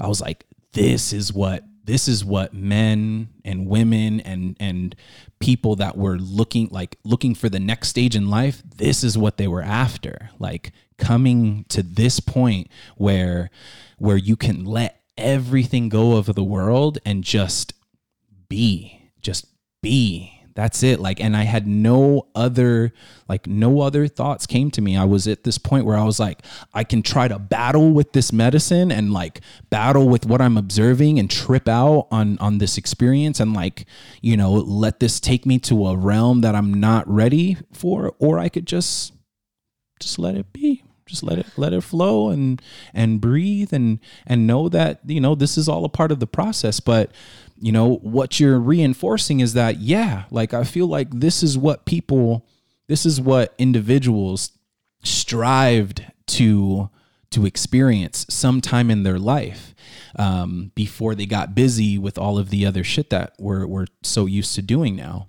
I 0.00 0.08
was 0.08 0.20
like, 0.20 0.46
this 0.72 1.12
is 1.12 1.32
what 1.32 1.64
this 1.84 2.06
is 2.06 2.24
what 2.24 2.54
men 2.54 3.28
and 3.44 3.66
women 3.66 4.20
and 4.20 4.56
and 4.60 4.94
people 5.40 5.76
that 5.76 5.96
were 5.96 6.18
looking 6.18 6.68
like 6.70 6.98
looking 7.04 7.34
for 7.34 7.48
the 7.48 7.58
next 7.58 7.88
stage 7.88 8.14
in 8.14 8.28
life 8.28 8.62
this 8.76 9.02
is 9.02 9.18
what 9.18 9.36
they 9.36 9.48
were 9.48 9.62
after. 9.62 10.30
Like 10.38 10.72
coming 10.98 11.64
to 11.68 11.82
this 11.82 12.20
point 12.20 12.68
where 12.96 13.50
where 13.98 14.16
you 14.16 14.36
can 14.36 14.64
let 14.64 15.00
everything 15.16 15.88
go 15.88 16.16
of 16.16 16.26
the 16.34 16.44
world 16.44 16.98
and 17.04 17.24
just 17.24 17.72
be 18.48 19.10
just 19.20 19.46
be 19.82 20.39
that's 20.54 20.82
it 20.82 21.00
like 21.00 21.20
and 21.20 21.36
i 21.36 21.42
had 21.42 21.66
no 21.66 22.26
other 22.34 22.92
like 23.28 23.46
no 23.46 23.80
other 23.80 24.08
thoughts 24.08 24.46
came 24.46 24.70
to 24.70 24.82
me. 24.82 24.96
I 24.96 25.04
was 25.04 25.26
at 25.28 25.44
this 25.44 25.58
point 25.58 25.84
where 25.84 25.96
i 25.96 26.04
was 26.04 26.18
like 26.18 26.44
i 26.74 26.84
can 26.84 27.02
try 27.02 27.28
to 27.28 27.38
battle 27.38 27.92
with 27.92 28.12
this 28.12 28.32
medicine 28.32 28.90
and 28.90 29.12
like 29.12 29.40
battle 29.70 30.08
with 30.08 30.26
what 30.26 30.40
i'm 30.40 30.56
observing 30.56 31.18
and 31.18 31.30
trip 31.30 31.68
out 31.68 32.08
on 32.10 32.38
on 32.38 32.58
this 32.58 32.76
experience 32.76 33.40
and 33.40 33.54
like 33.54 33.86
you 34.20 34.36
know 34.36 34.52
let 34.52 35.00
this 35.00 35.20
take 35.20 35.46
me 35.46 35.58
to 35.58 35.86
a 35.86 35.96
realm 35.96 36.40
that 36.40 36.54
i'm 36.54 36.74
not 36.74 37.08
ready 37.08 37.56
for 37.72 38.14
or 38.18 38.38
i 38.38 38.48
could 38.48 38.66
just 38.66 39.12
just 40.00 40.18
let 40.18 40.34
it 40.34 40.52
be. 40.52 40.82
Just 41.06 41.22
let 41.24 41.38
it 41.38 41.46
let 41.56 41.72
it 41.72 41.82
flow 41.82 42.28
and 42.30 42.62
and 42.94 43.20
breathe 43.20 43.72
and 43.72 43.98
and 44.26 44.46
know 44.46 44.68
that 44.68 45.00
you 45.06 45.20
know 45.20 45.34
this 45.34 45.58
is 45.58 45.68
all 45.68 45.84
a 45.84 45.88
part 45.88 46.12
of 46.12 46.20
the 46.20 46.26
process. 46.26 46.78
But 46.78 47.10
you 47.60 47.72
know 47.72 47.96
what 47.96 48.40
you're 48.40 48.58
reinforcing 48.58 49.40
is 49.40 49.52
that 49.54 49.78
yeah 49.78 50.24
like 50.30 50.54
i 50.54 50.64
feel 50.64 50.86
like 50.86 51.08
this 51.10 51.42
is 51.42 51.56
what 51.56 51.84
people 51.84 52.46
this 52.88 53.06
is 53.06 53.20
what 53.20 53.54
individuals 53.58 54.52
strived 55.04 56.04
to 56.26 56.90
to 57.30 57.46
experience 57.46 58.26
sometime 58.28 58.90
in 58.90 59.04
their 59.04 59.18
life 59.18 59.74
um, 60.16 60.72
before 60.74 61.14
they 61.14 61.26
got 61.26 61.54
busy 61.54 61.96
with 61.96 62.18
all 62.18 62.38
of 62.38 62.50
the 62.50 62.66
other 62.66 62.82
shit 62.82 63.10
that 63.10 63.34
we're, 63.38 63.64
we're 63.66 63.86
so 64.02 64.26
used 64.26 64.54
to 64.56 64.62
doing 64.62 64.96
now. 64.96 65.28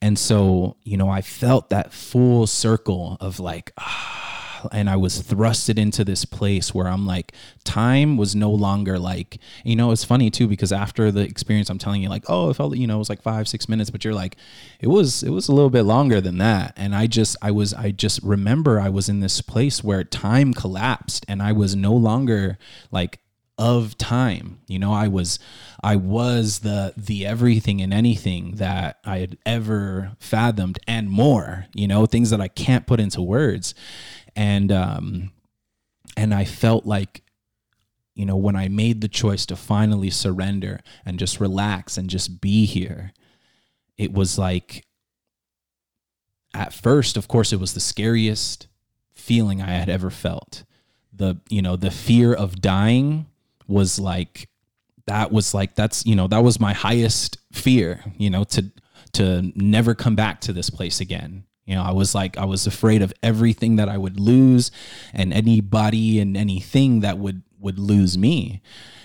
And 0.00 0.18
so 0.18 0.76
you 0.82 0.96
know 0.96 1.08
i 1.10 1.20
felt 1.20 1.70
that 1.70 1.92
full 1.92 2.46
circle 2.46 3.16
of 3.20 3.38
like 3.38 3.72
ah, 3.78 4.23
and 4.72 4.88
I 4.88 4.96
was 4.96 5.22
thrusted 5.22 5.78
into 5.78 6.04
this 6.04 6.24
place 6.24 6.74
where 6.74 6.88
I'm 6.88 7.06
like, 7.06 7.32
time 7.64 8.16
was 8.16 8.34
no 8.34 8.50
longer 8.50 8.98
like, 8.98 9.38
you 9.64 9.76
know, 9.76 9.90
it's 9.90 10.04
funny 10.04 10.30
too 10.30 10.46
because 10.46 10.72
after 10.72 11.10
the 11.10 11.20
experience, 11.20 11.70
I'm 11.70 11.78
telling 11.78 12.02
you 12.02 12.08
like, 12.08 12.24
oh, 12.28 12.50
it 12.50 12.56
felt, 12.56 12.76
you 12.76 12.86
know, 12.86 12.96
it 12.96 12.98
was 12.98 13.08
like 13.08 13.22
five, 13.22 13.48
six 13.48 13.68
minutes, 13.68 13.90
but 13.90 14.04
you're 14.04 14.14
like, 14.14 14.36
it 14.80 14.88
was, 14.88 15.22
it 15.22 15.30
was 15.30 15.48
a 15.48 15.52
little 15.52 15.70
bit 15.70 15.82
longer 15.82 16.20
than 16.20 16.38
that. 16.38 16.74
And 16.76 16.94
I 16.94 17.06
just, 17.06 17.36
I 17.42 17.50
was, 17.50 17.74
I 17.74 17.90
just 17.90 18.22
remember 18.22 18.80
I 18.80 18.88
was 18.88 19.08
in 19.08 19.20
this 19.20 19.40
place 19.40 19.82
where 19.82 20.04
time 20.04 20.54
collapsed 20.54 21.24
and 21.28 21.42
I 21.42 21.52
was 21.52 21.76
no 21.76 21.94
longer 21.94 22.58
like 22.90 23.20
of 23.56 23.96
time 23.96 24.58
you 24.66 24.80
know 24.80 24.92
i 24.92 25.06
was 25.06 25.38
i 25.80 25.94
was 25.94 26.60
the 26.60 26.92
the 26.96 27.24
everything 27.24 27.80
and 27.80 27.94
anything 27.94 28.56
that 28.56 28.98
i 29.04 29.18
had 29.18 29.38
ever 29.46 30.10
fathomed 30.18 30.76
and 30.88 31.08
more 31.08 31.66
you 31.72 31.86
know 31.86 32.04
things 32.04 32.30
that 32.30 32.40
i 32.40 32.48
can't 32.48 32.86
put 32.86 32.98
into 32.98 33.22
words 33.22 33.72
and 34.36 34.70
um 34.72 35.32
and 36.16 36.34
I 36.34 36.44
felt 36.44 36.86
like 36.86 37.22
you 38.14 38.24
know 38.24 38.36
when 38.36 38.56
I 38.56 38.68
made 38.68 39.00
the 39.00 39.08
choice 39.08 39.46
to 39.46 39.56
finally 39.56 40.10
surrender 40.10 40.80
and 41.04 41.18
just 41.18 41.40
relax 41.40 41.96
and 41.96 42.08
just 42.08 42.40
be 42.40 42.66
here 42.66 43.12
it 43.96 44.12
was 44.12 44.38
like 44.38 44.84
at 46.52 46.72
first 46.72 47.16
of 47.16 47.28
course 47.28 47.52
it 47.52 47.60
was 47.60 47.74
the 47.74 47.80
scariest 47.80 48.68
feeling 49.14 49.62
I 49.62 49.70
had 49.70 49.88
ever 49.88 50.10
felt. 50.10 50.64
The 51.12 51.40
you 51.48 51.62
know 51.62 51.76
the 51.76 51.90
fear 51.90 52.34
of 52.34 52.60
dying 52.60 53.26
was 53.66 53.98
like 53.98 54.48
that 55.06 55.32
was 55.32 55.54
like 55.54 55.74
that's 55.74 56.04
you 56.04 56.16
know 56.16 56.26
that 56.28 56.42
was 56.42 56.58
my 56.60 56.72
highest 56.72 57.38
fear 57.52 58.04
you 58.18 58.30
know 58.30 58.44
to 58.44 58.70
to 59.12 59.52
never 59.54 59.94
come 59.94 60.16
back 60.16 60.40
to 60.42 60.52
this 60.52 60.70
place 60.70 61.00
again 61.00 61.44
you 61.64 61.74
know, 61.74 61.82
I 61.82 61.92
was 61.92 62.14
like, 62.14 62.36
I 62.36 62.44
was 62.44 62.66
afraid 62.66 63.02
of 63.02 63.12
everything 63.22 63.76
that 63.76 63.88
I 63.88 63.96
would 63.96 64.20
lose 64.20 64.70
and 65.12 65.32
anybody 65.32 66.20
and 66.20 66.36
anything 66.36 67.00
that 67.00 67.18
would, 67.18 67.42
would 67.58 67.78
lose 67.78 68.18
me. 68.18 68.60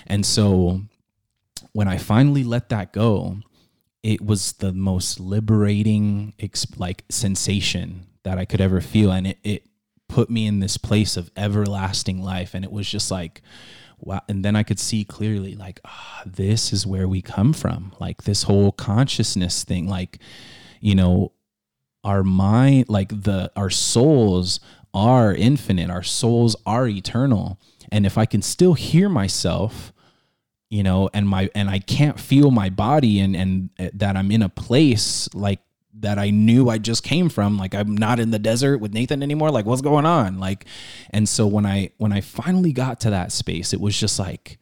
And 0.07 0.26
so 0.26 0.82
when 1.72 1.88
I 1.88 1.97
finally 1.97 2.43
let 2.43 2.70
that 2.70 2.91
go, 2.91 3.38
it 4.03 4.22
was 4.22 4.53
the 4.53 4.74
most 4.74 5.20
liberating 5.20 6.34
like 6.78 7.03
sensation 7.10 8.07
that 8.24 8.38
I 8.38 8.45
could 8.45 8.62
ever 8.62 8.82
feel. 8.82 9.12
And 9.12 9.28
it, 9.28 9.38
it 9.43 9.64
put 10.07 10.30
me 10.30 10.45
in 10.45 10.60
this 10.60 10.78
place 10.78 11.16
of 11.16 11.32
everlasting 11.38 12.22
life. 12.22 12.53
And 12.53 12.66
it 12.66 12.72
was 12.72 12.89
just 12.89 13.12
like, 13.12 13.41
wow. 13.99 14.22
And 14.28 14.43
then 14.43 14.55
I 14.55 14.64
could 14.64 14.80
see 14.80 15.05
clearly, 15.05 15.55
like, 15.55 15.80
ah, 15.86 16.24
this 16.26 16.74
is 16.74 16.86
where 16.86 17.07
we 17.07 17.22
come 17.22 17.53
from. 17.53 17.93
Like 17.99 18.24
this 18.24 18.43
whole 18.43 18.72
consciousness 18.72 19.64
thing, 19.64 19.88
like, 19.88 20.20
you 20.81 20.95
know, 20.95 21.31
our 22.03 22.23
mind 22.23 22.89
like 22.89 23.23
the 23.23 23.51
our 23.55 23.69
souls 23.69 24.59
are 24.93 25.34
infinite. 25.34 25.89
Our 25.89 26.03
souls 26.03 26.55
are 26.65 26.88
eternal. 26.88 27.59
And 27.91 28.05
if 28.05 28.17
i 28.17 28.26
can 28.26 28.41
still 28.41 28.73
hear 28.73 29.09
myself 29.09 29.91
you 30.69 30.84
know 30.84 31.09
and 31.13 31.27
my 31.27 31.49
and 31.55 31.69
i 31.69 31.80
can't 31.80 32.19
feel 32.19 32.51
my 32.51 32.69
body 32.69 33.19
and 33.19 33.35
and 33.35 33.69
uh, 33.80 33.89
that 33.93 34.15
i'm 34.15 34.31
in 34.31 34.41
a 34.41 34.49
place 34.49 35.27
like 35.34 35.59
that 35.93 36.17
i 36.17 36.30
knew 36.30 36.69
i 36.69 36.77
just 36.77 37.03
came 37.03 37.27
from 37.27 37.57
like 37.57 37.73
i'm 37.73 37.97
not 37.97 38.19
in 38.19 38.31
the 38.31 38.39
desert 38.39 38.77
with 38.80 38.93
nathan 38.93 39.23
anymore 39.23 39.49
like 39.51 39.65
what's 39.65 39.81
going 39.81 40.05
on? 40.05 40.39
Like 40.39 40.65
and 41.09 41.27
so 41.27 41.47
when 41.47 41.65
i 41.65 41.89
when 41.97 42.13
i 42.13 42.21
finally 42.21 42.71
got 42.71 42.99
to 43.01 43.09
that 43.09 43.31
space 43.31 43.73
it 43.73 43.81
was 43.81 43.99
just 43.99 44.19
like 44.19 44.57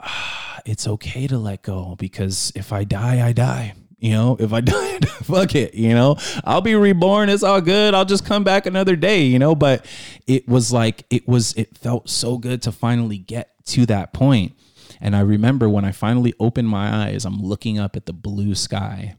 ah, 0.00 0.60
it's 0.66 0.86
okay 0.86 1.26
to 1.26 1.38
let 1.38 1.62
go 1.62 1.96
because 1.98 2.52
if 2.54 2.72
i 2.72 2.84
die 2.84 3.26
i 3.26 3.32
die 3.32 3.74
you 4.00 4.12
know, 4.12 4.36
if 4.40 4.52
I 4.52 4.60
die, 4.62 4.98
fuck 5.22 5.54
it. 5.54 5.74
You 5.74 5.94
know, 5.94 6.16
I'll 6.44 6.60
be 6.60 6.74
reborn. 6.74 7.28
It's 7.28 7.42
all 7.42 7.60
good. 7.60 7.94
I'll 7.94 8.04
just 8.04 8.24
come 8.24 8.44
back 8.44 8.66
another 8.66 8.96
day. 8.96 9.24
You 9.24 9.38
know, 9.38 9.54
but 9.54 9.86
it 10.26 10.48
was 10.48 10.72
like 10.72 11.04
it 11.10 11.28
was. 11.28 11.54
It 11.54 11.76
felt 11.78 12.08
so 12.08 12.38
good 12.38 12.62
to 12.62 12.72
finally 12.72 13.18
get 13.18 13.54
to 13.66 13.86
that 13.86 14.12
point. 14.12 14.52
And 15.00 15.16
I 15.16 15.20
remember 15.20 15.68
when 15.68 15.84
I 15.84 15.92
finally 15.92 16.34
opened 16.38 16.68
my 16.68 17.06
eyes, 17.06 17.24
I'm 17.24 17.40
looking 17.40 17.78
up 17.78 17.96
at 17.96 18.06
the 18.06 18.12
blue 18.12 18.54
sky. 18.54 19.16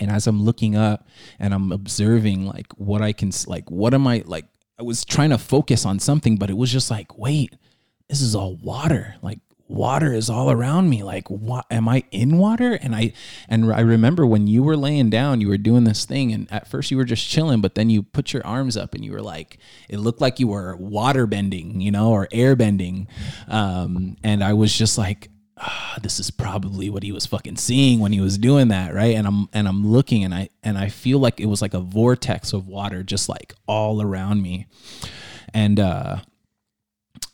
And 0.00 0.10
as 0.10 0.26
I'm 0.26 0.42
looking 0.42 0.74
up 0.74 1.06
and 1.38 1.52
I'm 1.52 1.70
observing 1.70 2.46
like 2.46 2.72
what 2.78 3.02
I 3.02 3.12
can 3.12 3.30
like 3.46 3.70
what 3.70 3.92
am 3.92 4.06
I 4.06 4.22
like 4.24 4.46
I 4.78 4.84
was 4.84 5.04
trying 5.04 5.30
to 5.30 5.38
focus 5.38 5.84
on 5.84 5.98
something 5.98 6.36
but 6.36 6.48
it 6.48 6.56
was 6.56 6.72
just 6.72 6.90
like 6.90 7.18
wait 7.18 7.54
this 8.08 8.22
is 8.22 8.34
all 8.34 8.56
water 8.56 9.16
like 9.20 9.38
water 9.72 10.12
is 10.12 10.28
all 10.28 10.50
around 10.50 10.90
me. 10.90 11.02
Like 11.02 11.28
what 11.30 11.66
am 11.70 11.88
i 11.88 12.04
in 12.10 12.38
water? 12.38 12.74
And 12.74 12.94
i 12.94 13.12
and 13.48 13.72
i 13.72 13.80
remember 13.80 14.26
when 14.26 14.46
you 14.46 14.62
were 14.62 14.76
laying 14.76 15.10
down 15.10 15.40
you 15.40 15.48
were 15.48 15.58
doing 15.58 15.84
this 15.84 16.04
thing 16.04 16.32
and 16.32 16.50
at 16.52 16.68
first 16.68 16.90
you 16.90 16.96
were 16.96 17.04
just 17.04 17.28
chilling 17.28 17.60
but 17.60 17.74
then 17.74 17.90
you 17.90 18.02
put 18.02 18.32
your 18.32 18.46
arms 18.46 18.76
up 18.76 18.94
and 18.94 19.04
you 19.04 19.12
were 19.12 19.22
like 19.22 19.58
it 19.88 19.98
looked 19.98 20.20
like 20.20 20.38
you 20.38 20.48
were 20.48 20.76
water 20.76 21.26
bending 21.26 21.80
you 21.80 21.90
know 21.90 22.10
or 22.10 22.28
air 22.32 22.54
bending. 22.54 23.08
Um, 23.48 24.16
and 24.22 24.44
i 24.44 24.52
was 24.52 24.76
just 24.76 24.98
like 24.98 25.28
oh, 25.56 25.94
this 26.02 26.18
is 26.18 26.30
probably 26.30 26.90
what 26.90 27.02
he 27.02 27.12
was 27.12 27.26
fucking 27.26 27.56
seeing 27.56 28.00
when 28.00 28.12
he 28.12 28.20
was 28.20 28.38
doing 28.38 28.68
that 28.68 28.94
right? 28.94 29.14
And 29.14 29.26
i'm 29.26 29.48
and 29.52 29.66
i'm 29.66 29.86
looking 29.86 30.24
and 30.24 30.34
i 30.34 30.48
and 30.62 30.76
i 30.76 30.88
feel 30.88 31.18
like 31.18 31.40
it 31.40 31.46
was 31.46 31.62
like 31.62 31.74
a 31.74 31.80
vortex 31.80 32.52
of 32.52 32.68
water 32.68 33.02
just 33.02 33.28
like 33.28 33.54
all 33.66 34.02
around 34.02 34.42
me. 34.42 34.66
And 35.54 35.80
uh 35.80 36.18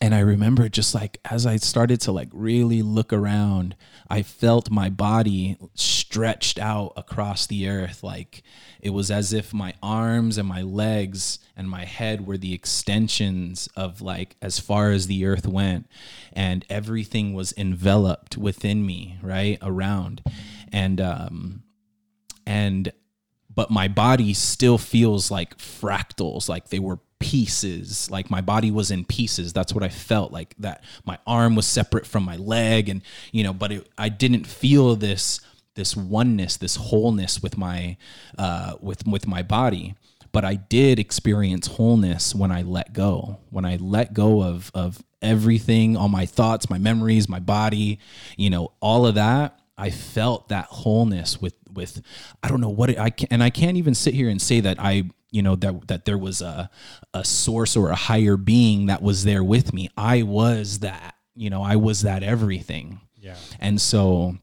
and 0.01 0.15
I 0.15 0.21
remember 0.21 0.69
just 0.69 0.95
like 0.95 1.19
as 1.25 1.45
I 1.45 1.57
started 1.57 2.01
to 2.03 2.13
like 2.13 2.29
really 2.33 2.83
look 2.83 3.13
around, 3.13 3.75
I 4.09 4.23
felt 4.23 4.71
my 4.71 4.91
body 4.91 5.57
stretched 5.75 6.59
out 6.59 6.93
across 6.97 7.47
the 7.47 7.69
earth. 7.69 8.05
Like 8.05 8.45
it 8.81 8.91
was 8.91 9.11
as 9.11 9.33
if 9.33 9.53
my 9.53 9.75
arms 9.83 10.39
and 10.39 10.47
my 10.47 10.63
legs 10.63 11.41
and 11.57 11.69
my 11.69 11.85
head 11.85 12.29
were 12.29 12.39
the 12.39 12.55
extensions 12.55 13.69
of 13.75 14.01
like 14.01 14.37
as 14.41 14.61
far 14.61 14.93
as 14.93 15.09
the 15.09 15.27
earth 15.27 15.49
went. 15.49 15.89
And 16.33 16.65
everything 16.71 17.35
was 17.35 17.53
enveloped 17.57 18.39
within 18.39 18.87
me, 18.87 19.19
right? 19.21 19.59
Around. 19.63 20.23
And, 20.73 21.01
um, 21.01 21.63
and, 22.47 22.93
but 23.53 23.73
my 23.73 23.89
body 23.89 24.33
still 24.33 24.79
feels 24.79 25.33
like 25.33 25.59
fractals, 25.59 26.49
like 26.49 26.69
they 26.69 26.79
were 26.79 27.01
pieces 27.21 28.11
like 28.11 28.31
my 28.31 28.41
body 28.41 28.71
was 28.71 28.91
in 28.91 29.05
pieces. 29.05 29.53
That's 29.53 29.75
what 29.75 29.83
i 29.83 29.89
felt 29.89 30.33
like 30.33 30.55
that 30.59 30.85
my 31.05 31.19
arm 31.27 31.57
was 31.57 31.67
separate 31.67 32.07
from 32.07 32.23
my 32.23 32.37
leg 32.37 32.89
and 32.89 33.03
you 33.33 33.43
know 33.43 33.53
but 33.53 33.73
it, 33.73 33.89
i 33.99 34.09
didn't 34.09 34.47
feel 34.47 34.97
this 34.97 35.41
this 35.75 35.97
oneness 35.97 36.57
this 36.57 36.77
wholeness 36.77 37.43
with 37.43 37.57
my 37.57 37.97
uh 38.39 38.75
with 38.81 39.07
with 39.07 39.27
my 39.27 39.43
body. 39.43 39.95
But 40.31 40.45
i 40.45 40.55
did 40.55 40.99
experience 40.99 41.67
wholeness 41.67 42.35
when 42.35 42.53
i 42.53 42.63
let 42.63 42.93
go 42.93 43.39
when 43.51 43.65
i 43.65 43.77
let 43.77 44.13
go 44.13 44.43
of 44.43 44.71
of 44.75 45.03
everything 45.21 45.97
all 45.97 46.09
my 46.09 46.27
thoughts 46.27 46.71
my 46.71 46.79
memories 46.79 47.29
my 47.29 47.41
body 47.41 47.99
you 48.37 48.51
know 48.51 48.73
all 48.81 49.07
of 49.07 49.15
that. 49.17 49.59
I 49.81 49.91
felt 49.91 50.49
that 50.49 50.67
wholeness 50.67 51.41
with 51.41 51.55
with 51.73 52.03
i 52.43 52.49
don't 52.49 52.61
know 52.61 52.69
what 52.69 52.91
it, 52.91 52.99
i 52.99 53.11
can 53.11 53.29
and 53.31 53.43
i 53.43 53.51
can't 53.51 53.77
even 53.77 53.95
sit 53.95 54.15
here 54.15 54.29
and 54.29 54.41
say 54.43 54.61
that 54.61 54.79
i 54.81 55.05
you 55.31 55.43
know 55.43 55.57
that 55.57 55.89
that 55.89 56.05
there 56.05 56.19
was 56.19 56.41
a 56.41 56.71
a 57.15 57.25
source 57.25 57.77
or 57.77 57.91
a 57.91 57.95
higher 57.97 58.37
being 58.37 58.87
that 58.87 59.03
was 59.03 59.25
there 59.25 59.45
with 59.45 59.73
me. 59.73 59.91
I 59.97 60.23
was 60.23 60.81
that 60.81 61.15
you 61.39 61.49
know 61.49 61.63
i 61.63 61.77
was 61.77 62.03
that 62.03 62.23
everything. 62.23 63.01
Yeah. 63.21 63.37
and 63.59 63.81
so 63.81 64.37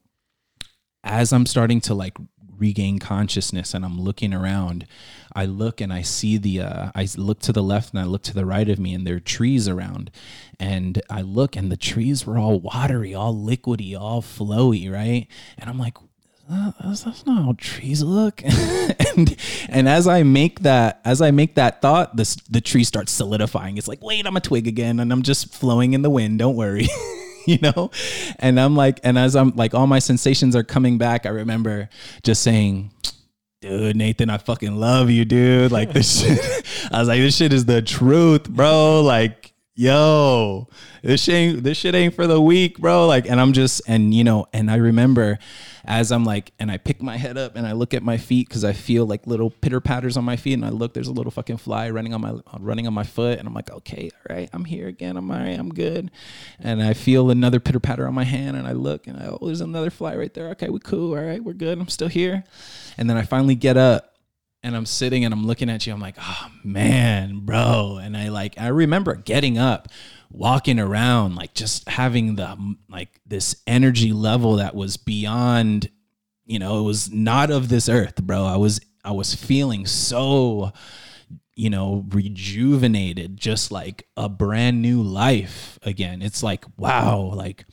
as 1.03 1.31
i'm 1.31 1.45
starting 1.45 1.81
to 1.81 1.93
like 1.93 2.17
regain 2.57 2.99
consciousness 2.99 3.73
and 3.73 3.83
i'm 3.85 3.99
looking 3.99 4.33
around 4.33 4.85
i 5.33 5.45
look 5.45 5.81
and 5.81 5.91
i 5.93 6.01
see 6.01 6.37
the 6.37 6.61
uh, 6.61 6.91
i 6.93 7.07
look 7.17 7.39
to 7.39 7.51
the 7.53 7.63
left 7.63 7.91
and 7.91 7.99
i 7.99 8.05
look 8.05 8.23
to 8.23 8.33
the 8.33 8.45
right 8.45 8.67
of 8.69 8.79
me 8.79 8.93
and 8.93 9.05
there 9.05 9.15
are 9.15 9.19
trees 9.19 9.67
around. 9.67 10.11
And 10.59 11.01
i 11.09 11.21
look 11.21 11.55
and 11.57 11.69
the 11.71 11.77
trees 11.77 12.25
were 12.25 12.37
all 12.37 12.59
watery 12.59 13.13
all 13.13 13.35
liquidy 13.35 13.99
all 13.99 14.21
flowy 14.21 14.91
right? 14.91 15.27
And 15.57 15.69
i'm 15.69 15.79
like 15.79 15.97
"Uh, 16.49 16.71
that's, 16.83 17.03
that's 17.03 17.25
not 17.25 17.43
how 17.43 17.55
trees 17.57 18.03
look. 18.03 18.41
And 19.17 19.35
and 19.69 19.89
as 19.89 20.07
i 20.07 20.23
make 20.23 20.61
that 20.61 20.99
as 21.05 21.21
i 21.21 21.31
make 21.31 21.55
that 21.55 21.81
thought 21.81 22.17
this 22.17 22.35
the 22.49 22.59
tree 22.59 22.83
starts 22.83 23.11
solidifying. 23.11 23.77
It's 23.77 23.87
like 23.87 24.03
wait 24.03 24.25
i'm 24.27 24.35
a 24.35 24.41
twig 24.41 24.67
again 24.67 24.99
and 24.99 25.11
i'm 25.11 25.21
just 25.21 25.53
flowing 25.53 25.93
in 25.93 26.01
the 26.01 26.09
wind. 26.09 26.39
Don't 26.39 26.55
worry 26.55 26.87
you 27.45 27.57
know? 27.61 27.91
And 28.39 28.59
i'm 28.59 28.75
like 28.75 28.99
and 29.03 29.17
as 29.17 29.35
i'm 29.35 29.51
like 29.55 29.73
all 29.73 29.87
my 29.87 29.99
sensations 29.99 30.55
are 30.55 30.63
coming 30.63 30.97
back 30.97 31.25
i 31.25 31.29
remember 31.29 31.89
just 32.23 32.41
saying 32.41 32.91
dude 33.61 33.95
nathan 33.95 34.29
i 34.29 34.37
fucking 34.37 34.75
love 34.75 35.09
you 35.09 35.23
dude. 35.23 35.71
Like 35.71 35.93
this 35.93 36.21
shit 36.21 36.65
i 36.91 36.99
was 36.99 37.07
like 37.07 37.21
this 37.21 37.37
shit 37.37 37.53
is 37.53 37.65
the 37.65 37.81
truth 37.81 38.49
bro. 38.49 39.01
Like 39.01 39.53
yo 39.75 40.67
this 41.03 41.23
shit 41.23 41.35
ain't, 41.35 41.63
this 41.63 41.77
shit 41.77 41.95
ain't 41.95 42.15
for 42.15 42.27
the 42.27 42.41
weak 42.41 42.79
bro. 42.79 43.07
Like 43.07 43.29
and 43.29 43.39
i'm 43.39 43.53
just 43.53 43.81
and 43.87 44.13
you 44.13 44.25
know 44.25 44.47
and 44.51 44.69
i 44.69 44.75
remember 44.75 45.39
as 45.87 46.11
i'm 46.11 46.23
like 46.23 46.51
and 46.59 46.71
i 46.71 46.77
pick 46.77 47.01
my 47.01 47.17
head 47.17 47.37
up 47.37 47.55
and 47.55 47.65
i 47.65 47.71
look 47.71 47.93
at 47.93 48.03
my 48.03 48.17
feet 48.17 48.47
because 48.47 48.63
i 48.63 48.73
feel 48.73 49.05
like 49.05 49.25
little 49.27 49.49
pitter 49.49 49.79
patters 49.79 50.17
on 50.17 50.23
my 50.23 50.35
feet 50.35 50.53
and 50.53 50.65
i 50.65 50.69
look 50.69 50.93
there's 50.93 51.07
a 51.07 51.13
little 51.13 51.31
fucking 51.31 51.57
fly 51.57 51.89
running 51.89 52.13
on 52.13 52.21
my 52.21 52.33
running 52.59 52.87
on 52.87 52.93
my 52.93 53.03
foot 53.03 53.39
and 53.39 53.47
i'm 53.47 53.53
like 53.53 53.71
okay 53.71 54.09
all 54.13 54.35
right 54.35 54.49
i'm 54.53 54.65
here 54.65 54.87
again 54.87 55.17
i'm 55.17 55.29
all 55.29 55.37
right 55.37 55.59
i'm 55.59 55.69
good 55.69 56.11
and 56.59 56.81
i 56.81 56.93
feel 56.93 57.29
another 57.29 57.59
pitter 57.59 57.79
patter 57.79 58.07
on 58.07 58.13
my 58.13 58.23
hand 58.23 58.57
and 58.57 58.67
i 58.67 58.71
look 58.71 59.07
and 59.07 59.17
I, 59.17 59.27
oh 59.27 59.45
there's 59.45 59.61
another 59.61 59.89
fly 59.89 60.15
right 60.15 60.33
there 60.33 60.49
okay 60.49 60.69
we 60.69 60.79
cool 60.79 61.15
all 61.17 61.23
right 61.23 61.43
we're 61.43 61.53
good 61.53 61.79
i'm 61.79 61.89
still 61.89 62.09
here 62.09 62.43
and 62.97 63.09
then 63.09 63.17
i 63.17 63.23
finally 63.23 63.55
get 63.55 63.77
up 63.77 64.15
and 64.65 64.75
I'm 64.75 64.87
sitting 64.87 65.23
and 65.23 65.31
I'm 65.31 65.45
looking 65.45 65.69
at 65.69 65.85
you. 65.85 65.93
I'm 65.93 65.99
like, 65.99 66.15
oh 66.19 66.47
man, 66.63 67.41
bro. 67.41 67.99
And 68.01 68.17
I 68.17 68.29
like, 68.29 68.55
I 68.59 68.69
remember 68.69 69.13
getting 69.13 69.59
up, 69.59 69.89
walking 70.29 70.79
around, 70.79 71.35
like 71.35 71.53
just 71.53 71.87
having 71.89 72.35
the 72.35 72.75
like 72.89 73.19
this 73.25 73.55
energy 73.67 74.11
level 74.13 74.57
that 74.57 74.75
was 74.75 74.97
beyond, 74.97 75.89
you 76.45 76.59
know, 76.59 76.79
it 76.79 76.83
was 76.83 77.11
not 77.11 77.51
of 77.51 77.69
this 77.69 77.89
earth, 77.89 78.21
bro. 78.21 78.43
I 78.45 78.57
was, 78.57 78.79
I 79.03 79.11
was 79.11 79.35
feeling 79.35 79.85
so, 79.85 80.71
you 81.55 81.69
know, 81.69 82.05
rejuvenated, 82.09 83.37
just 83.37 83.71
like 83.71 84.07
a 84.17 84.27
brand 84.27 84.81
new 84.81 85.01
life 85.01 85.79
again. 85.83 86.21
It's 86.21 86.43
like, 86.43 86.65
wow, 86.77 87.31
like, 87.33 87.65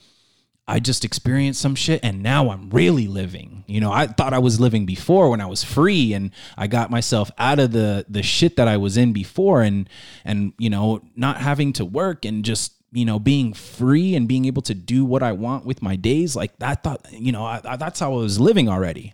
I 0.67 0.79
just 0.79 1.03
experienced 1.03 1.61
some 1.61 1.75
shit 1.75 1.99
and 2.03 2.23
now 2.23 2.49
I'm 2.49 2.69
really 2.69 3.07
living. 3.07 3.65
You 3.67 3.81
know, 3.81 3.91
I 3.91 4.07
thought 4.07 4.33
I 4.33 4.39
was 4.39 4.59
living 4.59 4.85
before 4.85 5.29
when 5.29 5.41
I 5.41 5.45
was 5.45 5.63
free 5.63 6.13
and 6.13 6.31
I 6.57 6.67
got 6.67 6.89
myself 6.89 7.29
out 7.37 7.59
of 7.59 7.71
the 7.71 8.05
the 8.07 8.23
shit 8.23 8.55
that 8.55 8.67
I 8.67 8.77
was 8.77 8.95
in 8.95 9.11
before 9.11 9.61
and 9.61 9.89
and 10.23 10.53
you 10.57 10.69
know, 10.69 11.01
not 11.15 11.37
having 11.37 11.73
to 11.73 11.85
work 11.85 12.23
and 12.23 12.45
just 12.45 12.73
you 12.93 13.03
know 13.03 13.19
being 13.19 13.53
free 13.53 14.15
and 14.15 14.27
being 14.27 14.45
able 14.45 14.61
to 14.61 14.73
do 14.73 15.03
what 15.03 15.21
I 15.21 15.33
want 15.33 15.65
with 15.65 15.81
my 15.81 15.95
days 15.95 16.35
like 16.35 16.57
that 16.59 16.83
thought 16.83 17.05
you 17.11 17.31
know 17.31 17.43
I, 17.43 17.59
I, 17.65 17.75
that's 17.75 17.99
how 17.99 18.13
I 18.13 18.17
was 18.17 18.39
living 18.39 18.69
already. 18.69 19.13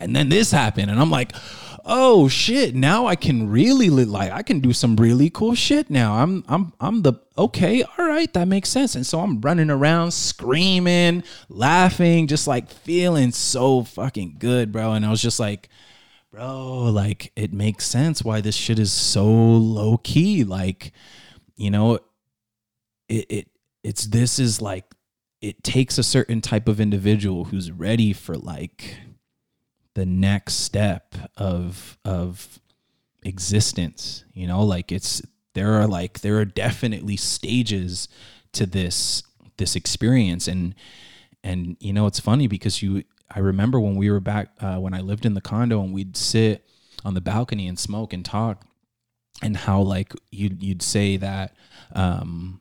And 0.00 0.14
then 0.14 0.28
this 0.28 0.50
happened 0.50 0.90
and 0.90 1.00
I'm 1.00 1.10
like, 1.10 1.32
"Oh 1.84 2.28
shit, 2.28 2.74
now 2.74 3.06
I 3.06 3.16
can 3.16 3.48
really 3.50 3.90
li- 3.90 4.04
like 4.04 4.32
I 4.32 4.42
can 4.42 4.60
do 4.60 4.72
some 4.72 4.96
really 4.96 5.30
cool 5.30 5.54
shit 5.54 5.90
now. 5.90 6.14
I'm 6.14 6.44
I'm 6.48 6.72
I'm 6.80 7.02
the 7.02 7.14
okay, 7.36 7.82
all 7.82 8.06
right, 8.06 8.32
that 8.34 8.48
makes 8.48 8.68
sense." 8.68 8.94
And 8.94 9.06
so 9.06 9.20
I'm 9.20 9.40
running 9.40 9.70
around 9.70 10.12
screaming, 10.12 11.24
laughing, 11.48 12.26
just 12.26 12.46
like 12.46 12.70
feeling 12.70 13.32
so 13.32 13.84
fucking 13.84 14.36
good, 14.38 14.72
bro. 14.72 14.92
And 14.92 15.04
I 15.04 15.10
was 15.10 15.22
just 15.22 15.40
like, 15.40 15.68
"Bro, 16.32 16.84
like 16.92 17.32
it 17.36 17.52
makes 17.52 17.84
sense 17.86 18.22
why 18.24 18.40
this 18.40 18.56
shit 18.56 18.78
is 18.78 18.92
so 18.92 19.26
low 19.26 19.98
key. 19.98 20.44
Like, 20.44 20.92
you 21.56 21.70
know, 21.70 21.98
it 23.08 23.26
it 23.28 23.48
it's 23.82 24.06
this 24.06 24.38
is 24.38 24.60
like 24.60 24.84
it 25.40 25.62
takes 25.62 25.98
a 25.98 26.02
certain 26.02 26.40
type 26.40 26.68
of 26.68 26.80
individual 26.80 27.44
who's 27.46 27.70
ready 27.70 28.12
for 28.12 28.36
like 28.36 28.98
the 29.98 30.06
next 30.06 30.54
step 30.54 31.14
of 31.36 31.98
of 32.04 32.60
existence 33.24 34.24
you 34.32 34.46
know 34.46 34.62
like 34.62 34.92
it's 34.92 35.20
there 35.54 35.72
are 35.72 35.88
like 35.88 36.20
there 36.20 36.38
are 36.38 36.44
definitely 36.44 37.16
stages 37.16 38.08
to 38.52 38.64
this 38.64 39.24
this 39.56 39.76
experience. 39.76 40.48
And 40.48 40.74
and 41.44 41.76
you 41.80 41.92
know 41.92 42.06
it's 42.06 42.20
funny 42.20 42.46
because 42.46 42.82
you 42.82 43.04
i 43.30 43.38
remember 43.38 43.78
when 43.78 43.94
we 43.94 44.10
were 44.10 44.18
back 44.18 44.50
uh, 44.60 44.76
when 44.76 44.92
i 44.92 45.00
lived 45.00 45.24
in 45.24 45.34
the 45.34 45.40
condo 45.40 45.80
and 45.80 45.92
we'd 45.94 46.16
sit 46.16 46.68
on 47.04 47.14
the 47.14 47.20
balcony 47.20 47.68
and 47.68 47.78
smoke 47.78 48.12
and 48.12 48.24
talk 48.24 48.66
and 49.40 49.56
how 49.56 49.80
like 49.80 50.12
you'd 50.32 50.60
you'd 50.62 50.82
say 50.82 51.16
that 51.16 51.54
um 51.94 52.58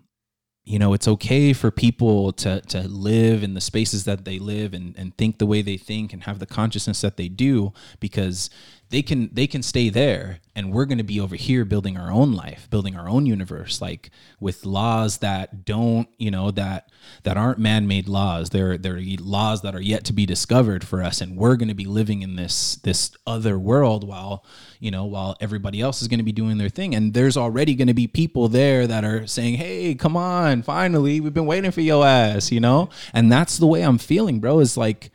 you 0.68 0.77
know 0.77 0.94
it's 0.94 1.07
okay 1.07 1.53
for 1.53 1.72
people 1.72 2.34
to 2.34 2.60
to 2.61 2.81
live 2.89 3.41
in 3.41 3.53
the 3.53 3.61
spaces 3.61 4.03
that 4.03 4.26
they 4.26 4.38
live 4.38 4.73
and 4.73 4.94
and 4.98 5.15
think 5.18 5.38
the 5.38 5.45
way 5.45 5.61
they 5.61 5.77
think 5.77 6.11
and 6.11 6.23
have 6.23 6.39
the 6.39 6.45
consciousness 6.45 6.99
that 7.02 7.15
they 7.15 7.30
do 7.30 7.72
because 8.02 8.49
they 8.89 9.01
can 9.01 9.30
they 9.34 9.47
can 9.47 9.61
stay 9.64 9.89
there 9.89 10.39
and 10.55 10.72
we're 10.72 10.85
going 10.85 10.97
to 10.97 11.03
be 11.03 11.19
over 11.19 11.35
here 11.35 11.65
building 11.65 11.97
our 11.97 12.11
own 12.11 12.34
life 12.34 12.69
building 12.69 12.95
our 12.95 13.09
own 13.09 13.26
universe 13.26 13.81
like 13.81 14.09
with 14.39 14.65
laws 14.65 15.18
that 15.18 15.65
don't 15.65 16.07
you 16.18 16.31
know 16.31 16.51
that 16.51 16.89
that 17.23 17.38
aren't 17.38 17.59
man-made 17.59 18.07
laws. 18.07 18.49
They're 18.49 18.77
they're 18.77 18.99
laws 19.19 19.61
that 19.61 19.76
are 19.76 19.81
yet 19.81 20.03
to 20.05 20.14
be 20.14 20.26
discovered 20.26 20.85
for 20.85 21.03
us 21.03 21.22
and 21.22 21.38
we're 21.38 21.55
going 21.55 21.68
to 21.68 21.76
be 21.76 21.85
living 21.85 22.22
in 22.22 22.35
this 22.35 22.76
this 22.77 23.11
other 23.26 23.57
world 23.57 24.07
while 24.07 24.45
you 24.80 24.91
know 24.91 25.05
while 25.05 25.35
everybody 25.39 25.81
else 25.81 26.01
is 26.01 26.07
going 26.07 26.19
to 26.19 26.23
be 26.23 26.31
doing 26.31 26.57
their 26.57 26.69
thing. 26.69 26.95
And 26.95 27.14
there's 27.14 27.38
already 27.38 27.76
going 27.76 27.88
to 27.88 27.93
be 27.93 28.07
people 28.07 28.47
there 28.47 28.88
that 28.88 29.03
are 29.03 29.27
saying 29.27 29.55
hey 29.55 29.95
come 29.95 30.15
on 30.15 30.61
finally 30.61 31.19
we've 31.19 31.34
been 31.34 31.45
waiting 31.45 31.72
for 31.72 31.81
your 31.81 32.05
ass 32.05 32.51
you 32.51 32.59
know? 32.59 32.89
And 33.14 33.31
that's 33.31 33.57
the 33.57 33.68
way 33.68 33.81
i'm 33.81 33.97
feeling 33.97 34.39
bro. 34.39 34.59
Is 34.59 34.77
like 34.77 35.11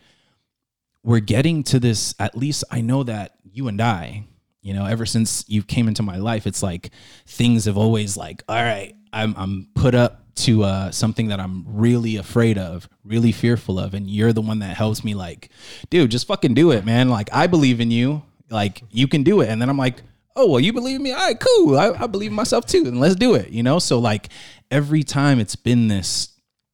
we're 1.02 1.20
getting 1.20 1.62
to 1.62 1.80
this 1.80 2.14
at 2.18 2.36
least 2.36 2.64
i 2.70 2.80
know 2.80 3.02
that 3.02 3.34
you 3.44 3.68
and 3.68 3.80
i 3.80 4.24
you 4.60 4.72
know 4.72 4.84
ever 4.86 5.06
since 5.06 5.44
you 5.48 5.62
came 5.62 5.88
into 5.88 6.02
my 6.02 6.16
life 6.16 6.46
it's 6.46 6.62
like 6.62 6.90
things 7.26 7.64
have 7.64 7.76
always 7.76 8.16
like 8.16 8.42
all 8.48 8.62
right 8.62 8.94
i'm, 9.12 9.34
I'm 9.36 9.68
put 9.74 9.94
up 9.94 10.22
to 10.34 10.64
uh, 10.64 10.90
something 10.90 11.28
that 11.28 11.40
i'm 11.40 11.64
really 11.66 12.16
afraid 12.16 12.56
of 12.56 12.88
really 13.04 13.32
fearful 13.32 13.78
of. 13.78 13.94
And 13.94 14.08
you're 14.08 14.32
the 14.32 14.40
one 14.40 14.60
that 14.60 14.76
helps 14.76 15.04
me 15.04 15.14
like 15.14 15.50
dude 15.90 16.10
just 16.10 16.26
fucking 16.26 16.54
do 16.54 16.70
it 16.70 16.84
man. 16.84 17.08
Like 17.08 17.28
i 17.32 17.46
believe 17.46 17.80
in 17.80 17.90
you. 17.90 18.22
Like 18.50 18.82
you 18.90 19.08
can 19.08 19.22
do 19.22 19.40
it. 19.40 19.48
And 19.48 19.60
then 19.60 19.68
i'm 19.68 19.78
like 19.78 20.02
oh 20.36 20.48
well 20.48 20.60
you 20.60 20.72
believe 20.72 20.96
in 20.96 21.02
me? 21.02 21.12
All 21.12 21.18
right 21.18 21.38
cool. 21.38 21.78
I, 21.78 21.90
I 21.90 22.06
believe 22.06 22.30
in 22.30 22.36
myself 22.36 22.66
too. 22.66 22.84
And 22.86 23.00
let's 23.00 23.14
do 23.14 23.34
it 23.34 23.50
you 23.50 23.62
know? 23.62 23.78
So 23.78 23.98
like 23.98 24.28
every 24.70 25.02
time 25.02 25.40
it's 25.40 25.56
been 25.56 25.88
this 25.88 26.28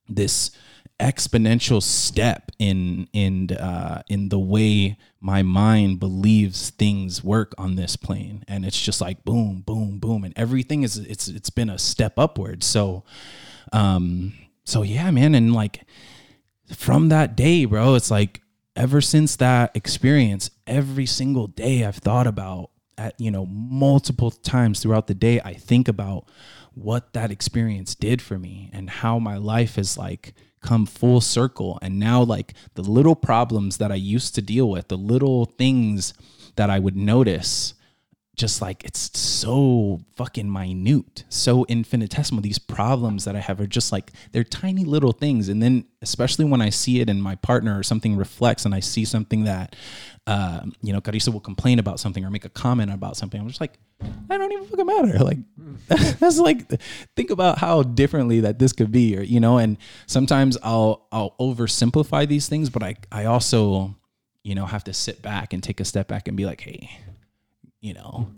this 0.09 0.51
exponential 1.01 1.83
step 1.83 2.51
in 2.59 3.09
in 3.13 3.51
uh, 3.53 4.03
in 4.09 4.29
the 4.29 4.39
way 4.39 4.99
my 5.21 5.43
mind 5.43 6.01
believes 6.01 6.71
things 6.71 7.23
work 7.23 7.55
on 7.59 7.77
this 7.77 7.97
plane, 7.97 8.45
and 8.49 8.65
it's 8.65 8.81
just 8.81 9.01
like 9.01 9.25
boom, 9.25 9.63
boom, 9.65 9.99
boom, 9.99 10.25
and 10.25 10.35
everything 10.37 10.83
is 10.83 10.97
it's 10.97 11.29
it's 11.29 11.51
been 11.51 11.71
a 11.71 11.79
step 11.79 12.19
upward. 12.19 12.63
So, 12.63 13.05
um, 13.73 14.35
so 14.65 14.83
yeah, 14.83 15.11
man, 15.11 15.35
and 15.35 15.53
like 15.55 15.83
from 16.75 17.09
that 17.09 17.37
day, 17.37 17.65
bro, 17.65 17.95
it's 17.95 18.11
like 18.11 18.43
ever 18.77 19.01
since 19.01 19.37
that 19.37 19.75
experience, 19.75 20.51
every 20.67 21.07
single 21.07 21.49
day 21.49 21.85
I've 21.85 21.97
thought 21.97 22.27
about 22.27 22.71
at, 22.97 23.21
you 23.21 23.31
know, 23.31 23.47
multiple 23.47 24.31
times 24.31 24.81
throughout 24.81 25.07
the 25.07 25.15
day, 25.15 25.41
I 25.41 25.55
think 25.55 25.89
about 25.89 26.27
what 26.75 27.13
that 27.13 27.31
experience 27.31 27.95
did 27.95 28.23
for 28.23 28.39
me 28.39 28.71
and 28.73 28.89
how 28.89 29.19
my 29.19 29.37
life 29.37 29.79
is 29.79 29.99
like 29.99 30.35
come 30.61 30.87
full 30.87 31.21
circle. 31.21 31.79
And 31.83 31.99
now, 31.99 32.23
like 32.23 32.55
the 32.75 32.83
little 32.83 33.17
problems 33.17 33.79
that 33.79 33.93
I 33.93 33.97
used 33.97 34.35
to 34.35 34.43
deal 34.43 34.69
with, 34.69 34.89
the 34.89 34.97
little 34.97 35.47
things 35.47 36.15
that 36.57 36.71
I 36.71 36.79
would 36.79 36.97
notice 36.97 37.75
just 38.39 38.63
like 38.63 38.85
it's 38.85 39.19
so 39.19 40.01
fucking 40.15 40.51
minute, 40.51 41.25
so 41.29 41.67
infinitesimal. 41.67 42.41
These 42.41 42.59
problems 42.59 43.25
that 43.25 43.37
I 43.37 43.41
have 43.41 43.61
are 43.61 43.67
just 43.67 43.93
like 43.93 44.13
they're 44.33 44.45
tiny 44.45 44.85
little 44.85 45.13
things. 45.13 45.49
And 45.49 45.63
then, 45.63 45.85
especially 46.01 46.45
when 46.45 46.63
I 46.63 46.71
see 46.71 47.01
it 47.01 47.11
in 47.11 47.21
my 47.21 47.35
partner 47.35 47.79
or 47.79 47.83
something 47.83 48.17
reflects, 48.17 48.65
and 48.65 48.75
I 48.75 48.81
see 48.81 49.05
something 49.05 49.45
that, 49.45 49.75
uh, 50.27 50.61
you 50.81 50.93
know, 50.93 51.01
Carissa 51.01 51.33
will 51.33 51.41
complain 51.41 51.79
about 51.79 52.01
something 52.01 52.25
or 52.25 52.31
make 52.31 52.45
a 52.45 52.51
comment 52.51 52.93
about 52.93 53.17
something, 53.17 53.41
I'm 53.41 53.49
just 53.49 53.61
like, 53.61 53.79
I 54.31 54.39
don't 54.39 54.53
even 54.53 54.67
fucking 54.67 54.87
matter. 54.87 55.19
Like, 55.25 55.39
that's 56.19 56.39
like, 56.39 56.81
think 57.17 57.31
about 57.31 57.59
how 57.59 57.83
differently 57.83 58.41
that 58.41 58.59
this 58.59 58.73
could 58.73 58.93
be, 58.93 59.19
or 59.19 59.23
you 59.23 59.41
know. 59.41 59.59
And 59.59 59.77
sometimes 60.07 60.57
I'll 60.63 61.07
I'll 61.11 61.35
oversimplify 61.41 62.27
these 62.27 62.49
things, 62.49 62.71
but 62.71 62.83
I 62.85 62.97
I 63.11 63.25
also, 63.25 63.97
you 64.45 64.55
know, 64.55 64.65
have 64.65 64.85
to 64.85 64.95
sit 64.95 65.21
back 65.23 65.53
and 65.53 65.63
take 65.63 65.81
a 65.81 65.85
step 65.85 66.07
back 66.07 66.29
and 66.29 66.37
be 66.37 66.47
like, 66.47 66.61
hey 66.61 66.89
you 67.81 67.95
know, 67.95 68.29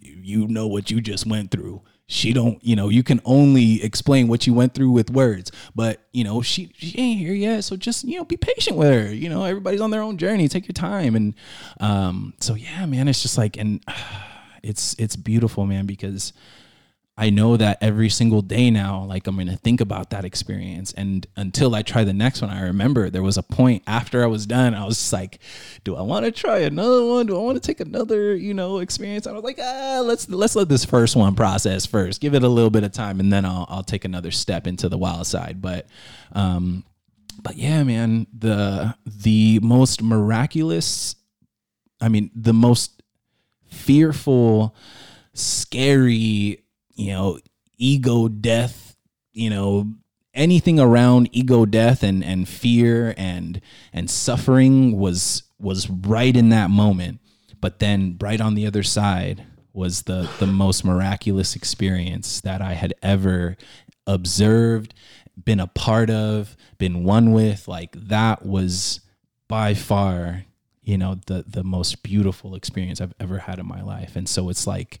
you 0.00 0.46
know 0.48 0.66
what 0.66 0.90
you 0.90 1.00
just 1.00 1.26
went 1.26 1.50
through. 1.50 1.82
She 2.06 2.32
don't, 2.32 2.58
you 2.64 2.74
know, 2.74 2.88
you 2.88 3.04
can 3.04 3.20
only 3.24 3.84
explain 3.84 4.26
what 4.26 4.44
you 4.44 4.52
went 4.52 4.74
through 4.74 4.90
with 4.90 5.10
words, 5.10 5.52
but 5.76 6.00
you 6.12 6.24
know, 6.24 6.42
she 6.42 6.72
she 6.74 6.98
ain't 6.98 7.20
here 7.20 7.32
yet. 7.32 7.62
So 7.62 7.76
just, 7.76 8.02
you 8.02 8.16
know, 8.16 8.24
be 8.24 8.36
patient 8.36 8.76
with 8.76 8.90
her. 8.90 9.14
You 9.14 9.28
know, 9.28 9.44
everybody's 9.44 9.80
on 9.80 9.90
their 9.90 10.02
own 10.02 10.18
journey. 10.18 10.48
Take 10.48 10.66
your 10.66 10.72
time. 10.72 11.14
And 11.14 11.34
um, 11.78 12.34
so 12.40 12.54
yeah, 12.54 12.84
man, 12.86 13.06
it's 13.06 13.22
just 13.22 13.38
like 13.38 13.56
and 13.56 13.84
it's 14.62 14.96
it's 14.98 15.14
beautiful, 15.14 15.66
man, 15.66 15.86
because 15.86 16.32
I 17.20 17.28
know 17.28 17.58
that 17.58 17.76
every 17.82 18.08
single 18.08 18.40
day 18.40 18.70
now, 18.70 19.04
like 19.04 19.26
I'm 19.26 19.36
gonna 19.36 19.54
think 19.54 19.82
about 19.82 20.08
that 20.08 20.24
experience. 20.24 20.94
And 20.94 21.26
until 21.36 21.74
I 21.74 21.82
try 21.82 22.02
the 22.02 22.14
next 22.14 22.40
one, 22.40 22.50
I 22.50 22.62
remember 22.62 23.10
there 23.10 23.22
was 23.22 23.36
a 23.36 23.42
point 23.42 23.82
after 23.86 24.22
I 24.24 24.26
was 24.26 24.46
done, 24.46 24.74
I 24.74 24.86
was 24.86 25.12
like, 25.12 25.38
do 25.84 25.96
I 25.96 26.00
want 26.00 26.24
to 26.24 26.32
try 26.32 26.60
another 26.60 27.04
one? 27.04 27.26
Do 27.26 27.36
I 27.36 27.42
want 27.42 27.62
to 27.62 27.66
take 27.66 27.80
another, 27.80 28.34
you 28.34 28.54
know, 28.54 28.78
experience? 28.78 29.26
I 29.26 29.32
was 29.32 29.44
like, 29.44 29.58
ah, 29.62 30.00
let's 30.02 30.30
let's 30.30 30.56
let 30.56 30.70
this 30.70 30.86
first 30.86 31.14
one 31.14 31.34
process 31.34 31.84
first. 31.84 32.22
Give 32.22 32.34
it 32.34 32.42
a 32.42 32.48
little 32.48 32.70
bit 32.70 32.84
of 32.84 32.92
time, 32.92 33.20
and 33.20 33.30
then 33.30 33.44
I'll 33.44 33.66
I'll 33.68 33.84
take 33.84 34.06
another 34.06 34.30
step 34.30 34.66
into 34.66 34.88
the 34.88 34.96
wild 34.96 35.26
side. 35.26 35.60
But 35.60 35.88
um, 36.32 36.84
but 37.42 37.56
yeah, 37.56 37.82
man, 37.82 38.28
the 38.32 38.94
the 39.04 39.60
most 39.60 40.02
miraculous, 40.02 41.16
I 42.00 42.08
mean, 42.08 42.30
the 42.34 42.54
most 42.54 43.02
fearful, 43.68 44.74
scary 45.34 46.64
you 47.00 47.12
know, 47.12 47.38
ego 47.78 48.28
death, 48.28 48.94
you 49.32 49.48
know, 49.48 49.90
anything 50.34 50.78
around 50.78 51.28
ego 51.32 51.64
death 51.64 52.02
and 52.02 52.22
and 52.22 52.48
fear 52.48 53.14
and 53.16 53.60
and 53.92 54.10
suffering 54.10 54.98
was 54.98 55.44
was 55.58 55.88
right 55.88 56.36
in 56.36 56.50
that 56.50 56.70
moment. 56.70 57.20
But 57.60 57.78
then 57.78 58.16
right 58.20 58.40
on 58.40 58.54
the 58.54 58.66
other 58.66 58.82
side 58.82 59.46
was 59.72 60.02
the 60.02 60.28
the 60.38 60.46
most 60.46 60.84
miraculous 60.84 61.56
experience 61.56 62.42
that 62.42 62.60
I 62.60 62.74
had 62.74 62.92
ever 63.02 63.56
observed, 64.06 64.92
been 65.42 65.60
a 65.60 65.66
part 65.68 66.10
of, 66.10 66.54
been 66.78 67.02
one 67.02 67.32
with. 67.32 67.66
Like 67.66 67.92
that 67.92 68.44
was 68.44 69.00
by 69.48 69.72
far, 69.72 70.44
you 70.82 70.98
know, 70.98 71.18
the 71.26 71.46
the 71.48 71.64
most 71.64 72.02
beautiful 72.02 72.54
experience 72.54 73.00
I've 73.00 73.14
ever 73.18 73.38
had 73.38 73.58
in 73.58 73.66
my 73.66 73.80
life. 73.80 74.16
And 74.16 74.28
so 74.28 74.50
it's 74.50 74.66
like 74.66 74.98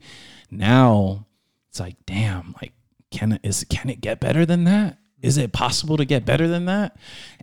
now 0.50 1.26
it's 1.70 1.80
like, 1.80 1.96
damn, 2.04 2.54
like 2.60 2.72
can 3.10 3.32
it 3.32 3.40
is 3.42 3.64
can 3.70 3.88
it 3.88 4.00
get 4.00 4.20
better 4.20 4.44
than 4.44 4.64
that? 4.64 4.98
Is 5.22 5.36
it 5.36 5.52
possible 5.52 5.96
to 5.96 6.04
get 6.04 6.24
better 6.24 6.48
than 6.48 6.66
that? 6.66 6.96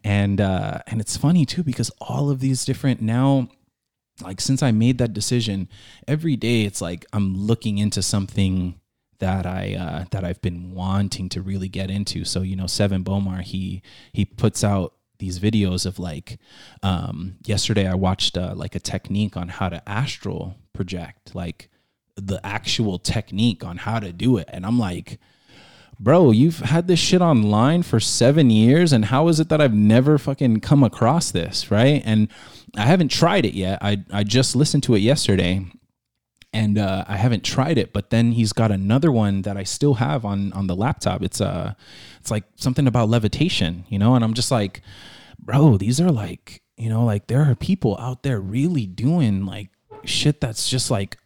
And 0.03 0.39
uh 0.39 0.79
and 0.87 1.01
it's 1.01 1.17
funny 1.17 1.45
too 1.45 1.63
because 1.63 1.89
all 2.01 2.29
of 2.29 2.39
these 2.39 2.65
different 2.65 3.01
now 3.01 3.49
like 4.23 4.41
since 4.41 4.63
I 4.63 4.71
made 4.71 4.97
that 4.97 5.13
decision, 5.13 5.69
every 6.07 6.35
day 6.35 6.63
it's 6.63 6.81
like 6.81 7.05
I'm 7.13 7.35
looking 7.35 7.77
into 7.77 8.01
something 8.01 8.79
that 9.19 9.45
I 9.45 9.75
uh, 9.75 10.05
that 10.11 10.23
I've 10.23 10.41
been 10.41 10.73
wanting 10.73 11.29
to 11.29 11.41
really 11.41 11.69
get 11.69 11.89
into. 11.89 12.25
So 12.25 12.41
you 12.41 12.55
know, 12.55 12.67
Seven 12.67 13.03
Bomar 13.03 13.41
he 13.41 13.81
he 14.13 14.25
puts 14.25 14.63
out 14.63 14.93
these 15.19 15.39
videos 15.39 15.85
of 15.85 15.99
like 15.99 16.39
um, 16.83 17.37
yesterday 17.45 17.87
I 17.87 17.95
watched 17.95 18.37
uh, 18.37 18.53
like 18.55 18.75
a 18.75 18.79
technique 18.79 19.37
on 19.37 19.49
how 19.49 19.69
to 19.69 19.87
astral 19.87 20.55
project 20.73 21.33
like 21.33 21.69
the 22.17 22.45
actual 22.45 22.99
technique 22.99 23.63
on 23.63 23.77
how 23.77 23.99
to 23.99 24.11
do 24.11 24.37
it. 24.37 24.49
And 24.51 24.65
I'm 24.65 24.77
like, 24.79 25.19
bro, 25.99 26.31
you've 26.31 26.59
had 26.59 26.87
this 26.87 26.99
shit 26.99 27.21
online 27.21 27.83
for 27.83 27.99
seven 27.99 28.49
years, 28.49 28.91
and 28.93 29.05
how 29.05 29.27
is 29.27 29.39
it 29.39 29.49
that 29.49 29.61
I've 29.61 29.73
never 29.73 30.17
fucking 30.17 30.59
come 30.61 30.83
across 30.83 31.31
this, 31.31 31.71
right? 31.71 32.01
And 32.05 32.27
I 32.75 32.85
haven't 32.85 33.09
tried 33.09 33.45
it 33.45 33.53
yet. 33.53 33.79
I 33.81 34.03
I 34.11 34.23
just 34.23 34.55
listened 34.55 34.83
to 34.83 34.95
it 34.95 34.99
yesterday, 34.99 35.65
and 36.53 36.77
uh, 36.77 37.05
I 37.07 37.17
haven't 37.17 37.43
tried 37.43 37.77
it. 37.77 37.93
But 37.93 38.09
then 38.09 38.33
he's 38.33 38.53
got 38.53 38.71
another 38.71 39.11
one 39.11 39.43
that 39.43 39.57
I 39.57 39.63
still 39.63 39.95
have 39.95 40.25
on 40.25 40.53
on 40.53 40.67
the 40.67 40.75
laptop. 40.75 41.21
It's 41.23 41.41
uh, 41.41 41.73
it's 42.19 42.31
like 42.31 42.43
something 42.55 42.87
about 42.87 43.09
levitation, 43.09 43.85
you 43.89 43.99
know. 43.99 44.15
And 44.15 44.23
I'm 44.23 44.33
just 44.33 44.51
like, 44.51 44.81
bro, 45.39 45.77
these 45.77 46.01
are 46.01 46.11
like, 46.11 46.61
you 46.77 46.89
know, 46.89 47.05
like 47.05 47.27
there 47.27 47.43
are 47.43 47.55
people 47.55 47.97
out 47.99 48.23
there 48.23 48.39
really 48.39 48.85
doing 48.85 49.45
like 49.45 49.69
shit 50.03 50.41
that's 50.41 50.69
just 50.69 50.91
like 50.91 51.17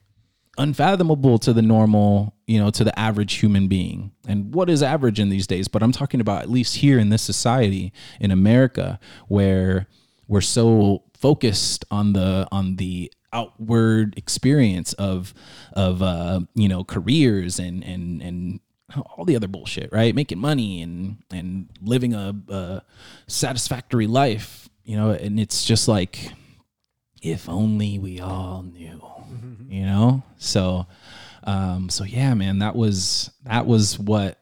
unfathomable 0.58 1.38
to 1.40 1.54
the 1.54 1.62
normal, 1.62 2.36
you 2.46 2.60
know, 2.60 2.70
to 2.72 2.84
the 2.84 2.98
average 3.00 3.36
human 3.36 3.68
being. 3.68 4.12
And 4.28 4.54
what 4.54 4.70
is 4.70 4.84
average 4.84 5.20
in 5.20 5.30
these 5.30 5.48
days? 5.48 5.68
But 5.68 5.82
I'm 5.82 5.92
talking 5.92 6.20
about 6.20 6.42
at 6.42 6.50
least 6.50 6.78
here 6.78 7.00
in 7.00 7.10
this 7.10 7.22
society 7.22 7.94
in 8.20 8.32
America 8.32 9.00
where 9.28 9.88
we're 10.28 10.42
so 10.42 11.04
focused 11.18 11.86
on 11.92 12.14
the 12.14 12.48
on 12.52 12.78
the 12.78 13.12
outward 13.34 14.14
experience 14.18 14.94
of 14.94 15.34
of 15.74 16.02
uh, 16.02 16.42
you 16.54 16.68
know 16.68 16.84
careers 16.84 17.60
and 17.60 17.84
and 17.84 18.22
and 18.22 18.60
all 19.18 19.26
the 19.26 19.36
other 19.36 19.48
bullshit, 19.48 19.92
right? 19.92 20.14
Making 20.14 20.40
money 20.40 20.82
and 20.82 21.18
and 21.32 21.70
living 21.82 22.14
a, 22.14 22.36
a 22.50 22.82
satisfactory 23.28 24.08
life, 24.08 24.70
you 24.84 24.98
know, 24.98 25.12
and 25.12 25.40
it's 25.40 25.64
just 25.64 25.88
like 25.88 26.32
if 27.22 27.48
only 27.48 28.00
we 28.00 28.20
all 28.20 28.64
knew 28.64 29.02
you 29.70 29.86
know? 29.86 30.24
So 30.38 30.88
um 31.44 31.90
so 31.90 32.04
yeah 32.04 32.36
man 32.36 32.60
that 32.60 32.76
was 32.76 33.32
that 33.46 33.66
was 33.66 33.98
what 33.98 34.38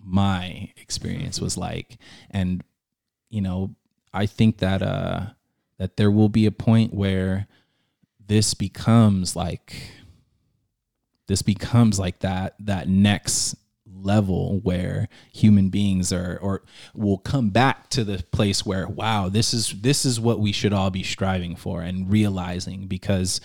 my 0.00 0.70
experience 0.76 1.40
was 1.40 1.56
like. 1.56 1.98
And 2.30 2.62
you 3.30 3.40
know 3.40 3.74
i 4.12 4.26
think 4.26 4.58
that 4.58 4.82
uh 4.82 5.26
that 5.78 5.96
there 5.96 6.10
will 6.10 6.28
be 6.28 6.46
a 6.46 6.50
point 6.50 6.94
where 6.94 7.46
this 8.26 8.54
becomes 8.54 9.36
like 9.36 9.90
this 11.26 11.42
becomes 11.42 11.98
like 11.98 12.20
that 12.20 12.54
that 12.58 12.88
next 12.88 13.56
level 13.86 14.60
where 14.62 15.08
human 15.32 15.68
beings 15.68 16.12
are 16.12 16.38
or 16.40 16.62
will 16.94 17.18
come 17.18 17.50
back 17.50 17.90
to 17.90 18.04
the 18.04 18.22
place 18.30 18.64
where 18.64 18.88
wow 18.88 19.28
this 19.28 19.52
is 19.52 19.74
this 19.80 20.04
is 20.04 20.20
what 20.20 20.38
we 20.38 20.52
should 20.52 20.72
all 20.72 20.90
be 20.90 21.02
striving 21.02 21.56
for 21.56 21.82
and 21.82 22.10
realizing 22.10 22.86
because 22.86 23.40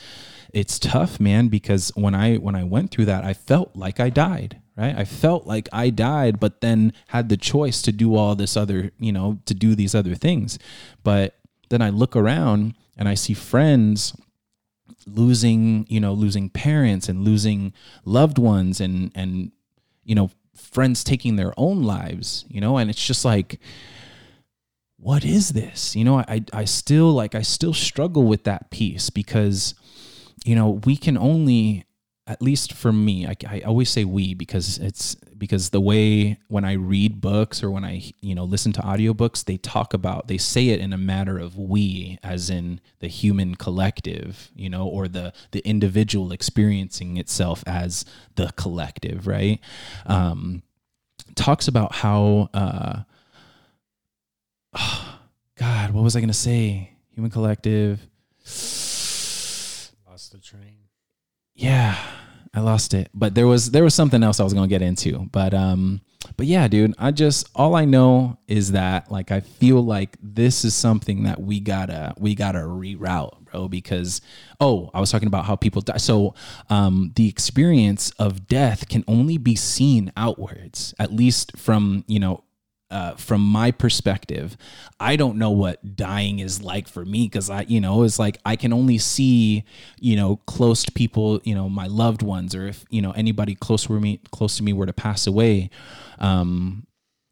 it's 0.53 0.80
tough, 0.80 1.19
man, 1.19 1.48
because 1.48 1.91
when 1.95 2.15
I 2.15 2.36
when 2.36 2.56
I 2.56 2.64
went 2.64 2.91
through 2.91 3.06
that, 3.06 3.23
I 3.23 3.34
felt 3.34 3.76
like 3.76 3.99
I 3.99 4.10
died, 4.10 4.61
right? 4.76 4.95
I 4.95 5.06
felt 5.06 5.48
like 5.48 5.69
I 5.72 5.90
died, 5.90 6.40
but 6.40 6.61
then 6.61 6.94
had 7.07 7.30
the 7.30 7.38
choice 7.38 7.82
to 7.84 7.91
do 7.91 8.15
all 8.15 8.36
this 8.36 8.57
other, 8.57 8.91
you 8.99 9.11
know, 9.11 9.40
to 9.45 9.53
do 9.53 9.76
these 9.76 9.95
other 9.95 10.15
things. 10.15 10.60
But 11.03 11.36
then 11.69 11.82
I 11.82 11.90
look 11.90 12.15
around 12.15 12.76
and 12.98 13.07
I 13.07 13.14
see 13.14 13.34
friends 13.34 14.15
losing, 15.07 15.86
you 15.90 15.99
know, 15.99 16.14
losing 16.14 16.49
parents 16.49 17.10
and 17.10 17.23
losing 17.23 17.73
loved 18.06 18.38
ones 18.38 18.82
and 18.82 19.11
and 19.15 19.52
you 20.03 20.15
know, 20.15 20.32
friends 20.56 21.03
taking 21.03 21.36
their 21.36 21.53
own 21.57 21.84
lives, 21.84 22.45
you 22.49 22.60
know, 22.61 22.78
and 22.78 22.90
it's 22.90 23.06
just 23.06 23.26
like 23.26 23.60
what 25.02 25.26
is 25.26 25.49
this? 25.49 25.95
You 25.95 26.06
know, 26.06 26.19
I 26.19 26.44
I 26.53 26.65
still 26.65 27.11
like 27.11 27.34
I 27.34 27.41
still 27.41 27.73
struggle 27.73 28.23
with 28.23 28.44
that 28.44 28.69
piece 28.69 29.10
because 29.10 29.73
you 30.43 30.55
know, 30.55 30.81
we 30.85 30.97
can 30.97 31.18
only, 31.18 31.85
at 32.27 32.41
least 32.41 32.73
for 32.73 32.91
me, 32.91 33.27
I, 33.27 33.35
I 33.47 33.61
always 33.61 33.89
say 33.89 34.05
we 34.05 34.34
because 34.34 34.77
it's 34.77 35.15
because 35.38 35.72
the 35.72 35.81
way 35.81 36.38
when 36.49 36.63
I 36.63 36.73
read 36.73 37.19
books 37.19 37.63
or 37.63 37.72
when 37.72 37.84
I, 37.84 38.11
you 38.22 38.35
know, 38.35 38.43
listen 38.43 38.72
to 38.73 38.81
audiobooks, 38.81 39.43
they 39.43 39.57
talk 39.57 39.93
about, 39.93 40.27
they 40.27 40.38
say 40.38 40.69
it 40.69 40.80
in 40.80 40.93
a 40.93 40.99
matter 40.99 41.39
of 41.39 41.57
we, 41.57 42.19
as 42.22 42.51
in 42.51 42.80
the 42.99 43.07
human 43.07 43.55
collective, 43.55 44.51
you 44.55 44.69
know, 44.69 44.85
or 44.85 45.07
the, 45.07 45.34
the 45.49 45.68
individual 45.68 46.31
experiencing 46.31 47.18
itself 47.18 47.63
as 47.65 48.05
the 48.35 48.53
collective, 48.55 49.26
right? 49.26 49.59
Um, 50.05 50.61
talks 51.34 51.68
about 51.68 51.95
how, 51.95 52.49
uh, 52.53 53.01
God, 55.57 55.91
what 55.91 56.03
was 56.03 56.15
I 56.15 56.22
gonna 56.22 56.34
say? 56.34 56.91
Human 57.15 57.31
Collective. 57.31 58.07
Yeah, 61.61 61.95
I 62.55 62.59
lost 62.61 62.95
it. 62.95 63.09
But 63.13 63.35
there 63.35 63.45
was 63.45 63.69
there 63.69 63.83
was 63.83 63.93
something 63.93 64.23
else 64.23 64.39
I 64.39 64.43
was 64.43 64.53
gonna 64.53 64.67
get 64.67 64.81
into. 64.81 65.29
But 65.31 65.53
um, 65.53 66.01
but 66.35 66.47
yeah, 66.47 66.67
dude, 66.67 66.95
I 66.97 67.11
just 67.11 67.47
all 67.53 67.75
I 67.75 67.85
know 67.85 68.39
is 68.47 68.71
that 68.71 69.11
like 69.11 69.31
I 69.31 69.41
feel 69.41 69.85
like 69.85 70.17
this 70.23 70.65
is 70.65 70.73
something 70.73 71.21
that 71.23 71.39
we 71.39 71.59
gotta 71.59 72.15
we 72.17 72.33
gotta 72.33 72.57
reroute, 72.57 73.45
bro. 73.45 73.67
Because 73.67 74.21
oh, 74.59 74.89
I 74.95 74.99
was 74.99 75.11
talking 75.11 75.27
about 75.27 75.45
how 75.45 75.55
people 75.55 75.83
die. 75.83 75.97
So 75.97 76.33
um, 76.71 77.11
the 77.15 77.29
experience 77.29 78.09
of 78.17 78.47
death 78.47 78.89
can 78.89 79.03
only 79.07 79.38
be 79.38 79.55
seen 79.55 80.11
outwards, 80.17 80.95
at 80.97 81.13
least 81.13 81.55
from 81.57 82.03
you 82.07 82.19
know 82.19 82.43
uh, 82.91 83.15
from 83.15 83.41
my 83.41 83.72
perspective, 83.72 84.57
I 84.99 85.15
don't 85.15 85.38
know 85.38 85.51
what 85.51 85.95
dying 85.95 86.39
is 86.39 86.61
like 86.61 86.88
for 86.88 87.05
me 87.05 87.26
because 87.26 87.49
I, 87.49 87.61
you 87.61 87.80
know, 87.80 88.03
it's 88.03 88.19
like 88.19 88.38
I 88.45 88.57
can 88.57 88.73
only 88.73 88.97
see, 88.97 89.63
you 89.99 90.18
know, 90.18 90.35
close 90.45 90.84
to 90.84 90.91
people, 90.91 91.39
you 91.45 91.55
know, 91.55 91.69
my 91.69 91.88
loved 91.88 92.22
ones, 92.22 92.53
or 92.53 92.68
if 92.68 92.84
you 92.89 93.01
know 93.01 93.11
anybody 93.11 93.55
close 93.55 93.85
to 93.85 93.99
me, 93.99 94.19
close 94.31 94.57
to 94.57 94.63
me, 94.63 94.73
were 94.73 94.85
to 94.85 94.93
pass 94.93 95.26
away, 95.26 95.69
um, 96.19 96.85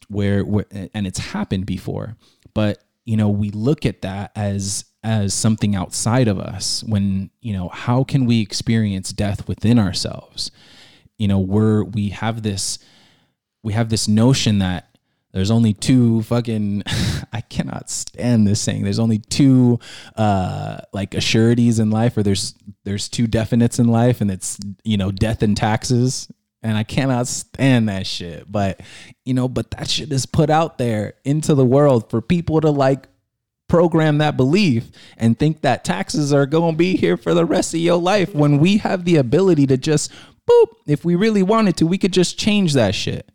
where, 0.07 0.45
where 0.45 0.65
and 0.93 1.05
it's 1.05 1.19
happened 1.19 1.65
before, 1.65 2.15
but 2.53 2.81
you 3.05 3.17
know, 3.17 3.29
we 3.29 3.49
look 3.49 3.85
at 3.85 4.01
that 4.03 4.31
as 4.35 4.85
as 5.03 5.33
something 5.33 5.75
outside 5.75 6.27
of 6.27 6.39
us. 6.39 6.83
When 6.83 7.31
you 7.41 7.53
know, 7.53 7.67
how 7.69 8.03
can 8.05 8.25
we 8.25 8.41
experience 8.41 9.11
death 9.11 9.47
within 9.47 9.77
ourselves? 9.77 10.51
You 11.17 11.27
know, 11.27 11.39
we're 11.39 11.83
we 11.83 12.09
have 12.09 12.43
this 12.43 12.79
we 13.63 13.73
have 13.73 13.89
this 13.89 14.07
notion 14.07 14.59
that 14.59 14.88
there's 15.31 15.51
only 15.51 15.73
two 15.73 16.23
fucking 16.23 16.83
i 17.33 17.41
cannot 17.41 17.89
stand 17.89 18.47
this 18.47 18.61
saying. 18.61 18.83
There's 18.83 18.99
only 18.99 19.19
two 19.19 19.79
uh 20.15 20.79
like 20.93 21.13
assurities 21.13 21.79
in 21.79 21.91
life 21.91 22.17
or 22.17 22.23
there's 22.23 22.55
there's 22.83 23.09
two 23.09 23.27
definites 23.27 23.79
in 23.79 23.87
life 23.87 24.21
and 24.21 24.31
it's 24.31 24.59
you 24.83 24.97
know 24.97 25.11
death 25.11 25.43
and 25.43 25.55
taxes. 25.55 26.31
And 26.61 26.77
i 26.77 26.83
cannot 26.83 27.27
stand 27.27 27.89
that 27.89 28.07
shit. 28.07 28.51
But 28.51 28.81
you 29.25 29.33
know 29.33 29.47
but 29.47 29.71
that 29.71 29.89
shit 29.89 30.11
is 30.11 30.25
put 30.25 30.49
out 30.49 30.77
there 30.77 31.13
into 31.23 31.53
the 31.53 31.65
world 31.65 32.09
for 32.09 32.21
people 32.21 32.61
to 32.61 32.69
like 32.71 33.07
program 33.67 34.17
that 34.17 34.35
belief 34.35 34.89
and 35.15 35.37
think 35.37 35.61
that 35.61 35.85
taxes 35.85 36.33
are 36.33 36.47
going 36.47 36.73
to 36.73 36.77
be 36.77 36.97
here 36.97 37.15
for 37.15 37.35
the 37.35 37.45
rest 37.45 37.71
of 37.75 37.79
your 37.79 38.01
life 38.01 38.33
when 38.33 38.57
we 38.57 38.77
have 38.77 39.05
the 39.05 39.15
ability 39.15 39.67
to 39.67 39.77
just 39.77 40.11
boop 40.49 40.65
if 40.87 41.05
we 41.05 41.13
really 41.13 41.43
wanted 41.43 41.77
to 41.77 41.85
we 41.85 41.99
could 41.99 42.13
just 42.13 42.39
change 42.39 42.73
that 42.73 42.95
shit. 42.95 43.31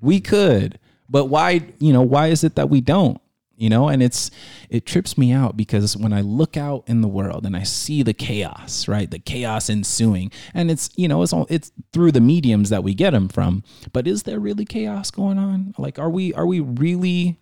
We 0.00 0.20
could 0.20 0.78
but 1.08 1.26
why, 1.26 1.62
you 1.78 1.92
know, 1.92 2.02
why 2.02 2.28
is 2.28 2.44
it 2.44 2.56
that 2.56 2.70
we 2.70 2.80
don't? 2.80 3.20
You 3.56 3.70
know, 3.70 3.88
and 3.88 4.02
it's 4.02 4.30
it 4.68 4.84
trips 4.84 5.16
me 5.16 5.32
out 5.32 5.56
because 5.56 5.96
when 5.96 6.12
I 6.12 6.20
look 6.20 6.58
out 6.58 6.84
in 6.86 7.00
the 7.00 7.08
world 7.08 7.46
and 7.46 7.56
I 7.56 7.62
see 7.62 8.02
the 8.02 8.12
chaos, 8.12 8.86
right? 8.86 9.10
The 9.10 9.18
chaos 9.18 9.70
ensuing. 9.70 10.30
And 10.52 10.70
it's, 10.70 10.90
you 10.94 11.08
know, 11.08 11.22
it's 11.22 11.32
all 11.32 11.46
it's 11.48 11.72
through 11.90 12.12
the 12.12 12.20
mediums 12.20 12.68
that 12.68 12.84
we 12.84 12.92
get 12.92 13.12
them 13.12 13.28
from. 13.28 13.64
But 13.94 14.06
is 14.06 14.24
there 14.24 14.38
really 14.38 14.66
chaos 14.66 15.10
going 15.10 15.38
on? 15.38 15.74
Like 15.78 15.98
are 15.98 16.10
we 16.10 16.34
are 16.34 16.44
we 16.44 16.60
really 16.60 17.38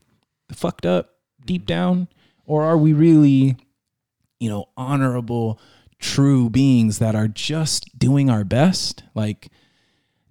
fucked 0.52 0.86
up 0.86 1.14
deep 1.44 1.62
mm-hmm. 1.62 1.66
down 1.66 2.08
or 2.46 2.64
are 2.64 2.78
we 2.78 2.92
really 2.92 3.56
you 4.38 4.48
know 4.48 4.66
honorable 4.76 5.58
true 5.98 6.50
beings 6.50 6.98
that 6.98 7.14
are 7.14 7.28
just 7.28 7.98
doing 7.98 8.28
our 8.28 8.44
best 8.44 9.02
like 9.14 9.50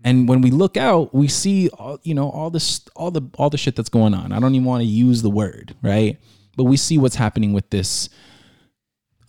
and 0.03 0.27
when 0.27 0.41
we 0.41 0.51
look 0.51 0.77
out, 0.77 1.13
we 1.13 1.27
see 1.27 1.69
all, 1.69 1.99
you 2.03 2.13
know 2.13 2.30
all 2.30 2.49
this 2.49 2.81
all 2.95 3.11
the 3.11 3.21
all 3.35 3.49
the 3.49 3.57
shit 3.57 3.75
that's 3.75 3.89
going 3.89 4.13
on. 4.13 4.31
I 4.31 4.39
don't 4.39 4.55
even 4.55 4.65
want 4.65 4.81
to 4.81 4.88
use 4.88 5.21
the 5.21 5.30
word, 5.30 5.75
right? 5.81 6.19
But 6.55 6.65
we 6.65 6.77
see 6.77 6.97
what's 6.97 7.15
happening 7.15 7.53
with 7.53 7.69
this 7.69 8.09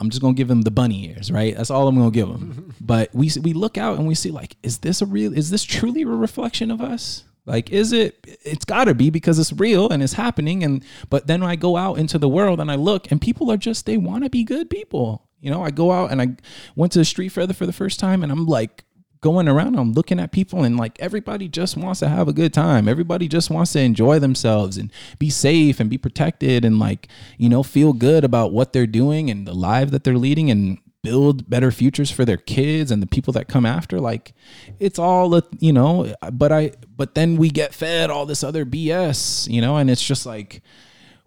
I'm 0.01 0.11
just 0.11 0.21
gonna 0.21 0.35
give 0.35 0.51
him 0.51 0.63
the 0.63 0.71
bunny 0.71 1.09
ears, 1.09 1.31
right? 1.31 1.57
That's 1.57 1.71
all 1.71 1.89
I'm 1.89 1.97
gonna 1.97 2.11
give 2.11 2.29
him. 2.29 2.75
but 2.81 3.15
we 3.15 3.31
we 3.41 3.53
look 3.53 3.79
out 3.79 3.99
and 3.99 4.07
we 4.07 4.15
see 4.15 4.31
like, 4.31 4.57
is 4.63 4.79
this 4.79 5.01
a 5.03 5.07
real? 5.07 5.37
Is 5.37 5.51
this 5.51 5.65
truly 5.65 6.03
a 6.03 6.07
reflection 6.07 6.71
of 6.71 6.81
us? 6.81 7.25
Like, 7.47 7.71
is 7.71 7.93
it? 7.93 8.19
It's 8.45 8.65
got 8.65 8.85
to 8.85 8.95
be 8.95 9.11
because 9.11 9.39
it's 9.39 9.53
real 9.53 9.91
and 9.91 10.03
it's 10.03 10.15
happening. 10.15 10.63
And 10.63 10.85
but 11.11 11.27
then 11.27 11.43
I 11.43 11.57
go 11.57 11.77
out 11.77 11.99
into 11.99 12.19
the 12.19 12.29
world 12.29 12.61
and 12.61 12.71
I 12.71 12.77
look, 12.77 13.11
and 13.11 13.21
people 13.21 13.51
are 13.51 13.57
just 13.57 13.87
they 13.87 13.97
want 13.97 14.25
to 14.25 14.31
be 14.31 14.45
good 14.45 14.71
people. 14.71 15.29
You 15.41 15.51
know, 15.51 15.63
I 15.63 15.71
go 15.71 15.93
out 15.93 16.11
and 16.11 16.23
I 16.23 16.37
went 16.75 16.93
to 16.93 16.99
the 16.99 17.05
street 17.05 17.29
fair 17.31 17.47
for 17.49 17.67
the 17.67 17.73
first 17.73 18.01
time, 18.01 18.23
and 18.23 18.33
I'm 18.33 18.47
like, 18.47 18.85
going 19.25 19.49
around, 19.49 19.75
I'm 19.75 19.95
looking 19.95 20.21
at 20.21 20.33
people 20.33 20.65
and 20.65 20.77
like 20.77 21.01
everybody 21.01 21.49
just 21.49 21.79
wants 21.79 22.01
to 22.01 22.11
have 22.11 22.29
a 22.29 22.33
good 22.35 22.53
time. 22.53 22.87
Everybody 22.87 23.27
just 23.27 23.49
wants 23.49 23.73
to 23.73 23.81
enjoy 23.81 24.19
themselves 24.19 24.77
and 24.77 24.93
be 25.19 25.31
safe 25.31 25.81
and 25.81 25.89
be 25.89 25.97
protected 25.97 26.63
and 26.63 26.79
like, 26.79 27.09
you 27.39 27.49
know, 27.49 27.63
feel 27.63 27.95
good 27.95 28.23
about 28.23 28.53
what 28.53 28.75
they're 28.75 28.87
doing 28.87 29.31
and 29.31 29.47
the 29.47 29.55
life 29.55 29.91
that 29.93 30.05
they're 30.05 30.19
leading 30.19 30.51
and 30.51 30.79
build 31.03 31.49
better 31.49 31.71
futures 31.71 32.11
for 32.11 32.27
their 32.27 32.37
kids 32.37 32.91
and 32.91 33.03
the 33.03 33.07
people 33.07 33.33
that 33.33 33.49
come 33.49 33.67
after 33.67 34.01
like 34.01 34.33
it's 34.81 34.99
all 34.99 35.39
you 35.59 35.71
know 35.71 36.15
but 36.33 36.51
i 36.51 36.73
but 36.97 37.15
then 37.15 37.37
we 37.37 37.51
get 37.51 37.75
fed 37.75 38.09
all 38.09 38.25
this 38.25 38.43
other 38.43 38.65
bs 38.65 39.47
you 39.51 39.61
know 39.61 39.77
and 39.77 39.91
it's 39.91 40.03
just 40.03 40.25
like 40.25 40.63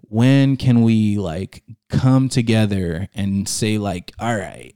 when 0.10 0.58
can 0.58 0.82
we 0.82 1.20
like 1.20 1.62
come 1.90 2.28
together 2.28 3.08
and 3.14 3.48
say 3.48 3.78
like 3.78 4.12
all 4.18 4.36
right 4.36 4.74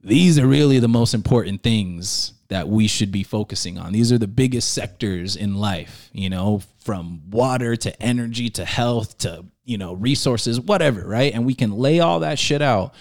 these 0.00 0.38
are 0.38 0.46
really 0.46 0.78
the 0.78 0.88
most 0.88 1.14
important 1.14 1.62
things 1.62 2.32
that 2.48 2.68
we 2.68 2.86
should 2.86 3.12
be 3.12 3.22
focusing 3.22 3.78
on. 3.78 3.92
These 3.92 4.10
are 4.10 4.18
the 4.18 4.26
biggest 4.26 4.72
sectors 4.72 5.36
in 5.36 5.56
life, 5.56 6.10
you 6.12 6.30
know, 6.30 6.62
from 6.78 7.28
water 7.30 7.76
to 7.76 8.02
energy 8.02 8.48
to 8.50 8.64
health 8.64 9.18
to, 9.18 9.44
you 9.64 9.76
know, 9.76 9.92
resources, 9.94 10.60
whatever, 10.60 11.06
right? 11.06 11.34
And 11.34 11.44
we 11.44 11.54
can 11.54 11.72
lay 11.72 12.00
all 12.00 12.20
that 12.20 12.38
shit 12.38 12.62
out, 12.62 12.94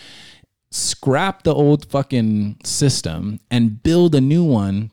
scrap 0.70 1.44
the 1.44 1.54
old 1.54 1.86
fucking 1.90 2.58
system 2.64 3.40
and 3.50 3.82
build 3.82 4.14
a 4.16 4.22
new 4.22 4.44
one 4.44 4.92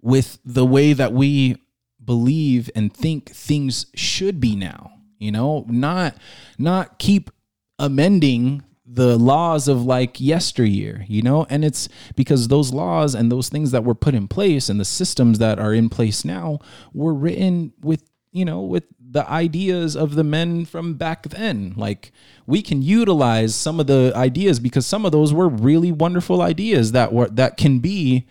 with 0.00 0.38
the 0.44 0.64
way 0.64 0.92
that 0.92 1.12
we 1.12 1.56
believe 2.04 2.70
and 2.74 2.94
think 2.94 3.30
things 3.30 3.86
should 3.94 4.40
be 4.40 4.56
now, 4.56 4.92
you 5.18 5.32
know, 5.32 5.64
not 5.68 6.16
not 6.58 6.98
keep 6.98 7.30
amending 7.78 8.62
the 8.92 9.16
laws 9.16 9.68
of 9.68 9.84
like 9.84 10.20
yesteryear, 10.20 11.04
you 11.06 11.22
know? 11.22 11.46
And 11.48 11.64
it's 11.64 11.88
because 12.16 12.48
those 12.48 12.72
laws 12.72 13.14
and 13.14 13.30
those 13.30 13.48
things 13.48 13.70
that 13.70 13.84
were 13.84 13.94
put 13.94 14.14
in 14.14 14.26
place 14.26 14.68
and 14.68 14.80
the 14.80 14.84
systems 14.84 15.38
that 15.38 15.58
are 15.58 15.72
in 15.72 15.88
place 15.88 16.24
now 16.24 16.58
were 16.92 17.14
written 17.14 17.72
with, 17.80 18.02
you 18.32 18.44
know, 18.44 18.62
with 18.62 18.84
the 19.00 19.28
ideas 19.28 19.96
of 19.96 20.14
the 20.14 20.24
men 20.24 20.64
from 20.64 20.94
back 20.94 21.28
then. 21.28 21.74
Like 21.76 22.12
we 22.46 22.62
can 22.62 22.82
utilize 22.82 23.54
some 23.54 23.78
of 23.78 23.86
the 23.86 24.12
ideas 24.16 24.58
because 24.58 24.86
some 24.86 25.04
of 25.04 25.12
those 25.12 25.32
were 25.32 25.48
really 25.48 25.92
wonderful 25.92 26.42
ideas 26.42 26.92
that 26.92 27.12
were 27.12 27.28
that 27.28 27.56
can 27.56 27.78
be 27.78 28.26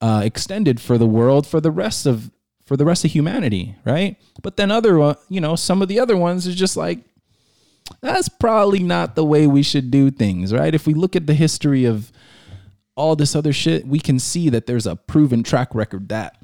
uh, 0.00 0.22
extended 0.24 0.80
for 0.80 0.98
the 0.98 1.06
world 1.06 1.46
for 1.46 1.60
the 1.60 1.70
rest 1.70 2.06
of 2.06 2.30
for 2.66 2.76
the 2.76 2.84
rest 2.84 3.04
of 3.04 3.10
humanity, 3.10 3.76
right? 3.84 4.16
But 4.42 4.56
then 4.56 4.70
other, 4.70 5.00
uh, 5.00 5.14
you 5.28 5.40
know, 5.40 5.56
some 5.56 5.82
of 5.82 5.88
the 5.88 6.00
other 6.00 6.16
ones 6.16 6.46
is 6.46 6.54
just 6.54 6.76
like 6.76 7.00
that's 8.00 8.28
probably 8.28 8.80
not 8.80 9.14
the 9.14 9.24
way 9.24 9.46
we 9.46 9.62
should 9.62 9.90
do 9.90 10.10
things, 10.10 10.52
right? 10.52 10.74
If 10.74 10.86
we 10.86 10.94
look 10.94 11.16
at 11.16 11.26
the 11.26 11.34
history 11.34 11.84
of 11.84 12.12
all 12.96 13.16
this 13.16 13.34
other 13.34 13.52
shit, 13.52 13.86
we 13.86 13.98
can 13.98 14.18
see 14.18 14.48
that 14.50 14.66
there's 14.66 14.86
a 14.86 14.96
proven 14.96 15.42
track 15.42 15.74
record 15.74 16.08
that 16.08 16.36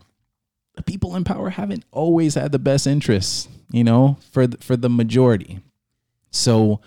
the 0.78 0.82
people 0.84 1.16
in 1.16 1.24
power 1.24 1.50
haven't 1.50 1.84
always 1.90 2.36
had 2.36 2.52
the 2.52 2.58
best 2.58 2.86
interests, 2.86 3.48
you 3.72 3.82
know, 3.82 4.16
for 4.30 4.46
the, 4.46 4.56
for 4.58 4.76
the 4.76 4.88
majority. 4.88 5.58
So 6.30 6.80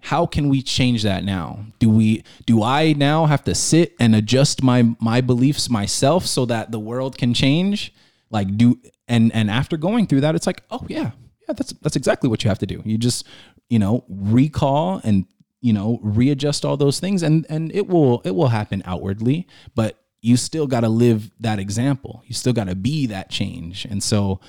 how 0.00 0.24
can 0.24 0.48
we 0.48 0.62
change 0.62 1.02
that 1.02 1.22
now? 1.22 1.66
Do 1.78 1.90
we 1.90 2.24
do 2.46 2.62
I 2.62 2.94
now 2.94 3.26
have 3.26 3.44
to 3.44 3.54
sit 3.54 3.94
and 4.00 4.14
adjust 4.14 4.62
my 4.62 4.94
my 4.98 5.20
beliefs 5.20 5.68
myself 5.68 6.24
so 6.26 6.46
that 6.46 6.72
the 6.72 6.80
world 6.80 7.18
can 7.18 7.34
change? 7.34 7.92
Like 8.30 8.56
do 8.56 8.80
and 9.06 9.30
and 9.34 9.50
after 9.50 9.76
going 9.76 10.06
through 10.06 10.22
that 10.22 10.34
it's 10.34 10.46
like, 10.46 10.62
"Oh 10.70 10.86
yeah, 10.88 11.10
yeah, 11.46 11.54
that's 11.54 11.72
that's 11.82 11.96
exactly 11.96 12.30
what 12.30 12.42
you 12.42 12.48
have 12.48 12.58
to 12.60 12.66
do. 12.66 12.82
You 12.84 12.96
just 12.96 13.26
you 13.72 13.78
know, 13.78 14.04
recall 14.06 15.00
and 15.02 15.24
you 15.62 15.72
know, 15.72 15.98
readjust 16.02 16.64
all 16.66 16.76
those 16.76 17.00
things 17.00 17.22
and 17.22 17.46
and 17.48 17.72
it 17.72 17.86
will 17.86 18.20
it 18.22 18.34
will 18.34 18.48
happen 18.48 18.82
outwardly, 18.84 19.46
but 19.74 19.98
you 20.20 20.36
still 20.36 20.66
got 20.66 20.80
to 20.80 20.90
live 20.90 21.30
that 21.40 21.58
example. 21.58 22.22
You 22.26 22.34
still 22.34 22.52
got 22.52 22.68
to 22.68 22.74
be 22.74 23.06
that 23.06 23.30
change. 23.30 23.86
And 23.86 24.02
so 24.02 24.40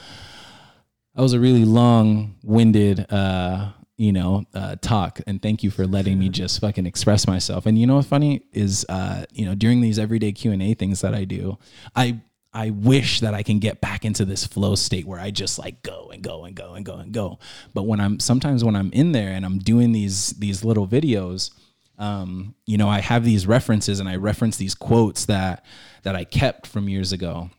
that 1.15 1.21
was 1.21 1.31
a 1.31 1.39
really 1.39 1.63
long-winded 1.63 3.05
uh 3.09 3.71
you 3.95 4.11
know, 4.11 4.43
uh, 4.55 4.75
talk. 4.81 5.21
And 5.27 5.39
thank 5.39 5.63
you 5.63 5.69
for 5.69 5.85
letting 5.85 6.17
me 6.17 6.27
just 6.27 6.59
fucking 6.59 6.87
express 6.87 7.27
myself. 7.27 7.67
And 7.67 7.77
you 7.77 7.85
know 7.85 7.95
what's 7.97 8.07
funny 8.07 8.41
is, 8.51 8.85
uh, 8.89 9.25
you 9.31 9.45
know, 9.45 9.53
during 9.53 9.81
these 9.81 9.99
everyday 9.99 10.31
Q 10.31 10.51
and 10.51 10.63
A 10.63 10.73
things 10.73 11.01
that 11.01 11.13
I 11.13 11.25
do, 11.25 11.59
I 11.95 12.21
I 12.53 12.69
wish 12.69 13.21
that 13.21 13.33
I 13.33 13.41
can 13.41 13.59
get 13.59 13.81
back 13.81 14.05
into 14.05 14.25
this 14.25 14.45
flow 14.45 14.75
state 14.75 15.05
where 15.05 15.19
I 15.19 15.31
just 15.31 15.57
like 15.57 15.81
go 15.81 16.11
and 16.13 16.21
go 16.21 16.45
and 16.45 16.55
go 16.55 16.73
and 16.73 16.85
go 16.85 16.95
and 16.95 17.11
go. 17.11 17.39
But 17.73 17.83
when 17.83 17.99
I'm 17.99 18.19
sometimes 18.19 18.63
when 18.63 18.75
I'm 18.75 18.91
in 18.91 19.11
there 19.11 19.31
and 19.31 19.45
I'm 19.45 19.57
doing 19.57 19.91
these 19.91 20.31
these 20.31 20.63
little 20.63 20.87
videos, 20.87 21.51
um, 21.97 22.53
you 22.67 22.77
know, 22.77 22.89
I 22.89 22.99
have 22.99 23.25
these 23.25 23.47
references 23.47 23.99
and 23.99 24.07
I 24.07 24.17
reference 24.17 24.57
these 24.57 24.75
quotes 24.75 25.25
that 25.25 25.65
that 26.03 26.15
I 26.15 26.25
kept 26.25 26.67
from 26.67 26.89
years 26.89 27.11
ago. 27.11 27.49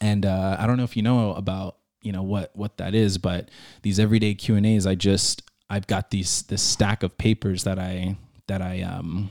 And 0.00 0.26
uh, 0.26 0.56
I 0.58 0.66
don't 0.66 0.76
know 0.76 0.84
if 0.84 0.96
you 0.96 1.02
know 1.02 1.32
about 1.32 1.76
you 2.02 2.10
know 2.10 2.22
what 2.22 2.50
what 2.54 2.78
that 2.78 2.94
is, 2.94 3.18
but 3.18 3.50
these 3.82 4.00
everyday 4.00 4.34
Q 4.34 4.56
and 4.56 4.66
A's, 4.66 4.86
I 4.86 4.96
just 4.96 5.42
I've 5.70 5.86
got 5.86 6.10
these 6.10 6.42
this 6.42 6.62
stack 6.62 7.04
of 7.04 7.16
papers 7.16 7.62
that 7.62 7.78
I 7.78 8.16
that 8.48 8.60
I 8.60 8.82
um 8.82 9.30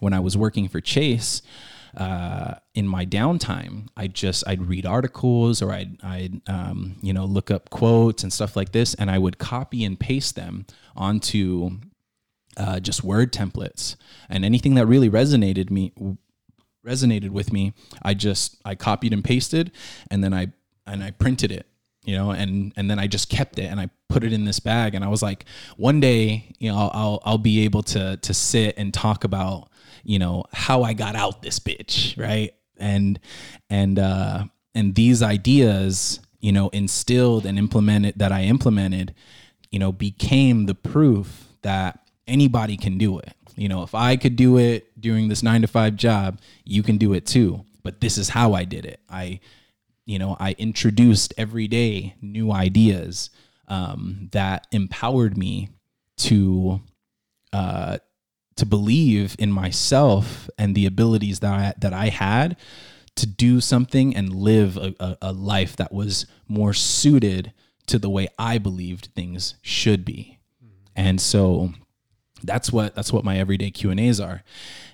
when 0.00 0.14
I 0.14 0.20
was 0.20 0.34
working 0.34 0.66
for 0.66 0.80
Chase 0.80 1.42
uh, 1.96 2.54
in 2.74 2.86
my 2.86 3.04
downtime, 3.04 3.88
I 3.96 4.06
just 4.06 4.44
I'd 4.46 4.66
read 4.66 4.86
articles 4.86 5.62
or 5.62 5.72
I'd 5.72 6.02
I'd 6.02 6.40
um, 6.48 6.96
you 7.02 7.12
know 7.12 7.24
look 7.24 7.50
up 7.50 7.70
quotes 7.70 8.22
and 8.22 8.32
stuff 8.32 8.56
like 8.56 8.72
this, 8.72 8.94
and 8.94 9.10
I 9.10 9.18
would 9.18 9.38
copy 9.38 9.84
and 9.84 9.98
paste 9.98 10.36
them 10.36 10.66
onto 10.96 11.78
uh, 12.56 12.80
just 12.80 13.04
word 13.04 13.32
templates 13.32 13.96
and 14.28 14.44
anything 14.44 14.74
that 14.74 14.86
really 14.86 15.10
resonated 15.10 15.70
me 15.70 15.92
resonated 16.86 17.30
with 17.30 17.52
me. 17.52 17.72
I 18.02 18.14
just 18.14 18.60
I 18.64 18.74
copied 18.74 19.12
and 19.12 19.24
pasted, 19.24 19.72
and 20.10 20.22
then 20.22 20.32
I 20.32 20.48
and 20.86 21.02
I 21.02 21.10
printed 21.10 21.52
it 21.52 21.66
you 22.04 22.16
know 22.16 22.30
and 22.30 22.72
and 22.76 22.90
then 22.90 22.98
i 22.98 23.06
just 23.06 23.28
kept 23.28 23.58
it 23.58 23.66
and 23.66 23.78
i 23.78 23.88
put 24.08 24.24
it 24.24 24.32
in 24.32 24.44
this 24.44 24.58
bag 24.58 24.94
and 24.94 25.04
i 25.04 25.08
was 25.08 25.22
like 25.22 25.44
one 25.76 26.00
day 26.00 26.54
you 26.58 26.70
know 26.70 26.90
i'll 26.92 27.20
i'll, 27.24 27.38
be 27.38 27.64
able 27.64 27.82
to 27.82 28.16
to 28.18 28.32
sit 28.32 28.74
and 28.78 28.94
talk 28.94 29.24
about 29.24 29.69
you 30.04 30.18
know 30.18 30.44
how 30.52 30.82
i 30.82 30.92
got 30.92 31.16
out 31.16 31.42
this 31.42 31.58
bitch 31.58 32.18
right? 32.18 32.54
And 32.78 33.20
and 33.68 33.98
uh 33.98 34.44
and 34.74 34.94
these 34.94 35.22
ideas 35.22 36.20
you 36.40 36.52
know 36.52 36.68
instilled 36.70 37.44
and 37.44 37.58
implemented 37.58 38.18
that 38.18 38.32
i 38.32 38.42
implemented 38.42 39.14
you 39.70 39.78
know 39.78 39.92
became 39.92 40.66
the 40.66 40.74
proof 40.74 41.48
that 41.62 42.00
anybody 42.26 42.76
can 42.76 42.96
do 42.96 43.18
it. 43.18 43.34
You 43.56 43.68
know 43.68 43.82
if 43.82 43.94
i 43.94 44.16
could 44.16 44.36
do 44.36 44.56
it 44.56 44.98
during 45.00 45.28
this 45.28 45.42
9 45.42 45.62
to 45.62 45.66
5 45.66 45.96
job 45.96 46.40
you 46.64 46.82
can 46.82 46.96
do 46.96 47.12
it 47.12 47.26
too. 47.26 47.64
But 47.82 48.00
this 48.00 48.18
is 48.18 48.30
how 48.30 48.54
i 48.54 48.64
did 48.64 48.84
it. 48.86 49.00
I 49.08 49.40
you 50.06 50.18
know 50.18 50.36
i 50.40 50.56
introduced 50.58 51.34
every 51.36 51.68
day 51.68 52.14
new 52.20 52.50
ideas 52.50 53.30
um, 53.68 54.28
that 54.32 54.66
empowered 54.72 55.38
me 55.38 55.68
to 56.16 56.80
uh, 57.52 57.98
to 58.60 58.66
believe 58.66 59.34
in 59.38 59.50
myself 59.50 60.50
and 60.58 60.74
the 60.74 60.84
abilities 60.84 61.40
that 61.40 61.52
I, 61.52 61.74
that 61.78 61.94
I 61.94 62.10
had 62.10 62.58
to 63.16 63.26
do 63.26 63.58
something 63.62 64.14
and 64.14 64.34
live 64.34 64.76
a, 64.76 64.94
a, 65.00 65.18
a 65.22 65.32
life 65.32 65.76
that 65.76 65.92
was 65.92 66.26
more 66.46 66.74
suited 66.74 67.54
to 67.86 67.98
the 67.98 68.10
way 68.10 68.28
I 68.38 68.58
believed 68.58 69.08
things 69.14 69.54
should 69.62 70.04
be. 70.04 70.38
And 70.94 71.18
so 71.22 71.72
that's 72.42 72.70
what 72.70 72.94
that's 72.94 73.14
what 73.14 73.24
my 73.24 73.38
everyday 73.38 73.70
Q 73.70 73.90
and 73.90 74.00
A's 74.00 74.20
are, 74.20 74.42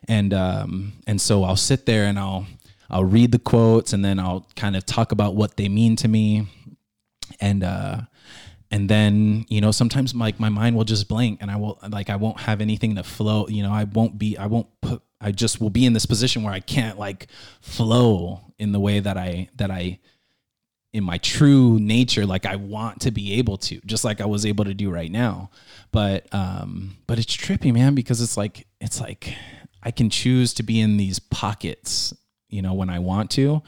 and 0.09 0.32
um, 0.32 0.93
and 1.06 1.20
so 1.20 1.43
I'll 1.43 1.56
sit 1.56 1.86
there 1.86 2.05
and 2.05 2.18
I'll 2.18 2.47
I'll 2.88 3.05
read 3.05 3.32
the 3.32 3.38
quotes 3.40 3.93
and 3.93 4.05
then 4.05 4.20
I'll 4.20 4.47
kind 4.55 4.76
of 4.76 4.86
talk 4.86 5.10
about 5.10 5.34
what 5.34 5.56
they 5.56 5.68
mean 5.68 5.97
to 5.97 6.09
me. 6.09 6.47
And 7.40 7.64
uh 7.64 8.02
and 8.70 8.88
then, 8.88 9.47
you 9.48 9.60
know, 9.60 9.70
sometimes 9.70 10.14
like 10.14 10.40
my 10.40 10.48
mind 10.48 10.76
will 10.76 10.84
just 10.84 11.09
blank 11.09 11.38
and 11.40 11.51
I 11.51 11.56
will 11.56 11.78
like 11.88 12.10
I 12.10 12.16
won't 12.16 12.40
have 12.40 12.60
anything 12.60 12.97
to 12.97 13.05
flow, 13.05 13.47
you 13.48 13.62
know, 13.62 13.72
I 13.72 13.84
won't 13.84 14.18
be 14.18 14.36
I 14.36 14.47
won't 14.47 14.68
put 14.80 15.02
I 15.20 15.32
just 15.32 15.60
will 15.60 15.70
be 15.70 15.86
in 15.86 15.93
this 15.93 16.06
position 16.06 16.43
where 16.43 16.52
I 16.52 16.60
can't 16.60 16.98
like 16.98 17.28
flow 17.60 18.52
in 18.59 18.72
the 18.72 18.80
way 18.80 19.01
that 19.01 19.16
I 19.16 19.48
that 19.56 19.70
I 19.70 20.01
in 20.93 21.05
my 21.05 21.18
true 21.18 21.78
nature 21.78 22.26
like 22.26 22.47
I 22.47 22.56
want 22.56 23.02
to 23.02 23.10
be 23.10 23.34
able 23.34 23.59
to 23.59 23.80
just 23.86 24.05
like 24.05 24.20
I 24.20 24.26
was 24.26 24.44
able 24.44 24.64
to 24.64 24.74
do 24.74 24.90
right 24.90 25.10
now. 25.10 25.51
But 25.93 26.32
um 26.34 26.97
but 27.06 27.18
it's 27.18 27.36
trippy 27.36 27.72
man 27.72 27.94
because 27.94 28.20
it's 28.20 28.36
like 28.36 28.66
it's 28.80 29.01
like 29.01 29.34
I 29.82 29.93
can 29.93 30.10
choose 30.10 30.55
to 30.55 30.64
be 30.64 30.80
in 30.80 30.97
these 30.97 31.20
pockets 31.20 32.12
you 32.48 32.62
know 32.62 32.74
when 32.74 32.90
I 32.90 32.98
want 32.98 33.31
to. 33.32 33.62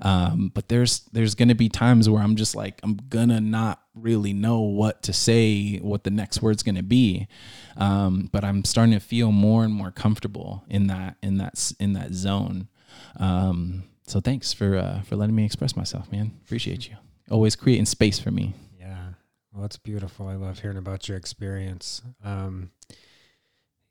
Um, 0.00 0.50
but 0.54 0.68
there's 0.68 1.00
there's 1.12 1.34
gonna 1.34 1.54
be 1.54 1.68
times 1.68 2.08
where 2.08 2.22
I'm 2.22 2.36
just 2.36 2.54
like 2.54 2.80
I'm 2.82 2.96
gonna 3.08 3.40
not 3.40 3.80
really 3.94 4.32
know 4.32 4.60
what 4.60 5.02
to 5.04 5.12
say, 5.12 5.78
what 5.78 6.04
the 6.04 6.10
next 6.10 6.42
word's 6.42 6.62
gonna 6.62 6.82
be. 6.82 7.28
Um, 7.76 8.28
but 8.32 8.44
I'm 8.44 8.64
starting 8.64 8.94
to 8.94 9.00
feel 9.00 9.32
more 9.32 9.64
and 9.64 9.72
more 9.72 9.90
comfortable 9.90 10.64
in 10.68 10.86
that 10.88 11.16
in 11.22 11.38
that 11.38 11.72
in 11.78 11.92
that 11.94 12.12
zone. 12.12 12.68
Um, 13.16 13.84
so 14.06 14.20
thanks 14.20 14.52
for 14.52 14.76
uh, 14.76 15.02
for 15.02 15.16
letting 15.16 15.34
me 15.34 15.44
express 15.44 15.76
myself, 15.76 16.10
man. 16.10 16.32
Appreciate 16.44 16.88
you. 16.88 16.96
Always 17.30 17.56
creating 17.56 17.86
space 17.86 18.18
for 18.18 18.30
me. 18.30 18.54
Yeah, 18.78 19.10
well, 19.52 19.64
it's 19.64 19.78
beautiful. 19.78 20.26
I 20.28 20.34
love 20.34 20.58
hearing 20.60 20.76
about 20.76 21.08
your 21.08 21.16
experience. 21.16 22.02
Um, 22.24 22.70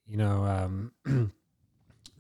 you 0.06 0.18
know, 0.18 0.44
um, 1.06 1.32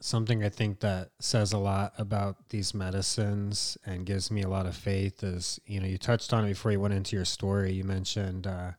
something 0.01 0.43
I 0.43 0.49
think 0.49 0.79
that 0.79 1.11
says 1.19 1.53
a 1.53 1.57
lot 1.57 1.93
about 1.97 2.49
these 2.49 2.73
medicines 2.73 3.77
and 3.85 4.05
gives 4.05 4.31
me 4.31 4.41
a 4.41 4.49
lot 4.49 4.65
of 4.65 4.75
faith 4.75 5.23
is, 5.23 5.59
you 5.65 5.79
know, 5.79 5.87
you 5.87 5.97
touched 5.97 6.33
on 6.33 6.45
it 6.45 6.49
before 6.49 6.71
you 6.71 6.79
went 6.79 6.93
into 6.93 7.15
your 7.15 7.25
story. 7.25 7.73
You 7.73 7.83
mentioned, 7.83 8.47
uh, 8.47 8.71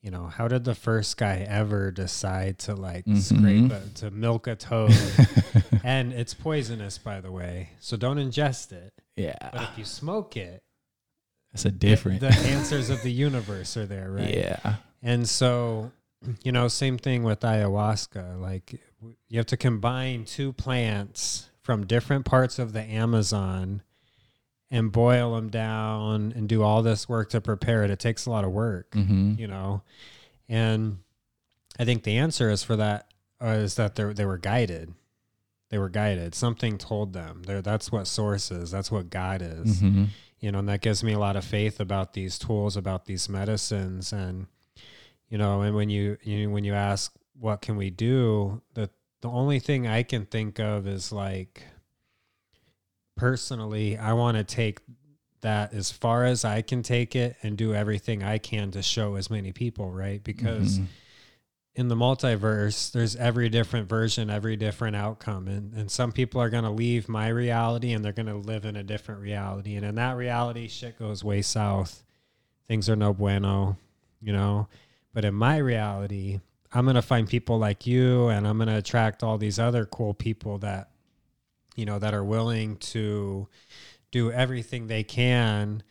you 0.00 0.10
know, 0.10 0.26
how 0.26 0.48
did 0.48 0.64
the 0.64 0.74
first 0.74 1.16
guy 1.16 1.46
ever 1.48 1.90
decide 1.90 2.58
to 2.60 2.74
like 2.74 3.04
mm-hmm. 3.06 3.18
scrape 3.18 3.72
a, 3.72 3.88
to 4.00 4.10
milk 4.10 4.46
a 4.46 4.54
toad? 4.54 4.94
and 5.84 6.12
it's 6.12 6.34
poisonous, 6.34 6.98
by 6.98 7.20
the 7.20 7.32
way, 7.32 7.70
so 7.80 7.96
don't 7.96 8.18
ingest 8.18 8.72
it. 8.72 8.92
Yeah. 9.16 9.50
But 9.52 9.62
if 9.62 9.78
you 9.78 9.84
smoke 9.84 10.36
it, 10.36 10.62
it's 11.52 11.64
a 11.64 11.70
different. 11.70 12.20
The, 12.20 12.28
the 12.28 12.34
answers 12.48 12.90
of 12.90 13.02
the 13.02 13.12
universe 13.12 13.76
are 13.76 13.86
there, 13.86 14.10
right? 14.10 14.34
Yeah. 14.34 14.76
And 15.02 15.28
so, 15.28 15.92
you 16.42 16.52
know, 16.52 16.68
same 16.68 16.98
thing 16.98 17.22
with 17.22 17.40
ayahuasca. 17.40 18.40
Like 18.40 18.80
you 19.28 19.38
have 19.38 19.46
to 19.46 19.56
combine 19.56 20.24
two 20.24 20.52
plants 20.52 21.50
from 21.62 21.86
different 21.86 22.24
parts 22.24 22.58
of 22.58 22.72
the 22.72 22.82
Amazon 22.82 23.82
and 24.70 24.90
boil 24.90 25.34
them 25.34 25.48
down 25.50 26.32
and 26.34 26.48
do 26.48 26.62
all 26.62 26.82
this 26.82 27.08
work 27.08 27.30
to 27.30 27.40
prepare 27.40 27.84
it. 27.84 27.90
It 27.90 27.98
takes 27.98 28.26
a 28.26 28.30
lot 28.30 28.44
of 28.44 28.50
work, 28.50 28.90
mm-hmm. 28.90 29.34
you 29.38 29.46
know. 29.46 29.82
And 30.48 30.98
I 31.78 31.84
think 31.84 32.02
the 32.02 32.18
answer 32.18 32.50
is 32.50 32.62
for 32.62 32.76
that 32.76 33.08
uh, 33.40 33.48
is 33.48 33.76
that 33.76 33.94
they 33.94 34.04
they 34.12 34.24
were 34.24 34.38
guided. 34.38 34.94
They 35.70 35.78
were 35.78 35.88
guided. 35.88 36.34
Something 36.34 36.78
told 36.78 37.12
them. 37.12 37.42
They're, 37.46 37.62
that's 37.62 37.90
what 37.90 38.06
source 38.06 38.50
is. 38.50 38.70
That's 38.70 38.90
what 38.90 39.10
God 39.10 39.42
is. 39.42 39.80
Mm-hmm. 39.80 40.04
You 40.38 40.52
know, 40.52 40.58
and 40.58 40.68
that 40.68 40.82
gives 40.82 41.02
me 41.02 41.14
a 41.14 41.18
lot 41.18 41.36
of 41.36 41.44
faith 41.44 41.80
about 41.80 42.12
these 42.12 42.38
tools, 42.38 42.76
about 42.76 43.06
these 43.06 43.28
medicines, 43.28 44.12
and 44.12 44.46
you 45.28 45.38
know, 45.38 45.62
and 45.62 45.74
when 45.74 45.88
you 45.88 46.18
you 46.22 46.50
when 46.50 46.64
you 46.64 46.74
ask 46.74 47.12
what 47.38 47.60
can 47.62 47.76
we 47.76 47.90
do? 47.90 48.62
The 48.74 48.90
the 49.22 49.30
only 49.30 49.58
thing 49.58 49.86
I 49.86 50.02
can 50.02 50.26
think 50.26 50.60
of 50.60 50.86
is 50.86 51.10
like 51.10 51.62
personally, 53.16 53.96
I 53.96 54.12
want 54.12 54.36
to 54.36 54.44
take 54.44 54.80
that 55.40 55.72
as 55.74 55.90
far 55.90 56.24
as 56.24 56.44
I 56.44 56.62
can 56.62 56.82
take 56.82 57.14
it 57.14 57.36
and 57.42 57.56
do 57.56 57.74
everything 57.74 58.22
I 58.22 58.38
can 58.38 58.70
to 58.72 58.82
show 58.82 59.14
as 59.14 59.30
many 59.30 59.52
people, 59.52 59.90
right? 59.90 60.22
Because 60.22 60.78
mm-hmm. 60.78 60.84
in 61.74 61.88
the 61.88 61.94
multiverse, 61.94 62.92
there's 62.92 63.14
every 63.16 63.48
different 63.50 63.88
version, 63.88 64.30
every 64.30 64.56
different 64.56 64.96
outcome. 64.96 65.48
And, 65.48 65.74
and 65.74 65.90
some 65.90 66.12
people 66.12 66.40
are 66.40 66.50
going 66.50 66.64
to 66.64 66.70
leave 66.70 67.08
my 67.08 67.28
reality 67.28 67.92
and 67.92 68.04
they're 68.04 68.12
going 68.12 68.26
to 68.26 68.34
live 68.36 68.64
in 68.64 68.76
a 68.76 68.82
different 68.82 69.20
reality. 69.20 69.74
And 69.76 69.84
in 69.84 69.94
that 69.96 70.16
reality, 70.16 70.66
shit 70.68 70.98
goes 70.98 71.22
way 71.22 71.42
south. 71.42 72.04
Things 72.66 72.88
are 72.88 72.96
no 72.96 73.12
bueno, 73.12 73.76
you 74.22 74.32
know? 74.32 74.68
But 75.12 75.26
in 75.26 75.34
my 75.34 75.58
reality, 75.58 76.40
I'm 76.74 76.84
going 76.84 76.96
to 76.96 77.02
find 77.02 77.28
people 77.28 77.58
like 77.58 77.86
you 77.86 78.28
and 78.28 78.46
I'm 78.46 78.58
going 78.58 78.68
to 78.68 78.76
attract 78.76 79.22
all 79.22 79.38
these 79.38 79.58
other 79.58 79.86
cool 79.86 80.12
people 80.12 80.58
that 80.58 80.90
you 81.76 81.86
know 81.86 81.98
that 81.98 82.14
are 82.14 82.24
willing 82.24 82.76
to 82.76 83.48
do 84.10 84.30
everything 84.30 84.86
they 84.86 85.04
can 85.04 85.82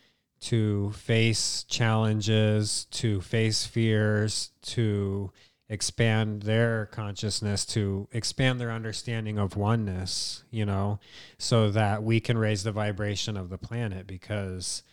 to 0.42 0.92
face 0.92 1.64
challenges, 1.70 2.86
to 2.92 3.22
face 3.22 3.66
fears, 3.66 4.52
to 4.62 5.32
expand 5.70 6.44
their 6.44 6.88
consciousness, 6.88 7.66
to 7.66 8.08
expand 8.12 8.60
their 8.60 8.72
understanding 8.72 9.38
of 9.38 9.56
oneness, 9.56 10.44
you 10.52 10.66
know, 10.66 11.00
so 11.38 11.72
that 11.72 12.04
we 12.04 12.20
can 12.20 12.38
raise 12.38 12.64
the 12.64 12.74
vibration 12.74 13.38
of 13.38 13.50
the 13.50 13.58
planet 13.58 14.06
because 14.06 14.84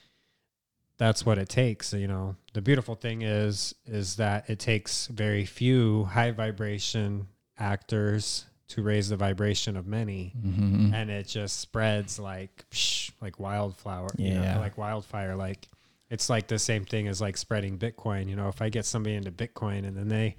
that's 1.00 1.24
what 1.24 1.38
it 1.38 1.48
takes 1.48 1.94
you 1.94 2.06
know. 2.06 2.36
The 2.52 2.60
beautiful 2.60 2.94
thing 2.94 3.22
is 3.22 3.74
is 3.86 4.16
that 4.16 4.50
it 4.50 4.58
takes 4.58 5.06
very 5.06 5.46
few 5.46 6.04
high 6.04 6.30
vibration 6.30 7.26
actors 7.58 8.44
to 8.68 8.82
raise 8.82 9.08
the 9.08 9.16
vibration 9.16 9.76
of 9.76 9.86
many. 9.86 10.34
Mm-hmm. 10.38 10.94
and 10.94 11.10
it 11.10 11.26
just 11.26 11.58
spreads 11.58 12.18
like 12.20 12.64
psh, 12.70 13.10
like 13.20 13.40
wildflower 13.40 14.10
yeah 14.16 14.28
you 14.28 14.54
know, 14.54 14.60
like 14.60 14.76
wildfire. 14.78 15.34
Like 15.34 15.68
it's 16.10 16.28
like 16.28 16.48
the 16.48 16.58
same 16.58 16.84
thing 16.84 17.08
as 17.08 17.20
like 17.20 17.38
spreading 17.38 17.78
bitcoin 17.78 18.28
you 18.28 18.36
know. 18.36 18.48
If 18.48 18.60
i 18.60 18.68
get 18.68 18.84
somebody 18.84 19.16
into 19.16 19.32
bitcoin 19.32 19.86
and 19.88 19.96
then 19.96 20.08
they 20.08 20.36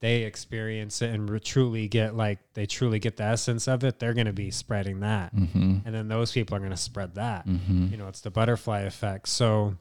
they 0.00 0.22
experience 0.24 1.00
it 1.00 1.10
and 1.14 1.30
re- 1.30 1.38
truly 1.38 1.86
get 1.86 2.16
like 2.16 2.40
they 2.54 2.66
truly 2.66 2.98
get 2.98 3.16
the 3.18 3.22
essence 3.22 3.68
of 3.68 3.84
it 3.84 4.00
they're 4.00 4.14
going 4.14 4.26
to 4.26 4.32
be 4.32 4.50
spreading 4.50 4.98
that. 5.00 5.32
Mm-hmm. 5.32 5.76
and 5.86 5.94
then 5.94 6.08
those 6.08 6.32
people 6.32 6.56
are 6.56 6.60
going 6.60 6.72
to 6.72 6.76
spread 6.76 7.14
that. 7.14 7.46
Mm-hmm. 7.46 7.86
you 7.92 7.96
know 7.98 8.08
it's 8.08 8.20
the 8.20 8.32
butterfly 8.32 8.80
effect. 8.80 9.28
So 9.28 9.76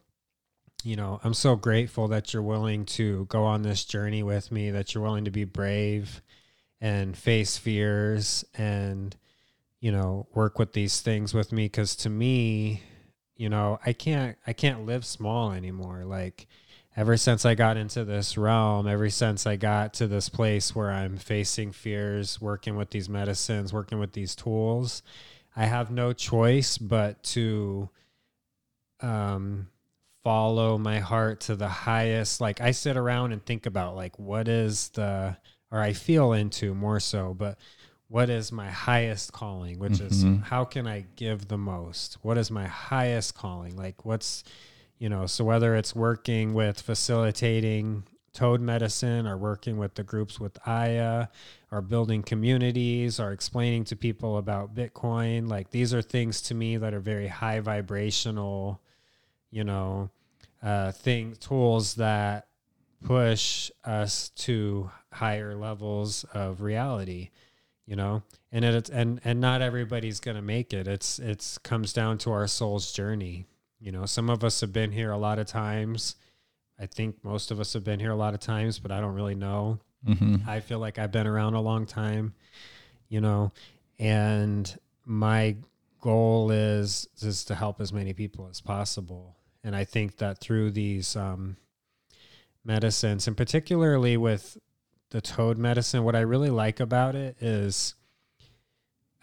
you 0.84 0.96
know, 0.96 1.20
I'm 1.24 1.34
so 1.34 1.56
grateful 1.56 2.08
that 2.10 2.34
you're 2.34 2.42
willing 2.42 2.86
to 2.86 3.26
go 3.26 3.44
on 3.44 3.62
this 3.62 3.86
journey 3.86 4.24
with 4.24 4.52
me, 4.52 4.72
that 4.72 4.94
you're 4.94 5.04
willing 5.04 5.26
to 5.26 5.32
be 5.32 5.44
brave 5.44 6.22
and 6.80 7.16
face 7.16 7.58
fears 7.58 8.44
and, 8.56 9.16
you 9.80 9.92
know, 9.92 10.28
work 10.34 10.60
with 10.60 10.74
these 10.74 11.02
things 11.02 11.34
with 11.34 11.52
me. 11.52 11.70
Cause 11.70 11.96
to 11.98 12.10
me, 12.10 12.82
you 13.36 13.50
know, 13.50 13.80
I 13.86 13.94
can't, 13.94 14.38
I 14.46 14.54
can't 14.54 14.86
live 14.86 15.06
small 15.06 15.52
anymore. 15.52 16.04
Like, 16.06 16.48
ever 16.96 17.18
since 17.18 17.46
I 17.46 17.56
got 17.56 17.78
into 17.78 18.04
this 18.04 18.38
realm, 18.38 18.88
ever 18.88 19.10
since 19.10 19.48
I 19.48 19.56
got 19.56 19.94
to 19.96 20.08
this 20.08 20.30
place 20.30 20.76
where 20.76 20.92
I'm 20.92 21.18
facing 21.18 21.72
fears, 21.72 22.42
working 22.42 22.76
with 22.76 22.90
these 22.90 23.10
medicines, 23.10 23.74
working 23.74 24.00
with 24.00 24.14
these 24.14 24.36
tools, 24.36 25.02
I 25.56 25.66
have 25.66 25.92
no 25.92 26.14
choice 26.14 26.78
but 26.78 27.24
to 27.24 27.90
um, 29.02 29.68
follow 30.24 30.78
my 30.78 31.00
heart 31.00 31.42
to 31.42 31.56
the 31.56 31.68
highest. 31.68 32.42
Like 32.42 32.62
I 32.62 32.72
sit 32.72 32.98
around 32.98 33.32
and 33.32 33.46
think 33.46 33.66
about 33.66 33.96
like 33.96 34.18
what 34.20 34.48
is 34.48 34.90
the, 34.90 35.38
or 35.72 35.80
I 35.80 35.94
feel 35.94 36.34
into 36.34 36.76
more 36.76 37.00
so, 37.00 37.34
but 37.34 37.58
what 38.08 38.30
is 38.30 38.52
my 38.52 38.70
highest 38.70 39.32
calling, 39.32 39.80
which 39.80 39.94
mm-hmm. 39.94 40.36
is 40.42 40.48
how 40.48 40.66
can 40.66 40.86
I 40.86 41.06
give 41.16 41.48
the 41.48 41.58
most? 41.58 42.18
What 42.22 42.38
is 42.38 42.52
my 42.52 42.68
highest 42.68 43.36
calling? 43.36 43.78
Like 43.78 44.04
what's, 44.04 44.44
you 45.00 45.08
know, 45.08 45.26
so 45.26 45.46
whether 45.46 45.76
it's 45.76 45.96
working 45.96 46.54
with 46.54 46.82
facilitating 46.82 48.04
toad 48.34 48.62
medicine 48.62 49.28
or 49.28 49.38
working 49.38 49.78
with 49.78 49.96
the 49.96 50.04
groups 50.04 50.40
with 50.40 50.58
Aya 50.66 51.28
or 51.72 51.82
building 51.82 52.22
communities 52.22 53.20
or 53.20 53.32
explaining 53.32 53.86
to 53.86 53.96
people 53.96 54.38
about 54.38 54.76
Bitcoin, 54.76 55.50
like 55.50 55.72
these 55.72 55.94
are 55.94 56.02
things 56.02 56.42
to 56.44 56.54
me 56.54 56.78
that 56.78 56.94
are 56.94 57.00
very 57.00 57.28
high 57.28 57.60
vibrational, 57.62 58.82
you 59.52 59.64
know, 59.64 60.10
uh, 60.64 60.92
thing 60.92 61.36
tools 61.40 61.96
that 61.96 62.48
push 63.04 63.72
us 63.84 64.30
to 64.30 64.90
higher 65.12 65.56
levels 65.56 66.24
of 66.36 66.62
reality 66.62 67.32
you 67.88 67.96
know 67.96 68.22
and 68.52 68.64
it's 68.64 68.92
and 68.92 69.20
and 69.26 69.42
not 69.42 69.60
everybody's 69.60 70.20
gonna 70.20 70.42
make 70.42 70.72
it 70.72 70.88
it's 70.88 71.18
it's 71.18 71.58
comes 71.58 71.94
down 71.94 72.16
to 72.16 72.32
our 72.32 72.46
soul's 72.46 72.92
journey 72.92 73.48
you 73.82 73.92
know, 73.92 74.06
some 74.06 74.30
of 74.30 74.44
us 74.44 74.62
have 74.62 74.72
been 74.72 74.92
here 74.92 75.12
a 75.12 75.18
lot 75.18 75.40
of 75.40 75.48
times. 75.48 76.16
I 76.80 76.86
think 76.86 77.24
most 77.24 77.50
of 77.50 77.60
us 77.60 77.74
have 77.74 77.84
been 77.84 78.00
here 78.00 78.12
a 78.12 78.16
lot 78.16 78.36
of 78.36 78.40
times, 78.40 78.78
but 78.78 78.92
I 78.92 79.02
don't 79.02 79.16
really 79.16 79.36
know. 79.36 79.80
Mm-hmm. 80.08 80.48
I 80.48 80.60
feel 80.60 80.78
like 80.78 81.00
I've 81.00 81.12
been 81.12 81.28
around 81.28 81.56
a 81.56 81.62
long 81.62 81.88
time, 81.88 82.34
you 83.10 83.22
know, 83.22 83.52
and 83.98 84.80
my 85.06 85.56
goal 86.00 86.52
is 86.52 87.08
is 87.22 87.44
to 87.46 87.56
help 87.56 87.82
as 87.82 87.92
many 87.92 88.14
people 88.14 88.48
as 88.50 88.62
possible. 88.62 89.36
And 89.64 89.76
I 89.76 89.84
think 89.84 90.18
that 90.18 90.40
through 90.40 90.72
these 90.72 91.16
um, 91.16 91.58
medicines, 92.64 93.28
and 93.28 93.38
particularly 93.38 94.18
with 94.18 94.58
the 95.12 95.22
toad 95.22 95.58
medicine, 95.58 96.04
what 96.04 96.16
I 96.16 96.22
really 96.22 96.50
like 96.50 96.80
about 96.80 97.16
it 97.16 97.38
is 97.42 97.96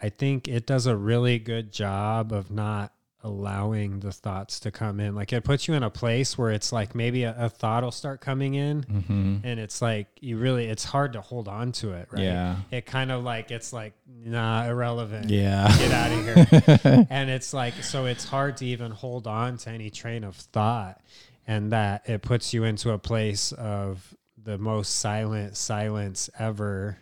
I 0.01 0.09
think 0.09 0.47
it 0.47 0.65
does 0.65 0.85
a 0.85 0.95
really 0.95 1.39
good 1.39 1.73
job 1.73 2.31
of 2.31 2.49
not 2.49 2.93
allowing 3.23 3.99
the 3.99 4.11
thoughts 4.11 4.61
to 4.61 4.71
come 4.71 4.99
in. 4.99 5.13
Like 5.13 5.33
it 5.33 5.43
puts 5.43 5.67
you 5.67 5.73
in 5.73 5.83
a 5.83 5.89
place 5.89 6.37
where 6.37 6.51
it's 6.51 6.71
like 6.71 6.95
maybe 6.95 7.23
a, 7.23 7.35
a 7.37 7.49
thought 7.49 7.83
will 7.83 7.91
start 7.91 8.21
coming 8.21 8.53
in 8.55 8.83
mm-hmm. 8.83 9.37
and 9.43 9.59
it's 9.59 9.81
like 9.81 10.07
you 10.21 10.37
really 10.37 10.67
it's 10.67 10.85
hard 10.85 11.13
to 11.13 11.21
hold 11.21 11.47
on 11.47 11.71
to 11.73 11.91
it, 11.91 12.07
right? 12.11 12.23
Yeah. 12.23 12.55
It 12.71 12.85
kind 12.85 13.11
of 13.11 13.23
like 13.23 13.51
it's 13.51 13.73
like 13.73 13.93
nah 14.07 14.65
irrelevant. 14.65 15.29
Yeah. 15.29 15.67
Get 15.77 15.91
out 15.91 16.11
of 16.11 16.83
here. 16.83 17.07
and 17.09 17.29
it's 17.29 17.53
like 17.53 17.73
so 17.83 18.05
it's 18.05 18.23
hard 18.23 18.57
to 18.57 18.65
even 18.65 18.91
hold 18.91 19.27
on 19.27 19.57
to 19.57 19.69
any 19.69 19.89
train 19.89 20.23
of 20.23 20.35
thought 20.35 21.01
and 21.45 21.73
that 21.73 22.07
it 22.07 22.21
puts 22.21 22.53
you 22.53 22.63
into 22.63 22.91
a 22.91 22.97
place 22.97 23.51
of 23.51 24.15
the 24.41 24.57
most 24.57 24.95
silent 24.95 25.57
silence 25.57 26.29
ever 26.39 26.97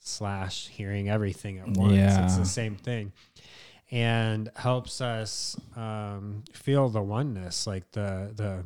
slash 0.00 0.68
hearing 0.68 1.08
everything 1.08 1.58
at 1.58 1.68
once. 1.68 1.92
Yeah. 1.92 2.24
It's 2.24 2.36
the 2.36 2.44
same 2.44 2.74
thing 2.74 3.12
and 3.90 4.50
helps 4.56 5.00
us 5.00 5.56
um, 5.76 6.44
feel 6.52 6.88
the 6.88 7.02
oneness, 7.02 7.66
like 7.66 7.90
the 7.92 8.32
the 8.34 8.64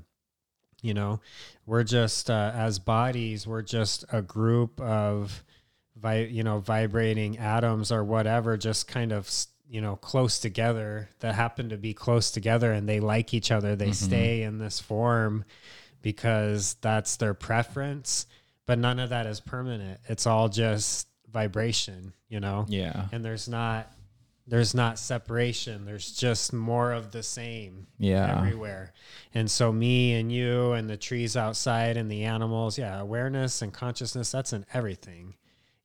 you 0.82 0.94
know 0.94 1.20
we're 1.66 1.82
just 1.82 2.28
uh, 2.30 2.52
as 2.54 2.78
bodies 2.78 3.46
we're 3.46 3.62
just 3.62 4.04
a 4.12 4.20
group 4.20 4.78
of 4.82 5.42
vi- 5.96 6.26
you 6.26 6.42
know 6.42 6.58
vibrating 6.58 7.38
atoms 7.38 7.90
or 7.90 8.04
whatever 8.04 8.58
just 8.58 8.86
kind 8.86 9.10
of 9.10 9.30
you 9.66 9.80
know 9.80 9.96
close 9.96 10.38
together 10.38 11.08
that 11.20 11.34
happen 11.34 11.70
to 11.70 11.78
be 11.78 11.94
close 11.94 12.30
together 12.30 12.70
and 12.70 12.86
they 12.86 13.00
like 13.00 13.32
each 13.32 13.50
other 13.50 13.74
they 13.74 13.86
mm-hmm. 13.86 13.92
stay 13.92 14.42
in 14.42 14.58
this 14.58 14.78
form 14.78 15.42
because 16.02 16.76
that's 16.82 17.16
their 17.16 17.32
preference 17.32 18.26
but 18.66 18.78
none 18.78 18.98
of 18.98 19.10
that 19.10 19.26
is 19.26 19.40
permanent. 19.40 20.00
It's 20.08 20.26
all 20.26 20.48
just 20.48 21.08
vibration 21.30 22.12
you 22.34 22.40
know? 22.40 22.66
Yeah. 22.68 23.06
And 23.12 23.24
there's 23.24 23.48
not 23.48 23.92
there's 24.46 24.74
not 24.74 24.98
separation. 24.98 25.84
There's 25.84 26.12
just 26.12 26.52
more 26.52 26.92
of 26.92 27.12
the 27.12 27.22
same 27.22 27.86
yeah. 27.98 28.36
everywhere. 28.38 28.92
And 29.32 29.50
so 29.50 29.72
me 29.72 30.14
and 30.14 30.30
you 30.30 30.72
and 30.72 30.88
the 30.88 30.96
trees 30.96 31.36
outside 31.36 31.96
and 31.96 32.10
the 32.10 32.24
animals 32.24 32.78
yeah 32.78 33.00
awareness 33.00 33.62
and 33.62 33.72
consciousness 33.72 34.30
that's 34.30 34.52
in 34.52 34.66
everything 34.72 35.34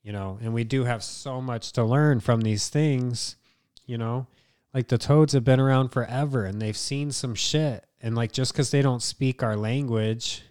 you 0.01 0.13
know? 0.13 0.39
And 0.41 0.53
we 0.53 0.63
do 0.63 0.85
have 0.85 1.03
so 1.03 1.41
much 1.41 1.73
to 1.73 1.83
learn 1.83 2.19
from 2.19 2.41
these 2.41 2.69
things 2.69 3.37
you 3.85 3.97
know? 3.97 4.27
Like 4.73 4.87
the 4.87 4.97
toads 4.97 5.33
have 5.33 5.43
been 5.43 5.59
around 5.59 5.89
forever 5.89 6.45
and 6.45 6.61
they've 6.61 6.77
seen 6.77 7.11
some 7.11 7.35
shit. 7.35 7.85
And 8.01 8.15
like 8.15 8.31
just 8.31 8.53
because 8.53 8.71
they 8.71 8.81
don't 8.81 9.01
speak 9.01 9.41
our 9.41 9.55
language 9.55 10.43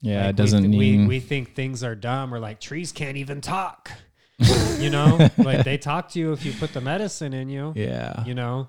yeah 0.00 0.22
like 0.22 0.30
it 0.30 0.36
doesn't 0.36 0.62
we, 0.62 0.78
mean 0.78 1.00
we, 1.02 1.06
we 1.06 1.20
think 1.20 1.54
things 1.54 1.82
are 1.82 1.96
dumb 1.96 2.32
or 2.32 2.38
like 2.38 2.60
trees 2.60 2.92
can't 2.92 3.16
even 3.16 3.40
talk 3.40 3.90
you 4.78 4.90
know, 4.90 5.28
like 5.38 5.64
they 5.64 5.78
talk 5.78 6.10
to 6.10 6.18
you 6.18 6.32
if 6.32 6.44
you 6.44 6.52
put 6.52 6.72
the 6.72 6.80
medicine 6.80 7.32
in 7.32 7.48
you. 7.48 7.72
Yeah. 7.74 8.24
You 8.24 8.34
know, 8.34 8.68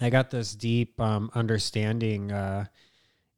I 0.00 0.10
got 0.10 0.30
this 0.30 0.54
deep 0.54 0.98
um, 1.00 1.30
understanding 1.34 2.32
uh, 2.32 2.66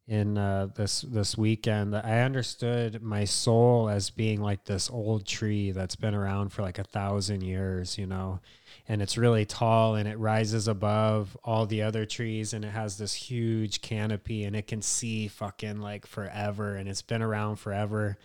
in 0.07 0.37
uh, 0.37 0.69
this 0.75 1.01
this 1.01 1.37
weekend. 1.37 1.95
I 1.95 2.21
understood 2.21 3.01
my 3.01 3.25
soul 3.25 3.89
as 3.89 4.09
being 4.09 4.41
like 4.41 4.63
this 4.63 4.89
old 4.89 5.25
tree 5.25 5.71
that's 5.71 5.97
been 5.97 6.15
around 6.15 6.53
for 6.53 6.61
like 6.61 6.79
a 6.79 6.83
thousand 6.85 7.41
years. 7.41 7.97
You 7.97 8.07
know, 8.07 8.39
and 8.87 9.01
it's 9.01 9.17
really 9.17 9.45
tall 9.45 9.95
and 9.95 10.07
it 10.07 10.17
rises 10.17 10.69
above 10.69 11.35
all 11.43 11.65
the 11.65 11.81
other 11.81 12.05
trees 12.05 12.53
and 12.53 12.63
it 12.63 12.71
has 12.71 12.97
this 12.97 13.13
huge 13.13 13.81
canopy 13.81 14.45
and 14.45 14.55
it 14.55 14.67
can 14.67 14.81
see 14.81 15.27
fucking 15.27 15.81
like 15.81 16.07
forever 16.07 16.75
and 16.75 16.87
it's 16.87 17.01
been 17.01 17.21
around 17.21 17.57
forever. 17.57 18.17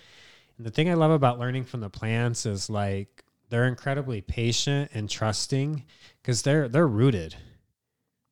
And 0.57 0.65
the 0.65 0.71
thing 0.71 0.89
I 0.89 0.95
love 0.95 1.11
about 1.11 1.41
learning 1.41 1.65
from 1.65 1.81
the 1.81 1.91
plants 1.91 2.47
is 2.47 2.71
like 2.71 3.24
they're 3.51 3.67
incredibly 3.67 4.21
patient 4.21 4.91
and 4.95 5.09
trusting 5.09 5.85
because 6.23 6.43
they're 6.43 6.69
they're 6.69 6.89
rooted. 6.89 7.37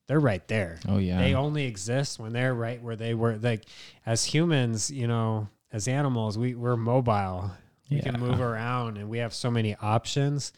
They're 0.09 0.20
right 0.20 0.47
there. 0.48 0.78
Oh 0.89 0.98
yeah. 0.98 1.18
They 1.18 1.34
only 1.34 1.64
exist 1.64 2.18
when 2.18 2.32
they're 2.32 2.55
right 2.55 2.82
where 2.82 2.97
they 2.97 3.14
were. 3.14 3.36
Like 3.36 3.64
as 4.05 4.24
humans, 4.24 4.90
you 4.90 5.06
know, 5.06 5.48
as 5.72 5.89
animals, 5.89 6.36
we 6.36 6.55
we're 6.55 6.76
mobile. 6.76 7.51
We 7.90 7.98
yeah. 7.98 8.05
can 8.05 8.20
move 8.20 8.40
around 8.40 8.98
and 8.98 9.09
we 9.09 9.18
have 9.18 9.34
so 9.34 9.51
many 9.51 9.76
options. 9.76 10.52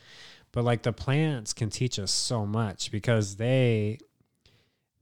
But 0.53 0.65
like 0.65 0.83
the 0.83 0.93
plants 0.93 1.53
can 1.53 1.69
teach 1.69 1.99
us 1.99 2.13
so 2.13 2.47
much 2.47 2.91
because 2.91 3.37
they 3.37 3.99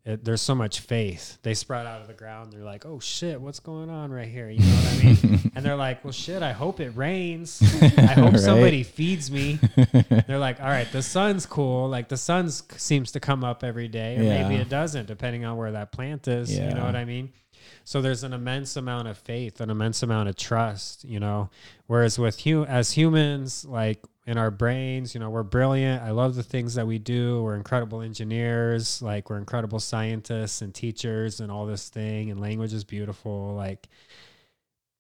it, 0.05 0.25
there's 0.25 0.43
so 0.43 0.55
much 0.57 0.81
faith. 0.81 1.39
They 1.43 1.55
sprout 1.55 1.87
out 1.87 2.01
of 2.01 2.09
the 2.09 2.13
ground. 2.13 2.53
They're 2.53 2.65
like, 2.65 2.85
"Oh 2.85 2.99
shit, 2.99 3.41
what's 3.41 3.61
going 3.61 3.89
on 3.89 4.11
right 4.11 4.27
here?" 4.27 4.51
You 4.51 4.59
know 4.59 4.75
what 4.75 4.93
I 4.93 5.05
mean? 5.05 5.53
and 5.55 5.65
they're 5.65 5.77
like, 5.77 6.05
"Well, 6.05 6.13
shit, 6.13 6.43
I 6.43 6.51
hope 6.51 6.81
it 6.81 6.91
rains. 6.97 7.63
I 7.81 8.15
hope 8.15 8.33
right? 8.33 8.41
somebody 8.41 8.83
feeds 8.83 9.31
me." 9.31 9.61
they're 10.27 10.41
like, 10.41 10.61
"All 10.61 10.67
right, 10.67 10.91
the 10.91 11.03
sun's 11.03 11.47
cool. 11.47 11.89
Like 11.89 12.09
the 12.09 12.17
sun 12.17 12.51
seems 12.51 13.13
to 13.13 13.21
come 13.21 13.45
up 13.45 13.63
every 13.63 13.87
day, 13.87 14.17
or 14.19 14.25
yeah. 14.25 14.43
maybe 14.43 14.61
it 14.61 14.69
doesn't, 14.69 15.07
depending 15.07 15.45
on 15.45 15.57
where 15.57 15.71
that 15.71 15.93
plant 15.93 16.27
is. 16.27 16.53
Yeah. 16.53 16.71
You 16.71 16.75
know 16.75 16.85
what 16.85 16.97
I 16.97 17.05
mean?" 17.05 17.33
So 17.85 18.03
there's 18.03 18.25
an 18.25 18.33
immense 18.33 18.77
amount 18.77 19.07
of 19.07 19.19
faith, 19.19 19.61
an 19.61 19.71
immense 19.71 20.03
amount 20.03 20.29
of 20.29 20.35
trust. 20.35 21.05
You 21.05 21.21
know, 21.21 21.49
whereas 21.87 22.19
with 22.19 22.41
hu- 22.41 22.65
as 22.65 22.93
humans, 22.93 23.65
like 23.65 24.03
in 24.27 24.39
our 24.39 24.51
brains. 24.51 25.15
You 25.15 25.21
know, 25.21 25.31
we're 25.31 25.43
brilliant. 25.43 26.03
I 26.03 26.11
love 26.11 26.35
the 26.35 26.43
things 26.43 26.75
that 26.75 26.87
we 26.87 26.99
do. 26.99 27.43
We're 27.43 27.57
incredible 27.57 28.03
engineers. 28.03 29.03
Like 29.03 29.31
we're 29.31 29.39
incredible 29.39 29.81
scientists 29.81 30.63
and 30.63 30.75
teachers 30.75 31.41
and 31.41 31.51
all 31.51 31.67
this 31.67 31.89
thing. 31.89 32.31
And 32.31 32.41
language 32.41 32.73
is 32.73 32.85
beautiful. 32.85 33.55
Like, 33.55 33.89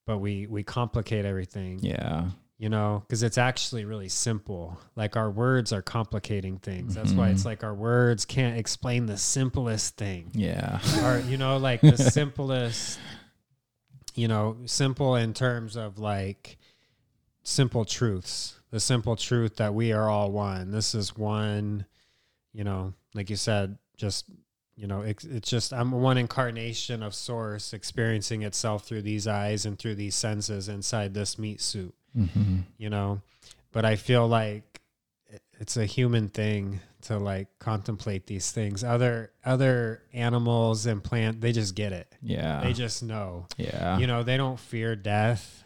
but 0.06 0.18
we 0.18 0.46
we 0.46 0.62
complicate 0.62 1.24
everything. 1.24 1.78
Yeah. 1.82 2.30
You 2.58 2.68
know, 2.68 3.02
because 3.04 3.24
it's 3.24 3.38
actually 3.38 3.84
really 3.84 4.08
simple. 4.08 4.78
Like 4.94 5.16
our 5.16 5.30
words 5.30 5.72
are 5.72 5.82
complicating 5.82 6.58
things. 6.58 6.94
That's 6.94 7.10
mm-hmm. 7.10 7.18
why 7.18 7.28
it's 7.30 7.40
mm-hmm. 7.40 7.48
like 7.48 7.64
our 7.64 7.74
words 7.74 8.24
can't 8.24 8.56
explain 8.56 9.06
the 9.06 9.16
simplest 9.16 9.96
thing. 9.96 10.30
Yeah. 10.32 10.78
Or 11.02 11.18
you 11.20 11.36
know, 11.36 11.56
like 11.56 11.80
the 11.80 11.96
simplest. 11.96 12.98
You 14.14 14.28
know, 14.28 14.58
simple 14.66 15.16
in 15.16 15.32
terms 15.32 15.74
of 15.74 15.98
like 15.98 16.58
simple 17.42 17.86
truths 17.86 18.60
the 18.72 18.80
simple 18.80 19.14
truth 19.14 19.56
that 19.56 19.74
we 19.74 19.92
are 19.92 20.08
all 20.08 20.32
one. 20.32 20.72
This 20.72 20.94
is 20.96 21.16
one, 21.16 21.86
you 22.52 22.64
know, 22.64 22.94
like 23.14 23.30
you 23.30 23.36
said, 23.36 23.78
just 23.96 24.24
you 24.74 24.86
know, 24.86 25.02
it, 25.02 25.22
it's 25.24 25.48
just 25.50 25.72
I'm 25.72 25.92
one 25.92 26.18
incarnation 26.18 27.02
of 27.02 27.14
Source 27.14 27.74
experiencing 27.74 28.42
itself 28.42 28.84
through 28.84 29.02
these 29.02 29.28
eyes 29.28 29.66
and 29.66 29.78
through 29.78 29.94
these 29.96 30.16
senses 30.16 30.68
inside 30.68 31.12
this 31.14 31.38
meat 31.38 31.60
suit. 31.60 31.94
Mm-hmm. 32.18 32.60
You 32.78 32.90
know, 32.90 33.20
but 33.70 33.84
I 33.84 33.96
feel 33.96 34.26
like 34.26 34.80
it's 35.60 35.76
a 35.76 35.84
human 35.84 36.28
thing 36.28 36.80
to 37.02 37.18
like 37.18 37.48
contemplate 37.58 38.26
these 38.26 38.50
things. 38.50 38.82
Other 38.82 39.32
other 39.44 40.02
animals 40.14 40.86
and 40.86 41.04
plant 41.04 41.42
they 41.42 41.52
just 41.52 41.74
get 41.74 41.92
it. 41.92 42.12
Yeah. 42.22 42.62
They 42.62 42.72
just 42.72 43.02
know. 43.02 43.46
yeah. 43.58 43.98
You 43.98 44.06
know, 44.06 44.22
they 44.22 44.38
don't 44.38 44.58
fear 44.58 44.96
death. 44.96 45.62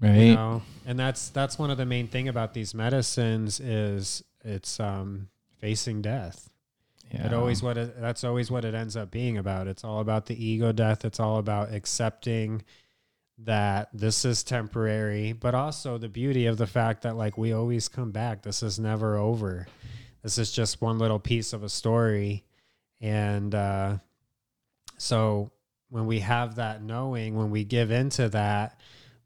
Right. 0.00 0.16
You 0.16 0.34
know, 0.34 0.62
and 0.86 0.98
that's 0.98 1.30
that's 1.30 1.58
one 1.58 1.70
of 1.70 1.78
the 1.78 1.86
main 1.86 2.08
thing 2.08 2.28
about 2.28 2.54
these 2.54 2.74
medicines 2.74 3.60
is 3.60 4.22
it's 4.44 4.78
um 4.80 5.28
facing 5.58 6.02
death. 6.02 6.50
yeah. 7.10 7.26
It 7.26 7.34
always 7.34 7.62
what 7.62 7.78
it, 7.78 8.00
that's 8.00 8.24
always 8.24 8.50
what 8.50 8.64
it 8.64 8.74
ends 8.74 8.96
up 8.96 9.10
being 9.10 9.38
about. 9.38 9.66
It's 9.66 9.84
all 9.84 10.00
about 10.00 10.26
the 10.26 10.44
ego 10.44 10.72
death. 10.72 11.04
It's 11.04 11.20
all 11.20 11.38
about 11.38 11.72
accepting 11.72 12.62
that 13.38 13.90
this 13.92 14.24
is 14.24 14.42
temporary, 14.42 15.32
but 15.32 15.54
also 15.54 15.98
the 15.98 16.08
beauty 16.08 16.46
of 16.46 16.56
the 16.56 16.66
fact 16.66 17.02
that 17.02 17.16
like 17.16 17.36
we 17.36 17.52
always 17.52 17.88
come 17.88 18.10
back. 18.10 18.42
This 18.42 18.62
is 18.62 18.78
never 18.78 19.16
over. 19.16 19.66
This 20.22 20.38
is 20.38 20.50
just 20.52 20.80
one 20.80 20.98
little 20.98 21.18
piece 21.18 21.52
of 21.52 21.62
a 21.62 21.68
story. 21.68 22.44
And 23.00 23.54
uh 23.54 23.98
so 24.98 25.50
when 25.90 26.06
we 26.06 26.20
have 26.20 26.56
that 26.56 26.82
knowing, 26.82 27.36
when 27.36 27.50
we 27.50 27.64
give 27.64 27.90
into 27.90 28.28
that, 28.30 28.75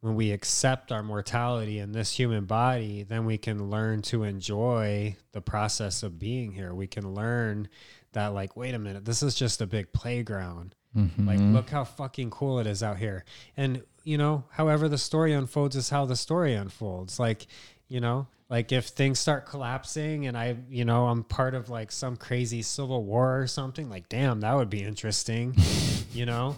when 0.01 0.15
we 0.15 0.33
accept 0.33 0.91
our 0.93 1.03
mortality 1.03 1.79
in 1.79 1.93
this 1.93 2.13
human 2.13 2.45
body, 2.47 3.03
then 3.03 3.27
we 3.27 3.37
can 3.39 3.69
learn 3.71 4.01
to 4.03 4.23
enjoy 4.25 5.15
the 5.33 5.41
process 5.43 6.03
of 6.03 6.19
being 6.19 6.53
here. 6.53 6.75
We 6.75 6.87
can 6.87 7.15
learn 7.15 7.69
that, 8.13 8.29
like, 8.29 8.57
wait 8.57 8.75
a 8.75 8.79
minute, 8.79 9.05
this 9.05 9.23
is 9.23 9.35
just 9.35 9.61
a 9.61 9.67
big 9.67 9.93
playground. 9.93 10.75
Like, 10.95 11.39
Mhm. 11.39 11.53
look 11.53 11.71
how 11.71 11.85
fucking 11.85 12.31
cool 12.31 12.59
it 12.59 12.67
is 12.67 12.83
out 12.83 12.99
here. 12.99 13.25
And, 13.57 13.83
you 14.03 14.19
know, 14.19 14.45
however 14.51 14.89
the 14.89 14.99
story 14.99 15.33
unfolds 15.33 15.77
is 15.77 15.91
how 15.91 16.05
the 16.07 16.17
story 16.17 16.55
unfolds. 16.55 17.21
Like, 17.21 17.47
you 17.87 18.01
know, 18.01 18.27
like 18.49 18.73
if 18.73 18.87
things 18.87 19.21
start 19.21 19.47
collapsing 19.47 20.27
and 20.27 20.37
I, 20.37 20.57
you 20.69 20.85
know, 20.85 21.07
I'm 21.07 21.23
part 21.23 21.55
of 21.55 21.69
like 21.69 21.93
some 21.93 22.17
crazy 22.17 22.63
civil 22.63 23.05
war 23.05 23.41
or 23.41 23.47
something, 23.47 23.89
like, 23.89 24.09
damn, 24.09 24.41
that 24.41 24.57
would 24.57 24.71
be 24.71 24.83
interesting, 24.83 25.55
you 26.13 26.27
know? 26.27 26.57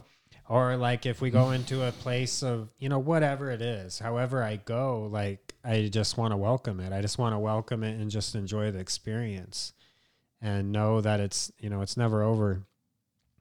Or 0.52 0.76
like 0.76 1.06
if 1.06 1.22
we 1.22 1.30
go 1.30 1.46
mm. 1.46 1.54
into 1.54 1.82
a 1.82 1.92
place 1.92 2.42
of, 2.42 2.68
you 2.78 2.90
know, 2.90 2.98
whatever 2.98 3.50
it 3.50 3.62
is, 3.62 3.98
however 3.98 4.42
I 4.42 4.56
go, 4.56 5.08
like, 5.10 5.54
I 5.64 5.88
just 5.90 6.18
want 6.18 6.32
to 6.32 6.36
welcome 6.36 6.78
it. 6.78 6.92
I 6.92 7.00
just 7.00 7.16
want 7.16 7.32
to 7.32 7.38
welcome 7.38 7.82
it 7.82 7.98
and 7.98 8.10
just 8.10 8.34
enjoy 8.34 8.70
the 8.70 8.78
experience 8.78 9.72
and 10.42 10.70
know 10.70 11.00
that 11.00 11.20
it's, 11.20 11.50
you 11.58 11.70
know, 11.70 11.80
it's 11.80 11.96
never 11.96 12.22
over. 12.22 12.66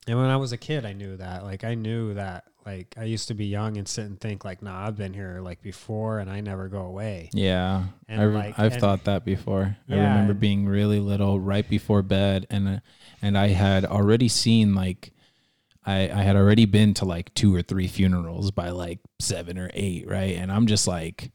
And 0.07 0.17
when 0.17 0.29
I 0.29 0.37
was 0.37 0.53
a 0.53 0.57
kid, 0.57 0.85
I 0.85 0.93
knew 0.93 1.17
that. 1.17 1.43
Like 1.43 1.65
I 1.65 1.75
knew 1.75 2.13
that. 2.13 2.45
Like 2.65 2.95
I 2.97 3.03
used 3.03 3.27
to 3.27 3.33
be 3.33 3.47
young 3.47 3.75
and 3.75 3.85
sit 3.89 4.05
and 4.05 4.17
think 4.17 4.45
like, 4.45 4.61
nah, 4.61 4.87
I've 4.87 4.95
been 4.95 5.13
here 5.13 5.41
like 5.43 5.61
before, 5.61 6.19
and 6.19 6.29
I 6.29 6.39
never 6.39 6.69
go 6.69 6.83
away. 6.83 7.29
Yeah, 7.33 7.87
And 8.07 8.21
I, 8.21 8.25
like- 8.25 8.57
and- 8.57 8.73
thought 8.79 9.03
that 9.03 9.25
before. 9.25 9.75
I 9.89 9.95
remember 9.95 10.33
being 10.33 10.65
really 10.65 10.99
little, 10.99 11.41
right 11.41 11.67
before 11.67 12.03
bed, 12.03 12.47
and 12.49 12.81
and 13.21 13.37
I 13.37 13.49
had 13.49 13.83
already 13.83 14.29
seen 14.29 14.75
like, 14.75 15.10
I 15.85 16.09
I 16.09 16.23
had 16.23 16.35
already 16.35 16.65
been 16.65 16.93
to 16.95 17.05
like 17.05 17.33
two 17.33 17.55
or 17.55 17.61
three 17.61 17.87
funerals 17.87 18.51
by 18.51 18.69
like 18.69 18.99
seven 19.19 19.57
or 19.57 19.69
eight, 19.73 20.07
right? 20.07 20.35
And 20.35 20.51
I'm 20.51 20.67
just 20.67 20.87
like, 20.87 21.31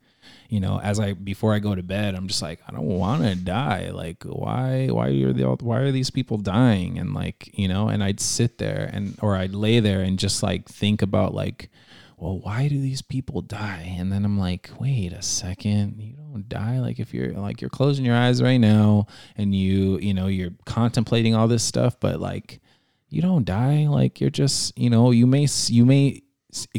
you 0.48 0.60
know, 0.60 0.80
as 0.80 1.00
I 1.00 1.12
before 1.14 1.54
I 1.54 1.58
go 1.58 1.74
to 1.74 1.82
bed, 1.82 2.14
I'm 2.14 2.28
just 2.28 2.42
like, 2.42 2.60
I 2.68 2.72
don't 2.72 2.86
want 2.86 3.22
to 3.22 3.34
die. 3.34 3.90
Like, 3.90 4.24
why 4.24 4.88
why 4.88 5.08
are 5.08 5.32
the 5.32 5.44
why 5.60 5.78
are 5.78 5.92
these 5.92 6.10
people 6.10 6.38
dying? 6.38 6.98
And 6.98 7.14
like, 7.14 7.50
you 7.58 7.68
know, 7.68 7.88
and 7.88 8.02
I'd 8.02 8.20
sit 8.20 8.58
there 8.58 8.88
and 8.92 9.18
or 9.22 9.36
I'd 9.36 9.54
lay 9.54 9.80
there 9.80 10.00
and 10.00 10.18
just 10.18 10.42
like 10.42 10.68
think 10.68 11.02
about 11.02 11.34
like 11.34 11.70
well, 12.18 12.38
why 12.38 12.66
do 12.68 12.80
these 12.80 13.02
people 13.02 13.42
die? 13.42 13.94
And 13.98 14.10
then 14.10 14.24
I'm 14.24 14.38
like, 14.38 14.70
wait 14.80 15.12
a 15.12 15.20
second, 15.20 16.00
you 16.00 16.14
don't 16.16 16.48
die. 16.48 16.78
Like 16.80 16.98
if 16.98 17.12
you're 17.12 17.32
like 17.32 17.60
you're 17.60 17.70
closing 17.70 18.04
your 18.06 18.16
eyes 18.16 18.42
right 18.42 18.56
now 18.56 19.06
and 19.36 19.54
you, 19.54 19.98
you 19.98 20.14
know, 20.14 20.26
you're 20.26 20.52
contemplating 20.64 21.34
all 21.34 21.46
this 21.46 21.62
stuff, 21.62 22.00
but 22.00 22.18
like 22.18 22.60
you 23.08 23.22
don't 23.22 23.44
die. 23.44 23.86
Like 23.88 24.20
you're 24.20 24.30
just, 24.30 24.76
you 24.78 24.90
know, 24.90 25.10
you 25.10 25.26
may 25.26 25.46
you 25.68 25.84
may 25.84 26.22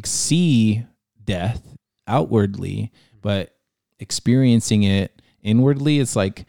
see 0.05 0.85
death 1.23 1.61
outwardly, 2.07 2.91
mm-hmm. 2.91 3.17
but 3.21 3.55
experiencing 3.99 4.83
it 4.83 5.21
inwardly, 5.41 5.99
it's 5.99 6.15
like 6.15 6.45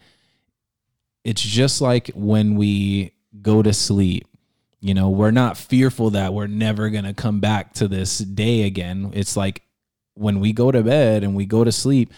it's 1.23 1.41
just 1.41 1.81
like 1.81 2.11
when 2.13 2.55
we 2.55 3.13
go 3.41 3.61
to 3.61 3.73
sleep. 3.73 4.25
You 4.81 4.93
know 4.93 5.09
we're 5.09 5.31
not 5.31 5.57
fearful 5.57 6.11
that 6.11 6.33
we're 6.33 6.47
never 6.47 6.89
going 6.89 7.03
to 7.03 7.13
come 7.13 7.41
back 7.41 7.73
to 7.75 7.87
this 7.89 8.19
day 8.19 8.63
again. 8.63 9.11
It's 9.13 9.35
like 9.35 9.63
when 10.13 10.39
we 10.39 10.53
go 10.53 10.71
to 10.71 10.81
bed 10.81 11.23
and 11.23 11.35
we 11.35 11.45
go 11.45 11.63
to 11.63 11.71
sleep 11.71 12.13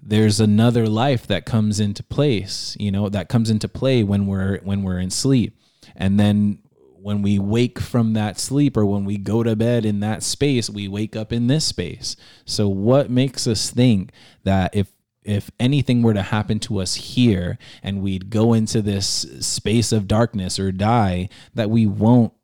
there's 0.00 0.38
another 0.38 0.86
life 0.86 1.26
that 1.26 1.44
comes 1.44 1.80
into 1.80 2.04
place 2.04 2.76
you 2.78 2.90
know 2.90 3.08
that 3.08 3.28
comes 3.28 3.50
into 3.50 3.68
play 3.68 4.04
when 4.04 4.26
we're 4.26 4.58
when 4.60 4.82
we're 4.82 4.98
in 4.98 5.10
sleep. 5.10 5.58
And 5.96 6.18
then 6.18 6.60
when 7.08 7.22
we 7.22 7.38
wake 7.38 7.78
from 7.78 8.12
that 8.12 8.38
sleep 8.38 8.76
or 8.76 8.84
when 8.84 9.02
we 9.02 9.16
go 9.16 9.42
to 9.42 9.56
bed 9.56 9.86
in 9.86 10.00
that 10.00 10.22
space 10.22 10.68
we 10.68 10.86
wake 10.86 11.16
up 11.16 11.32
in 11.32 11.46
this 11.46 11.64
space 11.64 12.16
so 12.44 12.68
what 12.68 13.08
makes 13.08 13.46
us 13.46 13.70
think 13.70 14.10
that 14.44 14.76
if 14.76 14.92
if 15.22 15.50
anything 15.58 16.02
were 16.02 16.12
to 16.12 16.20
happen 16.20 16.58
to 16.58 16.78
us 16.78 16.96
here 16.96 17.56
and 17.82 18.02
we'd 18.02 18.28
go 18.28 18.52
into 18.52 18.82
this 18.82 19.06
space 19.40 19.90
of 19.90 20.06
darkness 20.06 20.58
or 20.58 20.70
die 20.70 21.30
that 21.54 21.70
we 21.70 21.86
won't 21.86 22.34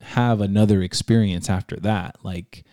have 0.00 0.40
another 0.40 0.80
experience 0.80 1.50
after 1.50 1.76
that 1.76 2.16
like. 2.22 2.64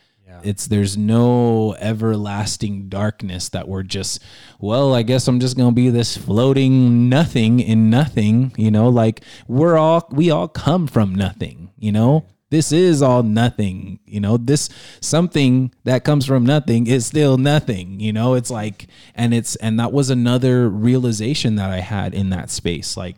It's 0.43 0.67
there's 0.67 0.97
no 0.97 1.73
everlasting 1.75 2.89
darkness 2.89 3.49
that 3.49 3.67
we're 3.67 3.83
just 3.83 4.21
well 4.59 4.93
i 4.93 5.01
guess 5.01 5.27
i'm 5.27 5.39
just 5.39 5.57
gonna 5.57 5.71
be 5.71 5.89
this 5.89 6.17
floating 6.17 7.09
nothing 7.09 7.59
in 7.59 7.89
nothing 7.89 8.53
you 8.57 8.71
know 8.71 8.89
like 8.89 9.21
we're 9.47 9.77
all 9.77 10.07
we 10.11 10.29
all 10.29 10.47
come 10.47 10.87
from 10.87 11.13
nothing 11.15 11.61
you 11.81 11.91
know? 11.91 12.25
This 12.51 12.71
is 12.71 13.01
all 13.01 13.23
nothing 13.23 13.99
you 14.05 14.19
know? 14.19 14.37
This 14.37 14.69
something 15.01 15.73
that 15.83 16.03
comes 16.03 16.25
from 16.25 16.45
nothing 16.45 16.87
is 16.87 17.05
still 17.05 17.37
nothing 17.37 17.99
you 17.99 18.13
know? 18.13 18.35
It's 18.35 18.51
like 18.51 18.87
and 19.15 19.33
it's 19.33 19.55
and 19.57 19.79
that 19.79 19.91
was 19.91 20.09
another 20.09 20.69
realization 20.69 21.55
that 21.55 21.69
i 21.71 21.79
had 21.79 22.13
in 22.13 22.29
that 22.29 22.49
space. 22.49 22.95
Like 22.95 23.15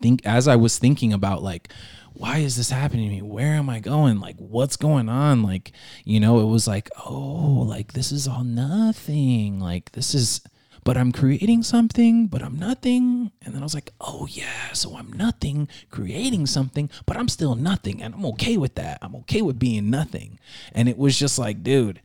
think 0.00 0.24
as 0.24 0.48
I 0.48 0.56
was 0.56 0.78
thinking 0.78 1.12
about 1.12 1.42
like 1.42 1.72
why 2.14 2.38
is 2.38 2.56
this 2.56 2.70
happening 2.70 3.08
to 3.08 3.16
me? 3.16 3.22
Where 3.22 3.54
am 3.54 3.68
I 3.68 3.80
going? 3.80 4.20
Like 4.20 4.36
what's 4.36 4.76
going 4.76 5.08
on? 5.08 5.42
Like, 5.42 5.72
you 6.04 6.20
know, 6.20 6.40
it 6.40 6.46
was 6.46 6.66
like, 6.66 6.90
oh, 7.06 7.64
like 7.68 7.92
this 7.92 8.12
is 8.12 8.28
all 8.28 8.44
nothing. 8.44 9.60
Like 9.60 9.92
this 9.92 10.14
is 10.14 10.40
but 10.84 10.96
I'm 10.96 11.12
creating 11.12 11.62
something, 11.62 12.26
but 12.26 12.42
I'm 12.42 12.58
nothing. 12.58 13.30
And 13.42 13.54
then 13.54 13.62
I 13.62 13.64
was 13.64 13.74
like, 13.74 13.92
oh 14.00 14.26
yeah, 14.28 14.72
so 14.72 14.96
I'm 14.96 15.12
nothing, 15.12 15.68
creating 15.90 16.46
something, 16.46 16.90
but 17.06 17.16
I'm 17.16 17.28
still 17.28 17.54
nothing. 17.54 18.02
And 18.02 18.14
I'm 18.14 18.26
okay 18.26 18.56
with 18.56 18.74
that. 18.74 18.98
I'm 19.00 19.14
okay 19.16 19.42
with 19.42 19.58
being 19.58 19.90
nothing. 19.90 20.38
And 20.72 20.88
it 20.88 20.98
was 20.98 21.16
just 21.18 21.38
like, 21.38 21.62
dude, 21.62 22.00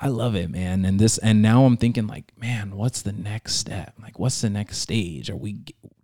I 0.00 0.08
love 0.08 0.36
it, 0.36 0.50
man. 0.50 0.84
And 0.84 1.00
this, 1.00 1.18
and 1.18 1.42
now 1.42 1.64
I'm 1.64 1.76
thinking 1.76 2.06
like, 2.06 2.32
man, 2.38 2.76
what's 2.76 3.02
the 3.02 3.12
next 3.12 3.54
step? 3.54 3.94
Like, 4.00 4.18
what's 4.18 4.40
the 4.40 4.50
next 4.50 4.78
stage? 4.78 5.28
Are 5.28 5.36
we, 5.36 5.58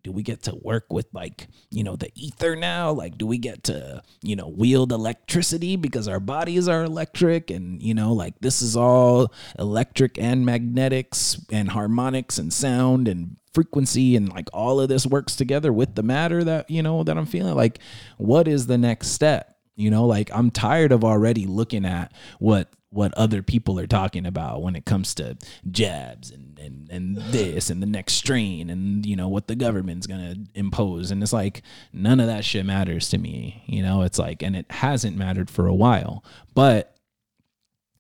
do 0.05 0.11
we 0.13 0.23
get 0.23 0.43
to 0.43 0.55
work 0.63 0.93
with 0.93 1.07
like, 1.13 1.47
you 1.71 1.85
know, 1.85 1.97
the 1.97 2.11
ether 2.15 2.57
now? 2.57 2.91
Like, 2.91 3.19
do 3.19 3.27
we 3.27 3.39
get 3.39 3.65
to, 3.65 4.03
you 4.23 4.37
know, 4.37 4.49
wield 4.49 4.93
electricity 4.93 5.77
because 5.77 6.09
our 6.09 6.21
bodies 6.21 6.69
are 6.69 6.85
electric 6.85 7.51
and, 7.51 7.83
you 7.83 7.95
know, 7.95 8.13
like 8.13 8.35
this 8.41 8.63
is 8.63 8.77
all 8.77 9.33
electric 9.59 10.19
and 10.19 10.45
magnetics 10.45 11.41
and 11.53 11.71
harmonics 11.71 12.39
and 12.39 12.53
sound 12.53 13.07
and 13.07 13.37
frequency 13.55 14.17
and 14.17 14.29
like 14.31 14.49
all 14.53 14.81
of 14.81 14.89
this 14.89 15.07
works 15.07 15.37
together 15.37 15.73
with 15.73 15.95
the 15.95 16.03
matter 16.03 16.43
that, 16.43 16.69
you 16.69 16.83
know, 16.83 17.05
that 17.05 17.17
I'm 17.17 17.27
feeling 17.27 17.55
like, 17.55 17.79
what 18.19 18.49
is 18.49 18.67
the 18.67 18.79
next 18.79 19.09
step? 19.09 19.57
You 19.77 19.91
know, 19.91 20.07
like 20.07 20.31
I'm 20.35 20.51
tired 20.51 20.93
of 20.93 21.05
already 21.05 21.47
looking 21.47 21.85
at 21.85 22.13
what 22.39 22.69
what 22.91 23.15
other 23.15 23.43
people 23.43 23.79
are 23.79 23.87
talking 23.87 24.27
about 24.27 24.63
when 24.63 24.77
it 24.77 24.85
comes 24.85 25.15
to 25.15 25.37
jabs 25.71 26.31
and, 26.31 26.42
and, 26.63 26.89
and 26.91 27.17
this 27.17 27.71
and 27.71 27.83
the 27.83 27.87
next 27.87 28.15
strain 28.15 28.71
and 28.71 29.05
you 29.05 29.17
know 29.17 29.29
what 29.29 29.47
the 29.47 29.57
government's 29.57 30.07
gonna 30.07 30.37
impose. 30.55 31.11
And 31.11 31.23
it's 31.23 31.33
like 31.33 31.63
none 31.93 32.21
of 32.21 32.27
that 32.27 32.45
shit 32.45 32.65
matters 32.65 33.09
to 33.11 33.19
me 33.19 33.65
you 33.67 33.83
know? 33.83 34.03
It's 34.03 34.19
like 34.19 34.43
and 34.43 34.57
it 34.57 34.71
hasn't 34.71 35.17
mattered 35.17 35.51
for 35.51 35.67
a 35.67 35.75
while. 35.75 36.25
But 36.55 36.97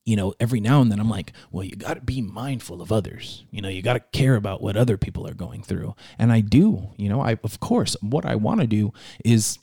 you 0.05 0.17
know 0.17 0.35
every 0.41 0.59
now 0.59 0.81
and 0.81 0.91
then 0.91 0.99
i'm 0.99 1.09
like 1.09 1.33
well 1.53 1.63
you 1.63 1.77
got 1.77 1.95
to 1.95 2.01
be 2.01 2.21
mindful 2.21 2.83
of 2.83 2.91
others. 2.91 3.45
You 3.51 3.63
know 3.63 3.69
you 3.69 3.83
got 3.83 3.93
to 3.93 4.01
care 4.01 4.35
about 4.35 4.61
what 4.61 4.77
other 4.77 4.97
people 4.97 5.27
are 5.29 5.35
going 5.35 5.63
through. 5.63 5.95
And 6.19 6.33
i 6.33 6.41
do 6.41 6.91
you 6.97 7.09
know? 7.09 7.21
I 7.21 7.39
of 7.45 7.61
course 7.61 7.97
what 8.01 8.27
i 8.27 8.35
want 8.35 8.61
to 8.61 8.67
do 8.67 8.93
is 9.25 9.59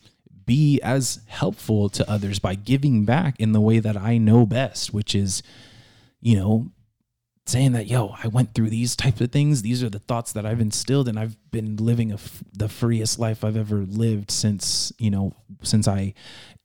be 0.50 0.82
as 0.82 1.20
helpful 1.28 1.90
to 1.90 2.10
others 2.10 2.40
by 2.40 2.56
giving 2.56 3.06
back 3.06 3.40
in 3.40 3.52
the 3.52 3.62
way 3.62 3.78
that 3.78 3.96
I 3.96 4.18
know 4.18 4.48
best, 4.48 4.92
which 4.92 5.14
is, 5.14 5.44
you 6.22 6.36
know, 6.36 6.72
saying 7.50 7.72
that, 7.74 7.88
yo, 7.88 8.16
I 8.24 8.28
went 8.28 8.54
through 8.54 8.70
these 8.70 8.96
types 8.96 9.22
of 9.22 9.32
things. 9.32 9.62
These 9.62 9.84
are 9.84 9.90
the 9.90 10.00
thoughts 10.00 10.34
that 10.34 10.46
I've 10.46 10.62
instilled, 10.62 11.08
and 11.08 11.20
I've 11.20 11.36
been 11.52 11.76
living 11.78 12.18
the 12.54 12.70
freest 12.70 13.20
life 13.20 13.44
I've 13.44 13.58
ever 13.58 13.78
lived 13.78 14.32
since, 14.32 14.94
you 15.00 15.10
know, 15.10 15.34
since 15.64 15.88
I, 15.88 16.14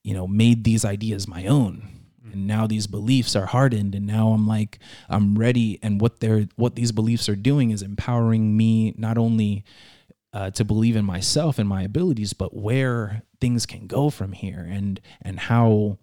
you 0.03 0.15
know, 0.15 0.27
made 0.27 0.65
these 0.65 0.85
ideas 0.85 1.27
my 1.27 1.47
own. 1.47 1.89
And 2.33 2.47
now 2.47 2.67
these 2.67 2.87
beliefs 2.87 3.35
are 3.35 3.47
hardened, 3.47 3.95
and 3.95 4.07
now 4.07 4.29
I'm 4.29 4.47
like, 4.47 4.79
I'm 5.09 5.39
ready. 5.39 5.79
And 5.83 6.01
what 6.01 6.21
they're, 6.21 6.49
what 6.57 6.75
these 6.75 6.93
beliefs 6.93 7.29
are 7.29 7.37
doing 7.37 7.71
is 7.71 7.83
empowering 7.83 8.57
me 8.57 8.95
not 8.97 9.19
only 9.19 9.65
uh, 10.33 10.51
to 10.51 10.65
believe 10.65 10.97
in 10.97 11.05
myself 11.05 11.59
and 11.59 11.69
my 11.69 11.83
abilities, 11.83 12.33
but 12.33 12.55
where 12.55 13.23
things 13.41 13.67
can 13.67 13.87
go 13.87 14.11
from 14.11 14.33
here, 14.33 14.67
and 14.69 15.01
and 15.23 15.39
how 15.39 15.99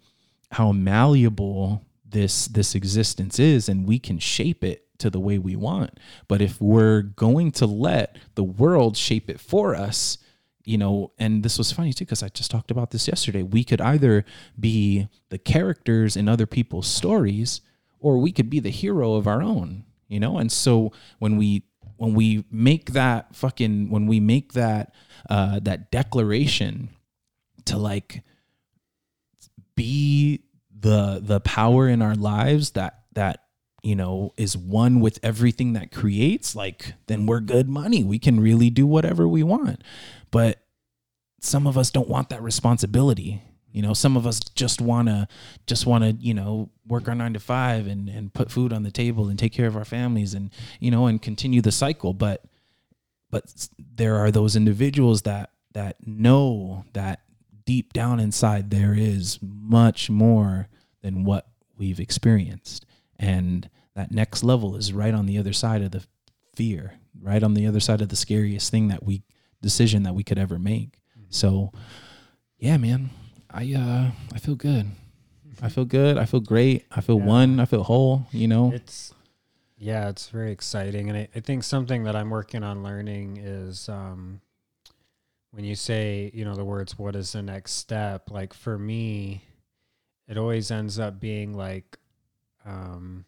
how 0.52 0.72
malleable 0.72 1.84
this 2.12 2.46
this 2.46 2.74
existence 2.74 3.38
is, 3.38 3.68
and 3.68 3.86
we 3.86 3.98
can 3.98 4.18
shape 4.18 4.62
it 4.62 4.86
to 4.98 5.10
the 5.10 5.20
way 5.20 5.38
we 5.38 5.56
want. 5.56 5.98
But 6.28 6.40
if 6.40 6.60
we're 6.60 7.02
going 7.02 7.50
to 7.52 7.66
let 7.66 8.16
the 8.34 8.44
world 8.44 8.96
shape 8.96 9.28
it 9.28 9.40
for 9.40 9.74
us, 9.74 10.18
you 10.64 10.78
know, 10.78 11.12
and 11.18 11.42
this 11.42 11.58
was 11.58 11.72
funny 11.72 11.92
too 11.92 12.04
because 12.04 12.22
I 12.22 12.28
just 12.28 12.50
talked 12.50 12.70
about 12.70 12.92
this 12.92 13.08
yesterday. 13.08 13.42
We 13.42 13.64
could 13.64 13.80
either 13.80 14.24
be 14.58 15.08
the 15.28 15.38
characters 15.38 16.16
in 16.16 16.28
other 16.28 16.46
people's 16.46 16.86
stories, 16.86 17.60
or 17.98 18.18
we 18.18 18.32
could 18.32 18.48
be 18.48 18.60
the 18.60 18.70
hero 18.70 19.14
of 19.14 19.26
our 19.26 19.42
own, 19.42 19.84
you 20.08 20.20
know. 20.20 20.38
And 20.38 20.52
so 20.52 20.92
when 21.18 21.36
we 21.36 21.64
when 21.96 22.14
we 22.14 22.44
make 22.50 22.92
that 22.92 23.34
fucking 23.34 23.90
when 23.90 24.06
we 24.06 24.20
make 24.20 24.52
that 24.52 24.94
uh, 25.28 25.58
that 25.60 25.90
declaration 25.90 26.90
to 27.64 27.76
like 27.76 28.22
be 29.74 30.44
the 30.82 31.20
the 31.22 31.40
power 31.40 31.88
in 31.88 32.02
our 32.02 32.14
lives 32.14 32.72
that 32.72 33.00
that 33.14 33.44
you 33.82 33.96
know 33.96 34.32
is 34.36 34.56
one 34.56 35.00
with 35.00 35.18
everything 35.22 35.72
that 35.72 35.90
creates 35.90 36.54
like 36.54 36.94
then 37.06 37.26
we're 37.26 37.40
good 37.40 37.68
money. 37.68 38.04
We 38.04 38.18
can 38.18 38.38
really 38.40 38.70
do 38.70 38.86
whatever 38.86 39.26
we 39.26 39.42
want. 39.42 39.82
But 40.30 40.58
some 41.40 41.66
of 41.66 41.76
us 41.76 41.90
don't 41.90 42.08
want 42.08 42.28
that 42.28 42.42
responsibility. 42.42 43.42
You 43.72 43.82
know, 43.82 43.94
some 43.94 44.16
of 44.16 44.26
us 44.26 44.38
just 44.40 44.80
want 44.80 45.08
to 45.08 45.26
just 45.66 45.86
want 45.86 46.04
to, 46.04 46.12
you 46.12 46.34
know, 46.34 46.70
work 46.86 47.08
our 47.08 47.14
9 47.14 47.32
to 47.32 47.40
5 47.40 47.86
and 47.86 48.08
and 48.08 48.32
put 48.32 48.50
food 48.50 48.72
on 48.72 48.82
the 48.82 48.90
table 48.90 49.28
and 49.28 49.38
take 49.38 49.52
care 49.52 49.66
of 49.66 49.76
our 49.76 49.84
families 49.84 50.34
and, 50.34 50.50
you 50.78 50.90
know, 50.90 51.06
and 51.06 51.20
continue 51.20 51.62
the 51.62 51.72
cycle, 51.72 52.12
but 52.12 52.44
but 53.30 53.68
there 53.78 54.16
are 54.16 54.30
those 54.30 54.56
individuals 54.56 55.22
that 55.22 55.50
that 55.72 56.06
know 56.06 56.84
that 56.92 57.21
deep 57.64 57.92
down 57.92 58.20
inside 58.20 58.70
there 58.70 58.94
is 58.94 59.38
much 59.42 60.10
more 60.10 60.68
than 61.02 61.24
what 61.24 61.48
we've 61.76 62.00
experienced. 62.00 62.86
And 63.18 63.68
that 63.94 64.10
next 64.10 64.42
level 64.42 64.76
is 64.76 64.92
right 64.92 65.14
on 65.14 65.26
the 65.26 65.38
other 65.38 65.52
side 65.52 65.82
of 65.82 65.90
the 65.92 66.04
fear, 66.54 66.94
right 67.20 67.42
on 67.42 67.54
the 67.54 67.66
other 67.66 67.80
side 67.80 68.00
of 68.00 68.08
the 68.08 68.16
scariest 68.16 68.70
thing 68.70 68.88
that 68.88 69.02
we 69.04 69.22
decision 69.60 70.02
that 70.02 70.14
we 70.14 70.24
could 70.24 70.38
ever 70.38 70.58
make. 70.58 70.98
So, 71.28 71.72
yeah, 72.58 72.76
man, 72.76 73.10
I 73.50 73.72
uh 73.74 74.10
I 74.34 74.38
feel 74.38 74.54
good. 74.56 74.90
I 75.60 75.68
feel 75.68 75.84
good. 75.84 76.18
I 76.18 76.24
feel 76.26 76.40
great. 76.40 76.84
I 76.90 77.00
feel 77.00 77.18
Yeah. 77.18 77.24
one. 77.26 77.60
I 77.60 77.64
feel 77.66 77.84
whole. 77.84 78.26
You 78.32 78.48
know. 78.48 78.72
It's 78.72 79.14
yeah, 79.78 80.08
it's 80.08 80.28
very 80.28 80.52
exciting, 80.52 81.08
and 81.08 81.18
I, 81.18 81.28
I 81.34 81.40
think 81.40 81.64
something 81.64 82.04
that 82.04 82.14
I'm 82.14 82.30
working 82.30 82.62
on 82.62 82.82
learning 82.84 83.38
is 83.38 83.88
um, 83.88 84.40
when 85.52 85.64
you 85.64 85.74
say 85.74 86.30
you 86.34 86.44
know 86.44 86.54
the 86.56 86.64
words 86.64 86.98
"what 86.98 87.14
is 87.16 87.32
the 87.32 87.42
next 87.42 87.72
step?" 87.72 88.30
Like 88.30 88.52
for 88.52 88.78
me, 88.78 89.44
it 90.28 90.36
always 90.36 90.70
ends 90.70 90.98
up 90.98 91.20
being 91.20 91.54
like, 91.54 91.98
um, 92.66 93.24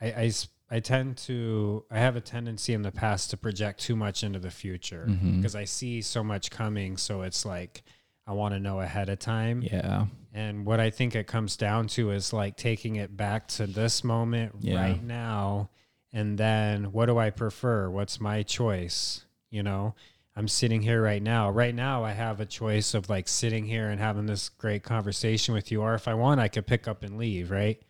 I 0.00 0.80
tend 0.80 1.16
to 1.18 1.84
I 1.90 1.98
have 1.98 2.16
a 2.16 2.20
tendency 2.20 2.74
in 2.74 2.82
the 2.82 2.92
past 2.92 3.30
to 3.30 3.36
project 3.36 3.80
too 3.80 3.96
much 3.96 4.22
into 4.22 4.38
the 4.38 4.50
future 4.50 5.06
because 5.36 5.54
I 5.56 5.64
see 5.64 6.02
so 6.02 6.22
much 6.22 6.50
coming, 6.50 6.96
so 6.96 7.22
it's 7.22 7.44
like 7.44 7.82
I 8.26 8.32
want 8.32 8.54
to 8.54 8.60
know 8.60 8.80
ahead 8.80 9.08
of 9.08 9.18
time. 9.18 9.62
Yeah. 9.62 10.06
And 10.34 10.66
what 10.66 10.78
I 10.78 10.90
think 10.90 11.16
it 11.16 11.26
comes 11.26 11.56
down 11.56 11.86
to 11.88 12.10
is 12.10 12.32
like 12.34 12.56
taking 12.56 12.96
it 12.96 13.16
back 13.16 13.48
to 13.48 13.66
this 13.66 14.04
moment 14.04 14.56
Yeah. 14.60 14.76
right 14.80 15.02
now. 15.02 15.70
And 16.12 16.38
then 16.38 16.92
what 16.92 17.06
do 17.06 17.16
I 17.18 17.30
prefer? 17.30 17.88
What's 17.90 18.20
my 18.20 18.42
choice? 18.42 19.24
You 19.50 19.62
know, 19.62 19.94
I'm 20.38 20.46
sitting 20.46 20.82
here 20.82 21.02
right 21.02 21.20
now. 21.20 21.50
Right 21.50 21.74
now, 21.74 22.04
I 22.04 22.12
have 22.12 22.38
a 22.38 22.46
choice 22.46 22.94
of 22.94 23.10
like 23.10 23.26
sitting 23.26 23.64
here 23.64 23.88
and 23.88 23.98
having 23.98 24.26
this 24.26 24.50
great 24.50 24.84
conversation 24.84 25.52
with 25.52 25.72
you. 25.72 25.82
Or 25.82 25.94
if 25.94 26.06
I 26.06 26.14
want, 26.14 26.38
I 26.38 26.46
could 26.46 26.64
pick 26.64 26.86
up 26.86 27.02
and 27.02 27.18
leave, 27.18 27.50
right? 27.50 27.82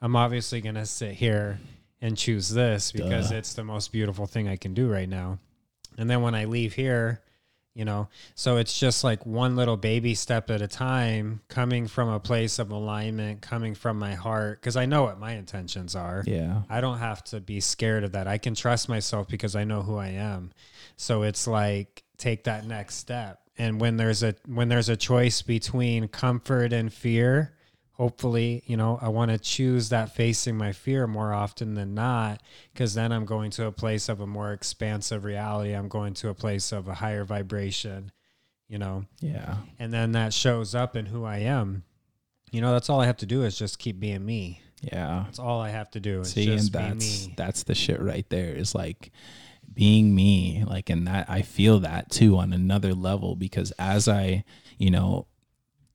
I'm 0.00 0.16
obviously 0.16 0.62
going 0.62 0.76
to 0.76 0.86
sit 0.86 1.12
here 1.12 1.60
and 2.00 2.16
choose 2.16 2.48
this 2.48 2.90
because 2.90 3.28
Duh. 3.28 3.36
it's 3.36 3.52
the 3.52 3.64
most 3.64 3.92
beautiful 3.92 4.24
thing 4.24 4.48
I 4.48 4.56
can 4.56 4.72
do 4.72 4.90
right 4.90 5.10
now. 5.10 5.40
And 5.98 6.08
then 6.08 6.22
when 6.22 6.34
I 6.34 6.46
leave 6.46 6.72
here, 6.72 7.20
you 7.74 7.84
know, 7.84 8.08
so 8.34 8.56
it's 8.56 8.78
just 8.78 9.04
like 9.04 9.24
one 9.24 9.54
little 9.56 9.76
baby 9.76 10.14
step 10.14 10.50
at 10.50 10.60
a 10.60 10.66
time, 10.66 11.40
coming 11.48 11.86
from 11.86 12.08
a 12.08 12.18
place 12.18 12.58
of 12.58 12.70
alignment, 12.70 13.42
coming 13.42 13.74
from 13.74 13.98
my 13.98 14.14
heart, 14.14 14.60
because 14.60 14.76
I 14.76 14.86
know 14.86 15.04
what 15.04 15.20
my 15.20 15.32
intentions 15.32 15.94
are. 15.94 16.24
Yeah. 16.26 16.62
I 16.68 16.80
don't 16.80 16.98
have 16.98 17.22
to 17.24 17.40
be 17.40 17.60
scared 17.60 18.04
of 18.04 18.12
that. 18.12 18.26
I 18.26 18.38
can 18.38 18.54
trust 18.54 18.88
myself 18.88 19.28
because 19.28 19.54
I 19.54 19.64
know 19.64 19.82
who 19.82 19.96
I 19.96 20.08
am. 20.08 20.50
So 20.96 21.22
it's 21.22 21.46
like 21.46 22.02
take 22.18 22.44
that 22.44 22.66
next 22.66 22.96
step. 22.96 23.40
And 23.56 23.80
when 23.80 23.96
there's 23.96 24.22
a 24.22 24.34
when 24.46 24.68
there's 24.68 24.88
a 24.88 24.96
choice 24.96 25.42
between 25.42 26.08
comfort 26.08 26.72
and 26.72 26.92
fear, 26.92 27.54
hopefully, 28.00 28.62
you 28.64 28.78
know, 28.78 28.98
I 29.02 29.08
want 29.08 29.30
to 29.30 29.38
choose 29.38 29.90
that 29.90 30.14
facing 30.14 30.56
my 30.56 30.72
fear 30.72 31.06
more 31.06 31.34
often 31.34 31.74
than 31.74 31.94
not 31.94 32.42
because 32.72 32.94
then 32.94 33.12
I'm 33.12 33.26
going 33.26 33.50
to 33.50 33.66
a 33.66 33.72
place 33.72 34.08
of 34.08 34.22
a 34.22 34.26
more 34.26 34.54
expansive 34.54 35.22
reality. 35.22 35.74
I'm 35.74 35.88
going 35.88 36.14
to 36.14 36.30
a 36.30 36.34
place 36.34 36.72
of 36.72 36.88
a 36.88 36.94
higher 36.94 37.24
vibration, 37.24 38.10
you 38.68 38.78
know. 38.78 39.04
Yeah. 39.20 39.56
And 39.78 39.92
then 39.92 40.12
that 40.12 40.32
shows 40.32 40.74
up 40.74 40.96
in 40.96 41.04
who 41.04 41.26
I 41.26 41.40
am. 41.40 41.82
You 42.50 42.62
know, 42.62 42.72
that's 42.72 42.88
all 42.88 43.02
I 43.02 43.06
have 43.06 43.18
to 43.18 43.26
do 43.26 43.42
is 43.42 43.58
just 43.58 43.78
keep 43.78 44.00
being 44.00 44.24
me. 44.24 44.62
Yeah. 44.80 45.24
That's 45.26 45.38
all 45.38 45.60
I 45.60 45.68
have 45.68 45.90
to 45.90 46.00
do 46.00 46.24
See, 46.24 46.50
and 46.50 46.72
that's 46.72 47.26
me. 47.26 47.34
that's 47.36 47.64
the 47.64 47.74
shit 47.74 48.00
right 48.00 48.24
there. 48.30 48.54
Is 48.54 48.74
like 48.74 49.10
being 49.74 50.14
me. 50.14 50.64
Like, 50.66 50.88
and 50.88 51.06
that 51.06 51.28
I 51.28 51.42
feel 51.42 51.80
that 51.80 52.10
too 52.10 52.38
on 52.38 52.54
another 52.54 52.94
level 52.94 53.36
because 53.36 53.72
as 53.78 54.08
I, 54.08 54.44
you 54.78 54.90
know, 54.90 55.26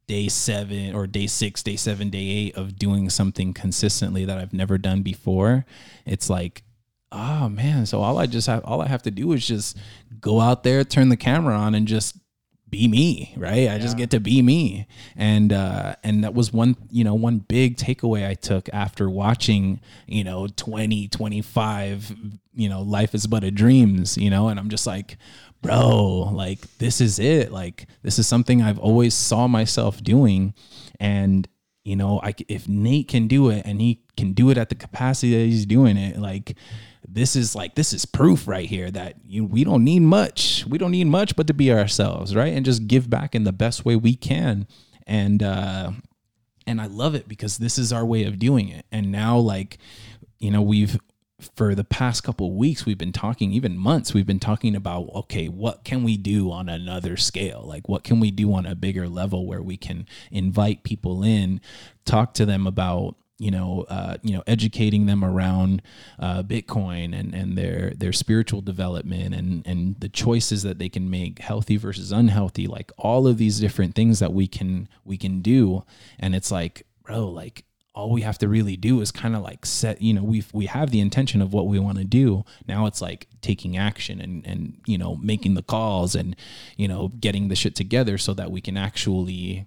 day 0.08 0.28
seven 0.28 0.94
or 0.94 1.08
day 1.08 1.28
six, 1.28 1.64
day 1.64 1.76
seven, 1.76 2.10
day 2.10 2.28
eight 2.28 2.56
of 2.56 2.78
doing 2.78 3.10
something 3.10 3.54
consistently 3.54 4.26
that 4.26 4.38
I've 4.38 4.54
never 4.54 4.78
done 4.78 5.02
before, 5.02 5.66
it's 6.06 6.30
like, 6.30 6.64
oh 7.12 7.50
man. 7.50 7.86
So 7.86 8.02
all 8.02 8.18
I 8.18 8.26
just 8.26 8.48
have, 8.48 8.64
all 8.66 8.82
I 8.82 8.88
have 8.88 9.04
to 9.04 9.12
do 9.12 9.32
is 9.34 9.48
just 9.48 9.78
go 10.20 10.42
out 10.42 10.64
there, 10.64 10.84
turn 10.84 11.10
the 11.10 11.18
camera 11.18 11.56
on, 11.56 11.76
and 11.76 11.88
just 11.88 12.18
be 12.70 12.88
me 12.88 13.34
right? 13.38 13.70
I 13.70 13.78
just 13.78 13.96
get 13.96 14.12
to 14.12 14.20
be 14.20 14.42
me. 14.42 14.88
And 15.16 15.54
uh 15.54 15.96
and 16.04 16.24
that 16.24 16.34
was 16.34 16.52
one 16.52 16.76
you 16.90 17.04
know 17.04 17.14
one 17.14 17.40
big 17.40 17.78
takeaway 17.78 18.28
i 18.28 18.34
took 18.34 18.70
after 18.74 19.10
watching 19.10 19.80
you 20.08 20.24
know 20.24 20.48
20 20.48 21.08
25 21.08 22.16
you 22.54 22.70
know 22.70 22.82
life 22.82 23.14
is 23.14 23.28
but 23.28 23.44
a 23.44 23.52
dreams 23.52 24.18
you 24.18 24.30
know? 24.30 24.50
And 24.50 24.60
i'm 24.60 24.70
just 24.70 24.88
like 24.88 25.18
bro 25.66 26.30
like 26.34 26.62
this 26.78 27.02
is 27.02 27.20
it. 27.20 27.52
Like 27.52 27.88
this 28.04 28.20
is 28.20 28.28
something 28.28 28.62
i've 28.62 28.80
always 28.80 29.14
saw 29.14 29.48
myself 29.48 30.04
doing. 30.04 30.54
And 31.00 31.48
you 31.84 31.96
know 31.96 32.20
i 32.24 32.34
if 32.48 32.68
nate 32.68 33.08
can 33.08 33.28
do 33.28 33.50
it 33.50 33.64
and 33.66 33.80
he 33.82 34.02
can 34.18 34.34
do 34.34 34.50
it 34.50 34.58
at 34.58 34.70
the 34.70 34.76
capacity 34.76 35.34
that 35.34 35.46
he's 35.46 35.66
doing 35.68 35.98
it 35.98 36.18
like 36.18 36.56
this 37.08 37.36
is 37.36 37.56
like 37.56 37.76
this 37.76 37.94
is 37.94 38.06
proof 38.06 38.48
right 38.48 38.68
here 38.68 38.90
that 38.90 39.16
you 39.24 39.46
we 39.46 39.64
don't 39.64 39.84
need 39.84 40.02
much. 40.02 40.66
We 40.68 40.78
don't 40.78 40.92
need 40.92 41.08
much 41.08 41.36
but 41.36 41.48
to 41.48 41.54
be 41.54 41.72
ourselves 41.72 42.36
right? 42.36 42.54
And 42.54 42.66
just 42.66 42.88
give 42.88 43.10
back 43.10 43.36
in 43.36 43.44
the 43.44 43.54
best 43.54 43.86
way 43.86 43.96
we 43.96 44.16
can. 44.16 44.68
And 45.08 45.44
uh 45.44 45.92
and 46.68 46.82
i 46.82 46.88
love 46.88 47.14
it 47.14 47.28
because 47.28 47.60
this 47.60 47.78
is 47.78 47.94
our 47.94 48.06
way 48.06 48.24
of 48.24 48.40
doing 48.40 48.70
it. 48.70 48.86
And 48.92 49.12
now 49.12 49.38
like 49.38 49.78
you 50.40 50.52
know 50.52 50.62
we've 50.62 50.98
for 51.56 51.76
the 51.76 51.84
past 51.84 52.24
couple 52.24 52.48
of 52.48 52.54
weeks 52.54 52.86
we've 52.86 52.98
been 52.98 53.12
talking 53.12 53.52
even 53.52 53.78
months 53.78 54.14
we've 54.14 54.28
been 54.28 54.40
talking 54.40 54.76
about 54.76 55.10
okay 55.14 55.48
what 55.48 55.84
can 55.84 56.04
we 56.04 56.18
do 56.18 56.52
on 56.52 56.70
another 56.70 57.18
scale? 57.18 57.64
Like 57.66 57.88
what 57.88 58.04
can 58.04 58.20
we 58.20 58.32
do 58.32 58.54
on 58.54 58.66
a 58.66 58.76
bigger 58.76 59.08
level 59.08 59.46
where 59.46 59.62
we 59.62 59.78
can 59.78 60.08
invite 60.32 60.84
people 60.84 61.24
in 61.24 61.62
talk 62.06 62.34
to 62.36 62.46
them 62.46 62.68
about 62.68 63.16
you 63.38 63.52
know 63.52 63.86
uh, 63.90 64.18
you 64.22 64.34
know 64.34 64.44
educating 64.48 65.06
them 65.06 65.24
around 65.24 65.82
uh, 66.20 66.42
bitcoin 66.42 67.18
and 67.18 67.34
and 67.34 67.58
their 67.58 67.92
their 67.96 68.14
spiritual 68.14 68.62
development 68.62 69.36
and 69.36 69.66
and 69.68 70.00
the 70.00 70.10
choices 70.10 70.64
that 70.64 70.80
they 70.80 70.90
can 70.90 71.10
make 71.10 71.40
healthy 71.40 71.78
versus 71.78 72.12
unhealthy 72.12 72.66
like 72.66 72.92
all 72.98 73.28
of 73.28 73.38
these 73.38 73.60
different 73.60 73.94
things 73.94 74.20
that 74.20 74.34
we 74.34 74.48
can 74.48 74.88
we 75.04 75.18
can 75.18 75.42
do. 75.42 75.84
And 76.20 76.34
it's 76.34 76.52
like 76.52 76.86
bro 77.04 77.28
like 77.28 77.66
all 77.96 78.12
we 78.12 78.22
have 78.22 78.38
to 78.38 78.48
really 78.50 78.76
do 78.76 79.00
is 79.00 79.10
kind 79.10 79.36
of 79.36 79.42
like 79.42 79.66
set 79.66 80.02
you 80.02 80.14
know 80.14 80.24
we've 80.24 80.54
we 80.54 80.66
have 80.66 80.92
the 80.92 81.00
intention 81.00 81.42
of 81.42 81.54
what 81.54 81.66
we 81.66 81.80
want 81.80 81.98
to 81.98 82.04
do. 82.04 82.44
Now 82.68 82.86
it's 82.86 83.02
like 83.02 83.28
taking 83.42 83.78
action 83.78 84.20
and 84.20 84.46
and 84.46 84.78
you 84.86 84.98
know 84.98 85.16
making 85.16 85.54
the 85.56 85.64
calls 85.64 86.14
and 86.14 86.36
you 86.76 86.88
know 86.88 87.08
getting 87.20 87.48
the 87.48 87.56
shit 87.56 87.74
together 87.74 88.18
so 88.18 88.34
that 88.34 88.52
we 88.52 88.60
can 88.62 88.78
actually 88.78 89.66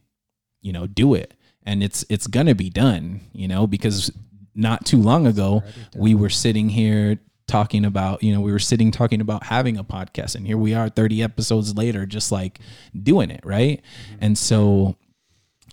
you 0.60 0.72
know 0.72 0.86
do 0.86 1.14
it. 1.14 1.34
And 1.64 1.82
it's 1.82 2.04
it's 2.10 2.26
gonna 2.26 2.54
be 2.54 2.70
done 2.70 3.22
you 3.32 3.48
know 3.48 3.66
because 3.66 4.12
not 4.54 4.84
too 4.84 4.98
long 4.98 5.26
ago 5.26 5.62
we 5.96 6.14
were 6.14 6.30
sitting 6.30 6.68
here 6.68 7.18
talking 7.46 7.86
about 7.86 8.22
you 8.22 8.34
know 8.34 8.42
we 8.42 8.52
were 8.52 8.58
sitting 8.58 8.90
talking 8.90 9.22
about 9.22 9.44
having 9.44 9.78
a 9.78 9.84
podcast 9.84 10.34
and 10.34 10.46
here 10.46 10.58
we 10.58 10.74
are 10.74 10.90
30 10.90 11.22
episodes 11.22 11.74
later 11.76 12.04
just 12.04 12.30
like 12.30 12.58
doing 13.02 13.30
it 13.30 13.40
right? 13.42 13.80
And 14.20 14.36
so 14.36 14.96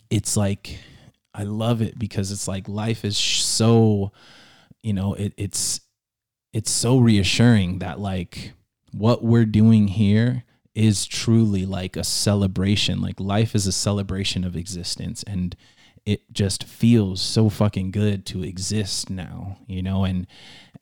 it's 0.10 0.38
like 0.38 0.80
I 1.36 1.44
love 1.44 1.82
it 1.82 2.00
because 2.00 2.32
it's 2.32 2.48
like 2.48 2.70
life 2.70 3.04
is 3.04 3.18
so, 3.18 4.12
you 4.82 4.94
know, 4.94 5.14
it, 5.14 5.34
it's 5.38 5.82
it's 6.54 6.72
so 6.72 6.98
reassuring 6.98 7.80
that 7.80 8.00
like 8.00 8.54
what 8.94 9.24
we're 9.24 9.46
doing 9.46 9.90
here 9.90 10.46
is 10.74 11.06
truly 11.06 11.66
like 11.66 11.98
a 11.98 12.04
celebration. 12.04 13.02
Like 13.02 13.20
life 13.20 13.54
is 13.54 13.68
a 13.68 13.74
celebration 13.74 14.46
of 14.46 14.56
existence 14.56 15.24
and 15.24 15.56
it 16.06 16.32
just 16.32 16.64
feels 16.64 17.20
so 17.20 17.50
fucking 17.50 17.92
good 17.92 18.26
to 18.28 18.44
exist 18.44 19.10
now, 19.10 19.58
you 19.68 19.82
know, 19.82 20.06
and 20.06 20.28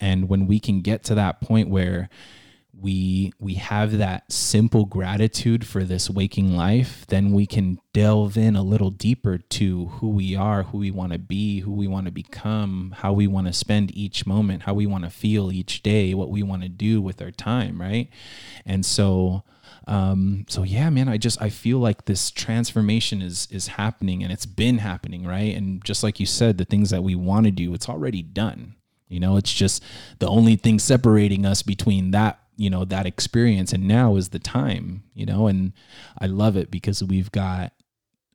and 0.00 0.28
when 0.28 0.46
we 0.46 0.60
can 0.60 0.80
get 0.80 1.02
to 1.04 1.14
that 1.14 1.40
point 1.40 1.68
where 1.68 2.08
we 2.80 3.32
we 3.38 3.54
have 3.54 3.98
that 3.98 4.30
simple 4.30 4.84
gratitude 4.84 5.66
for 5.66 5.84
this 5.84 6.10
waking 6.10 6.56
life 6.56 7.06
then 7.08 7.32
we 7.32 7.46
can 7.46 7.78
delve 7.92 8.36
in 8.36 8.56
a 8.56 8.62
little 8.62 8.90
deeper 8.90 9.38
to 9.38 9.86
who 9.86 10.08
we 10.08 10.34
are 10.34 10.64
who 10.64 10.78
we 10.78 10.90
want 10.90 11.12
to 11.12 11.18
be 11.18 11.60
who 11.60 11.72
we 11.72 11.86
want 11.86 12.06
to 12.06 12.12
become 12.12 12.94
how 12.98 13.12
we 13.12 13.26
want 13.26 13.46
to 13.46 13.52
spend 13.52 13.96
each 13.96 14.26
moment 14.26 14.62
how 14.62 14.74
we 14.74 14.86
want 14.86 15.04
to 15.04 15.10
feel 15.10 15.52
each 15.52 15.82
day 15.82 16.14
what 16.14 16.30
we 16.30 16.42
want 16.42 16.62
to 16.62 16.68
do 16.68 17.00
with 17.00 17.20
our 17.22 17.30
time 17.30 17.80
right? 17.80 18.08
And 18.66 18.84
so 18.84 19.44
um 19.86 20.46
so 20.48 20.62
yeah 20.62 20.88
man 20.88 21.08
i 21.08 21.18
just 21.18 21.40
i 21.42 21.50
feel 21.50 21.78
like 21.78 22.06
this 22.06 22.30
transformation 22.30 23.20
is 23.20 23.46
is 23.50 23.66
happening 23.66 24.22
and 24.22 24.32
it's 24.32 24.46
been 24.46 24.78
happening 24.78 25.26
right? 25.26 25.54
And 25.54 25.84
just 25.84 26.02
like 26.02 26.18
you 26.18 26.26
said 26.26 26.58
the 26.58 26.64
things 26.64 26.90
that 26.90 27.02
we 27.02 27.14
want 27.14 27.46
to 27.46 27.52
do 27.52 27.72
it's 27.74 27.88
already 27.88 28.22
done. 28.22 28.74
You 29.08 29.20
know 29.20 29.36
it's 29.36 29.52
just 29.52 29.82
the 30.18 30.28
only 30.28 30.56
thing 30.56 30.78
separating 30.78 31.46
us 31.46 31.62
between 31.62 32.10
that 32.10 32.40
you 32.56 32.70
know 32.70 32.84
that 32.84 33.06
experience 33.06 33.72
and 33.72 33.86
now 33.86 34.16
is 34.16 34.30
the 34.30 34.38
time 34.38 35.02
you 35.14 35.26
know 35.26 35.46
and 35.46 35.72
i 36.18 36.26
love 36.26 36.56
it 36.56 36.70
because 36.70 37.02
we've 37.02 37.32
got 37.32 37.72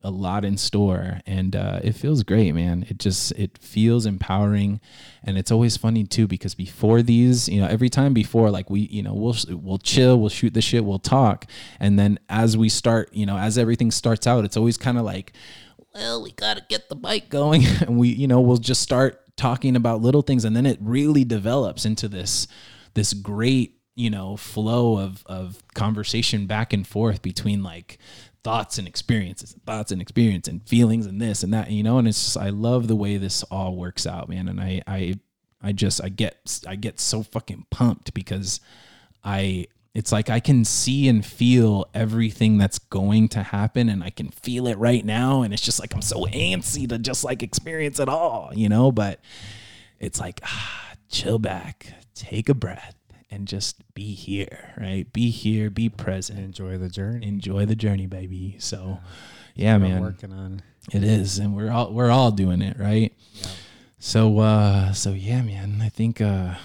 a 0.02 0.10
lot 0.10 0.46
in 0.46 0.58
store 0.58 1.20
and 1.26 1.56
uh, 1.56 1.80
it 1.84 1.92
feels 1.94 2.24
great 2.24 2.54
man. 2.54 2.86
It 2.88 3.00
just 3.00 3.34
it 3.34 3.58
feels 3.58 4.06
empowering 4.06 4.80
and 5.24 5.38
it's 5.38 5.52
always 5.52 5.76
funny 5.76 6.06
too 6.06 6.26
because 6.26 6.56
before 6.56 7.02
these 7.02 7.50
you 7.50 7.60
know 7.60 7.68
every 7.68 7.90
time 7.90 8.14
before 8.14 8.50
like 8.50 8.70
we 8.70 8.82
you 8.82 9.04
know 9.04 9.14
we'll 9.14 9.36
we'll 9.50 9.78
chill 9.78 10.18
we'll 10.18 10.30
shoot 10.30 10.54
the 10.54 10.62
shit 10.62 10.86
we'll 10.86 11.00
talk 11.00 11.46
and 11.80 12.00
then 12.00 12.18
as 12.30 12.56
we 12.56 12.70
start 12.70 13.10
you 13.14 13.26
know 13.26 13.38
as 13.38 13.58
everything 13.58 13.92
starts 13.92 14.26
out 14.26 14.46
it's 14.46 14.56
always 14.56 14.78
kind 14.78 14.98
of 14.98 15.04
like 15.04 15.34
well 15.94 16.24
we 16.24 16.32
got 16.32 16.56
to 16.56 16.64
get 16.70 16.88
the 16.88 16.96
bike 16.96 17.30
going. 17.30 17.64
And 17.82 17.98
we 17.98 18.08
you 18.10 18.28
know 18.28 18.40
we'll 18.40 18.58
just 18.58 18.82
start 18.82 19.22
talking 19.36 19.76
about 19.76 20.02
little 20.02 20.22
things 20.22 20.46
and 20.46 20.56
then 20.56 20.66
it 20.66 20.78
really 20.82 21.26
develops 21.26 21.86
into 21.86 22.08
this 22.08 22.48
this 22.94 23.14
great 23.14 23.79
you 24.00 24.10
know 24.10 24.38
flow 24.38 24.98
of 24.98 25.24
of 25.26 25.62
conversation 25.74 26.48
back 26.48 26.72
and 26.72 26.88
forth 26.88 27.22
between 27.22 27.62
like 27.62 27.98
thoughts 28.46 28.78
and 28.78 28.88
experiences 28.88 29.58
thoughts 29.66 29.92
and 29.92 30.02
experience 30.02 30.48
and 30.48 30.66
feelings 30.66 31.06
and 31.06 31.22
this 31.22 31.44
and 31.44 31.54
that 31.54 31.70
you 31.70 31.84
know 31.84 31.98
and 31.98 32.08
it's 32.08 32.24
just 32.24 32.38
i 32.38 32.50
love 32.50 32.88
the 32.88 32.96
way 32.96 33.18
this 33.18 33.44
all 33.44 33.76
works 33.76 34.08
out 34.08 34.30
man 34.30 34.48
and 34.48 34.62
i 34.62 34.82
i 34.88 35.14
i 35.62 35.74
just 35.74 36.02
i 36.02 36.08
get 36.08 36.62
i 36.66 36.78
get 36.78 36.98
so 36.98 37.22
fucking 37.22 37.66
pumped 37.70 38.14
because 38.14 38.62
i 39.26 39.68
it's 39.94 40.14
like 40.14 40.30
i 40.30 40.40
can 40.40 40.64
see 40.64 41.10
and 41.10 41.26
feel 41.26 41.86
everything 41.94 42.58
that's 42.58 42.80
going 42.80 43.28
to 43.28 43.44
happen 43.44 43.90
and 43.90 44.02
i 44.02 44.10
can 44.10 44.30
feel 44.30 44.66
it 44.66 44.78
right 44.78 45.04
now 45.04 45.42
and 45.42 45.54
it's 45.54 45.62
just 45.62 45.82
like 45.82 45.94
i'm 45.94 46.02
so 46.02 46.26
antsy 46.28 46.88
to 46.88 46.98
just 46.98 47.26
like 47.26 47.44
experience 47.44 48.00
it 48.00 48.08
all 48.08 48.50
you 48.56 48.70
know 48.70 48.94
but 48.94 49.20
it's 50.00 50.22
like 50.22 50.40
ah, 50.46 50.94
chill 51.10 51.38
back 51.38 51.94
take 52.16 52.48
a 52.48 52.54
breath 52.54 52.99
and 53.32 53.48
just 53.48 53.94
be 53.94 54.14
here, 54.14 54.74
right? 54.78 55.12
Be 55.12 55.30
here, 55.30 55.70
be 55.70 55.90
present, 55.90 56.40
enjoy 56.40 56.78
the 56.78 56.90
journey, 56.90 57.28
enjoy 57.28 57.66
the 57.66 57.76
journey, 57.76 58.08
baby. 58.08 58.56
So, 58.60 59.00
yeah, 59.56 59.78
man, 59.78 60.02
working 60.02 60.34
on 60.34 60.62
it 60.92 61.04
is, 61.04 61.38
and 61.38 61.56
we're 61.56 61.72
all 61.72 61.94
we're 61.94 62.12
all 62.12 62.32
doing 62.32 62.62
it, 62.62 62.78
right? 62.80 63.14
Yeah. 63.34 63.48
So, 64.00 64.40
uh, 64.40 64.94
so 64.94 65.12
yeah, 65.12 65.42
man, 65.42 65.82
I 65.82 65.90
think, 65.90 66.22
uh, 66.22 66.56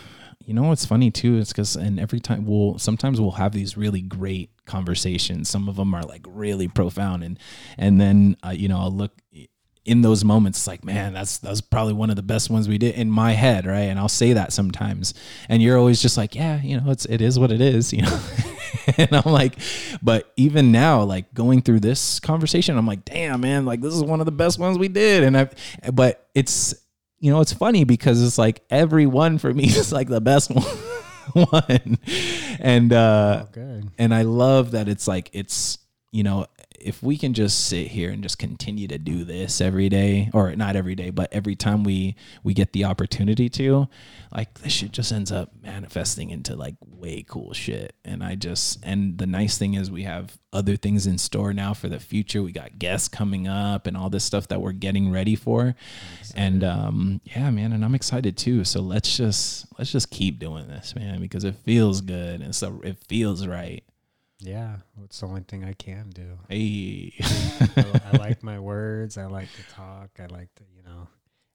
you 0.45 0.55
know, 0.55 0.63
what's 0.65 0.87
funny 0.87 1.11
too 1.11 1.39
is 1.39 1.49
because, 1.49 1.75
and 1.75 1.99
every 1.99 2.21
time 2.21 2.47
we'll 2.47 2.79
sometimes 2.79 3.21
we'll 3.21 3.33
have 3.33 3.53
these 3.53 3.77
really 3.77 4.01
great 4.01 4.51
conversations. 4.67 5.49
Some 5.49 5.69
of 5.69 5.77
them 5.77 5.95
are 5.95 6.03
like 6.03 6.25
really 6.29 6.69
profound, 6.69 7.25
and 7.25 7.39
and 7.77 8.01
then 8.01 8.37
uh, 8.47 8.51
you 8.51 8.69
know 8.69 8.79
I'll 8.79 8.93
look 8.93 9.13
in 9.85 10.01
those 10.01 10.25
moments 10.25 10.61
it's 10.61 10.67
like 10.67 10.83
man 10.85 11.13
that's 11.13 11.39
that's 11.39 11.61
probably 11.61 11.93
one 11.93 12.09
of 12.09 12.17
the 12.17 12.23
best 12.23 12.49
ones 12.49 12.69
we 12.69 12.79
did 12.79 12.95
in 12.95 13.11
my 13.11 13.33
head 13.33 13.67
right? 13.67 13.83
And 13.83 13.99
i'll 13.99 14.09
say 14.09 14.33
that 14.33 14.53
sometimes. 14.53 15.15
And 15.49 15.63
you're 15.63 15.79
always 15.79 16.01
just 16.01 16.17
like 16.17 16.35
yeah 16.35 16.61
you 16.63 16.81
know 16.81 16.91
it's 16.91 17.05
it 17.07 17.21
is 17.21 17.39
what 17.39 17.53
it 17.53 17.61
is 17.61 17.93
you 17.97 18.03
know? 18.03 18.21
And 18.99 19.15
i'm 19.15 19.33
like 19.33 19.57
but 20.03 20.33
even 20.37 20.73
now 20.73 21.03
like 21.03 21.33
going 21.35 21.63
through 21.63 21.81
this 21.81 22.21
conversation 22.21 22.77
i'm 22.77 22.87
like 22.87 23.05
damn 23.05 23.41
man 23.41 23.65
like 23.65 23.81
this 23.81 23.95
is 23.95 24.03
one 24.03 24.21
of 24.21 24.27
the 24.27 24.33
best 24.33 24.59
ones 24.59 24.79
we 24.79 24.89
did. 24.89 25.23
And 25.23 25.37
i 25.37 25.51
but 25.93 26.29
it's 26.35 26.75
you 27.19 27.31
know 27.31 27.41
it's 27.41 27.53
funny 27.53 27.85
because 27.85 28.23
it's 28.23 28.39
like 28.39 28.63
every 28.71 29.07
one 29.07 29.39
for 29.39 29.53
me 29.53 29.65
is 29.69 29.93
like 29.93 30.09
the 30.09 30.21
best 30.21 30.51
one. 30.51 30.65
One 31.33 31.99
and 32.61 32.93
uh 32.93 33.47
oh, 33.57 33.81
and 33.99 34.15
i 34.15 34.23
love 34.23 34.73
that 34.73 34.89
it's 34.89 35.09
like 35.09 35.31
it's 35.33 35.79
you 36.13 36.23
know 36.23 36.47
if 36.85 37.03
we 37.03 37.17
can 37.17 37.33
just 37.33 37.67
sit 37.67 37.89
here 37.89 38.11
and 38.11 38.23
just 38.23 38.39
continue 38.39 38.87
to 38.87 38.99
do 38.99 39.25
this 39.25 39.61
every 39.61 39.89
day 39.89 40.31
or 40.35 40.55
not 40.55 40.77
every 40.77 40.95
day 40.95 41.11
but 41.11 41.33
every 41.33 41.57
time 41.57 41.83
we 41.83 42.15
we 42.43 42.53
get 42.53 42.73
the 42.73 42.85
opportunity 42.85 43.49
to 43.49 43.89
like 44.35 44.53
this 44.61 44.73
shit 44.73 44.91
just 44.91 45.13
ends 45.13 45.31
up 45.31 45.51
manifesting 45.63 46.31
into 46.31 46.57
like 46.57 46.75
way 46.83 47.25
cool 47.27 47.53
shit. 47.53 47.95
And 48.05 48.23
i 48.23 48.35
just 48.35 48.81
and 48.83 49.17
the 49.17 49.27
nice 49.27 49.57
thing 49.57 49.75
is 49.75 49.91
we 49.91 50.03
have 50.03 50.37
other 50.53 50.77
things 50.77 51.07
in 51.07 51.19
store 51.19 51.53
now 51.53 51.73
for 51.73 51.89
the 51.89 52.01
future. 52.01 52.43
We 52.43 52.53
got 52.53 52.79
guests 52.79 53.09
coming 53.09 53.47
up 53.47 53.87
and 53.87 53.97
all 53.97 54.11
this 54.11 54.25
stuff 54.25 54.49
that 54.49 54.61
we're 54.61 54.73
getting 54.73 55.13
ready 55.13 55.37
for. 55.37 55.77
And 56.35 56.65
um 56.65 57.21
yeah 57.25 57.51
man 57.51 57.73
and 57.73 57.85
i'm 57.85 57.95
excited 57.95 58.37
too. 58.37 58.65
So 58.65 58.81
let's 58.81 59.17
just 59.17 59.67
let's 59.79 59.93
just 59.93 60.11
keep 60.11 60.41
doing 60.41 60.67
this 60.67 60.95
man 60.97 61.21
because 61.21 61.45
it 61.45 61.55
feels 61.65 62.01
good 62.01 62.41
and 62.41 62.55
so 62.55 62.81
it 62.83 62.99
feels 63.07 63.47
right 63.47 63.85
yeah, 64.45 64.77
it's 65.03 65.21
the 65.21 65.27
only 65.27 65.43
thing 65.43 65.65
I 65.65 65.73
can 65.73 66.11
do. 66.11 66.39
Hey, 66.49 67.15
I, 67.21 68.01
I, 68.13 68.17
like 68.19 68.43
my 68.43 68.59
words. 68.61 69.17
I 69.17 69.25
like 69.25 69.49
to 69.53 69.75
talk. 69.75 70.11
I 70.19 70.27
like 70.27 70.55
to, 70.57 70.65
you 70.77 70.83
know, 70.83 71.09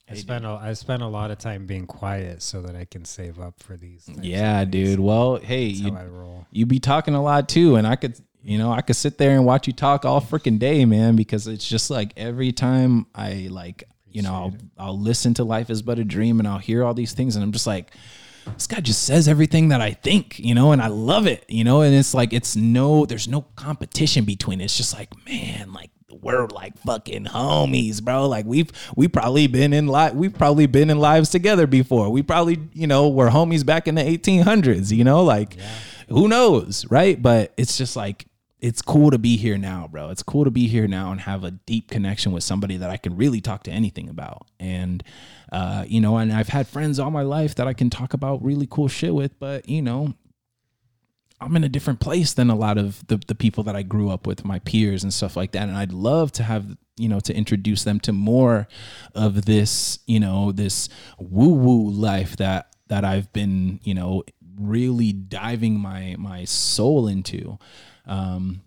I 0.10 0.14
hey, 0.14 0.20
spend 0.20 0.46
a, 0.46 0.50
I 0.50 0.74
spend 0.74 1.04
a 1.04 1.08
lot 1.08 1.30
of 1.30 1.38
time 1.38 1.68
being 1.68 1.86
quiet 1.86 2.42
so 2.42 2.62
that 2.64 2.76
I 2.76 2.86
can 2.86 3.06
save 3.06 3.40
up 3.40 3.62
for 3.62 3.78
these. 3.78 4.10
Yeah, 4.22 4.66
dude. 4.66 5.00
Well, 5.00 5.38
hey, 5.38 5.66
you, 5.66 6.46
you 6.52 6.66
be 6.66 6.80
talking 6.80 7.14
a 7.14 7.22
lot 7.22 7.48
too, 7.48 7.76
and 7.76 7.86
I 7.86 7.96
could, 7.96 8.20
you 8.44 8.58
know, 8.58 8.72
I 8.72 8.82
could 8.82 8.96
sit 8.96 9.20
there 9.20 9.32
and 9.32 9.46
watch 9.46 9.68
you 9.68 9.74
talk 9.74 10.04
all 10.04 10.20
freaking 10.20 10.58
day, 10.58 10.84
man, 10.86 11.16
because 11.16 11.48
it's 11.48 11.68
just 11.68 11.92
like 11.92 12.14
every 12.18 12.52
time 12.52 13.06
I 13.14 13.50
like, 13.52 13.84
you 14.08 14.24
know, 14.24 14.34
I'll, 14.34 14.54
I'll 14.80 15.00
listen 15.00 15.36
to 15.36 15.44
Life 15.44 15.70
Is 15.70 15.84
But 15.84 16.00
a 16.00 16.04
Dream 16.04 16.40
and 16.40 16.48
I'll 16.48 16.58
hear 16.58 16.84
all 16.84 16.96
these 16.96 17.14
things, 17.14 17.36
and 17.36 17.44
I'm 17.44 17.52
just 17.52 17.68
like 17.68 17.94
this 18.54 18.68
guy 18.68 18.80
just 18.80 19.04
says 19.04 19.28
everything 19.28 19.70
that 19.70 19.82
I 19.82 19.92
think, 19.92 20.40
you 20.40 20.54
know, 20.54 20.72
and 20.72 20.82
I 20.82 20.88
love 20.88 21.28
it, 21.28 21.46
you 21.48 21.64
know, 21.64 21.82
and 21.82 21.94
it's 21.96 22.14
like 22.14 22.34
it's 22.34 22.56
no 22.56 23.06
there's 23.06 23.28
no 23.28 23.42
competition 23.56 24.26
between 24.26 24.62
it. 24.62 24.66
It's 24.66 24.78
just 24.78 24.94
like, 24.94 25.10
man, 25.26 25.74
like 25.74 25.92
we're 26.22 26.48
like 26.48 26.78
fucking 26.80 27.26
homies, 27.26 28.04
bro. 28.04 28.28
Like 28.28 28.46
we've 28.46 28.72
we 28.96 29.08
probably 29.08 29.48
been 29.48 29.74
in 29.74 29.88
live 29.88 30.16
we've 30.16 30.34
probably 30.34 30.66
been 30.66 30.90
in 30.90 31.00
lives 31.00 31.30
together 31.30 31.68
before. 31.68 32.10
We 32.10 32.24
probably, 32.24 32.58
you 32.74 32.88
know, 32.88 33.10
were 33.10 33.30
homies 33.30 33.66
back 33.66 33.88
in 33.88 33.96
the 33.96 34.04
1800s, 34.04 34.92
you 34.92 35.04
know, 35.04 35.24
like 35.24 35.56
yeah. 35.56 35.68
who 36.10 36.28
knows, 36.28 36.86
right? 36.90 37.22
But 37.22 37.54
it's 37.58 37.78
just 37.78 37.96
like 37.96 38.26
it's 38.60 38.82
cool 38.82 39.10
to 39.12 39.18
be 39.18 39.38
here 39.38 39.58
now, 39.58 39.88
bro. 39.90 40.10
It's 40.10 40.24
cool 40.24 40.44
to 40.44 40.52
be 40.52 40.68
here 40.68 40.88
now 40.88 41.12
and 41.12 41.22
have 41.22 41.44
a 41.44 41.52
deep 41.52 41.90
connection 41.90 42.32
with 42.32 42.44
somebody 42.44 42.78
that 42.78 42.90
I 42.90 42.98
can 42.98 43.16
really 43.16 43.40
talk 43.42 43.64
to 43.64 43.72
anything 43.72 44.10
about. 44.10 44.48
And 44.60 45.04
uh, 45.52 45.86
you 45.88 46.02
know, 46.02 46.18
and 46.18 46.32
I've 46.34 46.50
had 46.50 46.68
friends 46.68 47.00
all 47.00 47.12
my 47.12 47.22
life 47.22 47.56
that 47.56 47.68
I 47.68 47.74
can 47.74 47.90
talk 47.90 48.14
about 48.14 48.44
really 48.44 48.68
cool 48.70 48.88
shit 48.88 49.16
with, 49.16 49.40
but 49.40 49.68
you 49.70 49.82
know, 49.82 50.14
I'm 51.42 51.56
in 51.56 51.64
a 51.64 51.70
different 51.70 52.00
place 52.00 52.34
than 52.34 52.50
a 52.50 52.56
lot 52.56 52.78
of 52.78 53.06
the, 53.08 53.20
the 53.28 53.36
people 53.36 53.64
that 53.64 53.76
I 53.76 53.82
grew 53.82 54.10
up 54.10 54.28
with, 54.28 54.44
my 54.44 54.60
peers 54.60 55.04
and 55.04 55.14
stuff 55.14 55.38
like 55.38 55.54
that. 55.54 55.68
And 55.70 55.78
I'd 55.78 55.94
love 55.94 56.32
to 56.34 56.44
have, 56.44 56.78
you 56.98 57.08
know, 57.08 57.22
to 57.22 57.34
introduce 57.34 57.84
them 57.86 58.00
to 58.02 58.12
more 58.12 58.68
of 59.16 59.46
this, 59.46 60.00
you 60.06 60.20
know, 60.20 60.52
this 60.52 60.90
woo 61.18 61.54
woo 61.54 61.90
life 61.90 62.36
that, 62.38 62.76
that 62.88 63.06
I've 63.06 63.32
been, 63.32 63.80
you 63.84 63.94
know, 63.94 64.24
really 64.60 65.14
diving 65.14 65.80
my, 65.80 66.18
my 66.20 66.44
soul 66.44 67.08
into. 67.08 67.58
Um, 68.10 68.62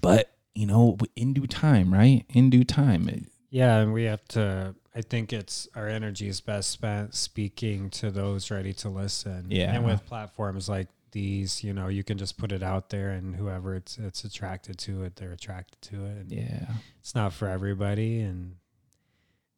but 0.00 0.30
you 0.54 0.66
know, 0.66 0.98
in 1.16 1.34
due 1.34 1.46
time, 1.46 1.92
right? 1.92 2.24
In 2.28 2.50
due 2.50 2.64
time. 2.64 3.26
Yeah. 3.50 3.78
And 3.78 3.92
we 3.92 4.04
have 4.04 4.24
to 4.28 4.74
I 4.94 5.00
think 5.00 5.32
it's 5.32 5.68
our 5.76 5.86
energy 5.86 6.28
is 6.28 6.40
best 6.40 6.70
spent 6.70 7.14
speaking 7.14 7.88
to 7.90 8.10
those 8.10 8.50
ready 8.50 8.72
to 8.74 8.88
listen. 8.88 9.46
Yeah. 9.48 9.74
And 9.74 9.84
with 9.84 10.04
platforms 10.06 10.68
like 10.68 10.88
these, 11.12 11.62
you 11.62 11.72
know, 11.72 11.88
you 11.88 12.04
can 12.04 12.18
just 12.18 12.36
put 12.36 12.52
it 12.52 12.62
out 12.62 12.90
there 12.90 13.10
and 13.10 13.36
whoever 13.36 13.74
it's 13.74 13.96
it's 13.98 14.24
attracted 14.24 14.78
to 14.78 15.04
it, 15.04 15.16
they're 15.16 15.32
attracted 15.32 15.80
to 15.82 16.04
it. 16.04 16.16
And 16.18 16.32
yeah. 16.32 16.66
It's 17.00 17.14
not 17.14 17.32
for 17.32 17.48
everybody 17.48 18.20
and 18.20 18.56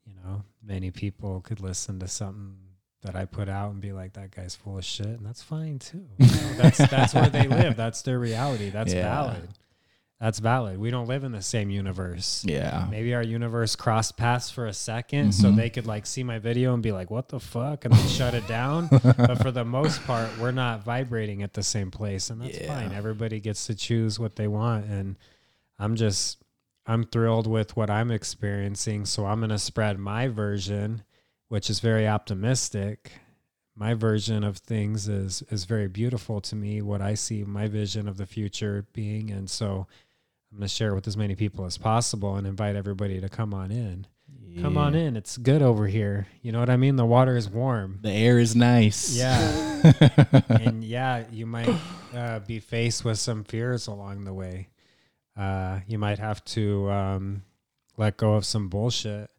you 0.06 0.12
know, 0.22 0.44
many 0.62 0.90
people 0.90 1.40
could 1.40 1.60
listen 1.60 1.98
to 2.00 2.08
something 2.08 2.56
that 3.02 3.16
I 3.16 3.24
put 3.24 3.48
out 3.48 3.70
and 3.72 3.80
be 3.80 3.92
like, 3.92 4.12
that 4.14 4.30
guy's 4.34 4.54
full 4.54 4.78
of 4.78 4.84
shit, 4.84 5.06
and 5.06 5.24
that's 5.24 5.42
fine 5.42 5.78
too. 5.78 6.06
You 6.18 6.26
know, 6.26 6.52
that's 6.54 6.78
that's 6.78 7.14
where 7.14 7.28
they 7.30 7.46
live. 7.48 7.76
That's 7.76 8.02
their 8.02 8.18
reality. 8.18 8.70
That's 8.70 8.92
yeah. 8.92 9.02
valid. 9.02 9.48
that's 10.20 10.38
valid. 10.38 10.78
We 10.78 10.90
don't 10.90 11.08
live 11.08 11.24
in 11.24 11.32
the 11.32 11.40
same 11.40 11.70
universe. 11.70 12.44
Yeah. 12.46 12.86
Maybe 12.90 13.14
our 13.14 13.22
universe 13.22 13.74
crossed 13.74 14.18
paths 14.18 14.50
for 14.50 14.66
a 14.66 14.70
2nd 14.74 15.32
so 15.32 15.48
Mhm. 15.48 15.56
they 15.56 15.70
could 15.70 15.86
like 15.86 16.04
see 16.04 16.22
my 16.22 16.38
video 16.38 16.74
and 16.74 16.82
be 16.82 16.92
like, 16.92 17.10
"What 17.10 17.30
the 17.30 17.40
fuck?" 17.40 17.86
and 17.86 17.94
then 17.94 18.06
shut 18.06 18.34
it 18.34 18.46
down. 18.46 18.88
but 18.90 19.36
for 19.40 19.50
the 19.50 19.64
most 19.64 20.04
part, 20.04 20.28
we're 20.38 20.50
not 20.52 20.84
vibrating 20.84 21.42
at 21.42 21.54
the 21.54 21.62
same 21.62 21.90
place, 21.90 22.28
and 22.28 22.42
that's 22.42 22.58
Yeah. 22.60 22.66
fine. 22.66 22.92
Everybody 22.92 23.40
gets 23.40 23.66
to 23.68 23.74
choose 23.74 24.18
what 24.18 24.36
they 24.36 24.46
want, 24.46 24.84
and 24.86 25.16
I'm 25.78 25.96
just 25.96 26.36
I'm 26.86 27.04
thrilled 27.04 27.46
with 27.46 27.74
what 27.76 27.88
I'm 27.88 28.10
experiencing. 28.10 29.06
So 29.06 29.24
I'm 29.24 29.40
gonna 29.40 29.58
spread 29.58 29.98
my 29.98 30.28
version, 30.28 31.02
which 31.50 31.68
is 31.68 31.80
very 31.80 32.06
optimistic. 32.06 33.12
My 33.74 33.92
version 33.94 34.44
of 34.44 34.58
things 34.58 35.08
is 35.08 35.42
is 35.50 35.64
very 35.64 35.88
beautiful 35.88 36.40
to 36.42 36.56
me. 36.56 36.80
What 36.80 37.02
I 37.02 37.14
see 37.14 37.44
my 37.44 37.66
vision 37.66 38.08
of 38.08 38.16
the 38.16 38.26
future 38.26 38.86
being, 38.92 39.30
and 39.30 39.50
so 39.50 39.86
I'm 40.50 40.58
going 40.58 40.68
to 40.68 40.74
share 40.74 40.92
it 40.92 40.94
with 40.94 41.08
as 41.08 41.16
many 41.16 41.34
people 41.34 41.66
as 41.66 41.76
possible 41.76 42.36
and 42.36 42.46
invite 42.46 42.76
everybody 42.76 43.20
to 43.20 43.28
come 43.28 43.52
on 43.52 43.70
in. 43.70 44.06
Come 44.60 44.76
on 44.76 44.94
in. 44.94 45.16
It's 45.16 45.36
good 45.36 45.62
over 45.62 45.86
here. 45.86 46.26
You 46.42 46.52
know 46.52 46.60
what 46.60 46.70
I 46.70 46.76
mean? 46.76 46.96
The 46.96 47.06
water 47.06 47.36
is 47.36 47.48
warm. 47.48 47.98
The 48.02 48.10
air 48.10 48.38
is 48.38 48.56
nice. 48.56 49.16
Yeah. 49.16 49.80
and 50.48 50.84
yeah, 50.84 51.24
you 51.30 51.46
might 51.46 51.74
uh, 52.14 52.40
be 52.40 52.58
faced 52.58 53.04
with 53.04 53.18
some 53.18 53.44
fears 53.44 53.86
along 53.86 54.24
the 54.24 54.34
way. 54.34 54.68
Uh, 55.36 55.80
you 55.86 55.98
might 55.98 56.18
have 56.18 56.44
to 56.46 56.90
um, 56.90 57.42
let 57.96 58.16
go 58.16 58.34
of 58.34 58.44
some 58.44 58.68
bullshit, 58.68 59.30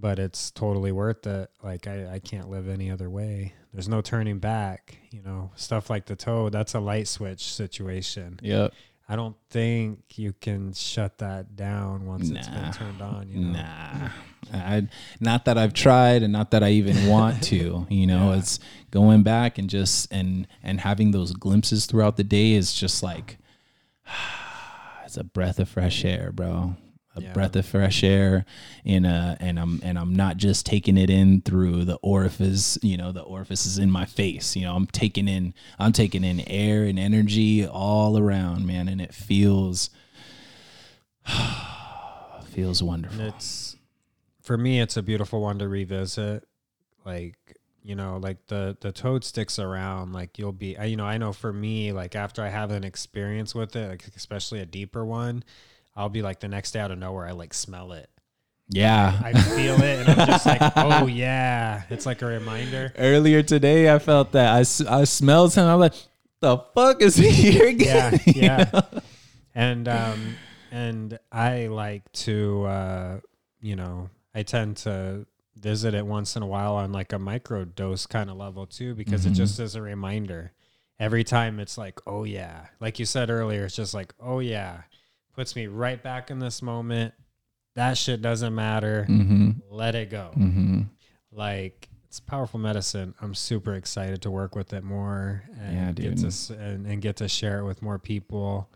but 0.00 0.18
it's 0.18 0.50
totally 0.50 0.92
worth 0.92 1.26
it. 1.26 1.50
Like, 1.62 1.86
I, 1.86 2.14
I 2.14 2.18
can't 2.20 2.48
live 2.48 2.68
any 2.68 2.90
other 2.90 3.10
way. 3.10 3.54
There's 3.72 3.88
no 3.88 4.00
turning 4.00 4.38
back. 4.38 4.98
You 5.10 5.22
know, 5.22 5.50
stuff 5.56 5.90
like 5.90 6.06
the 6.06 6.16
toad, 6.16 6.52
that's 6.52 6.74
a 6.74 6.80
light 6.80 7.08
switch 7.08 7.42
situation. 7.52 8.38
Yep. 8.42 8.72
I 9.10 9.16
don't 9.16 9.36
think 9.48 10.00
you 10.18 10.34
can 10.34 10.74
shut 10.74 11.16
that 11.18 11.56
down 11.56 12.04
once 12.06 12.28
it's 12.28 12.46
been 12.48 12.72
turned 12.72 13.00
on. 13.00 13.28
You 13.30 13.38
know? 13.40 13.52
Nah. 13.52 14.08
I 14.52 14.88
not 15.18 15.46
that 15.46 15.56
I've 15.56 15.72
tried 15.72 16.22
and 16.22 16.30
not 16.32 16.50
that 16.50 16.62
I 16.62 16.70
even 16.72 17.06
want 17.06 17.42
to, 17.44 17.86
you 17.90 18.06
know, 18.06 18.32
Yeah. 18.32 18.38
it's 18.38 18.60
going 18.90 19.22
back 19.22 19.56
and 19.56 19.68
just 19.70 20.12
and 20.12 20.46
and 20.62 20.80
having 20.80 21.12
those 21.12 21.32
glimpses 21.32 21.86
throughout 21.86 22.18
the 22.18 22.24
day 22.24 22.52
is 22.52 22.74
just 22.74 23.02
like 23.02 23.38
it's 25.04 25.16
a 25.16 25.24
breath 25.24 25.58
of 25.58 25.68
fresh 25.70 26.04
air, 26.04 26.30
bro. 26.32 26.76
A 27.18 27.22
Yeah. 27.22 27.32
breath 27.32 27.56
of 27.56 27.66
fresh 27.66 28.02
air 28.04 28.44
in 28.84 29.04
a 29.04 29.36
uh, 29.40 29.44
and 29.44 29.58
I'm 29.58 29.80
and 29.82 29.98
I'm 29.98 30.14
not 30.14 30.36
just 30.36 30.64
taking 30.64 30.96
it 30.96 31.10
in 31.10 31.40
through 31.42 31.84
the 31.84 31.96
orifice, 31.96 32.78
you 32.82 32.96
know, 32.96 33.12
the 33.12 33.22
orifices 33.22 33.78
in 33.78 33.90
my 33.90 34.04
face. 34.04 34.56
You 34.56 34.62
know, 34.62 34.74
I'm 34.76 34.86
taking 34.86 35.28
in 35.28 35.52
I'm 35.78 35.92
taking 35.92 36.24
in 36.24 36.40
air 36.48 36.84
and 36.84 36.98
energy 36.98 37.66
all 37.66 38.16
around, 38.18 38.66
man, 38.66 38.88
and 38.88 39.00
it 39.00 39.12
feels 39.14 39.90
feels 42.46 42.82
wonderful. 42.82 43.20
And 43.20 43.34
it's 43.34 43.76
for 44.42 44.56
me, 44.56 44.80
it's 44.80 44.96
a 44.96 45.02
beautiful 45.02 45.40
one 45.40 45.58
to 45.58 45.68
revisit. 45.68 46.44
Like 47.04 47.36
you 47.82 47.94
know, 47.94 48.18
like 48.18 48.46
the 48.48 48.76
the 48.80 48.92
toad 48.92 49.24
sticks 49.24 49.58
around. 49.58 50.12
Like 50.12 50.38
you'll 50.38 50.52
be, 50.52 50.76
you 50.84 50.96
know, 50.96 51.06
I 51.06 51.18
know 51.18 51.32
for 51.32 51.52
me, 51.52 51.92
like 51.92 52.14
after 52.14 52.42
I 52.42 52.48
have 52.48 52.70
an 52.70 52.84
experience 52.84 53.54
with 53.54 53.74
it, 53.76 53.88
like 53.88 54.04
especially 54.16 54.60
a 54.60 54.66
deeper 54.66 55.04
one, 55.04 55.42
I'll 55.98 56.08
be 56.08 56.22
like 56.22 56.40
the 56.40 56.48
next 56.48 56.70
day 56.72 56.80
out 56.80 56.90
of 56.90 56.98
nowhere, 56.98 57.26
I 57.26 57.32
like 57.32 57.52
smell 57.52 57.92
it. 57.92 58.08
Yeah. 58.70 59.18
I 59.24 59.32
feel 59.32 59.74
it, 59.82 60.00
and 60.00 60.08
I'm 60.20 60.26
just 60.26 60.46
like, 60.46 60.60
oh 60.76 61.06
yeah, 61.06 61.82
it's 61.90 62.06
like 62.06 62.22
a 62.22 62.26
reminder. 62.26 62.92
Earlier 62.96 63.42
today, 63.42 63.92
I 63.92 63.98
felt 63.98 64.32
that 64.32 64.54
I, 64.54 64.60
I 65.00 65.04
smelled 65.04 65.52
something. 65.52 65.70
I'm 65.70 65.80
like, 65.80 65.94
the 66.40 66.58
fuck 66.74 67.02
is 67.02 67.16
he 67.16 67.30
here 67.30 67.66
yeah 67.68 68.08
again? 68.14 68.20
yeah 68.26 68.80
and 69.56 69.88
um 69.88 70.36
and 70.70 71.18
i 71.32 71.66
like 71.66 72.04
to 72.12 72.62
uh 72.66 73.18
you 73.60 73.74
know 73.74 74.08
i 74.36 74.44
tend 74.44 74.76
to 74.76 75.26
visit 75.56 75.94
it 75.94 76.06
once 76.06 76.36
in 76.36 76.44
a 76.44 76.46
while 76.46 76.74
on 76.76 76.92
like 76.92 77.12
a 77.12 77.18
micro 77.18 77.64
dose 77.64 78.06
kind 78.06 78.30
of 78.30 78.36
level 78.36 78.66
too 78.66 78.94
because 78.94 79.26
it 79.26 79.32
Mhm. 79.32 79.36
just 79.36 79.58
is 79.58 79.74
a 79.74 79.82
reminder 79.82 80.52
every 81.00 81.24
time 81.24 81.58
it's 81.58 81.76
like 81.76 81.98
oh 82.06 82.22
yeah 82.22 82.66
like 82.78 83.00
you 83.00 83.04
said 83.04 83.30
earlier 83.30 83.64
it's 83.64 83.74
just 83.74 83.94
like 83.94 84.14
oh 84.20 84.38
yeah 84.38 84.82
puts 85.38 85.54
me 85.56 85.66
right 85.68 86.02
back 86.02 86.30
in 86.30 86.38
this 86.40 86.60
moment 86.62 87.14
that 87.76 87.96
shit 87.96 88.20
doesn't 88.20 88.54
matter 88.54 89.06
Mm-hmm. 89.08 89.50
let 89.70 89.94
it 89.94 90.10
go 90.10 90.30
Mm-hmm. 90.36 90.80
like 91.32 91.88
it's 92.06 92.20
powerful 92.20 92.58
medicine. 92.58 93.14
I'm 93.20 93.34
super 93.34 93.74
excited 93.74 94.22
to 94.22 94.30
work 94.30 94.56
with 94.56 94.72
it 94.72 94.82
more 94.82 95.44
and 95.60 95.98
Yeah, 95.98 96.10
get 96.10 96.16
to 96.18 96.54
and, 96.58 96.86
and 96.86 97.02
get 97.02 97.16
to 97.16 97.28
share 97.28 97.58
it 97.60 97.64
with 97.66 97.82
more 97.82 97.98
people 97.98 98.68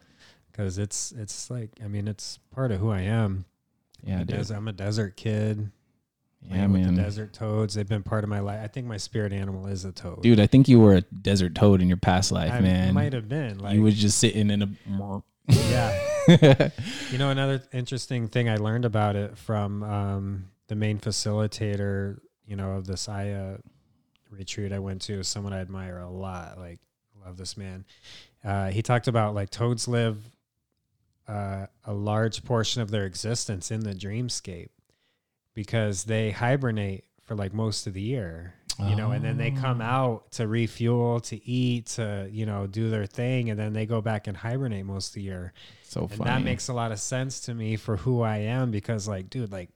because 0.50 0.76
it's 0.78 1.12
it's 1.12 1.50
like 1.50 1.70
I 1.82 1.88
mean 1.88 2.06
it's 2.06 2.38
part 2.54 2.70
of 2.72 2.78
who 2.78 2.90
I 2.90 3.00
am. 3.00 3.46
Yeah, 4.04 4.20
I'm 4.20 4.26
des- 4.26 4.54
I'm 4.54 4.68
a 4.68 4.72
desert 4.72 5.16
kid. 5.16 5.70
Yeah, 6.42 6.48
playing 6.66 6.72
with 6.72 6.82
man. 6.82 6.94
the 6.94 7.02
desert 7.02 7.32
toads. 7.32 7.72
They've 7.74 7.88
been 7.88 8.02
part 8.02 8.22
of 8.24 8.28
my 8.30 8.40
life. 8.40 8.60
I 8.62 8.66
think 8.66 8.86
my 8.86 8.98
spirit 8.98 9.32
animal 9.32 9.66
is 9.66 9.84
a 9.86 9.92
toad. 9.92 10.22
Dude, 10.22 10.38
I 10.40 10.46
think 10.46 10.68
you 10.68 10.78
were 10.80 10.94
a 10.96 11.00
desert 11.00 11.54
toad 11.54 11.80
in 11.80 11.88
your 11.88 11.96
past 11.96 12.32
life, 12.32 12.52
I 12.52 12.60
man. 12.60 12.92
might 12.92 13.14
have 13.14 13.28
been 13.30 13.58
like 13.60 13.74
you 13.76 13.82
was 13.82 13.94
just 13.98 14.18
sitting 14.18 14.50
in 14.50 14.62
a. 14.62 14.68
yeah. 15.48 16.11
You 17.10 17.18
know, 17.18 17.30
another 17.30 17.62
interesting 17.72 18.28
thing 18.28 18.48
I 18.48 18.56
learned 18.56 18.84
about 18.84 19.16
it 19.16 19.36
from 19.36 19.82
um, 19.82 20.44
the 20.68 20.74
main 20.74 20.98
facilitator, 20.98 22.18
you 22.46 22.56
know, 22.56 22.72
of 22.72 22.86
this 22.86 23.08
Aya 23.08 23.58
retreat 24.30 24.72
I 24.72 24.78
went 24.78 25.02
to, 25.02 25.22
someone 25.22 25.52
I 25.52 25.60
admire 25.60 25.98
a 25.98 26.08
lot. 26.08 26.58
Like, 26.58 26.78
love 27.24 27.36
this 27.36 27.56
man. 27.56 27.84
Uh, 28.44 28.70
he 28.70 28.82
talked 28.82 29.08
about 29.08 29.34
like 29.34 29.50
toads 29.50 29.86
live 29.86 30.18
uh, 31.28 31.66
a 31.84 31.92
large 31.92 32.44
portion 32.44 32.82
of 32.82 32.90
their 32.90 33.04
existence 33.04 33.70
in 33.70 33.80
the 33.80 33.94
dreamscape 33.94 34.70
because 35.54 36.04
they 36.04 36.30
hibernate 36.30 37.04
for 37.20 37.34
like 37.34 37.52
most 37.52 37.86
of 37.86 37.94
the 37.94 38.00
year. 38.00 38.54
You 38.78 38.96
know, 38.96 39.10
and 39.12 39.24
then 39.24 39.36
they 39.36 39.50
come 39.50 39.80
Oh. 39.80 39.84
out 39.84 40.32
to 40.32 40.48
refuel, 40.48 41.20
to 41.20 41.36
eat, 41.48 41.86
to 41.96 42.28
you 42.32 42.46
know, 42.46 42.66
do 42.66 42.90
their 42.90 43.06
thing, 43.06 43.50
and 43.50 43.58
then 43.58 43.72
they 43.72 43.86
go 43.86 44.00
back 44.00 44.26
and 44.26 44.36
hibernate 44.36 44.86
most 44.86 45.08
of 45.08 45.14
the 45.14 45.22
year 45.22 45.52
so 45.82 46.00
and 46.02 46.10
funny. 46.12 46.24
that 46.30 46.42
makes 46.42 46.68
a 46.68 46.72
lot 46.72 46.90
of 46.90 46.98
sense 46.98 47.40
to 47.40 47.54
me 47.54 47.76
for 47.76 47.96
who 47.98 48.22
I 48.22 48.38
am 48.38 48.70
because 48.70 49.06
like 49.06 49.28
dude 49.30 49.52
like 49.52 49.70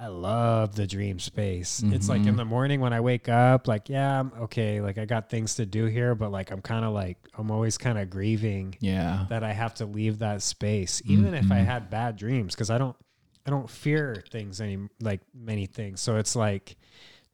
I 0.00 0.06
love 0.06 0.74
the 0.74 0.86
dream 0.86 1.18
space. 1.18 1.82
It's 1.84 2.08
like 2.08 2.24
in 2.26 2.32
Mhm. 2.34 2.38
the 2.38 2.44
morning 2.46 2.80
when 2.80 2.94
I 2.94 3.00
wake 3.00 3.28
up 3.28 3.68
like 3.68 3.90
yeah, 3.90 4.20
I'm 4.20 4.32
okay, 4.44 4.80
like 4.80 4.96
I 4.96 5.04
got 5.04 5.28
things 5.28 5.56
to 5.56 5.66
do 5.66 5.84
here 5.84 6.14
but 6.14 6.32
like 6.32 6.50
I'm 6.50 6.62
kind 6.62 6.84
of 6.86 6.94
like 6.94 7.18
I'm 7.36 7.50
always 7.50 7.76
kind 7.76 7.98
of 7.98 8.08
grieving 8.08 8.76
yeah. 8.80 9.26
that 9.28 9.44
I 9.44 9.52
have 9.52 9.74
to 9.74 9.84
leave 9.84 10.20
that 10.20 10.40
space 10.40 11.02
even 11.04 11.34
if 11.34 11.52
I 11.52 11.60
Mhm. 11.60 11.66
had 11.66 11.90
bad 11.90 12.16
dreams 12.16 12.56
cuz 12.56 12.70
I 12.70 12.78
don't 12.78 12.96
I 13.46 13.50
don't 13.50 13.68
fear 13.68 14.24
things 14.30 14.60
any 14.62 14.78
like 15.00 15.20
many 15.34 15.66
things. 15.66 16.00
So 16.00 16.16
it's 16.16 16.34
like 16.34 16.76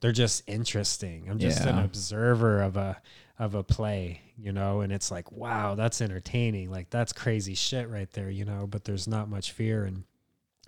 they're 0.01 0.11
just 0.11 0.43
interesting. 0.47 1.27
I'm 1.29 1.39
just 1.39 1.61
an 1.61 1.79
observer 1.79 2.61
of 2.61 2.77
a 2.77 3.01
of 3.39 3.53
a 3.53 3.63
play, 3.63 4.21
you 4.37 4.51
know, 4.51 4.81
and 4.81 4.91
it's 4.91 5.11
like, 5.11 5.31
wow, 5.31 5.75
that's 5.75 6.01
entertaining. 6.01 6.71
Like 6.71 6.89
that's 6.89 7.13
crazy 7.13 7.53
shit 7.53 7.89
right 7.89 8.11
there, 8.13 8.29
you 8.29 8.45
know, 8.45 8.67
but 8.67 8.83
there's 8.83 9.07
not 9.07 9.29
much 9.29 9.51
fear 9.51 9.85
and 9.85 10.03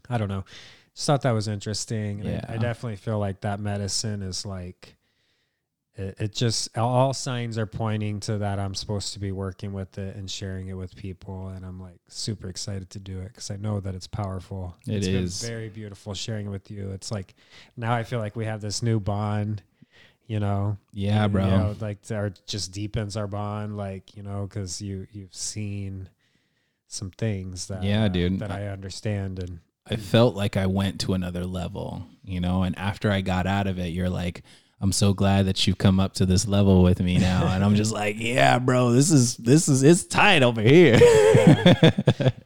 I 0.10 0.18
don't 0.18 0.28
know. 0.28 0.46
Just 0.96 1.08
thought 1.08 1.22
that 1.24 1.32
was 1.32 1.48
interesting. 1.48 2.22
And 2.22 2.46
I, 2.48 2.54
I 2.54 2.58
definitely 2.58 2.98
feel 2.98 3.20
like 3.20 3.42
that 3.42 3.60
medicine 3.60 4.22
is 4.22 4.46
like 4.46 4.96
it, 6.00 6.16
it 6.20 6.34
just 6.34 6.76
all 6.78 7.14
signs 7.14 7.58
are 7.58 7.66
pointing 7.66 8.20
to 8.22 8.38
that 8.40 8.58
I'm 8.60 8.74
supposed 8.74 9.14
to 9.14 9.20
be 9.20 9.32
working 9.32 9.74
with 9.74 9.98
it 9.98 10.16
and 10.16 10.30
sharing 10.32 10.68
it 10.70 10.74
with 10.74 10.96
people 10.96 11.50
and 11.50 11.66
I'm 11.66 11.80
like 11.80 12.00
super 12.08 12.48
excited 12.50 12.90
to 12.92 13.00
do 13.00 13.20
it 13.20 13.28
because 13.28 13.52
I 13.52 13.58
know 13.58 13.80
that 13.82 13.94
it's 13.96 14.08
powerful. 14.08 14.76
It 14.88 14.96
It's 14.96 15.08
is. 15.08 15.42
been 15.42 15.50
very 15.50 15.70
beautiful 15.70 16.14
sharing 16.14 16.48
it 16.48 16.50
with 16.50 16.72
you. 16.72 16.92
It's 16.92 17.12
like 17.12 17.36
now 17.76 17.94
I 17.94 18.04
feel 18.04 18.20
like 18.20 18.36
we 18.36 18.46
have 18.46 18.62
this 18.62 18.82
new 18.82 19.00
bond, 19.00 19.62
you 20.26 20.40
know. 20.40 20.78
Yeah, 20.94 21.24
you 21.24 21.30
bro. 21.30 21.46
know, 21.46 21.76
like 21.82 22.00
our 22.12 22.32
just 22.48 22.72
deepens 22.72 23.18
our 23.18 23.28
bond, 23.28 23.76
like 23.78 24.16
you 24.16 24.24
know, 24.24 24.48
because 24.48 24.82
you 24.82 25.06
you've 25.12 25.36
seen 25.36 26.10
some 26.88 27.12
things 27.12 27.68
that 27.68 27.84
Yeah, 27.84 28.06
uh, 28.06 28.08
dude. 28.08 28.40
that 28.40 28.52
I 28.52 28.68
understand 28.68 29.40
and 29.40 29.60
I 29.86 29.96
felt 29.96 30.36
like 30.36 30.56
I 30.56 30.68
went 30.68 31.02
to 31.02 31.14
another 31.14 31.46
level, 31.46 32.06
you 32.24 32.40
know, 32.40 32.64
and 32.64 32.78
after 32.78 33.12
I 33.12 33.22
got 33.22 33.48
out 33.48 33.66
of 33.68 33.80
it, 33.80 33.88
you're 33.88 34.10
like, 34.10 34.44
I'm 34.82 34.92
so 34.94 35.14
glad 35.14 35.46
that 35.48 35.68
you've 35.68 35.78
come 35.78 36.00
up 36.00 36.14
to 36.16 36.26
this 36.26 36.48
level 36.48 36.84
with 36.84 37.02
me 37.02 37.18
now. 37.18 37.48
And 37.54 37.66
I'm 37.66 37.76
just 37.76 37.92
like, 37.92 38.16
yeah, 38.18 38.60
bro, 38.60 38.92
this 38.92 39.12
is, 39.12 39.36
this 39.36 39.68
is, 39.68 39.84
it's 39.84 40.04
tight 40.04 40.42
over 40.42 40.62
here. 40.62 40.98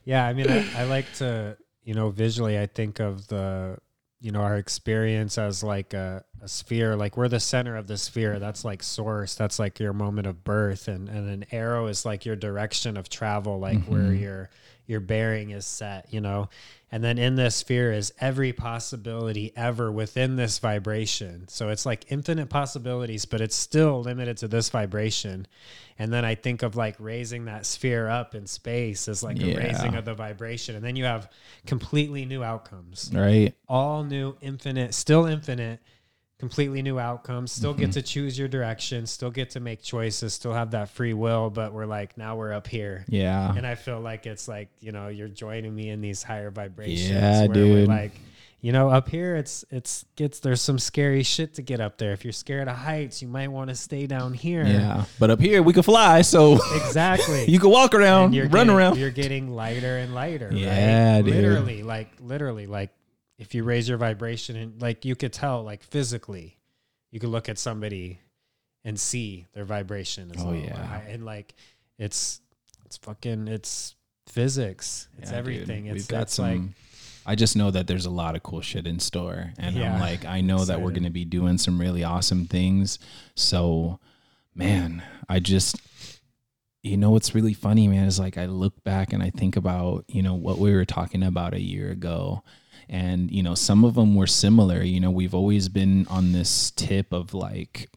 yeah 0.05 0.25
i 0.27 0.33
mean 0.33 0.49
I, 0.49 0.81
I 0.81 0.83
like 0.83 1.11
to 1.15 1.57
you 1.83 1.93
know 1.93 2.09
visually 2.09 2.59
i 2.59 2.65
think 2.65 2.99
of 2.99 3.27
the 3.27 3.77
you 4.19 4.31
know 4.31 4.41
our 4.41 4.57
experience 4.57 5.37
as 5.37 5.63
like 5.63 5.93
a, 5.93 6.23
a 6.43 6.47
sphere 6.47 6.95
like 6.95 7.15
we're 7.15 7.29
the 7.29 7.39
center 7.39 7.77
of 7.77 7.87
the 7.87 7.97
sphere 7.97 8.37
that's 8.37 8.65
like 8.65 8.83
source 8.83 9.33
that's 9.35 9.59
like 9.59 9.79
your 9.79 9.93
moment 9.93 10.27
of 10.27 10.43
birth 10.43 10.87
and 10.87 11.07
and 11.07 11.29
an 11.29 11.45
arrow 11.51 11.87
is 11.87 12.05
like 12.05 12.25
your 12.25 12.35
direction 12.35 12.97
of 12.97 13.07
travel 13.07 13.59
like 13.59 13.77
mm-hmm. 13.77 13.91
where 13.91 14.13
your 14.13 14.49
your 14.85 14.99
bearing 14.99 15.51
is 15.51 15.65
set 15.65 16.13
you 16.13 16.19
know 16.19 16.49
and 16.93 17.03
then 17.03 17.17
in 17.17 17.33
this 17.33 17.55
sphere 17.55 17.91
is 17.91 18.13
every 18.19 18.53
possibility 18.53 19.51
ever 19.55 19.91
within 19.91 20.35
this 20.35 20.59
vibration. 20.59 21.47
So 21.47 21.69
it's 21.69 21.87
like 21.87 22.11
infinite 22.11 22.49
possibilities, 22.49 23.25
but 23.25 23.41
it's 23.41 23.55
still 23.55 24.03
limited 24.03 24.37
to 24.37 24.47
this 24.47 24.69
vibration. 24.69 25.47
And 25.97 26.13
then 26.13 26.23
I 26.23 26.35
think 26.35 26.61
of 26.61 26.75
like 26.75 26.95
raising 26.99 27.45
that 27.45 27.65
sphere 27.65 28.07
up 28.07 28.35
in 28.35 28.45
space 28.45 29.07
as 29.07 29.23
like 29.23 29.39
yeah. 29.39 29.55
a 29.55 29.57
raising 29.57 29.95
of 29.95 30.05
the 30.05 30.13
vibration. 30.13 30.75
And 30.75 30.85
then 30.85 30.95
you 30.95 31.05
have 31.05 31.31
completely 31.65 32.25
new 32.25 32.43
outcomes. 32.43 33.09
Right. 33.11 33.55
All 33.67 34.03
new, 34.03 34.37
infinite, 34.39 34.93
still 34.93 35.25
infinite 35.25 35.79
completely 36.43 36.81
new 36.81 36.99
outcomes 36.99 37.53
still 37.53 37.71
mm-hmm. 37.71 37.83
get 37.83 37.91
to 37.93 38.01
choose 38.01 38.37
your 38.37 38.49
direction 38.49 39.07
still 39.07 39.31
get 39.31 39.51
to 39.51 39.61
make 39.61 39.81
choices 39.81 40.33
still 40.33 40.51
have 40.51 40.71
that 40.71 40.89
free 40.89 41.13
will 41.13 41.49
but 41.49 41.71
we're 41.71 41.85
like 41.85 42.17
now 42.17 42.35
we're 42.35 42.51
up 42.51 42.67
here. 42.67 43.05
Yeah. 43.07 43.55
And 43.55 43.65
i 43.65 43.75
feel 43.75 44.01
like 44.01 44.25
it's 44.25 44.49
like 44.49 44.67
you 44.81 44.91
know 44.91 45.07
you're 45.07 45.29
joining 45.29 45.73
me 45.73 45.89
in 45.89 46.01
these 46.01 46.21
higher 46.21 46.51
vibrations 46.51 47.09
yeah 47.09 47.47
dude. 47.47 47.87
like 47.87 48.11
you 48.59 48.73
know 48.73 48.89
up 48.89 49.07
here 49.07 49.37
it's 49.37 49.63
it's 49.71 50.03
gets 50.17 50.41
there's 50.41 50.61
some 50.61 50.79
scary 50.79 51.23
shit 51.23 51.53
to 51.53 51.61
get 51.61 51.79
up 51.79 51.97
there. 51.97 52.11
If 52.11 52.25
you're 52.25 52.33
scared 52.33 52.67
of 52.67 52.75
heights 52.75 53.21
you 53.21 53.29
might 53.29 53.47
want 53.47 53.69
to 53.69 53.75
stay 53.75 54.05
down 54.05 54.33
here. 54.33 54.65
Yeah 54.65 55.05
but 55.19 55.29
up 55.29 55.39
here 55.39 55.63
we 55.63 55.71
can 55.71 55.83
fly 55.83 56.23
so 56.23 56.55
exactly. 56.75 57.45
you 57.47 57.57
can 57.57 57.69
walk 57.69 57.95
around 57.95 58.35
run 58.35 58.49
getting, 58.49 58.69
around. 58.69 58.97
you're 58.97 59.11
getting 59.11 59.47
lighter 59.47 59.95
and 59.95 60.13
lighter 60.13 60.49
yeah 60.51 61.15
right? 61.15 61.21
dude. 61.21 61.35
literally 61.35 61.83
like 61.83 62.09
literally 62.19 62.67
like 62.67 62.91
if 63.37 63.53
you 63.55 63.63
raise 63.63 63.89
your 63.89 63.97
vibration 63.97 64.55
and 64.55 64.81
like 64.81 65.05
you 65.05 65.15
could 65.15 65.33
tell 65.33 65.63
like 65.63 65.83
physically 65.83 66.57
you 67.11 67.19
could 67.19 67.29
look 67.29 67.49
at 67.49 67.57
somebody 67.57 68.19
and 68.85 68.99
see 68.99 69.47
their 69.53 69.65
vibration 69.65 70.31
as 70.35 70.41
oh 70.41 70.47
well. 70.47 70.55
yeah 70.55 71.01
and 71.07 71.25
like 71.25 71.53
it's 71.97 72.41
it's 72.85 72.97
fucking 72.97 73.47
it's 73.47 73.95
physics 74.27 75.07
it's 75.17 75.31
yeah, 75.31 75.37
everything 75.37 75.83
dude. 75.85 75.95
it's, 75.95 76.03
We've 76.03 76.07
got 76.09 76.23
it's 76.23 76.33
some 76.35 76.45
like 76.45 76.61
I 77.25 77.35
just 77.35 77.55
know 77.55 77.71
that 77.71 77.87
there's 77.87 78.05
a 78.05 78.09
lot 78.11 78.35
of 78.35 78.43
cool 78.43 78.61
shit 78.61 78.85
in 78.85 78.99
store 78.99 79.53
and 79.57 79.75
yeah, 79.75 79.93
I'm 79.93 79.99
like 79.99 80.25
I 80.25 80.41
know 80.41 80.55
excited. 80.55 80.73
that 80.73 80.81
we're 80.81 80.91
going 80.91 81.03
to 81.03 81.09
be 81.09 81.25
doing 81.25 81.57
some 81.57 81.79
really 81.79 82.03
awesome 82.03 82.45
things 82.45 82.99
so 83.35 83.99
man 84.55 85.01
I 85.29 85.39
just 85.39 85.77
you 86.81 86.97
know 86.97 87.11
what's 87.11 87.33
really 87.33 87.53
funny 87.53 87.87
man 87.87 88.05
is 88.05 88.19
like 88.19 88.37
I 88.37 88.45
look 88.45 88.83
back 88.83 89.13
and 89.13 89.23
I 89.23 89.29
think 89.29 89.55
about 89.55 90.05
you 90.07 90.21
know 90.21 90.35
what 90.35 90.57
we 90.57 90.73
were 90.73 90.85
talking 90.85 91.23
about 91.23 91.53
a 91.53 91.61
year 91.61 91.89
ago 91.91 92.43
and 92.93 93.31
you 93.31 93.41
know 93.41 93.55
some 93.55 93.83
of 93.83 93.95
them 93.95 94.13
were 94.13 94.27
similar. 94.27 94.83
You 94.83 94.99
know 94.99 95.09
we've 95.09 95.33
always 95.33 95.67
been 95.67 96.07
on 96.09 96.31
this 96.31 96.71
tip 96.71 97.11
of 97.11 97.33
like 97.33 97.89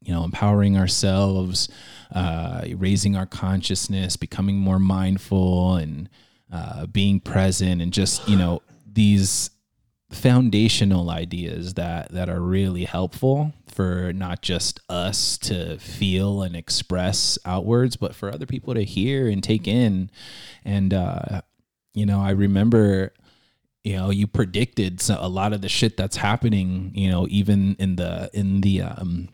you 0.00 0.12
know 0.12 0.24
empowering 0.24 0.76
ourselves 0.76 1.68
uh, 2.12 2.62
raising 2.76 3.16
our 3.16 3.26
consciousness 3.26 4.16
becoming 4.16 4.56
more 4.56 4.80
mindful 4.80 5.76
and 5.76 6.08
uh, 6.52 6.86
being 6.86 7.20
present 7.20 7.80
and 7.80 7.92
just 7.92 8.28
you 8.28 8.36
know 8.36 8.62
these 8.84 9.50
foundational 10.10 11.08
ideas 11.08 11.74
that 11.74 12.10
that 12.10 12.28
are 12.28 12.40
really 12.40 12.86
helpful 12.86 13.52
for 13.68 14.12
not 14.12 14.42
just 14.42 14.80
us 14.88 15.38
to 15.38 15.78
feel 15.78 16.42
and 16.42 16.56
express 16.56 17.38
outwards 17.44 17.94
but 17.94 18.16
for 18.16 18.28
other 18.28 18.46
people 18.46 18.74
to 18.74 18.82
hear 18.82 19.28
and 19.28 19.44
take 19.44 19.68
in. 19.68 20.10
And 20.64 20.92
uh 20.92 21.42
you 21.92 22.06
know 22.06 22.20
i 22.20 22.30
remember 22.30 23.12
you 23.84 23.96
know 23.96 24.10
you 24.10 24.26
predicted 24.26 25.02
a 25.08 25.28
lot 25.28 25.52
of 25.52 25.60
the 25.62 25.68
shit 25.68 25.96
that's 25.96 26.16
happening 26.16 26.92
you 26.94 27.10
know 27.10 27.26
even 27.30 27.76
in 27.78 27.96
the 27.96 28.30
in 28.32 28.60
the 28.60 28.82
um 28.82 29.28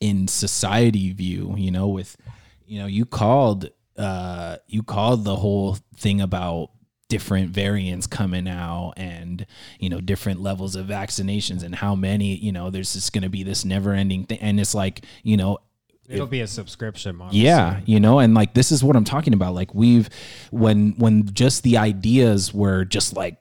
in 0.00 0.28
society 0.28 1.12
view 1.12 1.54
you 1.56 1.70
know 1.70 1.88
with 1.88 2.16
you 2.64 2.78
know 2.78 2.86
you 2.86 3.04
called 3.04 3.70
uh 3.96 4.56
you 4.66 4.82
called 4.82 5.24
the 5.24 5.36
whole 5.36 5.76
thing 5.96 6.20
about 6.20 6.70
different 7.08 7.50
variants 7.50 8.06
coming 8.06 8.48
out 8.48 8.92
and 8.96 9.46
you 9.78 9.88
know 9.88 10.00
different 10.00 10.40
levels 10.40 10.74
of 10.74 10.86
vaccinations 10.86 11.62
and 11.62 11.76
how 11.76 11.94
many 11.94 12.34
you 12.36 12.50
know 12.50 12.68
there's 12.70 12.94
just 12.94 13.12
going 13.12 13.22
to 13.22 13.28
be 13.28 13.42
this 13.42 13.64
never 13.64 13.92
ending 13.92 14.24
thing 14.24 14.38
and 14.40 14.60
it's 14.60 14.74
like 14.74 15.04
you 15.22 15.36
know 15.36 15.58
It'll 16.08 16.26
be 16.28 16.40
a 16.40 16.46
subscription 16.46 17.16
model. 17.16 17.34
Yeah, 17.34 17.80
you 17.84 17.98
know, 17.98 18.20
and 18.20 18.32
like 18.32 18.54
this 18.54 18.70
is 18.70 18.84
what 18.84 18.94
I'm 18.94 19.02
talking 19.02 19.34
about. 19.34 19.54
Like 19.54 19.74
we've 19.74 20.08
when 20.52 20.92
when 20.98 21.26
just 21.34 21.64
the 21.64 21.78
ideas 21.78 22.54
were 22.54 22.84
just 22.84 23.16
like 23.16 23.38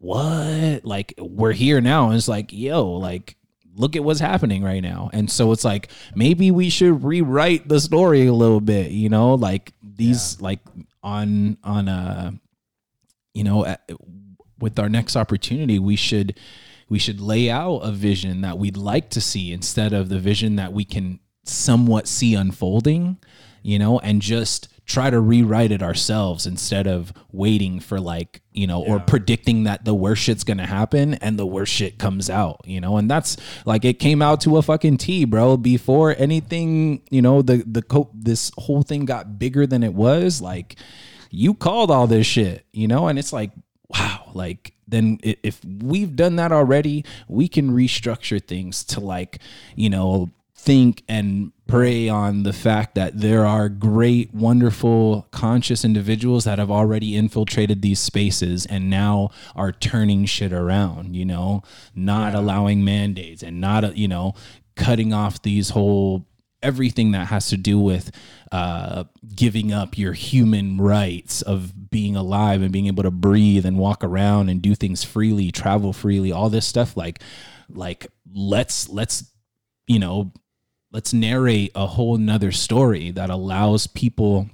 what? 0.00 0.84
Like 0.84 1.14
we're 1.18 1.52
here 1.52 1.80
now. 1.80 2.06
And 2.08 2.16
it's 2.16 2.26
like, 2.26 2.52
yo, 2.52 2.90
like 2.90 3.36
look 3.76 3.94
at 3.96 4.02
what's 4.02 4.20
happening 4.20 4.64
right 4.64 4.82
now. 4.82 5.10
And 5.12 5.30
so 5.30 5.52
it's 5.52 5.64
like 5.64 5.90
maybe 6.14 6.50
we 6.50 6.70
should 6.70 7.04
rewrite 7.04 7.68
the 7.68 7.78
story 7.78 8.26
a 8.26 8.32
little 8.32 8.60
bit, 8.60 8.90
you 8.90 9.08
know, 9.08 9.34
like 9.34 9.72
these 9.82 10.36
yeah. 10.38 10.44
like 10.44 10.60
on 11.02 11.56
on 11.62 11.88
a 11.88 12.34
you 13.32 13.44
know 13.44 13.76
with 14.58 14.78
our 14.78 14.88
next 14.88 15.16
opportunity 15.16 15.78
we 15.78 15.96
should 15.96 16.38
we 16.90 16.98
should 16.98 17.20
lay 17.20 17.48
out 17.48 17.78
a 17.78 17.92
vision 17.92 18.40
that 18.40 18.58
we'd 18.58 18.76
like 18.76 19.10
to 19.10 19.20
see 19.20 19.52
instead 19.52 19.92
of 19.92 20.08
the 20.08 20.18
vision 20.18 20.56
that 20.56 20.72
we 20.72 20.84
can 20.84 21.20
somewhat 21.44 22.08
see 22.08 22.34
unfolding, 22.34 23.16
you 23.62 23.78
know, 23.78 24.00
and 24.00 24.20
just 24.20 24.68
try 24.86 25.10
to 25.10 25.20
rewrite 25.20 25.70
it 25.70 25.82
ourselves 25.82 26.46
instead 26.46 26.86
of 26.86 27.12
waiting 27.32 27.80
for 27.80 28.00
like 28.00 28.42
you 28.52 28.66
know 28.66 28.84
yeah. 28.84 28.94
or 28.94 29.00
predicting 29.00 29.64
that 29.64 29.84
the 29.84 29.94
worst 29.94 30.22
shit's 30.22 30.44
gonna 30.44 30.66
happen 30.66 31.14
and 31.14 31.38
the 31.38 31.46
worst 31.46 31.72
shit 31.72 31.98
comes 31.98 32.28
out 32.28 32.60
you 32.64 32.80
know? 32.80 32.96
And 32.96 33.10
that's 33.10 33.36
like 33.64 33.84
it 33.84 33.98
came 33.98 34.22
out 34.22 34.40
to 34.42 34.56
a 34.56 34.62
fucking 34.62 34.96
t 34.96 35.24
bro. 35.24 35.56
Before 35.56 36.14
anything 36.16 37.02
you 37.10 37.22
know 37.22 37.42
the 37.42 37.64
the 37.66 37.82
co- 37.82 38.10
this 38.14 38.50
whole 38.58 38.82
thing 38.82 39.04
got 39.04 39.38
bigger 39.38 39.66
than 39.66 39.82
it 39.82 39.94
was 39.94 40.40
like 40.40 40.76
you 41.30 41.54
called 41.54 41.90
all 41.90 42.06
this 42.06 42.26
shit 42.26 42.64
you 42.72 42.88
know? 42.88 43.08
And 43.08 43.18
it's 43.18 43.32
like 43.32 43.52
wow 43.88 44.30
like 44.34 44.74
then 44.86 45.18
if 45.22 45.60
we've 45.64 46.16
done 46.16 46.36
that 46.36 46.52
already 46.52 47.04
we 47.28 47.48
can 47.48 47.70
restructure 47.70 48.42
things 48.44 48.84
to 48.84 49.00
like 49.00 49.38
you 49.76 49.88
know 49.88 50.30
think 50.62 51.02
and 51.08 51.52
prey 51.66 52.08
on 52.08 52.42
the 52.42 52.52
fact 52.52 52.94
that 52.94 53.18
there 53.18 53.46
are 53.46 53.68
great, 53.70 54.34
wonderful, 54.34 55.26
conscious 55.30 55.84
individuals 55.84 56.44
that 56.44 56.58
have 56.58 56.70
already 56.70 57.16
infiltrated 57.16 57.80
these 57.80 57.98
spaces 57.98 58.66
and 58.66 58.90
now 58.90 59.30
are 59.56 59.72
turning 59.72 60.26
shit 60.26 60.52
around, 60.52 61.16
you 61.16 61.24
know, 61.24 61.62
not 61.94 62.34
yeah. 62.34 62.40
allowing 62.40 62.84
mandates 62.84 63.42
and 63.42 63.58
not, 63.60 63.96
you 63.96 64.06
know, 64.06 64.34
cutting 64.76 65.14
off 65.14 65.40
these 65.42 65.70
whole 65.70 66.26
everything 66.62 67.12
that 67.12 67.28
has 67.28 67.48
to 67.48 67.56
do 67.56 67.78
with 67.78 68.10
uh, 68.52 69.04
giving 69.34 69.72
up 69.72 69.96
your 69.96 70.12
human 70.12 70.76
rights 70.76 71.40
of 71.40 71.90
being 71.90 72.16
alive 72.16 72.60
and 72.60 72.70
being 72.70 72.86
able 72.86 73.02
to 73.02 73.10
breathe 73.10 73.64
and 73.64 73.78
walk 73.78 74.04
around 74.04 74.50
and 74.50 74.60
do 74.60 74.74
things 74.74 75.04
freely, 75.04 75.50
travel 75.50 75.94
freely, 75.94 76.32
all 76.32 76.50
this 76.50 76.66
stuff 76.66 76.98
like 76.98 77.22
like 77.72 78.08
let's 78.34 78.90
let's 78.90 79.32
you 79.86 79.98
know 79.98 80.32
let's 80.92 81.12
narrate 81.12 81.72
a 81.74 81.86
whole 81.86 82.16
nother 82.16 82.52
story 82.52 83.10
that 83.12 83.30
allows 83.30 83.86
people 83.86 84.48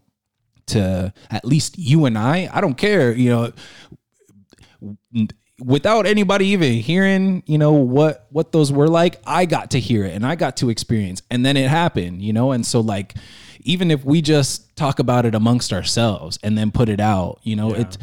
to 0.66 1.12
at 1.30 1.44
least 1.44 1.78
you 1.78 2.04
and 2.06 2.18
I, 2.18 2.50
I 2.52 2.60
don't 2.60 2.76
care, 2.76 3.12
you 3.12 3.30
know, 3.30 5.26
without 5.64 6.06
anybody 6.06 6.46
even 6.48 6.74
hearing, 6.74 7.42
you 7.46 7.58
know, 7.58 7.72
what 7.72 8.26
what 8.30 8.52
those 8.52 8.72
were 8.72 8.88
like, 8.88 9.20
I 9.26 9.46
got 9.46 9.70
to 9.72 9.80
hear 9.80 10.04
it 10.04 10.12
and 10.14 10.26
I 10.26 10.34
got 10.34 10.56
to 10.58 10.70
experience. 10.70 11.22
And 11.30 11.46
then 11.46 11.56
it 11.56 11.68
happened, 11.68 12.22
you 12.22 12.32
know, 12.32 12.52
and 12.52 12.66
so 12.66 12.80
like 12.80 13.14
even 13.60 13.90
if 13.90 14.04
we 14.04 14.22
just 14.22 14.76
talk 14.76 14.98
about 14.98 15.26
it 15.26 15.34
amongst 15.34 15.72
ourselves 15.72 16.38
and 16.42 16.56
then 16.56 16.70
put 16.70 16.88
it 16.88 17.00
out, 17.00 17.40
you 17.42 17.56
know, 17.56 17.74
yeah. 17.74 17.82
it 17.82 17.98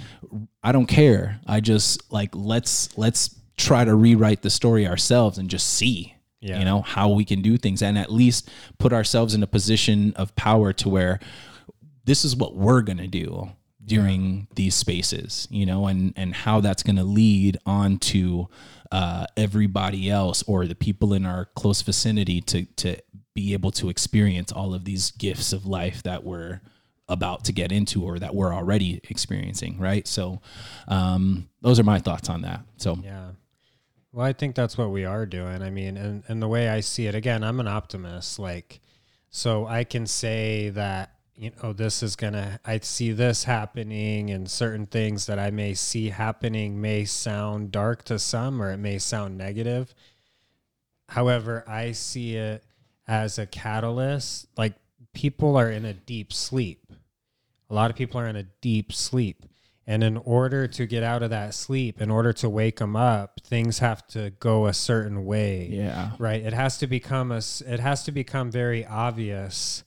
I 0.64 0.72
don't 0.72 0.88
care. 0.88 1.40
I 1.46 1.60
just 1.60 2.12
like 2.12 2.32
let's 2.34 2.98
let's 2.98 3.36
try 3.58 3.86
to 3.86 3.94
rewrite 3.94 4.42
the 4.42 4.50
story 4.50 4.88
ourselves 4.88 5.38
and 5.38 5.50
just 5.50 5.70
see 5.70 6.16
yeah. 6.44 6.60
you 6.60 6.66
know 6.66 6.82
how 6.82 7.10
we 7.10 7.24
can 7.24 7.42
do 7.42 7.58
things 7.58 7.82
and 7.82 7.98
at 7.98 8.12
least 8.12 8.50
put 8.78 8.92
ourselves 8.92 9.34
in 9.34 9.42
a 9.42 9.48
position 9.48 10.14
of 10.16 10.36
power 10.36 10.74
to 10.74 10.90
where 10.90 11.20
this 12.06 12.26
is 12.26 12.36
what 12.36 12.56
we're 12.56 12.82
going 12.82 12.98
to 12.98 13.08
do 13.08 13.50
during 13.86 14.36
yeah. 14.36 14.42
these 14.56 14.76
spaces 14.76 15.48
you 15.50 15.66
know 15.66 15.88
and 15.88 16.14
and 16.16 16.36
how 16.36 16.60
that's 16.60 16.84
going 16.84 16.96
to 16.96 17.04
lead 17.04 17.58
on 17.66 17.98
to 17.98 18.48
uh, 18.92 19.26
everybody 19.36 20.10
else 20.10 20.44
or 20.44 20.68
the 20.68 20.76
people 20.76 21.14
in 21.14 21.26
our 21.26 21.46
close 21.56 21.82
vicinity 21.82 22.42
to 22.42 22.66
to 22.76 22.96
be 23.34 23.54
able 23.54 23.72
to 23.72 23.90
experience 23.90 24.52
all 24.52 24.74
of 24.74 24.86
these 24.86 25.12
gifts 25.12 25.54
of 25.54 25.66
life 25.66 26.04
that 26.04 26.24
we're 26.24 26.62
about 27.10 27.44
to 27.44 27.52
get 27.52 27.72
into 27.72 28.04
or 28.04 28.20
that 28.20 28.36
we're 28.36 28.54
already 28.54 29.02
experiencing 29.10 29.80
right 29.80 30.08
so 30.08 30.42
um, 30.88 31.50
those 31.62 31.80
are 31.80 31.84
my 31.84 32.00
thoughts 32.00 32.30
on 32.30 32.42
that 32.42 32.62
so 32.78 32.98
yeah 33.04 33.32
well, 34.14 34.26
I 34.26 34.34
think 34.34 34.56
that's 34.56 34.78
what 34.78 34.92
we 34.92 35.06
are 35.06 35.26
doing. 35.26 35.64
I 35.64 35.72
mean, 35.72 35.98
and, 35.98 36.24
and 36.28 36.42
the 36.42 36.48
way 36.48 36.70
I 36.70 36.82
see 36.82 37.08
it, 37.08 37.16
again, 37.16 37.44
I'm 37.44 37.60
an 37.60 37.68
optimist. 37.68 38.38
Like, 38.38 38.80
so 39.32 39.66
I 39.66 39.84
can 39.84 40.06
say 40.06 40.70
that, 40.70 41.14
you 41.36 41.52
know, 41.62 41.74
this 41.74 42.04
is 42.04 42.16
going 42.16 42.34
to, 42.34 42.60
I 42.64 42.80
see 42.80 43.12
this 43.12 43.46
happening 43.46 44.30
and 44.30 44.50
certain 44.50 44.86
things 44.86 45.26
that 45.26 45.40
I 45.40 45.50
may 45.50 45.74
see 45.74 46.10
happening 46.10 46.80
may 46.80 47.06
sound 47.06 47.72
dark 47.72 48.04
to 48.06 48.20
some 48.20 48.62
or 48.62 48.72
it 48.72 48.78
may 48.78 49.00
sound 49.00 49.38
negative. 49.38 49.96
however, 51.10 51.64
I 51.68 51.92
see 51.94 52.36
it 52.36 52.64
as 53.08 53.40
a 53.40 53.46
catalyst. 53.46 54.48
Like 54.58 54.74
people 55.14 55.58
are 55.58 55.72
in 55.72 55.86
a 55.86 55.94
deep 55.94 56.34
sleep. 56.34 56.92
A 57.70 57.74
lot 57.74 57.90
of 57.90 57.98
people 57.98 58.20
are 58.20 58.28
in 58.28 58.36
a 58.36 58.44
deep 58.44 58.94
sleep. 58.94 59.46
And 59.86 60.02
in 60.04 60.16
order 60.18 60.66
to 60.68 60.86
get 60.86 61.04
out 61.04 61.24
of 61.24 61.30
that 61.32 61.54
sleep, 61.54 62.02
in 62.02 62.10
order 62.10 62.32
to 62.34 62.50
wake 62.50 62.78
them 62.78 62.96
up, 62.96 63.42
things 63.44 63.80
have 63.80 64.08
to 64.08 64.30
go 64.40 64.66
a 64.68 64.74
certain 64.74 65.26
way. 65.26 65.68
Yeah. 65.72 66.12
Right. 66.18 66.42
It 66.42 66.54
has 66.54 66.78
to 66.78 66.88
become 66.88 67.32
a. 67.34 67.42
It 67.68 67.80
has 67.82 68.04
to 68.06 68.12
become 68.14 68.50
very 68.50 68.86
obvious 68.86 69.84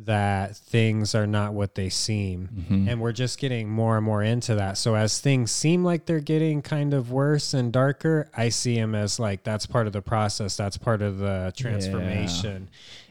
that 0.00 0.56
things 0.56 1.12
are 1.14 1.26
not 1.26 1.52
what 1.54 1.74
they 1.74 1.88
seem, 1.88 2.48
Mhm. 2.70 2.88
and 2.88 3.00
we're 3.00 3.10
just 3.10 3.36
getting 3.40 3.68
more 3.68 3.96
and 3.96 4.04
more 4.06 4.22
into 4.22 4.54
that. 4.54 4.78
So 4.78 4.94
as 4.94 5.18
things 5.20 5.50
seem 5.50 5.82
like 5.84 6.06
they're 6.06 6.20
getting 6.20 6.62
kind 6.62 6.94
of 6.94 7.10
worse 7.10 7.52
and 7.52 7.72
darker, 7.72 8.30
I 8.36 8.48
see 8.50 8.76
them 8.76 8.94
as 8.94 9.18
like 9.18 9.42
that's 9.42 9.66
part 9.66 9.88
of 9.88 9.92
the 9.92 10.00
process. 10.02 10.56
That's 10.56 10.76
part 10.78 11.02
of 11.02 11.18
the 11.18 11.52
transformation, 11.56 12.68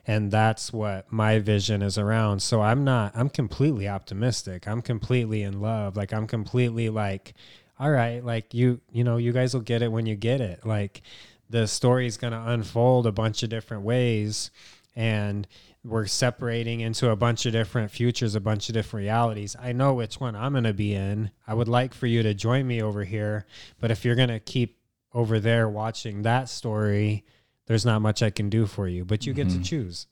and 0.07 0.31
that's 0.31 0.71
what 0.71 1.11
my 1.11 1.37
vision 1.37 1.81
is 1.81 1.97
around. 1.97 2.41
So 2.41 2.61
I'm 2.61 2.83
not. 2.83 3.11
I'm 3.15 3.29
completely 3.29 3.87
optimistic. 3.87 4.67
I'm 4.67 4.81
completely 4.81 5.43
in 5.43 5.61
love. 5.61 5.97
Like 5.97 6.13
I'm 6.13 6.25
completely 6.25 6.89
like 6.89 7.33
all 7.79 7.91
right, 7.91 8.23
like 8.25 8.53
you, 8.53 8.81
you 8.91 9.03
know, 9.03 9.17
you 9.17 9.31
guys 9.31 9.53
will 9.53 9.61
get 9.61 9.81
it 9.81 9.91
when 9.91 10.05
you 10.05 10.15
get 10.15 10.41
it. 10.41 10.65
Like 10.65 11.01
the 11.49 11.67
story 11.67 12.07
is 12.07 12.17
going 12.17 12.33
to 12.33 12.51
unfold 12.51 13.05
a 13.05 13.11
bunch 13.11 13.43
of 13.43 13.49
different 13.49 13.83
ways 13.83 14.51
and 14.95 15.47
we're 15.83 16.07
separating 16.07 16.81
into 16.81 17.09
a 17.11 17.15
bunch 17.15 17.45
of 17.45 17.53
different 17.53 17.91
futures, 17.91 18.35
a 18.35 18.41
bunch 18.41 18.67
of 18.67 18.73
different 18.73 19.03
realities. 19.03 19.55
I 19.59 19.73
know 19.73 19.93
which 19.93 20.19
one 20.19 20.35
I'm 20.35 20.53
going 20.53 20.63
to 20.63 20.73
be 20.73 20.95
in. 20.95 21.31
I 21.45 21.53
would 21.53 21.67
like 21.67 21.93
for 21.93 22.07
you 22.07 22.23
to 22.23 22.33
join 22.33 22.67
me 22.67 22.81
over 22.81 23.03
here, 23.03 23.45
but 23.79 23.91
if 23.91 24.03
you're 24.03 24.15
going 24.15 24.29
to 24.29 24.39
keep 24.39 24.79
over 25.13 25.39
there 25.39 25.69
watching 25.69 26.23
that 26.23 26.49
story, 26.49 27.25
there's 27.67 27.85
not 27.85 28.01
much 28.01 28.21
I 28.23 28.29
can 28.31 28.49
do 28.49 28.65
for 28.65 28.87
you, 28.87 29.05
but 29.05 29.25
you 29.25 29.33
get 29.33 29.49
to 29.49 29.57
Mhm. 29.59 29.65
choose. 29.65 30.07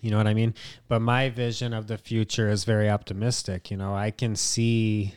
You 0.00 0.10
know 0.10 0.18
what 0.18 0.26
I 0.26 0.34
mean? 0.34 0.54
But 0.86 1.00
my 1.00 1.30
vision 1.30 1.72
of 1.72 1.86
the 1.86 1.96
future 1.98 2.48
is 2.50 2.64
very 2.64 2.88
optimistic. 2.90 3.70
You 3.70 3.76
know, 3.78 3.94
I 3.94 4.10
can 4.10 4.36
see 4.36 5.14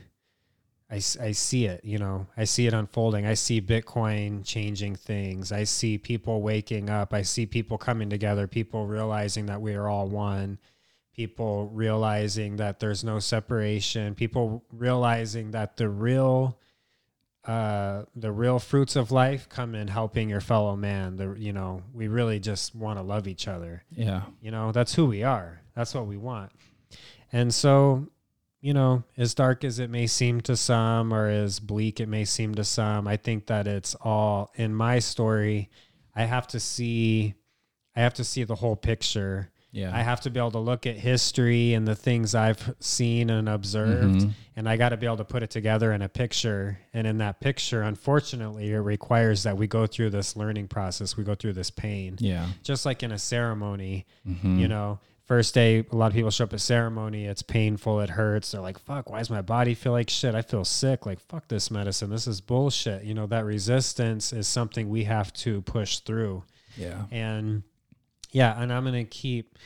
I, 0.89 0.95
I 0.95 1.31
see 1.34 1.65
it, 1.65 1.84
you 1.84 1.98
know, 1.98 2.27
I 2.38 2.45
see 2.45 2.65
it 2.65 2.73
unfolding. 2.73 3.26
I 3.26 3.34
see 3.34 3.60
Bitcoin 3.61 4.45
changing 4.45 4.95
things. 4.95 5.52
I 5.52 5.65
see 5.65 5.98
people 5.98 6.41
waking 6.41 6.89
up. 6.89 7.14
I 7.14 7.23
see 7.23 7.45
people 7.45 7.77
coming 7.77 8.10
together, 8.10 8.48
people 8.48 8.88
realizing 8.88 9.48
that 9.48 9.60
we 9.60 9.73
are 9.73 9.89
all 9.89 10.07
one, 10.07 10.60
people 11.14 11.68
realizing 11.73 12.56
that 12.56 12.80
there's 12.80 13.03
no 13.03 13.19
separation, 13.19 14.15
people 14.15 14.64
realizing 14.72 15.52
that 15.52 15.76
the 15.76 15.89
real 15.89 16.57
uh 17.47 18.03
the 18.15 18.31
real 18.31 18.59
fruits 18.59 18.95
of 18.97 19.09
life 19.11 19.47
come 19.47 19.73
in 19.73 19.87
helping 19.87 20.29
your 20.29 20.41
fellow 20.41 20.75
man 20.75 21.15
the 21.15 21.33
you 21.39 21.53
know 21.53 21.81
we 21.93 22.07
really 22.09 22.39
just 22.39 22.75
want 22.75 22.99
to 22.99 23.03
love 23.03 23.27
each 23.27 23.47
other 23.47 23.83
Yeah. 23.91 24.23
you 24.41 24.51
know, 24.51 24.71
that's 24.73 24.93
who 24.93 25.05
we 25.05 25.23
are. 25.23 25.61
That's 25.73 25.93
what 25.95 26.07
we 26.07 26.17
want. 26.17 26.51
And 27.31 27.53
so, 27.53 28.07
you 28.61 28.73
know, 28.73 29.03
as 29.17 29.33
dark 29.33 29.63
as 29.63 29.79
it 29.79 29.89
may 29.89 30.07
seem 30.07 30.41
to 30.41 30.57
some 30.57 31.13
or 31.13 31.27
as 31.29 31.59
bleak 31.59 31.99
it 31.99 32.07
may 32.09 32.25
seem 32.25 32.55
to 32.55 32.63
some, 32.63 33.07
I 33.07 33.15
think 33.17 33.45
that 33.47 33.67
it's 33.67 33.95
all 33.95 34.51
in 34.55 34.73
my 34.73 34.99
story. 34.99 35.69
I 36.15 36.23
have 36.25 36.47
to 36.47 36.59
see 36.59 37.35
I 37.95 38.01
have 38.01 38.13
to 38.15 38.23
see 38.23 38.43
the 38.43 38.55
whole 38.55 38.75
picture. 38.75 39.51
Yeah. 39.72 39.95
I 39.95 40.02
have 40.02 40.22
to 40.22 40.30
be 40.30 40.39
able 40.39 40.52
to 40.52 40.60
look 40.60 40.88
at 40.88 40.95
history 40.95 41.73
and 41.73 41.88
the 41.88 41.95
things 41.95 42.34
I've 42.34 42.73
seen 42.80 43.30
and 43.30 43.48
observed 43.49 44.22
Mhm. 44.22 44.31
and 44.56 44.68
I 44.69 44.77
got 44.77 44.89
to 44.89 44.98
be 44.98 45.06
able 45.06 45.18
to 45.18 45.26
put 45.26 45.44
it 45.44 45.49
together 45.49 45.91
in 45.91 46.02
a 46.02 46.10
picture. 46.10 46.80
And 46.94 47.06
in 47.06 47.18
that 47.19 47.39
picture, 47.41 47.81
unfortunately, 47.84 48.72
it 48.72 48.77
requires 48.80 49.44
that 49.44 49.57
we 49.57 49.68
go 49.68 49.85
through 49.85 50.11
this 50.11 50.35
learning 50.35 50.69
process. 50.69 51.18
We 51.18 51.23
go 51.23 51.35
through 51.35 51.53
this 51.53 51.69
pain 51.69 52.15
Yeah. 52.19 52.48
just 52.64 52.85
like 52.85 53.03
in 53.03 53.11
a 53.11 53.19
ceremony, 53.19 54.06
Mhm. 54.27 54.57
you 54.57 54.68
know, 54.68 54.99
first 55.26 55.53
day, 55.53 55.85
a 55.91 55.95
lot 55.95 56.07
of 56.07 56.14
people 56.14 56.31
show 56.31 56.45
up 56.45 56.53
at 56.53 56.61
ceremony. 56.61 57.26
It's 57.26 57.41
painful. 57.41 57.99
It 57.99 58.11
hurts. 58.11 58.52
They're 58.53 58.61
like, 58.61 58.80
fuck, 58.80 59.10
why 59.10 59.19
does 59.19 59.30
my 59.30 59.41
body 59.41 59.73
feel 59.73 59.91
like 59.91 60.10
shit? 60.10 60.34
I 60.34 60.41
feel 60.41 60.64
sick. 60.64 61.06
Like, 61.06 61.19
fuck 61.19 61.49
this 61.49 61.69
medicine. 61.69 62.10
This 62.10 62.26
is 62.26 62.39
bullshit. 62.39 63.03
You 63.03 63.14
know, 63.14 63.27
that 63.27 63.44
resistance 63.44 64.31
is 64.31 64.48
something 64.48 64.89
we 64.89 65.03
have 65.03 65.34
to 65.34 65.61
push 65.64 65.99
through. 65.99 66.44
Yeah. 66.77 67.03
And 67.11 67.64
yeah, 68.31 68.59
and 68.61 68.71
I'm 68.73 68.83
going 68.83 68.93
to 68.95 69.03
keep 69.09 69.57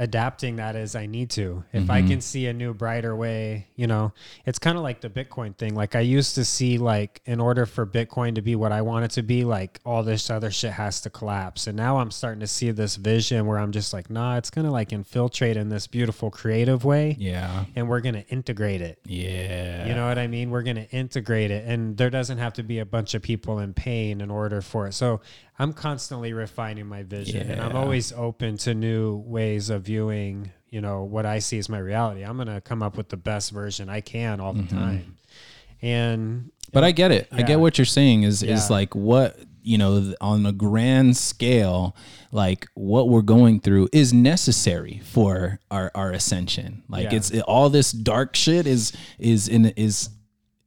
adapting 0.00 0.54
that 0.54 0.76
as 0.76 0.94
I 0.94 1.06
need 1.06 1.28
to. 1.30 1.64
If 1.72 1.90
I 1.90 2.02
Mhm. 2.02 2.08
can 2.08 2.20
see 2.20 2.46
a 2.46 2.52
new 2.52 2.72
brighter 2.72 3.16
way, 3.16 3.66
you 3.74 3.88
know, 3.88 4.12
it's 4.46 4.60
kind 4.60 4.76
of 4.78 4.84
like 4.84 5.00
the 5.00 5.10
Bitcoin 5.10 5.56
thing. 5.56 5.74
Like 5.74 5.96
I 5.96 6.00
used 6.02 6.36
to 6.36 6.44
see 6.44 6.78
like 6.78 7.20
in 7.26 7.40
order 7.40 7.66
for 7.66 7.84
Bitcoin 7.84 8.36
to 8.36 8.40
be 8.40 8.54
what 8.54 8.70
I 8.70 8.80
want 8.82 9.06
it 9.06 9.10
to 9.12 9.22
be, 9.24 9.42
like 9.42 9.80
all 9.84 10.04
this 10.04 10.30
other 10.30 10.52
shit 10.52 10.70
has 10.74 11.00
to 11.00 11.10
collapse. 11.10 11.66
And 11.66 11.76
now 11.76 11.98
I'm 11.98 12.12
starting 12.12 12.38
to 12.38 12.46
see 12.46 12.70
this 12.70 12.94
vision 12.94 13.44
where 13.46 13.58
I'm 13.58 13.72
just 13.72 13.92
like, 13.92 14.08
nah, 14.08 14.36
it's 14.36 14.50
going 14.50 14.66
to 14.66 14.70
like 14.70 14.92
infiltrate 14.92 15.56
in 15.56 15.68
this 15.68 15.88
beautiful 15.88 16.30
creative 16.30 16.84
way 16.84 17.16
Yeah. 17.18 17.64
and 17.74 17.88
we're 17.88 17.98
going 18.00 18.14
to 18.14 18.28
integrate 18.28 18.80
it. 18.80 19.00
Yeah. 19.04 19.84
You 19.88 19.94
know 19.96 20.06
what 20.06 20.16
I 20.20 20.28
mean? 20.28 20.50
We're 20.50 20.62
going 20.62 20.76
to 20.76 20.88
integrate 20.92 21.50
it, 21.50 21.64
and 21.66 21.96
there 21.96 22.10
doesn't 22.10 22.38
have 22.38 22.52
to 22.52 22.62
be 22.62 22.78
a 22.78 22.86
bunch 22.86 23.14
of 23.14 23.22
people 23.22 23.58
in 23.58 23.74
pain 23.74 24.20
in 24.20 24.30
order 24.30 24.60
for 24.62 24.86
it. 24.86 24.94
So 24.94 25.22
I'm 25.58 25.72
constantly 25.72 26.32
refining 26.32 26.86
my 26.86 27.02
vision, 27.02 27.50
and 27.50 27.60
I'm 27.60 27.74
always 27.76 28.12
open 28.12 28.56
to 28.58 28.74
new 28.74 29.16
ways 29.26 29.70
of 29.70 29.82
viewing. 29.82 30.52
You 30.70 30.80
know 30.80 31.02
what 31.04 31.24
I 31.26 31.38
see 31.40 31.58
as 31.58 31.68
my 31.68 31.78
reality. 31.78 32.22
I'm 32.22 32.36
going 32.36 32.48
to 32.48 32.60
come 32.60 32.82
up 32.82 32.96
with 32.96 33.08
the 33.08 33.16
best 33.16 33.50
version 33.52 33.88
I 33.88 34.00
can 34.00 34.38
all 34.40 34.52
the 34.52 34.62
Mm-hmm. 34.62 34.76
time, 34.78 35.16
and 35.82 36.50
But 36.72 36.84
I 36.84 36.92
get 36.92 37.10
it. 37.10 37.28
I 37.32 37.42
get 37.42 37.60
what 37.60 37.78
you're 37.78 37.84
saying 37.84 38.22
is 38.24 38.42
is 38.42 38.70
like 38.70 38.94
what 38.94 39.36
you 39.62 39.76
know 39.78 40.14
on 40.20 40.46
a 40.46 40.52
grand 40.52 41.16
scale 41.16 41.94
like 42.32 42.66
what 42.74 43.08
we're 43.08 43.20
going 43.22 43.60
through 43.60 43.88
is 43.92 44.12
necessary 44.14 45.00
for 45.04 45.58
our 45.70 45.90
our 45.94 46.10
ascension. 46.12 46.82
Like 46.88 47.04
Yeah. 47.10 47.16
it's 47.16 47.30
it, 47.30 47.40
all 47.42 47.68
this 47.70 47.92
dark 47.92 48.36
shit 48.36 48.66
is 48.66 48.92
is 49.18 49.48
in 49.48 49.66
is 49.76 50.10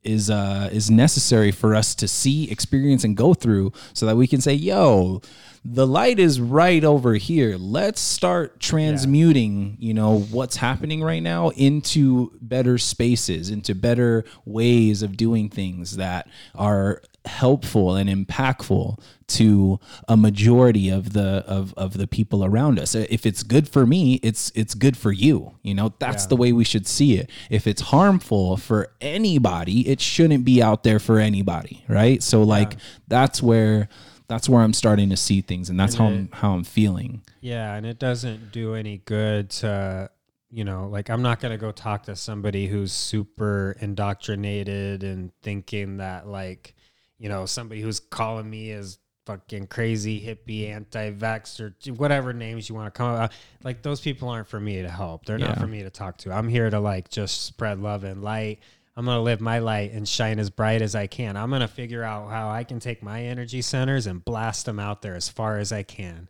is 0.04 0.30
uh 0.30 0.70
is 0.72 0.90
necessary 0.90 1.52
for 1.52 1.76
us 1.76 1.96
to 1.96 2.08
see, 2.08 2.50
experience 2.52 3.04
and 3.04 3.16
go 3.16 3.34
through 3.34 3.72
so 3.94 4.06
that 4.06 4.16
we 4.16 4.28
can 4.28 4.42
say, 4.42 4.54
"Yo, 4.54 5.22
the 5.64 5.86
light 5.86 6.18
is 6.20 6.42
right 6.42 6.84
over 6.84 7.14
here. 7.14 7.56
Let's 7.58 8.02
start 8.02 8.60
transmuting, 8.60 9.78
you 9.80 9.94
know, 9.94 10.20
what's 10.20 10.56
happening 10.58 11.04
right 11.04 11.22
now 11.22 11.50
into 11.50 12.32
better 12.42 12.78
spaces, 12.78 13.50
into 13.52 13.76
better 13.76 14.26
ways 14.46 15.04
of 15.04 15.18
doing 15.18 15.50
things 15.50 15.98
that 15.98 16.28
are 16.56 17.02
helpful 17.26 17.96
and 17.96 18.10
impactful 18.10 19.00
to 19.28 19.80
a 20.08 20.18
majority 20.18 20.90
of 20.90 21.14
the 21.14 21.44
of, 21.48 21.74
of 21.78 21.94
the 21.94 22.08
people 22.08 22.44
around 22.44 22.80
us. 22.80 22.96
If 22.96 23.28
it's 23.28 23.44
good 23.44 23.70
for 23.70 23.86
me, 23.86 24.16
it's 24.24 24.52
it's 24.56 24.74
good 24.74 24.98
for 24.98 25.12
you. 25.12 25.54
You 25.62 25.76
know, 25.76 25.94
that's 26.00 26.24
Yeah. 26.24 26.30
the 26.30 26.36
way 26.38 26.52
we 26.54 26.64
should 26.64 26.88
see 26.88 27.18
it. 27.18 27.30
If 27.52 27.68
it's 27.68 27.82
harmful 27.84 28.58
for 28.58 28.92
anybody, 29.00 29.88
it 29.88 30.02
shouldn't 30.02 30.44
be 30.44 30.64
out 30.64 30.84
there 30.84 30.98
for 31.00 31.20
anybody, 31.20 31.84
right? 31.88 32.24
So 32.24 32.42
like 32.42 32.78
that's 33.08 33.44
where 33.44 33.88
that's 34.32 34.48
where 34.48 34.62
I'm 34.62 34.72
starting 34.74 35.10
to 35.10 35.18
see 35.18 35.42
things 35.42 35.70
and 35.70 35.78
that's 35.78 35.96
And 35.96 36.02
how 36.02 36.08
it- 36.08 36.16
I'm 36.16 36.30
how 36.32 36.54
I'm 36.54 36.64
feeling. 36.64 37.22
Yeah, 37.42 37.76
and 37.76 37.86
it 37.86 38.00
doesn't 38.00 38.54
do 38.54 38.76
any 38.76 39.00
good 39.00 39.50
to, 39.62 40.10
you 40.50 40.64
know, 40.64 40.88
like 40.88 41.10
I'm 41.10 41.22
not 41.22 41.42
to 41.42 41.58
go 41.58 41.74
talk 41.74 42.04
to 42.04 42.16
somebody 42.16 42.68
who's 42.68 42.94
super 42.94 43.76
indoctrinated 43.82 45.04
and 45.04 45.32
thinking 45.42 45.98
that, 45.98 46.28
like, 46.28 46.76
you 47.20 47.28
know, 47.28 47.46
somebody 47.46 47.82
who's 47.82 48.00
calling 48.00 48.50
me 48.50 48.72
as 48.72 49.00
fucking 49.26 49.68
crazy 49.68 50.20
hippie, 50.22 50.70
anti 50.70 51.12
vax, 51.12 51.60
or 51.60 51.76
whatever 51.94 52.32
names 52.32 52.70
you 52.70 52.76
want 52.76 52.92
to 52.94 52.98
come 52.98 53.14
up. 53.14 53.32
Uh, 53.32 53.34
like, 53.64 53.82
those 53.82 54.00
people 54.00 54.30
aren't 54.30 54.48
for 54.48 54.60
me 54.62 54.82
to 54.82 54.90
help. 54.90 55.26
They're 55.26 55.38
not 55.38 55.58
for 55.60 55.68
me 55.68 55.84
to 55.84 55.90
talk 55.90 56.18
to. 56.20 56.32
I'm 56.32 56.48
here 56.48 56.70
to, 56.70 56.80
like, 56.80 57.10
just 57.10 57.44
spread 57.46 57.80
love 57.80 58.04
and 58.06 58.24
light. 58.24 58.60
I'm 58.96 59.06
going 59.06 59.18
to 59.18 59.22
live 59.22 59.40
my 59.40 59.60
light 59.60 59.94
and 59.94 60.08
shine 60.08 60.38
as 60.38 60.50
bright 60.50 60.82
as 60.82 60.96
I 60.96 61.08
can. 61.08 61.38
I'm 61.38 61.50
going 61.50 61.62
to 61.62 61.68
figure 61.68 62.04
out 62.04 62.30
how 62.30 62.50
I 62.50 62.64
can 62.66 62.80
take 62.80 63.02
my 63.02 63.24
energy 63.24 63.62
centers 63.62 64.06
and 64.06 64.24
blast 64.24 64.66
them 64.66 64.80
out 64.80 65.02
there 65.02 65.16
as 65.16 65.30
far 65.30 65.60
as 65.60 65.72
I 65.72 65.84
can 65.84 66.28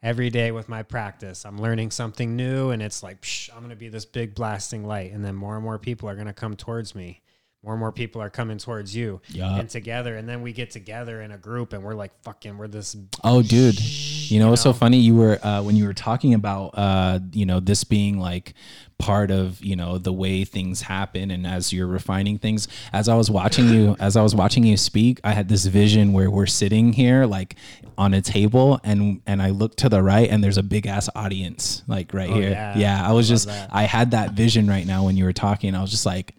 every 0.00 0.30
day 0.30 0.52
with 0.52 0.68
my 0.68 0.84
practice. 0.84 1.44
I'm 1.44 1.58
learning 1.58 1.90
something 1.90 2.36
new, 2.36 2.70
and 2.70 2.80
it's 2.80 3.02
like, 3.02 3.22
psh, 3.22 3.50
I'm 3.50 3.58
going 3.58 3.70
to 3.70 3.76
be 3.76 3.88
this 3.88 4.04
big 4.04 4.34
blasting 4.34 4.86
light. 4.86 5.12
And 5.12 5.24
then 5.24 5.34
more 5.34 5.56
and 5.56 5.64
more 5.64 5.78
people 5.78 6.08
are 6.08 6.14
going 6.14 6.28
to 6.28 6.32
come 6.32 6.54
towards 6.54 6.94
me. 6.94 7.20
More 7.64 7.72
and 7.72 7.80
more 7.80 7.90
people 7.90 8.22
are 8.22 8.30
coming 8.30 8.58
towards 8.58 8.94
you. 8.94 9.20
Yeah. 9.28 9.58
And 9.58 9.68
together, 9.68 10.16
and 10.16 10.28
then 10.28 10.42
we 10.42 10.52
get 10.52 10.70
together 10.70 11.20
in 11.20 11.32
a 11.32 11.38
group, 11.38 11.72
and 11.72 11.82
we're 11.82 11.94
like, 11.94 12.12
fucking, 12.22 12.56
we're 12.56 12.68
this. 12.68 12.96
Oh, 13.24 13.42
dude. 13.42 13.76
You 14.30 14.40
know 14.40 14.50
what's 14.50 14.62
so 14.62 14.70
know? 14.70 14.74
funny? 14.74 14.98
You 14.98 15.16
were 15.16 15.44
uh, 15.44 15.62
when 15.62 15.76
you 15.76 15.84
were 15.86 15.94
talking 15.94 16.34
about 16.34 16.68
uh, 16.74 17.20
you 17.32 17.46
know 17.46 17.60
this 17.60 17.84
being 17.84 18.18
like 18.18 18.54
part 18.98 19.30
of 19.30 19.62
you 19.64 19.76
know 19.76 19.98
the 19.98 20.12
way 20.12 20.44
things 20.44 20.82
happen, 20.82 21.30
and 21.30 21.46
as 21.46 21.72
you're 21.72 21.86
refining 21.86 22.38
things. 22.38 22.68
As 22.92 23.08
I 23.08 23.14
was 23.14 23.30
watching 23.30 23.68
you, 23.68 23.96
as 24.00 24.16
I 24.16 24.22
was 24.22 24.34
watching 24.34 24.64
you 24.64 24.76
speak, 24.76 25.20
I 25.24 25.32
had 25.32 25.48
this 25.48 25.66
vision 25.66 26.12
where 26.12 26.30
we're 26.30 26.46
sitting 26.46 26.92
here 26.92 27.26
like 27.26 27.56
on 27.96 28.14
a 28.14 28.20
table, 28.20 28.80
and 28.84 29.22
and 29.26 29.40
I 29.40 29.50
look 29.50 29.76
to 29.76 29.88
the 29.88 30.02
right, 30.02 30.28
and 30.28 30.42
there's 30.42 30.58
a 30.58 30.62
big 30.62 30.86
ass 30.86 31.08
audience 31.14 31.82
like 31.86 32.12
right 32.12 32.30
here. 32.30 32.48
Oh, 32.48 32.50
yeah. 32.50 32.78
Yeah, 32.78 33.08
I 33.08 33.12
was 33.12 33.30
I 33.30 33.34
just 33.34 33.46
that. 33.46 33.70
I 33.72 33.84
had 33.84 34.10
that 34.10 34.32
vision 34.32 34.66
right 34.66 34.86
now 34.86 35.04
when 35.04 35.16
you 35.16 35.24
were 35.24 35.32
talking. 35.32 35.74
I 35.74 35.80
was 35.80 35.90
just 35.90 36.06
like. 36.06 36.34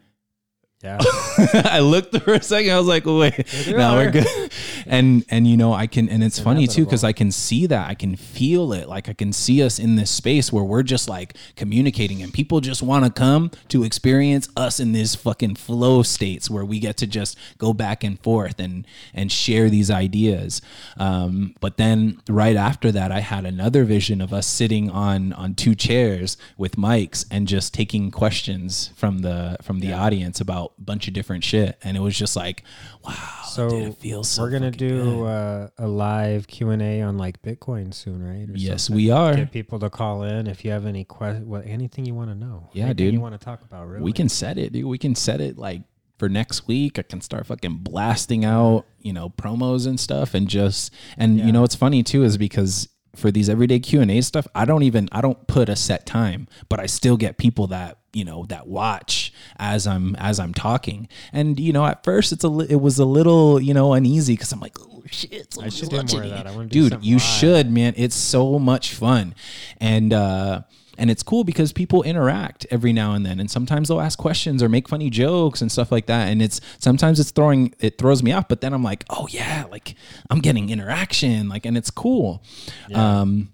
Yeah. 0.82 0.98
I 1.66 1.82
looked 1.82 2.18
for 2.24 2.36
a 2.36 2.42
second. 2.42 2.72
I 2.72 2.78
was 2.78 2.88
like, 2.88 3.06
wait, 3.06 3.68
no, 3.68 3.96
we're 3.96 4.12
good. 4.12 4.52
And 4.86 5.26
and 5.28 5.46
you 5.46 5.58
know, 5.58 5.74
I 5.74 5.88
can 5.88 6.08
and 6.08 6.24
it's 6.24 6.40
funny 6.40 6.68
too 6.68 6.86
because 6.86 7.04
I 7.04 7.12
can 7.12 7.32
see 7.32 7.66
that. 7.66 7.90
I 7.90 7.96
can 7.96 8.16
feel 8.16 8.72
it. 8.72 8.88
Like 8.88 9.10
I 9.10 9.14
can 9.14 9.34
see 9.34 9.62
us 9.62 9.78
in 9.78 9.98
this 9.98 10.10
space 10.10 10.54
where 10.54 10.64
we're 10.64 10.84
just 10.84 11.10
like 11.10 11.36
communicating 11.58 12.22
and 12.22 12.34
people 12.34 12.62
just 12.62 12.82
want 12.82 13.04
to 13.04 13.12
come 13.12 13.52
to 13.68 13.84
experience 13.84 14.48
us 14.56 14.80
in 14.80 14.94
this 14.94 15.16
fucking 15.16 15.56
flow 15.56 16.02
states 16.02 16.50
where 16.50 16.64
we 16.64 16.80
get 16.80 16.96
to 16.98 17.08
just 17.08 17.38
go 17.58 17.74
back 17.74 18.06
and 18.06 18.18
forth 18.22 18.58
and 18.58 18.88
and 19.14 19.34
share 19.34 19.70
these 19.70 19.92
ideas. 19.92 20.62
Um, 20.96 21.56
but 21.60 21.76
then 21.76 22.22
right 22.30 22.56
after 22.56 22.90
that, 22.94 23.12
I 23.12 23.20
had 23.20 23.46
another 23.46 23.84
vision 23.84 24.22
of 24.22 24.32
us 24.32 24.48
sitting 24.48 24.90
on 24.90 25.34
on 25.34 25.56
two 25.56 25.76
chairs 25.76 26.38
with 26.58 26.78
mics 26.78 27.26
and 27.30 27.50
just 27.50 27.74
taking 27.74 28.12
questions 28.12 28.92
from 28.96 29.20
the 29.20 29.58
from 29.62 29.82
the 29.82 29.88
yeah. 29.88 30.02
audience 30.02 30.40
about 30.40 30.69
a 30.78 30.82
bunch 30.82 31.08
of 31.08 31.14
different 31.14 31.44
shit, 31.44 31.78
and 31.84 31.98
it 31.98 32.00
was 32.00 32.18
just 32.18 32.36
like, 32.36 32.64
wow. 33.04 33.42
So 33.50 33.70
dude, 33.70 33.88
it 33.90 33.98
feels 33.98 34.30
so 34.30 34.44
we're 34.44 34.52
gonna 34.52 34.72
do 34.72 35.26
uh, 35.26 35.70
a 35.78 35.88
live 35.88 36.48
Q 36.48 36.70
and 36.70 36.82
A 36.82 37.02
on 37.02 37.18
like 37.18 37.42
Bitcoin 37.42 37.94
soon, 37.94 38.24
right? 38.24 38.50
Or 38.50 38.58
yes, 38.58 38.84
something. 38.84 38.96
we 38.96 39.12
are. 39.12 39.36
Get 39.36 39.52
people 39.52 39.80
to 39.80 39.90
call 39.90 40.24
in 40.24 40.48
if 40.48 40.64
you 40.64 40.72
have 40.72 40.86
any 40.86 41.04
questions, 41.04 41.46
what 41.46 41.66
anything 41.66 42.06
you 42.06 42.14
want 42.14 42.30
to 42.30 42.36
know. 42.36 42.70
Yeah, 42.74 42.94
dude. 42.94 43.14
You 43.14 43.22
want 43.22 43.40
to 43.40 43.44
talk 43.44 43.62
about? 43.62 43.88
Really? 43.88 44.04
We 44.04 44.14
can 44.14 44.30
set 44.30 44.58
it, 44.58 44.74
dude. 44.74 44.86
We 44.86 44.98
can 44.98 45.16
set 45.16 45.42
it 45.42 45.58
like 45.58 45.82
for 46.18 46.30
next 46.30 46.68
week. 46.68 47.00
I 47.00 47.04
can 47.04 47.22
start 47.22 47.48
fucking 47.48 47.78
blasting 47.78 48.46
out, 48.46 48.86
you 49.00 49.14
know, 49.14 49.30
promos 49.30 49.88
and 49.88 50.00
stuff, 50.00 50.34
and 50.34 50.48
just 50.48 50.94
and 51.18 51.40
yeah. 51.40 51.46
you 51.46 51.52
know 51.52 51.62
what's 51.62 51.76
funny 51.76 52.04
too 52.04 52.24
is 52.24 52.38
because 52.38 52.90
for 53.16 53.32
these 53.32 53.50
everyday 53.50 53.80
Q&A 53.80 54.22
stuff, 54.22 54.48
I 54.56 54.66
don't 54.66 54.84
even 54.84 55.10
I 55.12 55.22
don't 55.22 55.48
put 55.48 55.70
a 55.70 55.76
set 55.76 56.06
time, 56.06 56.48
but 56.70 56.80
I 56.80 56.86
still 56.86 57.18
get 57.18 57.38
people 57.38 57.68
that, 57.68 57.99
you 58.14 58.26
know, 58.26 58.46
that 58.50 58.68
watch 58.68 59.34
as 59.58 59.88
I'm 59.88 60.16
as 60.16 60.40
I'm 60.40 60.54
talking. 60.54 61.08
And 61.32 61.60
you 61.60 61.74
know, 61.74 61.86
at 61.86 62.04
first 62.04 62.32
it's 62.32 62.44
a 62.44 62.58
it 62.70 62.82
was 62.82 63.00
a 63.00 63.06
little, 63.06 63.62
you 63.62 63.74
know, 63.74 63.94
uneasy 63.94 64.36
cuz 64.38 64.52
I'm 64.52 64.60
like, 64.60 64.78
"Oh 64.80 65.04
shit, 65.10 65.58
I 65.62 65.70
should 65.70 65.90
do 65.90 65.96
more 65.98 66.24
of 66.24 66.30
that. 66.30 66.48
I 66.48 66.52
want 66.52 66.72
to 66.72 66.90
Dude, 66.90 67.04
you 67.04 67.16
live. 67.16 67.22
should, 67.22 67.72
man. 67.72 67.94
It's 67.98 68.16
so 68.16 68.60
much 68.60 68.94
fun. 68.94 69.36
And 69.80 70.14
uh 70.14 70.62
and 71.00 71.10
it's 71.10 71.24
cool 71.24 71.44
because 71.44 71.72
people 71.72 72.04
interact 72.04 72.68
every 72.70 72.92
now 72.94 73.14
and 73.14 73.26
then 73.26 73.40
and 73.40 73.50
sometimes 73.50 73.88
they'll 73.88 74.02
ask 74.02 74.20
questions 74.20 74.62
or 74.62 74.70
make 74.70 74.88
funny 74.88 75.10
jokes 75.10 75.62
and 75.62 75.72
stuff 75.72 75.92
like 75.92 76.06
that 76.08 76.28
and 76.28 76.42
it's 76.42 76.60
sometimes 76.78 77.20
it's 77.20 77.32
throwing 77.32 77.74
it 77.80 77.98
throws 77.98 78.22
me 78.22 78.34
off 78.34 78.48
but 78.50 78.60
then 78.62 78.74
i'm 78.74 78.84
like 78.84 79.06
oh 79.10 79.26
yeah 79.32 79.64
like 79.72 79.96
i'm 80.30 80.40
getting 80.40 80.70
interaction 80.70 81.48
like 81.48 81.66
and 81.66 81.78
it's 81.78 81.90
cool 81.90 82.44
yeah. 82.90 83.22
um 83.22 83.50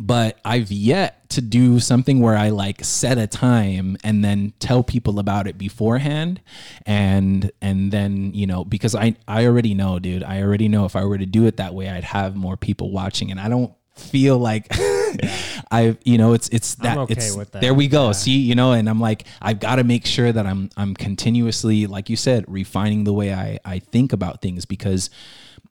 but 0.00 0.38
I've 0.44 0.70
yet 0.70 1.28
to 1.30 1.40
do 1.40 1.80
something 1.80 2.20
where 2.20 2.36
I 2.36 2.50
like 2.50 2.84
set 2.84 3.18
a 3.18 3.26
time 3.26 3.96
and 4.04 4.24
then 4.24 4.52
tell 4.58 4.82
people 4.82 5.18
about 5.18 5.46
it 5.46 5.58
beforehand 5.58 6.40
and 6.84 7.50
and 7.60 7.92
then 7.92 8.32
you 8.32 8.46
know 8.46 8.64
because 8.64 8.94
I 8.94 9.16
I 9.26 9.46
already 9.46 9.74
know 9.74 9.98
dude 9.98 10.22
I 10.22 10.42
already 10.42 10.68
know 10.68 10.84
if 10.84 10.96
I 10.96 11.04
were 11.04 11.18
to 11.18 11.26
do 11.26 11.46
it 11.46 11.56
that 11.56 11.74
way 11.74 11.88
I'd 11.88 12.04
have 12.04 12.36
more 12.36 12.56
people 12.56 12.90
watching 12.90 13.30
and 13.30 13.40
I 13.40 13.48
don't 13.48 13.72
feel 13.94 14.38
like 14.38 14.66
yeah. 14.76 15.36
I 15.70 15.96
you 16.04 16.18
know 16.18 16.34
it's 16.34 16.48
it's 16.50 16.74
that 16.76 16.98
okay 16.98 17.14
it's 17.14 17.34
that. 17.34 17.60
there 17.60 17.74
we 17.74 17.88
go 17.88 18.08
yeah. 18.08 18.12
see 18.12 18.38
you 18.38 18.54
know 18.54 18.72
and 18.72 18.88
I'm 18.88 19.00
like 19.00 19.24
I've 19.40 19.58
got 19.58 19.76
to 19.76 19.84
make 19.84 20.06
sure 20.06 20.30
that 20.30 20.46
I'm 20.46 20.70
I'm 20.76 20.94
continuously 20.94 21.86
like 21.86 22.10
you 22.10 22.16
said 22.16 22.44
refining 22.46 23.04
the 23.04 23.12
way 23.12 23.32
I 23.32 23.58
I 23.64 23.78
think 23.78 24.12
about 24.12 24.42
things 24.42 24.64
because 24.66 25.10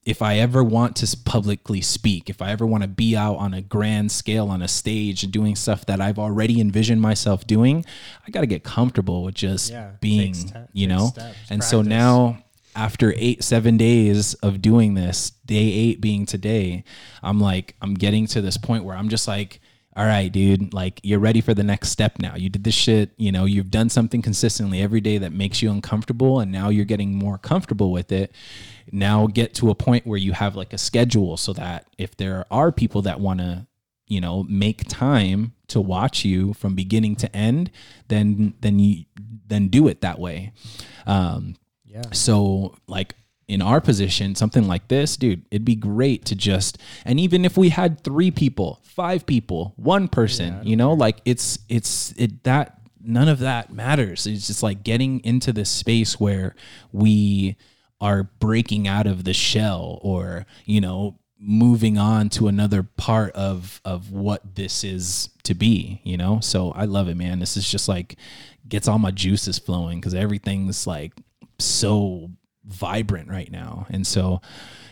if 0.06 0.22
I 0.22 0.36
ever 0.36 0.62
want 0.62 0.94
to 0.96 1.16
publicly 1.24 1.80
speak, 1.80 2.30
if 2.30 2.40
I 2.40 2.52
ever 2.52 2.64
want 2.64 2.84
to 2.84 2.88
be 2.88 3.16
out 3.16 3.34
on 3.34 3.52
a 3.52 3.60
grand 3.60 4.12
scale 4.12 4.48
on 4.48 4.62
a 4.62 4.68
stage 4.68 5.22
doing 5.32 5.56
stuff 5.56 5.84
that 5.86 6.00
I've 6.00 6.18
already 6.18 6.60
envisioned 6.60 7.02
myself 7.02 7.44
doing, 7.44 7.84
I 8.24 8.30
got 8.30 8.42
to 8.42 8.46
get 8.46 8.62
comfortable 8.62 9.24
with 9.24 9.34
just 9.34 9.72
yeah, 9.72 9.90
being, 10.00 10.32
te- 10.32 10.52
you 10.72 10.86
know? 10.86 11.08
Steps, 11.08 11.26
and 11.50 11.60
practice. 11.60 11.70
so 11.70 11.82
now 11.82 12.38
after 12.76 13.14
eight, 13.16 13.42
seven 13.42 13.76
days 13.76 14.34
of 14.34 14.62
doing 14.62 14.94
this, 14.94 15.30
day 15.44 15.56
eight 15.56 16.00
being 16.00 16.24
today, 16.24 16.84
I'm 17.20 17.40
like, 17.40 17.74
I'm 17.82 17.94
getting 17.94 18.28
to 18.28 18.40
this 18.40 18.56
point 18.56 18.84
where 18.84 18.96
I'm 18.96 19.08
just 19.08 19.26
like, 19.26 19.60
all 19.96 20.04
right, 20.04 20.30
dude, 20.30 20.74
like 20.74 21.00
you're 21.02 21.18
ready 21.18 21.40
for 21.40 21.54
the 21.54 21.62
next 21.62 21.88
step 21.88 22.18
now. 22.18 22.34
You 22.36 22.50
did 22.50 22.64
this 22.64 22.74
shit, 22.74 23.12
you 23.16 23.32
know, 23.32 23.46
you've 23.46 23.70
done 23.70 23.88
something 23.88 24.20
consistently 24.20 24.82
every 24.82 25.00
day 25.00 25.16
that 25.16 25.32
makes 25.32 25.62
you 25.62 25.70
uncomfortable, 25.70 26.40
and 26.40 26.52
now 26.52 26.68
you're 26.68 26.84
getting 26.84 27.14
more 27.14 27.38
comfortable 27.38 27.90
with 27.90 28.12
it. 28.12 28.32
Now 28.92 29.26
get 29.26 29.54
to 29.54 29.70
a 29.70 29.74
point 29.74 30.06
where 30.06 30.18
you 30.18 30.32
have 30.32 30.54
like 30.54 30.74
a 30.74 30.78
schedule 30.78 31.38
so 31.38 31.54
that 31.54 31.86
if 31.96 32.14
there 32.14 32.44
are 32.50 32.70
people 32.70 33.02
that 33.02 33.20
want 33.20 33.40
to, 33.40 33.66
you 34.06 34.20
know, 34.20 34.44
make 34.44 34.86
time 34.86 35.54
to 35.68 35.80
watch 35.80 36.26
you 36.26 36.52
from 36.52 36.74
beginning 36.74 37.16
to 37.16 37.34
end, 37.34 37.70
then 38.08 38.52
then 38.60 38.78
you 38.78 39.06
then 39.46 39.68
do 39.68 39.88
it 39.88 40.02
that 40.02 40.18
way. 40.18 40.52
Um, 41.06 41.56
yeah. 41.86 42.02
So 42.12 42.76
like 42.86 43.14
in 43.48 43.62
our 43.62 43.80
position, 43.80 44.34
something 44.34 44.66
like 44.66 44.88
this, 44.88 45.16
dude, 45.16 45.44
it'd 45.50 45.64
be 45.64 45.76
great 45.76 46.24
to 46.26 46.34
just 46.34 46.78
and 47.04 47.20
even 47.20 47.44
if 47.44 47.56
we 47.56 47.68
had 47.68 48.02
three 48.02 48.30
people, 48.30 48.80
five 48.82 49.26
people, 49.26 49.72
one 49.76 50.08
person, 50.08 50.54
yeah, 50.54 50.62
you 50.62 50.76
know, 50.76 50.90
care. 50.90 50.98
like 50.98 51.20
it's 51.24 51.58
it's 51.68 52.12
it 52.16 52.42
that 52.44 52.80
none 53.06 53.28
of 53.28 53.38
that 53.38 53.72
matters. 53.72 54.26
It's 54.26 54.48
just 54.48 54.62
like 54.62 54.82
getting 54.82 55.20
into 55.24 55.52
this 55.52 55.70
space 55.70 56.18
where 56.18 56.54
we 56.92 57.56
are 58.00 58.24
breaking 58.24 58.88
out 58.88 59.06
of 59.06 59.24
the 59.24 59.32
shell 59.32 60.00
or, 60.02 60.44
you 60.64 60.80
know, 60.80 61.18
moving 61.38 61.98
on 61.98 62.28
to 62.30 62.48
another 62.48 62.82
part 62.82 63.32
of 63.32 63.80
of 63.84 64.10
what 64.10 64.56
this 64.56 64.82
is 64.82 65.28
to 65.44 65.54
be, 65.54 66.00
you 66.02 66.16
know? 66.16 66.40
So 66.40 66.72
I 66.72 66.84
love 66.86 67.08
it, 67.08 67.16
man. 67.16 67.38
This 67.38 67.56
is 67.56 67.70
just 67.70 67.88
like 67.88 68.16
gets 68.68 68.88
all 68.88 68.98
my 68.98 69.12
juices 69.12 69.58
flowing 69.58 70.00
cuz 70.00 70.14
everything's 70.14 70.86
like 70.86 71.12
so 71.58 72.30
vibrant 72.66 73.28
right 73.28 73.50
now. 73.50 73.86
And 73.90 74.06
so, 74.06 74.40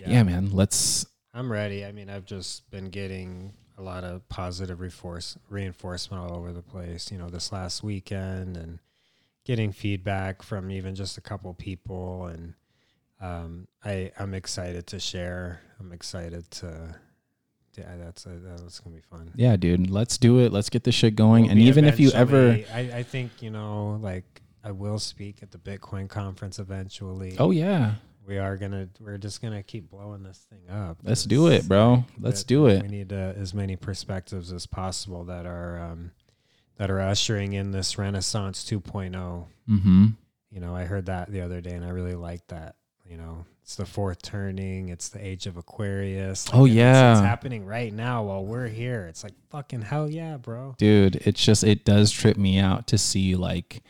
yeah. 0.01 0.11
yeah, 0.11 0.23
man, 0.23 0.51
let's. 0.53 1.07
I'm 1.33 1.51
ready. 1.51 1.85
I 1.85 1.93
mean, 1.93 2.09
I've 2.09 2.25
just 2.25 2.71
been 2.71 2.91
getting 2.91 3.53
a 3.77 3.83
lot 3.83 4.05
of 4.05 4.29
positive 4.29 4.81
reinforce, 4.81 5.37
reinforcement 5.51 6.23
all 6.23 6.37
over 6.37 6.53
the 6.53 6.63
place, 6.63 7.11
you 7.11 7.19
know, 7.19 7.29
this 7.29 7.51
last 7.51 7.83
weekend 7.83 8.57
and 8.57 8.79
getting 9.45 9.73
feedback 9.73 10.43
from 10.43 10.71
even 10.71 10.95
just 10.95 11.19
a 11.19 11.21
couple 11.21 11.53
people. 11.55 12.27
And 12.27 12.55
um, 13.21 13.67
I, 13.85 14.13
I'm 14.19 14.35
excited 14.35 14.87
to 14.89 15.01
share. 15.01 15.61
I'm 15.81 15.93
excited 15.93 16.51
to 16.53 16.95
yeah, 17.77 17.97
that's 17.99 18.27
a, 18.27 18.31
that's 18.31 18.81
gonna 18.81 18.97
be 18.97 19.03
fun. 19.03 19.33
Yeah, 19.35 19.57
dude, 19.57 19.91
let's 19.91 20.19
do 20.19 20.41
it. 20.41 20.53
Let's 20.53 20.71
get 20.71 20.85
this 20.85 20.95
shit 20.95 21.17
going. 21.17 21.45
We'll 21.45 21.53
and 21.53 21.61
even 21.61 21.85
if 21.85 21.99
you 21.99 22.11
ever, 22.13 22.59
I, 22.73 22.81
I 22.95 23.03
think 23.03 23.43
you 23.43 23.51
know, 23.51 23.99
like 24.01 24.43
I 24.65 24.71
will 24.71 24.99
speak 24.99 25.43
at 25.43 25.51
the 25.51 25.59
Bitcoin 25.59 26.09
conference 26.09 26.59
eventually. 26.59 27.37
Oh 27.39 27.51
yeah. 27.51 27.95
We 28.27 28.39
are 28.39 28.57
gonna. 28.57 28.89
We're 28.99 29.19
just 29.19 29.43
gonna 29.43 29.63
keep 29.63 29.91
blowing 29.91 30.23
this 30.23 30.47
thing 30.49 30.75
up. 30.75 30.97
Let's 31.03 31.25
do 31.25 31.49
it, 31.49 31.69
bro. 31.69 32.05
Let's 32.19 32.43
do 32.43 32.67
it. 32.67 32.81
We 32.83 32.89
need 32.89 33.13
uh, 33.13 33.35
as 33.37 33.53
many 33.53 33.77
perspectives 33.77 34.51
as 34.51 34.65
possible 34.67 35.25
that 35.25 35.45
are 35.45 35.79
um, 35.79 36.13
that 36.79 36.91
are 36.91 37.01
ushering 37.01 37.53
in 37.53 37.71
this 37.71 37.99
Renaissance 37.99 38.65
2.0. 38.65 39.45
Mm-hmm. 39.69 40.07
You 40.51 40.61
know, 40.61 40.75
I 40.75 40.85
heard 40.85 41.07
that 41.07 41.31
the 41.31 41.43
other 41.43 41.61
day, 41.61 41.73
and 41.73 41.85
I 41.85 41.91
really 41.91 42.15
like 42.15 42.47
that. 42.47 42.77
You 43.07 43.19
know, 43.19 43.45
it's 43.63 43.77
the 43.77 43.85
fourth 43.85 44.23
turning. 44.23 44.89
It's 44.89 45.11
the 45.11 45.25
age 45.25 45.47
of 45.47 45.59
Aquarius. 45.59 46.49
Like, 46.49 46.59
oh 46.59 46.65
yeah, 46.65 47.13
it's, 47.13 47.21
it's, 47.21 47.27
happening 47.27 47.67
right 47.67 47.93
now 47.93 48.23
while 48.23 48.45
we're 48.45 48.69
here. 48.69 49.07
It's 49.07 49.23
like 49.23 49.35
fucking 49.51 49.83
hell 49.83 50.09
yeah, 50.09 50.39
bro. 50.39 50.75
Dude, 50.79 51.17
it's 51.17 51.45
just 51.45 51.63
it 51.63 51.85
does 51.85 52.11
trip 52.11 52.39
me 52.39 52.59
out 52.59 52.87
to 52.87 52.97
see 52.97 53.37
like 53.37 53.83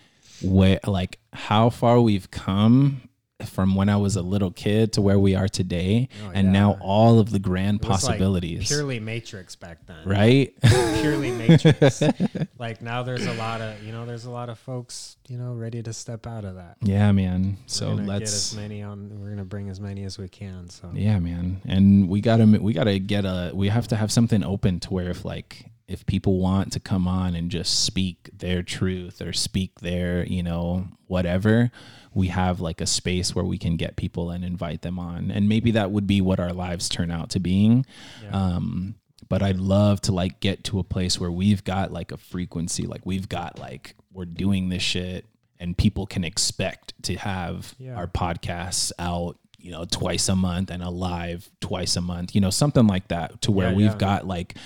where 0.42 0.80
like 0.86 1.18
how 1.32 1.70
far 1.70 2.00
we've 2.00 2.30
come 2.30 3.08
from 3.46 3.74
when 3.74 3.88
I 3.88 3.96
was 3.96 4.16
a 4.16 4.22
little 4.22 4.50
kid 4.50 4.92
to 4.94 5.02
where 5.02 5.18
we 5.18 5.34
are 5.34 5.48
today, 5.48 6.08
oh, 6.24 6.30
and 6.34 6.46
yeah. 6.46 6.52
now 6.52 6.78
all 6.80 7.18
of 7.18 7.30
the 7.30 7.38
grand 7.38 7.82
possibilities. 7.82 8.60
Like 8.60 8.68
purely 8.68 9.00
Matrix 9.00 9.56
back 9.56 9.84
then, 9.86 10.04
right? 10.04 10.54
purely 11.00 11.32
Matrix. 11.32 12.02
like 12.58 12.80
now, 12.80 13.02
there's 13.02 13.26
a 13.26 13.34
lot 13.34 13.60
of 13.60 13.82
you 13.82 13.92
know, 13.92 14.06
there's 14.06 14.24
a 14.24 14.30
lot 14.30 14.48
of 14.48 14.58
folks 14.58 15.16
you 15.28 15.36
know 15.36 15.52
ready 15.52 15.82
to 15.82 15.92
step 15.92 16.26
out 16.26 16.44
of 16.44 16.56
that. 16.56 16.76
Yeah, 16.80 17.10
man. 17.12 17.56
So 17.66 17.92
let's 17.92 18.06
get 18.06 18.22
as 18.22 18.56
many 18.56 18.82
on. 18.82 19.20
We're 19.20 19.30
gonna 19.30 19.44
bring 19.44 19.68
as 19.68 19.80
many 19.80 20.04
as 20.04 20.18
we 20.18 20.28
can. 20.28 20.68
So 20.70 20.90
yeah, 20.94 21.18
man. 21.18 21.60
And 21.66 22.08
we 22.08 22.20
gotta 22.20 22.44
we 22.44 22.72
gotta 22.72 22.98
get 22.98 23.24
a. 23.24 23.50
We 23.54 23.68
have 23.68 23.88
to 23.88 23.96
have 23.96 24.12
something 24.12 24.44
open 24.44 24.80
to 24.80 24.92
where 24.92 25.10
if 25.10 25.24
like 25.24 25.66
if 25.86 26.06
people 26.06 26.38
want 26.38 26.72
to 26.72 26.80
come 26.80 27.06
on 27.06 27.34
and 27.34 27.50
just 27.50 27.84
speak 27.84 28.30
their 28.32 28.62
truth 28.62 29.20
or 29.20 29.32
speak 29.32 29.80
their, 29.80 30.24
you 30.24 30.42
know, 30.42 30.88
whatever, 31.06 31.70
we 32.14 32.28
have 32.28 32.60
like 32.60 32.80
a 32.80 32.86
space 32.86 33.34
where 33.34 33.44
we 33.44 33.58
can 33.58 33.76
get 33.76 33.96
people 33.96 34.30
and 34.30 34.44
invite 34.44 34.82
them 34.82 34.98
on. 34.98 35.30
And 35.30 35.48
maybe 35.48 35.72
that 35.72 35.90
would 35.90 36.06
be 36.06 36.20
what 36.20 36.40
our 36.40 36.52
lives 36.52 36.88
turn 36.88 37.10
out 37.10 37.30
to 37.30 37.40
being. 37.40 37.84
Yeah. 38.22 38.30
Um, 38.30 38.94
but 39.28 39.42
I'd 39.42 39.58
love 39.58 40.00
to 40.02 40.12
like 40.12 40.40
get 40.40 40.64
to 40.64 40.78
a 40.78 40.84
place 40.84 41.18
where 41.18 41.30
we've 41.30 41.64
got 41.64 41.92
like 41.92 42.12
a 42.12 42.16
frequency, 42.16 42.86
like 42.86 43.04
we've 43.04 43.28
got 43.28 43.58
like 43.58 43.94
we're 44.12 44.24
doing 44.24 44.68
this 44.68 44.82
shit 44.82 45.26
and 45.58 45.76
people 45.76 46.06
can 46.06 46.24
expect 46.24 46.94
to 47.02 47.16
have 47.16 47.74
yeah. 47.78 47.94
our 47.94 48.06
podcasts 48.06 48.92
out 48.98 49.38
you 49.64 49.70
know 49.70 49.84
twice 49.86 50.28
a 50.28 50.36
month 50.36 50.70
and 50.70 50.82
a 50.82 50.90
live 50.90 51.48
twice 51.60 51.96
a 51.96 52.00
month 52.00 52.34
you 52.34 52.40
know 52.40 52.50
something 52.50 52.86
like 52.86 53.08
that 53.08 53.40
to 53.40 53.50
where 53.50 53.70
Yeah, 53.70 53.76
we've 53.76 53.86
yeah. 53.92 53.96
got 53.96 54.26
like 54.26 54.56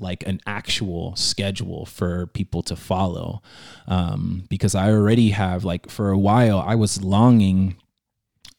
like 0.00 0.24
an 0.26 0.40
actual 0.46 1.14
schedule 1.16 1.84
for 1.86 2.26
people 2.28 2.62
to 2.62 2.76
follow 2.76 3.42
um 3.88 4.44
because 4.48 4.74
i 4.76 4.90
already 4.90 5.30
have 5.30 5.64
like 5.64 5.90
for 5.90 6.10
a 6.10 6.18
while 6.18 6.60
i 6.60 6.74
was 6.76 7.02
longing 7.02 7.76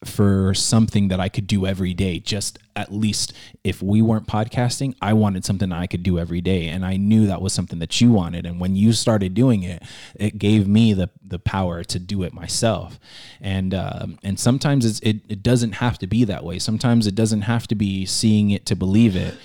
for 0.04 0.54
something 0.54 1.08
that 1.08 1.20
I 1.20 1.30
could 1.30 1.48
do 1.48 1.66
every 1.66 1.94
day. 1.94 2.20
Just 2.20 2.60
at 2.76 2.94
least 2.94 3.34
if 3.64 3.82
we 3.82 4.02
weren't 4.02 4.28
podcasting, 4.28 4.96
I 5.02 5.14
wanted 5.14 5.46
something 5.46 5.72
I 5.72 5.88
could 5.88 6.04
do 6.04 6.20
every 6.20 6.42
day. 6.42 6.68
And 6.68 6.86
I 6.86 6.98
knew 6.98 7.28
that 7.28 7.42
was 7.42 7.54
something 7.54 7.80
that 7.80 8.00
you 8.02 8.12
wanted. 8.12 8.46
And 8.46 8.60
when 8.60 8.76
you 8.76 8.94
started 8.94 9.34
doing 9.34 9.64
it, 9.64 9.82
it 10.16 10.38
gave 10.38 10.68
me 10.68 10.94
the 10.94 11.10
the 11.24 11.40
power 11.40 11.84
to 11.86 12.00
do 12.00 12.24
it 12.24 12.34
myself. 12.34 13.00
And 13.42 13.74
um, 13.74 14.20
and 14.24 14.40
sometimes 14.40 15.00
it 15.00 15.22
it 15.28 15.42
doesn't 15.42 15.74
have 15.74 15.98
to 16.00 16.08
be 16.08 16.24
that 16.26 16.44
way. 16.44 16.60
Sometimes 16.60 17.08
it 17.08 17.16
doesn't 17.16 17.42
have 17.42 17.68
to 17.68 17.76
be 17.76 18.06
seeing 18.06 18.52
it 18.52 18.66
to 18.68 18.76
believe 18.76 19.16
it. 19.16 19.36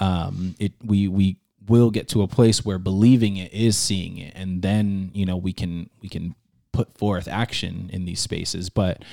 Um, 0.00 0.54
it 0.58 0.72
we 0.84 1.08
we 1.08 1.36
will 1.68 1.90
get 1.90 2.08
to 2.08 2.22
a 2.22 2.28
place 2.28 2.64
where 2.64 2.78
believing 2.78 3.36
it 3.36 3.52
is 3.52 3.76
seeing 3.76 4.18
it, 4.18 4.32
and 4.36 4.62
then 4.62 5.10
you 5.14 5.26
know 5.26 5.36
we 5.36 5.52
can 5.52 5.90
we 6.00 6.08
can 6.08 6.34
put 6.76 6.96
forth 6.98 7.26
action 7.28 7.90
in 7.92 8.04
these 8.04 8.20
spaces. 8.20 8.68
But 8.70 9.04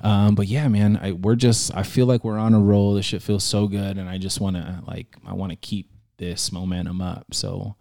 um, 0.00 0.34
but 0.34 0.46
yeah, 0.48 0.68
man, 0.68 0.98
I, 1.02 1.12
we're 1.12 1.36
just 1.36 1.74
I 1.74 1.82
feel 1.84 2.06
like 2.06 2.24
we're 2.24 2.38
on 2.38 2.54
a 2.54 2.60
roll. 2.60 2.94
This 2.94 3.06
shit 3.06 3.22
feels 3.22 3.44
so 3.44 3.66
good, 3.68 3.98
and 3.98 4.08
I 4.08 4.18
just 4.18 4.40
want 4.40 4.56
to 4.56 4.82
like 4.86 5.16
I 5.26 5.32
want 5.34 5.50
to 5.50 5.56
keep 5.56 5.88
this 6.18 6.52
momentum 6.52 7.00
up. 7.00 7.26
So 7.32 7.76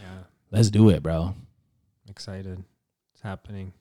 Yeah. 0.00 0.24
let's 0.50 0.70
do 0.70 0.88
it, 0.90 1.02
bro. 1.02 1.34
Excited. 2.08 2.62
It's 3.14 3.22
happening. 3.22 3.72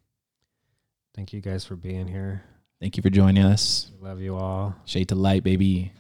Thank 1.16 1.34
you 1.34 1.42
guys 1.42 1.66
for 1.66 1.76
being 1.76 2.08
here. 2.08 2.44
Thank 2.80 2.96
you 2.96 3.02
for 3.02 3.10
joining 3.10 3.44
us. 3.44 3.90
We 4.00 4.08
love 4.08 4.22
you 4.22 4.36
all. 4.36 4.76
Shade 4.86 5.10
to 5.10 5.16
light, 5.16 5.44
baby. 5.44 5.92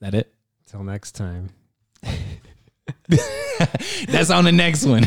That 0.00 0.14
it? 0.14 0.32
Till 0.66 0.82
next 0.84 1.12
time. 1.12 1.50
That's 4.08 4.30
on 4.30 4.44
the 4.44 4.52
next 4.52 4.84
one. 4.84 5.04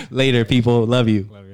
Later, 0.10 0.44
people. 0.44 0.86
Love 0.86 1.08
you. 1.08 1.28
Love 1.30 1.46
you. 1.46 1.47